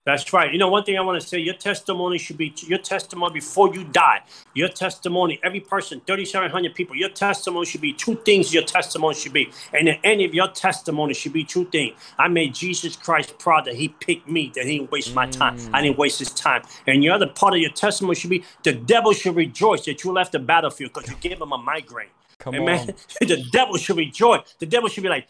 That's 0.05 0.31
right. 0.33 0.51
You 0.51 0.59
know, 0.59 0.67
one 0.67 0.83
thing 0.83 0.97
I 0.97 1.01
want 1.01 1.19
to 1.19 1.25
say, 1.25 1.39
your 1.39 1.55
testimony 1.55 2.17
should 2.17 2.37
be 2.37 2.53
your 2.67 2.77
testimony 2.77 3.33
before 3.33 3.73
you 3.73 3.85
die. 3.85 4.21
Your 4.53 4.67
testimony, 4.67 5.39
every 5.43 5.61
person, 5.61 6.01
3,700 6.05 6.75
people, 6.75 6.95
your 6.95 7.09
testimony 7.09 7.65
should 7.65 7.81
be 7.81 7.93
two 7.93 8.15
things 8.17 8.53
your 8.53 8.63
testimony 8.63 9.15
should 9.15 9.33
be. 9.33 9.49
And 9.71 9.87
the 9.87 10.05
end 10.05 10.21
of 10.21 10.35
your 10.35 10.49
testimony 10.49 11.13
should 11.13 11.33
be 11.33 11.45
two 11.45 11.65
things. 11.65 11.97
I 12.19 12.27
made 12.27 12.53
Jesus 12.53 12.95
Christ 12.95 13.39
proud 13.39 13.65
that 13.65 13.75
he 13.75 13.87
picked 13.87 14.27
me, 14.27 14.51
that 14.55 14.65
he 14.65 14.77
didn't 14.77 14.91
waste 14.91 15.15
my 15.15 15.25
time. 15.25 15.57
Mm. 15.57 15.69
I 15.73 15.81
didn't 15.81 15.97
waste 15.97 16.19
his 16.19 16.31
time. 16.31 16.63
And 16.85 17.01
the 17.01 17.09
other 17.09 17.27
part 17.27 17.53
of 17.53 17.59
your 17.59 17.71
testimony 17.71 18.15
should 18.15 18.29
be 18.29 18.43
the 18.63 18.73
devil 18.73 19.13
should 19.13 19.35
rejoice 19.35 19.85
that 19.85 20.03
you 20.03 20.11
left 20.11 20.33
the 20.33 20.39
battlefield 20.39 20.93
because 20.93 21.09
you 21.09 21.15
gave 21.21 21.41
him 21.41 21.53
a 21.53 21.57
migraine. 21.57 22.09
Come 22.39 22.55
Amen. 22.55 22.89
on. 22.89 22.95
the 23.27 23.41
devil 23.51 23.77
should 23.77 23.97
rejoice. 23.97 24.41
The 24.59 24.65
devil 24.65 24.89
should 24.89 25.03
be 25.03 25.09
like, 25.09 25.27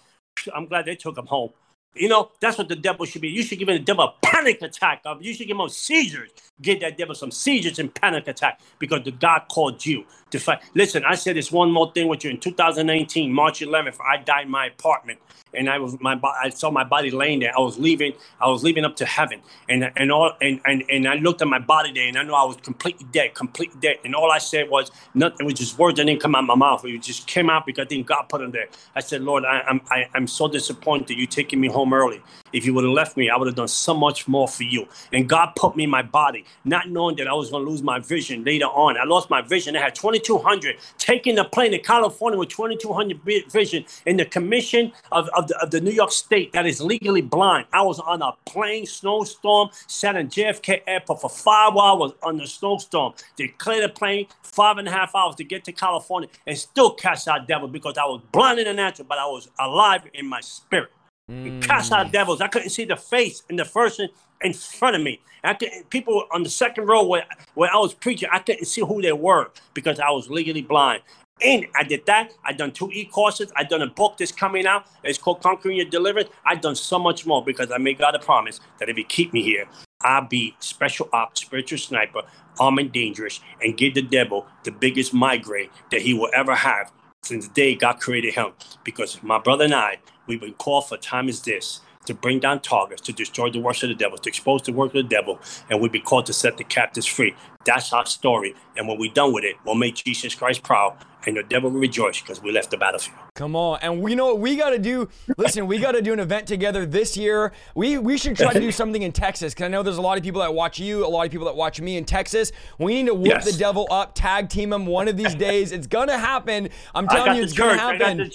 I'm 0.54 0.68
glad 0.68 0.86
they 0.86 0.96
took 0.96 1.18
him 1.18 1.28
home. 1.28 1.52
You 1.96 2.10
know, 2.10 2.32
that's 2.40 2.58
what 2.58 2.70
the 2.70 2.76
devil 2.76 3.06
should 3.06 3.22
be. 3.22 3.30
You 3.30 3.44
should 3.44 3.60
give 3.60 3.68
the 3.68 3.80
devil 3.80 4.06
a 4.06 4.14
panic 4.26 4.62
attack. 4.62 5.04
You 5.20 5.34
should 5.34 5.48
give 5.48 5.58
him 5.58 5.70
seizures. 5.70 6.32
Get 6.62 6.82
that 6.82 6.98
devil 6.98 7.16
some 7.16 7.32
seizures 7.32 7.80
and 7.80 7.94
panic 7.94 8.28
attack 8.28 8.62
because 8.80 9.04
the 9.04 9.12
God 9.12 9.44
called 9.50 9.86
you 9.86 10.06
to 10.32 10.40
fight. 10.40 10.62
Listen, 10.74 11.04
I 11.06 11.16
said 11.16 11.36
this 11.36 11.52
one 11.52 11.72
more 11.72 11.92
thing 11.92 12.08
with 12.08 12.24
you. 12.24 12.32
In 12.32 12.40
2019, 12.40 13.32
March 13.32 13.60
11th, 13.60 13.98
I 14.02 14.18
died 14.18 14.46
in 14.46 14.52
my 14.52 14.68
apartment 14.68 15.20
and 15.54 15.70
I 15.70 15.78
was 15.80 16.00
my 16.00 16.20
I 16.42 16.50
saw 16.50 16.72
my 16.72 16.84
body 16.84 17.12
laying 17.12 17.40
there. 17.40 17.56
I 17.56 17.60
was 17.62 17.78
leaving. 17.78 18.14
I 18.40 18.48
was 18.50 18.64
leaving 18.64 18.86
up 18.86 18.96
to 18.98 19.06
heaven, 19.06 19.42
and 19.70 19.92
and 19.96 20.12
all 20.12 20.34
and 20.42 20.60
and, 20.66 20.84
and 20.90 21.08
I 21.08 21.16
looked 21.16 21.42
at 21.42 21.48
my 21.48 21.60
body 21.60 21.92
there, 21.94 22.08
and 22.08 22.18
I 22.18 22.24
knew 22.24 22.34
I 22.34 22.44
was 22.44 22.58
completely 22.58 23.08
dead, 23.12 23.34
completely 23.34 23.80
dead. 23.80 23.98
And 24.04 24.16
all 24.16 24.32
I 24.32 24.38
said 24.40 24.70
was 24.70 24.92
nothing. 25.14 25.38
It 25.42 25.46
was 25.46 25.54
just 25.56 25.78
words 25.78 25.98
that 25.98 26.06
didn't 26.06 26.22
come 26.22 26.36
out 26.36 26.44
of 26.44 26.48
my 26.48 26.56
mouth. 26.56 26.84
It 26.86 27.02
just 27.02 27.28
came 27.28 27.50
out 27.50 27.66
because 27.66 27.86
I 27.86 27.88
think 27.88 28.08
God 28.08 28.24
put 28.30 28.42
them 28.42 28.52
there. 28.52 28.68
I 28.96 29.02
said, 29.02 29.22
Lord, 29.22 29.46
I, 29.46 29.62
I'm 29.62 29.82
I, 29.90 30.02
am 30.02 30.10
i 30.14 30.18
am 30.18 30.28
so 30.28 30.48
disappointed 30.48 31.18
you 31.18 31.28
taking 31.28 31.60
me 31.60 31.68
home 31.68 31.83
early. 31.92 32.22
If 32.54 32.68
you 32.68 32.74
would 32.76 32.84
have 32.84 32.94
left 32.94 33.18
me, 33.18 33.32
I 33.32 33.36
would 33.36 33.48
have 33.48 33.56
done 33.56 33.68
so 33.68 33.96
much 33.96 34.28
more 34.28 34.48
for 34.48 34.62
you. 34.62 34.88
And 35.12 35.28
God 35.28 35.54
put 35.56 35.76
me 35.76 35.86
in 35.86 35.90
my 35.90 36.04
body, 36.04 36.46
not 36.64 36.90
knowing 36.90 37.16
that 37.16 37.28
I 37.28 37.34
was 37.34 37.50
going 37.50 37.66
to 37.66 37.70
lose 37.70 37.82
my 37.82 37.98
vision 37.98 38.44
later 38.44 38.66
on. 38.66 38.96
I 38.96 39.06
lost 39.06 39.32
my 39.32 39.42
vision. 39.42 39.76
I 39.76 39.80
had 39.80 39.96
2,200 39.96 40.78
taking 41.00 41.36
the 41.36 41.46
plane 41.46 41.72
to 41.72 41.80
California 41.80 42.38
with 42.38 42.50
2,200 42.50 43.22
vision 43.52 43.86
in 44.06 44.18
the 44.18 44.26
commission 44.26 44.92
of, 45.12 45.28
of, 45.36 45.48
the, 45.48 45.60
of 45.60 45.72
the 45.72 45.82
New 45.82 45.92
York 45.92 46.12
State 46.12 46.54
that 46.54 46.68
is 46.68 46.80
legally 46.80 47.22
blind. 47.22 47.66
I 47.74 47.82
was 47.82 48.00
on 48.00 48.22
a 48.22 48.34
plane, 48.46 48.86
snowstorm, 48.86 49.70
sat 49.88 50.16
in 50.16 50.28
JFK 50.28 50.82
Airport 50.86 51.22
for 51.22 51.30
five 51.30 51.76
hours 51.76 52.12
on 52.22 52.38
the 52.38 52.46
snowstorm. 52.46 53.14
They 53.38 53.48
cleared 53.48 53.84
the 53.84 53.90
plane 53.90 54.28
five 54.44 54.78
and 54.78 54.88
a 54.88 54.92
half 54.92 55.16
hours 55.16 55.36
to 55.36 55.44
get 55.44 55.64
to 55.66 55.72
California 55.72 56.30
and 56.46 56.58
still 56.58 56.94
cast 56.94 57.28
out 57.28 57.48
devil 57.48 57.68
because 57.68 57.98
I 57.98 58.06
was 58.06 58.22
blind 58.32 58.60
in 58.60 58.66
the 58.66 58.74
natural, 58.74 59.08
but 59.08 59.18
I 59.18 59.26
was 59.26 59.50
alive 59.60 60.04
in 60.14 60.28
my 60.28 60.42
spirit. 60.42 60.92
Mm. 61.32 61.62
Cast 61.62 61.92
out 61.92 62.12
devils. 62.12 62.42
I 62.42 62.48
couldn't 62.48 62.70
see 62.70 62.86
the 62.86 62.98
face 62.98 63.44
in 63.50 63.56
the 63.56 63.66
person 63.66 64.10
in 64.42 64.54
front 64.54 64.96
of 64.96 65.02
me. 65.02 65.22
I 65.44 65.54
could, 65.54 65.70
people 65.90 66.26
on 66.32 66.44
the 66.44 66.50
second 66.50 66.86
row 66.86 67.06
where, 67.06 67.26
where 67.54 67.74
I 67.74 67.78
was 67.78 67.94
preaching, 67.94 68.30
I 68.32 68.40
couldn't 68.40 68.66
see 68.66 68.82
who 68.82 69.02
they 69.02 69.14
were 69.14 69.52
because 69.74 70.00
I 70.00 70.10
was 70.10 70.30
legally 70.30 70.62
blind. 70.62 71.02
And 71.42 71.66
I 71.76 71.84
did 71.84 72.06
that. 72.06 72.32
I 72.46 72.54
done 72.54 72.72
two 72.72 72.90
e-courses. 72.92 73.52
I 73.56 73.64
done 73.64 73.82
a 73.82 73.88
book 73.88 74.18
that's 74.18 74.32
coming 74.32 74.68
out. 74.68 74.86
It's 75.04 75.18
called 75.18 75.42
Conquering 75.42 75.78
Your 75.78 75.86
Deliverance. 75.86 76.30
I've 76.46 76.62
done 76.62 76.76
so 76.76 77.00
much 77.00 77.26
more 77.26 77.44
because 77.44 77.72
I 77.72 77.78
made 77.78 77.98
God 77.98 78.16
a 78.16 78.20
promise 78.20 78.60
that 78.80 78.88
if 78.88 78.98
He 78.98 79.04
keep 79.04 79.34
me 79.34 79.42
here, 79.42 79.66
I'll 80.02 80.28
be 80.28 80.56
special 80.60 81.10
ops, 81.12 81.42
spiritual 81.42 81.80
sniper, 81.80 82.22
armed 82.60 82.80
and 82.80 82.92
dangerous, 82.92 83.40
and 83.62 83.76
give 83.78 83.96
the 83.96 84.02
devil 84.02 84.46
the 84.64 84.72
biggest 84.72 85.14
migraine 85.14 85.70
that 85.92 86.02
he 86.02 86.14
will 86.14 86.30
ever 86.34 86.56
have 86.56 86.92
since 87.24 87.48
the 87.48 87.54
day 87.54 87.76
God 87.76 88.00
created 88.00 88.34
him. 88.34 88.52
Because 88.84 89.22
my 89.24 89.40
brother 89.40 89.66
and 89.66 89.74
I, 89.74 89.98
we've 90.28 90.42
been 90.42 90.54
called 90.54 90.88
for 90.88 90.98
time 90.98 91.30
as 91.30 91.42
this 91.42 91.82
to 92.06 92.14
bring 92.14 92.40
down 92.40 92.60
targets, 92.60 93.02
to 93.02 93.14
destroy 93.14 93.50
the 93.50 93.60
works 93.60 93.82
of 93.84 93.90
the 93.90 93.96
devil, 93.96 94.18
to 94.18 94.30
expose 94.30 94.62
the 94.64 94.74
work 94.74 94.90
of 94.90 94.94
the 94.94 95.04
devil, 95.04 95.40
and 95.70 95.80
we've 95.80 95.92
been 95.92 96.02
called 96.02 96.26
to 96.26 96.34
set 96.34 96.58
the 96.58 96.64
captives 96.64 97.06
free. 97.06 97.34
That's 97.66 97.94
our 97.94 98.06
story. 98.06 98.56
And 98.78 98.88
when 98.88 98.98
we're 98.98 99.14
done 99.14 99.34
with 99.34 99.44
it, 99.44 99.56
we'll 99.66 99.76
make 99.76 99.96
Jesus 99.96 100.36
Christ 100.36 100.64
proud 100.64 100.98
and 101.26 101.38
the 101.38 101.44
devil 101.44 101.70
will 101.70 101.80
rejoice 101.80 102.22
because 102.22 102.42
we 102.42 102.52
left 102.52 102.72
the 102.72 102.78
battlefield. 102.78 103.18
Come 103.36 103.56
on. 103.56 103.80
And 103.82 104.02
we 104.02 104.16
know 104.16 104.28
what 104.28 104.40
we 104.40 104.56
got 104.56 104.72
to 104.72 104.80
do. 104.80 105.10
Listen, 105.38 105.68
we 105.68 105.80
got 105.80 105.94
to 105.94 106.02
do 106.02 106.14
an 106.14 106.20
event 106.20 106.48
together 106.48 106.86
this 106.86 107.18
year. 107.18 107.52
We 107.76 107.98
we 107.98 108.18
should 108.18 108.36
try 108.36 108.54
to 108.54 108.60
do 108.60 108.72
something 108.72 109.02
in 109.02 109.12
Texas 109.12 109.54
because 109.54 109.66
I 109.66 109.68
know 109.70 109.84
there's 109.84 109.98
a 109.98 110.02
lot 110.02 110.18
of 110.18 110.24
people 110.24 110.42
that 110.42 110.54
watch 110.54 110.80
you, 110.80 111.06
a 111.06 111.08
lot 111.08 111.26
of 111.26 111.32
people 111.32 111.46
that 111.48 111.56
watch 111.56 111.82
me 111.82 111.98
in 111.98 112.06
Texas. 112.06 112.52
We 112.78 112.96
need 112.96 113.08
to 113.08 113.14
whoop 113.14 113.28
yes. 113.28 113.52
the 113.52 113.58
devil 113.58 113.88
up, 113.90 114.14
tag 114.16 114.50
team 114.50 114.74
him 114.74 114.86
one 114.86 115.08
of 115.08 115.18
these 115.18 115.36
days. 115.36 115.72
It's 115.72 115.88
going 115.88 116.10
to 116.10 116.18
happen. 116.18 116.70
I'm 116.94 117.08
telling 117.08 117.38
you, 117.38 117.44
it's 117.44 117.54
going 117.54 117.76
to 117.76 117.82
happen. 117.82 118.32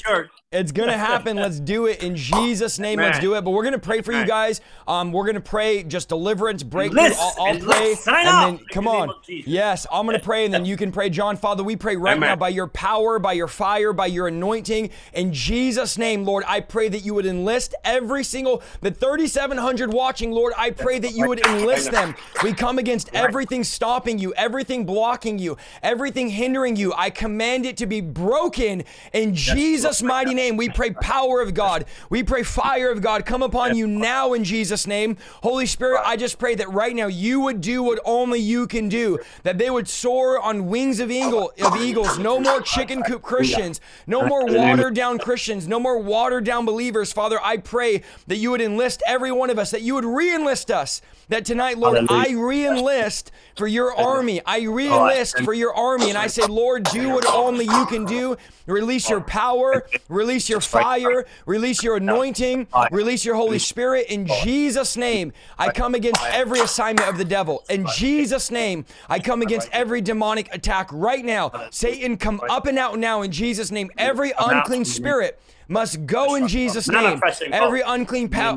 It's 0.51 0.72
gonna 0.72 0.97
happen. 0.97 1.37
Let's 1.37 1.61
do 1.61 1.85
it 1.85 2.03
in 2.03 2.16
Jesus' 2.16 2.79
name. 2.79 2.97
Man. 2.97 3.11
Let's 3.11 3.20
do 3.20 3.35
it. 3.35 3.43
But 3.43 3.51
we're 3.51 3.64
gonna 3.64 3.79
pray 3.79 4.01
for 4.01 4.12
you 4.12 4.24
guys. 4.24 4.62
Um, 4.87 5.12
we're 5.12 5.26
gonna 5.26 5.43
pray 5.43 5.83
just 5.83 6.09
deliverance, 6.09 6.62
breakthrough. 6.62 7.03
I'll, 7.03 7.35
I'll 7.39 7.59
pray, 7.59 7.95
and 8.07 8.59
then 8.59 8.66
come 8.72 8.89
on. 8.89 9.12
Yes, 9.27 9.87
I'm 9.91 10.07
gonna 10.07 10.19
pray, 10.19 10.45
and 10.45 10.53
then 10.55 10.64
you 10.64 10.77
can 10.77 10.93
pray. 10.93 11.11
John, 11.11 11.37
Father, 11.37 11.62
we 11.62 11.77
pray 11.77 11.97
right 11.97 12.16
Amen. 12.16 12.31
now 12.31 12.37
by 12.37 12.49
your 12.49 12.66
power, 12.66 13.19
by 13.19 13.33
your 13.33 13.49
fire, 13.49 13.93
by 13.93 14.07
your 14.07 14.29
anointing. 14.29 14.91
In 15.12 15.33
Jesus' 15.33 15.99
name, 15.99 16.25
Lord, 16.25 16.45
I 16.47 16.61
pray 16.61 16.89
that 16.89 17.05
you 17.05 17.14
would 17.14 17.27
enlist 17.27 17.75
every 17.85 18.25
single, 18.25 18.62
the 18.81 18.91
3,700 18.91 19.93
watching, 19.93 20.31
Lord, 20.31 20.53
I 20.57 20.71
pray 20.71 20.99
that 20.99 21.12
you 21.12 21.29
would 21.29 21.45
enlist 21.47 21.91
them. 21.91 22.14
We 22.43 22.53
come 22.53 22.79
against 22.79 23.11
everything 23.14 23.64
stopping 23.64 24.19
you, 24.19 24.35
everything 24.35 24.85
blocking 24.85 25.39
you, 25.39 25.57
everything 25.83 26.29
hindering 26.29 26.77
you. 26.77 26.93
I 26.97 27.11
command 27.11 27.66
it 27.66 27.77
to 27.79 27.87
be 27.87 28.01
broken 28.01 28.85
in 29.12 29.35
Jesus' 29.35 30.03
mighty 30.03 30.35
name. 30.35 30.57
We 30.57 30.69
pray 30.69 30.91
power 30.91 31.41
of 31.41 31.55
God. 31.55 31.87
We 32.11 32.23
pray 32.23 32.43
fire 32.43 32.91
of 32.91 33.01
God 33.01 33.25
come 33.25 33.43
upon 33.43 33.77
you 33.77 33.87
now 33.87 34.33
in 34.35 34.45
Jesus' 34.45 34.87
name. 34.87 35.16
Holy 35.43 35.66
Spirit, 35.66 36.03
I 36.05 36.16
just 36.16 36.39
pray 36.39 36.55
that 36.57 36.69
right 36.71 36.95
now 36.95 37.07
you 37.07 37.41
would 37.41 37.61
do 37.61 37.83
what 37.83 38.01
only 38.05 38.41
you 38.41 38.66
can 38.66 38.89
do, 38.89 39.07
that 39.42 39.59
they 39.59 39.70
would 39.70 39.88
soar 39.88 40.40
on 40.40 40.68
wings 40.68 41.00
of 41.00 41.11
eagle 41.11 41.52
of 41.62 41.76
eagles. 41.76 42.18
No 42.18 42.40
more 42.40 42.61
chicken 42.61 43.02
coop 43.02 43.22
Christians. 43.22 43.80
No 44.06 44.26
more 44.26 44.44
watered 44.46 44.94
down 44.94 45.18
Christians. 45.18 45.66
No 45.66 45.80
more 45.80 45.98
watered 45.98 46.44
down 46.44 46.64
believers. 46.64 47.12
Father, 47.12 47.38
I 47.42 47.56
pray 47.56 48.02
that 48.26 48.36
you 48.36 48.50
would 48.50 48.61
enlist 48.61 49.02
every 49.06 49.32
one 49.32 49.50
of 49.50 49.59
us, 49.59 49.70
that 49.70 49.82
you 49.82 49.94
would 49.94 50.04
re 50.04 50.34
enlist 50.34 50.70
us. 50.70 51.00
That 51.28 51.44
tonight, 51.44 51.76
Lord, 51.76 52.06
I 52.11 52.30
re 52.30 52.66
enlist 52.66 53.30
for 53.54 53.66
your 53.66 53.94
army. 53.94 54.40
I 54.46 54.62
re 54.62 54.86
enlist 54.86 55.38
for 55.42 55.52
your 55.52 55.74
army. 55.74 56.09
And 56.09 56.16
I 56.16 56.26
say, 56.26 56.46
Lord, 56.46 56.84
do 56.84 57.11
what 57.11 57.26
only 57.26 57.66
you 57.66 57.86
can 57.86 58.06
do. 58.06 58.36
Release 58.66 59.09
your 59.09 59.20
power, 59.22 59.86
release 60.11 60.48
your 60.48 60.61
fire, 60.61 61.26
release 61.46 61.82
your 61.82 61.96
anointing, 61.96 62.66
release 62.90 63.24
your 63.24 63.34
Holy 63.34 63.59
Spirit. 63.59 64.06
In 64.09 64.26
Jesus' 64.26 64.96
name, 64.96 65.32
I 65.59 65.70
come 65.70 65.94
against 65.94 66.22
every 66.24 66.61
assignment 66.61 67.09
of 67.09 67.16
the 67.16 67.24
devil. 67.24 67.64
In 67.70 67.86
Jesus' 67.96 68.50
name, 68.50 68.84
I 69.09 69.18
come 69.18 69.42
against 69.42 69.68
every 69.72 70.01
demonic 70.01 70.49
attack 70.55 70.88
right 70.92 71.24
now. 71.24 71.53
Satan, 71.70 72.16
come 72.16 72.40
up 72.49 72.66
and 72.66 72.78
out 72.78 72.99
now 72.99 73.22
in 73.22 73.30
Jesus' 73.32 73.70
name. 73.70 73.90
Every 73.99 74.32
unclean 74.38 74.84
spirit 74.84 75.40
must 75.70 76.07
go 76.07 76.34
in 76.34 76.49
Jesus' 76.49 76.88
name. 76.88 77.20
Every 77.53 77.82
unclean 77.82 78.28
power 78.30 78.55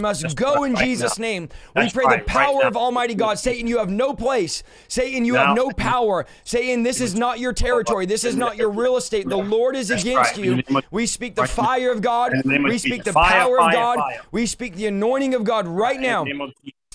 must 0.00 0.34
go 0.36 0.64
in 0.64 0.74
Jesus' 0.76 1.18
name. 1.18 1.50
We 1.76 1.90
pray 1.90 2.04
the 2.20 2.24
power 2.24 2.64
of 2.68 2.76
Almighty 2.76 3.14
God. 3.14 3.38
Satan, 3.38 3.66
you 3.66 3.78
have 3.78 3.90
no 3.90 4.14
place. 4.14 4.62
Satan, 4.88 5.24
you 5.26 5.34
have 5.34 5.54
no 5.54 5.70
power. 5.70 6.24
Satan, 6.44 6.82
this 6.82 7.00
is 7.02 7.14
not 7.14 7.38
your 7.38 7.52
territory. 7.52 8.06
This 8.06 8.24
is 8.24 8.34
not 8.36 8.56
your 8.56 8.70
real 8.70 8.96
estate. 8.96 9.28
The 9.28 9.36
Lord 9.36 9.76
is 9.76 9.90
against 9.90 10.38
you. 10.38 10.62
We 10.90 11.06
speak 11.06 11.34
the 11.34 11.46
fire 11.46 11.92
of 11.92 12.00
God. 12.00 12.32
We 12.44 12.78
speak 12.78 13.04
the 13.04 13.12
power 13.12 13.58
of 13.58 13.72
God. 13.72 13.98
We 14.32 14.46
speak 14.46 14.74
the 14.76 14.86
anointing 14.86 15.34
of 15.34 15.44
God 15.44 15.66
right 15.66 16.00
now. 16.00 16.24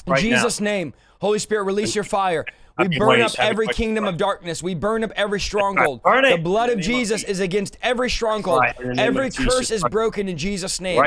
In 0.07 0.13
Jesus' 0.23 0.59
name. 0.59 0.93
Holy 1.19 1.39
Spirit, 1.39 1.63
release 1.63 1.95
your 1.95 2.03
fire. 2.05 2.45
We 2.77 2.87
burn 2.97 3.19
up 3.25 3.31
every 3.49 3.67
kingdom 3.75 4.05
of 4.05 4.15
darkness. 4.17 4.63
We 4.63 4.73
burn 4.73 5.03
up 5.03 5.11
every 5.17 5.41
stronghold. 5.41 5.99
The 6.31 6.37
blood 6.37 6.69
of 6.69 6.79
Jesus 6.79 7.23
is 7.23 7.41
against 7.41 7.77
every 7.81 8.09
stronghold. 8.09 8.61
Every 8.97 9.29
curse 9.49 9.69
is 9.69 9.83
broken 9.91 10.29
in 10.29 10.37
Jesus' 10.37 10.79
name. 10.79 10.97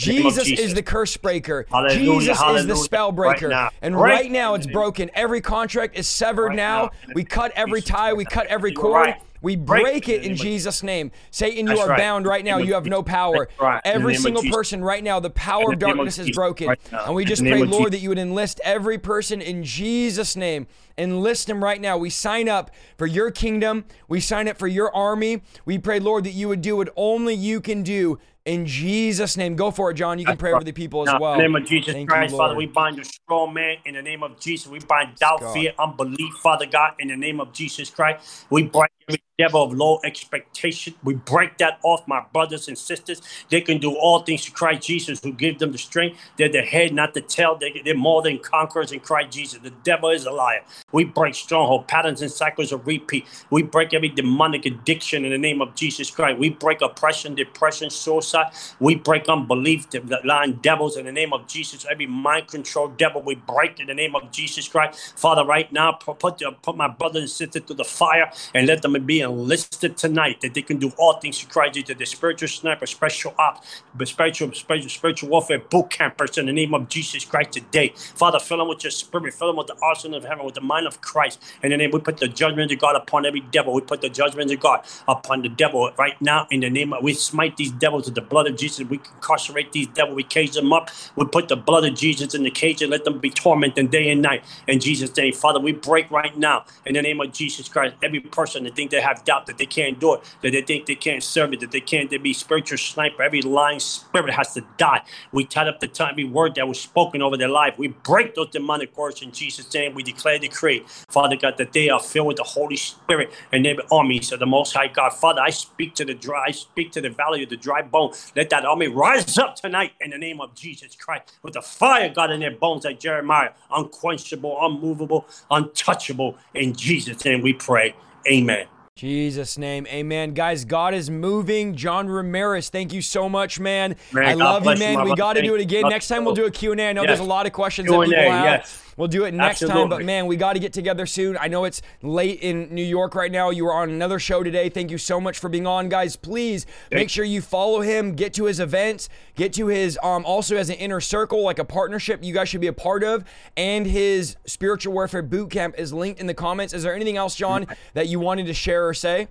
Jesus 0.00 0.48
is 0.58 0.74
the 0.74 0.82
curse 0.82 1.16
breaker. 1.16 1.66
Jesus 1.90 2.38
is 2.56 2.66
the 2.66 2.74
spell 2.84 3.12
breaker. 3.12 3.48
And 3.82 3.94
right 3.96 4.30
now 4.32 4.54
it's 4.54 4.66
broken. 4.72 5.10
Every 5.14 5.40
contract 5.40 5.96
is 5.96 6.08
severed 6.08 6.56
now. 6.56 6.90
We 7.14 7.22
cut 7.22 7.52
every 7.54 7.82
tie. 7.82 8.12
We 8.14 8.24
cut 8.24 8.46
every 8.48 8.72
cord. 8.72 9.14
We 9.42 9.56
break, 9.56 10.08
it 10.08 10.22
in 10.22 10.36
Jesus' 10.36 10.82
name. 10.82 11.10
Satan, 11.30 11.66
you 11.66 11.78
are 11.78 11.88
right. 11.88 11.98
bound 11.98 12.26
right 12.26 12.44
now. 12.44 12.58
You 12.58 12.74
have 12.74 12.86
no 12.86 13.02
power. 13.02 13.48
Right. 13.60 13.80
Every 13.84 14.14
single 14.14 14.44
person 14.44 14.82
right 14.82 15.02
now, 15.02 15.20
the 15.20 15.30
power 15.30 15.72
of 15.72 15.78
darkness 15.80 16.18
is 16.18 16.30
broken. 16.30 16.68
Right 16.68 16.80
and 16.92 17.14
we 17.14 17.24
just 17.24 17.42
pray, 17.42 17.64
Lord, 17.64 17.92
that 17.92 17.98
you 17.98 18.08
would 18.08 18.18
enlist 18.18 18.60
every 18.64 18.98
person 18.98 19.42
in 19.42 19.64
Jesus' 19.64 20.36
name. 20.36 20.66
Enlist 20.96 21.48
them 21.48 21.62
right 21.62 21.80
now. 21.80 21.96
We 21.98 22.10
sign 22.10 22.48
up 22.48 22.70
for 22.96 23.06
your 23.06 23.30
kingdom. 23.30 23.84
We 24.08 24.20
sign 24.20 24.46
up 24.46 24.58
for 24.58 24.68
your 24.68 24.94
army. 24.94 25.42
We 25.64 25.78
pray, 25.78 25.98
Lord, 25.98 26.24
that 26.24 26.32
you 26.32 26.48
would 26.48 26.62
do 26.62 26.76
what 26.76 26.90
only 26.96 27.34
you 27.34 27.60
can 27.60 27.82
do 27.82 28.18
in 28.44 28.66
Jesus' 28.66 29.36
name. 29.36 29.56
Go 29.56 29.70
for 29.70 29.90
it, 29.90 29.94
John. 29.94 30.18
You 30.18 30.24
can 30.24 30.36
pray 30.36 30.52
over 30.52 30.64
the 30.64 30.72
people 30.72 31.08
as 31.08 31.14
well. 31.20 31.34
In 31.34 31.38
the 31.38 31.44
name 31.44 31.56
of 31.56 31.64
Jesus 31.64 31.94
Thank 31.94 32.08
Christ, 32.08 32.32
you, 32.32 32.38
Father, 32.38 32.54
we 32.54 32.66
bind 32.66 32.96
your 32.96 33.04
strong 33.04 33.54
man 33.54 33.76
in 33.84 33.94
the 33.94 34.02
name 34.02 34.22
of 34.22 34.38
Jesus. 34.40 34.66
We 34.66 34.80
bind 34.80 35.16
doubt, 35.16 35.40
God. 35.40 35.54
fear, 35.54 35.72
unbelief, 35.78 36.34
Father 36.42 36.66
God, 36.66 36.94
in 36.98 37.08
the 37.08 37.16
name 37.16 37.40
of 37.40 37.52
Jesus 37.52 37.90
Christ. 37.90 38.46
We 38.50 38.64
break 38.64 38.90
every 39.12 39.22
devil 39.38 39.62
of 39.62 39.72
low 39.72 40.00
expectation. 40.04 40.94
We 41.04 41.14
break 41.14 41.58
that 41.58 41.78
off, 41.82 42.06
my 42.06 42.22
brothers 42.32 42.68
and 42.68 42.78
sisters. 42.78 43.20
They 43.50 43.60
can 43.60 43.78
do 43.78 43.94
all 43.94 44.20
things 44.20 44.44
to 44.46 44.50
Christ 44.50 44.86
Jesus, 44.86 45.20
who 45.22 45.32
gives 45.32 45.58
them 45.58 45.72
the 45.72 45.78
strength. 45.78 46.18
They're 46.36 46.50
the 46.50 46.62
head, 46.62 46.92
not 46.94 47.14
the 47.14 47.20
tail. 47.20 47.58
They, 47.58 47.90
are 47.90 47.94
more 47.94 48.22
than 48.22 48.38
conquerors 48.38 48.92
in 48.92 49.00
Christ 49.00 49.32
Jesus. 49.32 49.60
The 49.62 49.72
devil 49.84 50.10
is 50.10 50.26
a 50.26 50.30
liar. 50.30 50.62
We 50.92 51.04
break 51.04 51.34
stronghold 51.34 51.88
patterns 51.88 52.22
and 52.22 52.30
cycles 52.30 52.72
of 52.72 52.86
repeat. 52.86 53.26
We 53.50 53.62
break 53.62 53.94
every 53.94 54.08
demonic 54.08 54.66
addiction 54.66 55.24
in 55.24 55.32
the 55.32 55.38
name 55.38 55.60
of 55.60 55.74
Jesus 55.74 56.10
Christ. 56.10 56.38
We 56.38 56.50
break 56.50 56.80
oppression, 56.82 57.34
depression, 57.34 57.90
suicide. 57.90 58.52
We 58.80 58.94
break 58.96 59.28
unbelief, 59.28 59.90
the 59.90 60.20
lying 60.24 60.54
devils 60.62 60.96
in 60.96 61.06
the 61.06 61.12
name 61.12 61.32
of 61.32 61.46
Jesus. 61.46 61.86
Every 61.90 62.06
mind 62.06 62.48
control 62.48 62.88
devil, 62.88 63.22
we 63.22 63.36
break 63.36 63.80
in 63.80 63.86
the 63.86 63.94
name 63.94 64.14
of 64.14 64.30
Jesus 64.30 64.68
Christ. 64.68 65.18
Father, 65.18 65.44
right 65.44 65.70
now, 65.72 65.92
put, 65.92 66.40
put 66.62 66.76
my 66.76 66.88
brothers 66.88 67.22
and 67.22 67.30
sisters 67.30 67.62
through 67.66 67.76
the 67.76 67.84
fire 67.84 68.30
and 68.54 68.66
let 68.66 68.82
them 68.82 68.94
be 69.02 69.20
enlisted 69.20 69.96
tonight 69.96 70.40
that 70.40 70.54
they 70.54 70.62
can 70.62 70.78
do 70.78 70.92
all 70.96 71.14
things 71.14 71.38
to 71.40 71.46
Christ 71.46 71.74
Jesus, 71.74 71.96
the 71.96 72.06
spiritual 72.06 72.48
sniper, 72.48 72.86
special 72.86 73.34
ops, 73.38 73.82
spiritual, 74.04 74.52
spiritual, 74.52 74.90
spiritual 74.90 75.28
warfare 75.28 75.58
boot 75.58 75.90
campers 75.90 76.38
in 76.38 76.46
the 76.46 76.52
name 76.52 76.74
of 76.74 76.88
Jesus 76.88 77.24
Christ 77.24 77.52
today. 77.52 77.92
Father, 77.96 78.38
fill 78.38 78.58
them 78.58 78.68
with 78.68 78.84
your 78.84 78.90
spirit, 78.90 79.34
fill 79.34 79.48
them 79.48 79.56
with 79.56 79.68
the 79.68 79.76
arsenal 79.82 80.18
of 80.18 80.24
heaven, 80.24 80.44
with 80.44 80.54
the 80.54 80.60
mind 80.60 80.86
of 80.86 81.00
Christ. 81.00 81.40
And 81.62 81.72
then 81.72 81.80
we 81.92 81.98
put 81.98 82.18
the 82.18 82.28
judgment 82.28 82.72
of 82.72 82.78
God 82.78 82.96
upon 82.96 83.26
every 83.26 83.40
devil. 83.40 83.74
We 83.74 83.80
put 83.80 84.00
the 84.00 84.08
judgment 84.08 84.50
of 84.50 84.60
God 84.60 84.84
upon 85.08 85.42
the 85.42 85.48
devil 85.48 85.90
right 85.98 86.20
now 86.20 86.46
in 86.50 86.60
the 86.60 86.70
name 86.70 86.92
of 86.92 87.02
we 87.02 87.14
smite 87.14 87.56
these 87.56 87.72
devils 87.72 88.06
with 88.06 88.14
the 88.14 88.22
blood 88.22 88.46
of 88.46 88.56
Jesus. 88.56 88.88
We 88.88 88.98
incarcerate 88.98 89.72
these 89.72 89.88
devils, 89.88 90.16
we 90.16 90.22
cage 90.22 90.52
them 90.52 90.72
up. 90.72 90.90
We 91.16 91.26
put 91.26 91.48
the 91.48 91.56
blood 91.56 91.84
of 91.84 91.94
Jesus 91.94 92.34
in 92.34 92.42
the 92.42 92.50
cage 92.50 92.82
and 92.82 92.90
let 92.90 93.04
them 93.04 93.18
be 93.18 93.30
tormented 93.30 93.90
day 93.90 94.10
and 94.10 94.22
night. 94.22 94.44
In 94.66 94.80
Jesus' 94.80 95.14
name, 95.16 95.32
Father, 95.32 95.60
we 95.60 95.72
break 95.72 96.10
right 96.10 96.36
now 96.36 96.64
in 96.86 96.94
the 96.94 97.02
name 97.02 97.20
of 97.20 97.32
Jesus 97.32 97.68
Christ 97.68 97.96
every 98.02 98.20
person 98.20 98.64
that 98.64 98.76
think 98.82 98.90
they 98.90 99.00
have 99.00 99.24
doubt 99.24 99.46
that 99.46 99.58
they 99.58 99.66
can't 99.66 100.00
do 100.00 100.14
it, 100.14 100.20
that 100.42 100.50
they 100.50 100.62
think 100.62 100.86
they 100.86 100.94
can't 100.94 101.22
serve 101.22 101.52
it, 101.52 101.60
that 101.60 101.70
they 101.70 101.80
can't 101.80 102.10
they 102.10 102.18
be 102.18 102.32
spiritual 102.32 102.78
sniper. 102.78 103.22
Every 103.22 103.42
lying 103.42 103.78
spirit 103.78 104.34
has 104.34 104.54
to 104.54 104.64
die. 104.76 105.02
We 105.30 105.44
tie 105.44 105.68
up 105.68 105.78
the 105.80 105.86
time, 105.86 106.10
every 106.12 106.24
word 106.24 106.56
that 106.56 106.66
was 106.66 106.80
spoken 106.80 107.22
over 107.22 107.36
their 107.36 107.48
life. 107.48 107.78
We 107.78 107.88
break 107.88 108.34
those 108.34 108.50
demonic 108.50 108.96
words 108.96 109.22
in 109.22 109.30
Jesus' 109.30 109.72
name. 109.72 109.94
We 109.94 110.02
declare, 110.02 110.38
the 110.38 110.48
decree, 110.48 110.84
Father 111.08 111.36
God, 111.36 111.58
that 111.58 111.72
they 111.72 111.90
are 111.90 112.00
filled 112.00 112.28
with 112.28 112.36
the 112.38 112.42
Holy 112.42 112.76
Spirit 112.76 113.30
and 113.52 113.64
their 113.64 113.76
armies 113.92 114.32
of 114.32 114.40
the 114.40 114.46
Most 114.46 114.74
High 114.74 114.88
God. 114.88 115.10
Father, 115.10 115.40
I 115.40 115.50
speak 115.50 115.94
to 115.94 116.04
the 116.04 116.14
dry, 116.14 116.46
I 116.48 116.50
speak 116.50 116.90
to 116.92 117.00
the 117.00 117.10
valley 117.10 117.44
of 117.44 117.50
the 117.50 117.56
dry 117.56 117.82
bone. 117.82 118.12
Let 118.34 118.50
that 118.50 118.64
army 118.64 118.88
rise 118.88 119.38
up 119.38 119.56
tonight 119.56 119.92
in 120.00 120.10
the 120.10 120.18
name 120.18 120.40
of 120.40 120.54
Jesus 120.54 120.96
Christ 120.96 121.32
with 121.42 121.54
the 121.54 121.62
fire, 121.62 122.08
God, 122.08 122.32
in 122.32 122.40
their 122.40 122.50
bones, 122.50 122.84
like 122.84 122.98
Jeremiah, 122.98 123.50
unquenchable, 123.70 124.56
unmovable, 124.60 125.26
untouchable. 125.50 126.36
In 126.54 126.74
Jesus' 126.74 127.24
name 127.24 127.42
we 127.42 127.52
pray. 127.52 127.94
Amen. 128.26 128.66
Jesus' 128.94 129.56
name, 129.56 129.86
amen. 129.86 130.34
Guys, 130.34 130.66
God 130.66 130.92
is 130.92 131.08
moving. 131.08 131.74
John 131.74 132.08
Ramirez, 132.08 132.68
thank 132.68 132.92
you 132.92 133.00
so 133.00 133.26
much, 133.26 133.58
man. 133.58 133.96
man 134.12 134.24
I 134.24 134.34
love 134.34 134.66
you, 134.66 134.76
man. 134.76 135.02
We 135.04 135.14
got 135.14 135.32
to 135.32 135.42
do 135.42 135.54
it 135.54 135.62
again. 135.62 135.88
Next 135.88 136.08
time 136.08 136.26
we'll 136.26 136.34
do 136.34 136.44
a 136.44 136.50
Q&A. 136.50 136.74
I 136.74 136.92
know 136.92 137.00
yes. 137.02 137.08
there's 137.08 137.20
a 137.20 137.24
lot 137.24 137.46
of 137.46 137.52
questions 137.52 137.88
Q&A, 137.88 137.98
that 138.00 138.04
people 138.04 138.30
have. 138.30 138.44
Yes. 138.44 138.91
We'll 138.96 139.08
do 139.08 139.24
it 139.24 139.34
next 139.34 139.62
Absolutely. 139.62 139.80
time. 139.80 139.88
But 139.88 140.04
man, 140.04 140.26
we 140.26 140.36
got 140.36 140.52
to 140.54 140.58
get 140.58 140.72
together 140.72 141.06
soon. 141.06 141.36
I 141.40 141.48
know 141.48 141.64
it's 141.64 141.82
late 142.02 142.40
in 142.40 142.74
New 142.74 142.84
York 142.84 143.14
right 143.14 143.32
now. 143.32 143.50
You 143.50 143.64
were 143.64 143.74
on 143.74 143.90
another 143.90 144.18
show 144.18 144.42
today. 144.42 144.68
Thank 144.68 144.90
you 144.90 144.98
so 144.98 145.20
much 145.20 145.38
for 145.38 145.48
being 145.48 145.66
on, 145.66 145.88
guys. 145.88 146.16
Please 146.16 146.66
make 146.90 147.08
sure 147.08 147.24
you 147.24 147.40
follow 147.40 147.80
him, 147.80 148.14
get 148.14 148.34
to 148.34 148.44
his 148.44 148.60
events, 148.60 149.08
get 149.34 149.52
to 149.54 149.66
his 149.66 149.98
um 150.02 150.24
also 150.24 150.56
as 150.56 150.68
an 150.70 150.76
inner 150.76 151.00
circle, 151.00 151.42
like 151.42 151.58
a 151.58 151.64
partnership 151.64 152.22
you 152.22 152.34
guys 152.34 152.48
should 152.48 152.60
be 152.60 152.66
a 152.66 152.72
part 152.72 153.02
of, 153.02 153.24
and 153.56 153.86
his 153.86 154.36
spiritual 154.44 154.92
warfare 154.92 155.22
boot 155.22 155.50
camp 155.50 155.74
is 155.78 155.92
linked 155.92 156.20
in 156.20 156.26
the 156.26 156.34
comments. 156.34 156.74
Is 156.74 156.82
there 156.82 156.94
anything 156.94 157.16
else, 157.16 157.34
John, 157.34 157.66
that 157.94 158.08
you 158.08 158.20
wanted 158.20 158.46
to 158.46 158.54
share 158.54 158.88
or 158.88 158.94
say? 158.94 159.28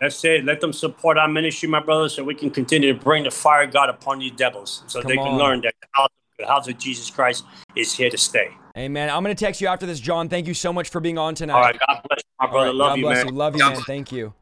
That's 0.00 0.24
it. 0.24 0.44
Let 0.44 0.60
them 0.60 0.72
support 0.72 1.18
our 1.18 1.26
ministry, 1.26 1.68
my 1.68 1.80
brothers, 1.80 2.14
so 2.14 2.22
we 2.22 2.34
can 2.36 2.50
continue 2.50 2.92
to 2.92 2.98
bring 2.98 3.24
the 3.24 3.30
fire 3.30 3.64
of 3.64 3.72
God 3.72 3.90
upon 3.90 4.20
these 4.20 4.32
devils, 4.32 4.84
so 4.86 5.02
Come 5.02 5.08
they 5.08 5.16
can 5.16 5.26
on. 5.26 5.38
learn 5.38 5.60
that 5.62 5.74
the 6.38 6.46
house 6.46 6.68
of 6.68 6.78
Jesus 6.78 7.10
Christ 7.10 7.44
is 7.74 7.92
here 7.92 8.08
to 8.08 8.16
stay. 8.16 8.50
Amen. 8.76 9.10
I'm 9.10 9.22
going 9.22 9.34
to 9.34 9.44
text 9.44 9.60
you 9.60 9.66
after 9.66 9.86
this, 9.86 10.00
John. 10.00 10.28
Thank 10.28 10.46
you 10.46 10.54
so 10.54 10.72
much 10.72 10.88
for 10.88 11.00
being 11.00 11.18
on 11.18 11.34
tonight. 11.34 11.54
All 11.54 11.60
right. 11.60 11.78
God 11.78 12.02
bless 12.08 12.18
you, 12.18 12.46
my 12.46 12.50
brother. 12.50 12.66
Right, 12.66 12.74
Love 12.74 12.88
God 12.90 12.98
you, 12.98 13.04
bless 13.04 13.16
man. 13.24 13.26
You. 13.26 13.38
Love 13.38 13.56
you, 13.56 13.64
man. 13.64 13.76
Thank 13.82 14.12
you. 14.12 14.34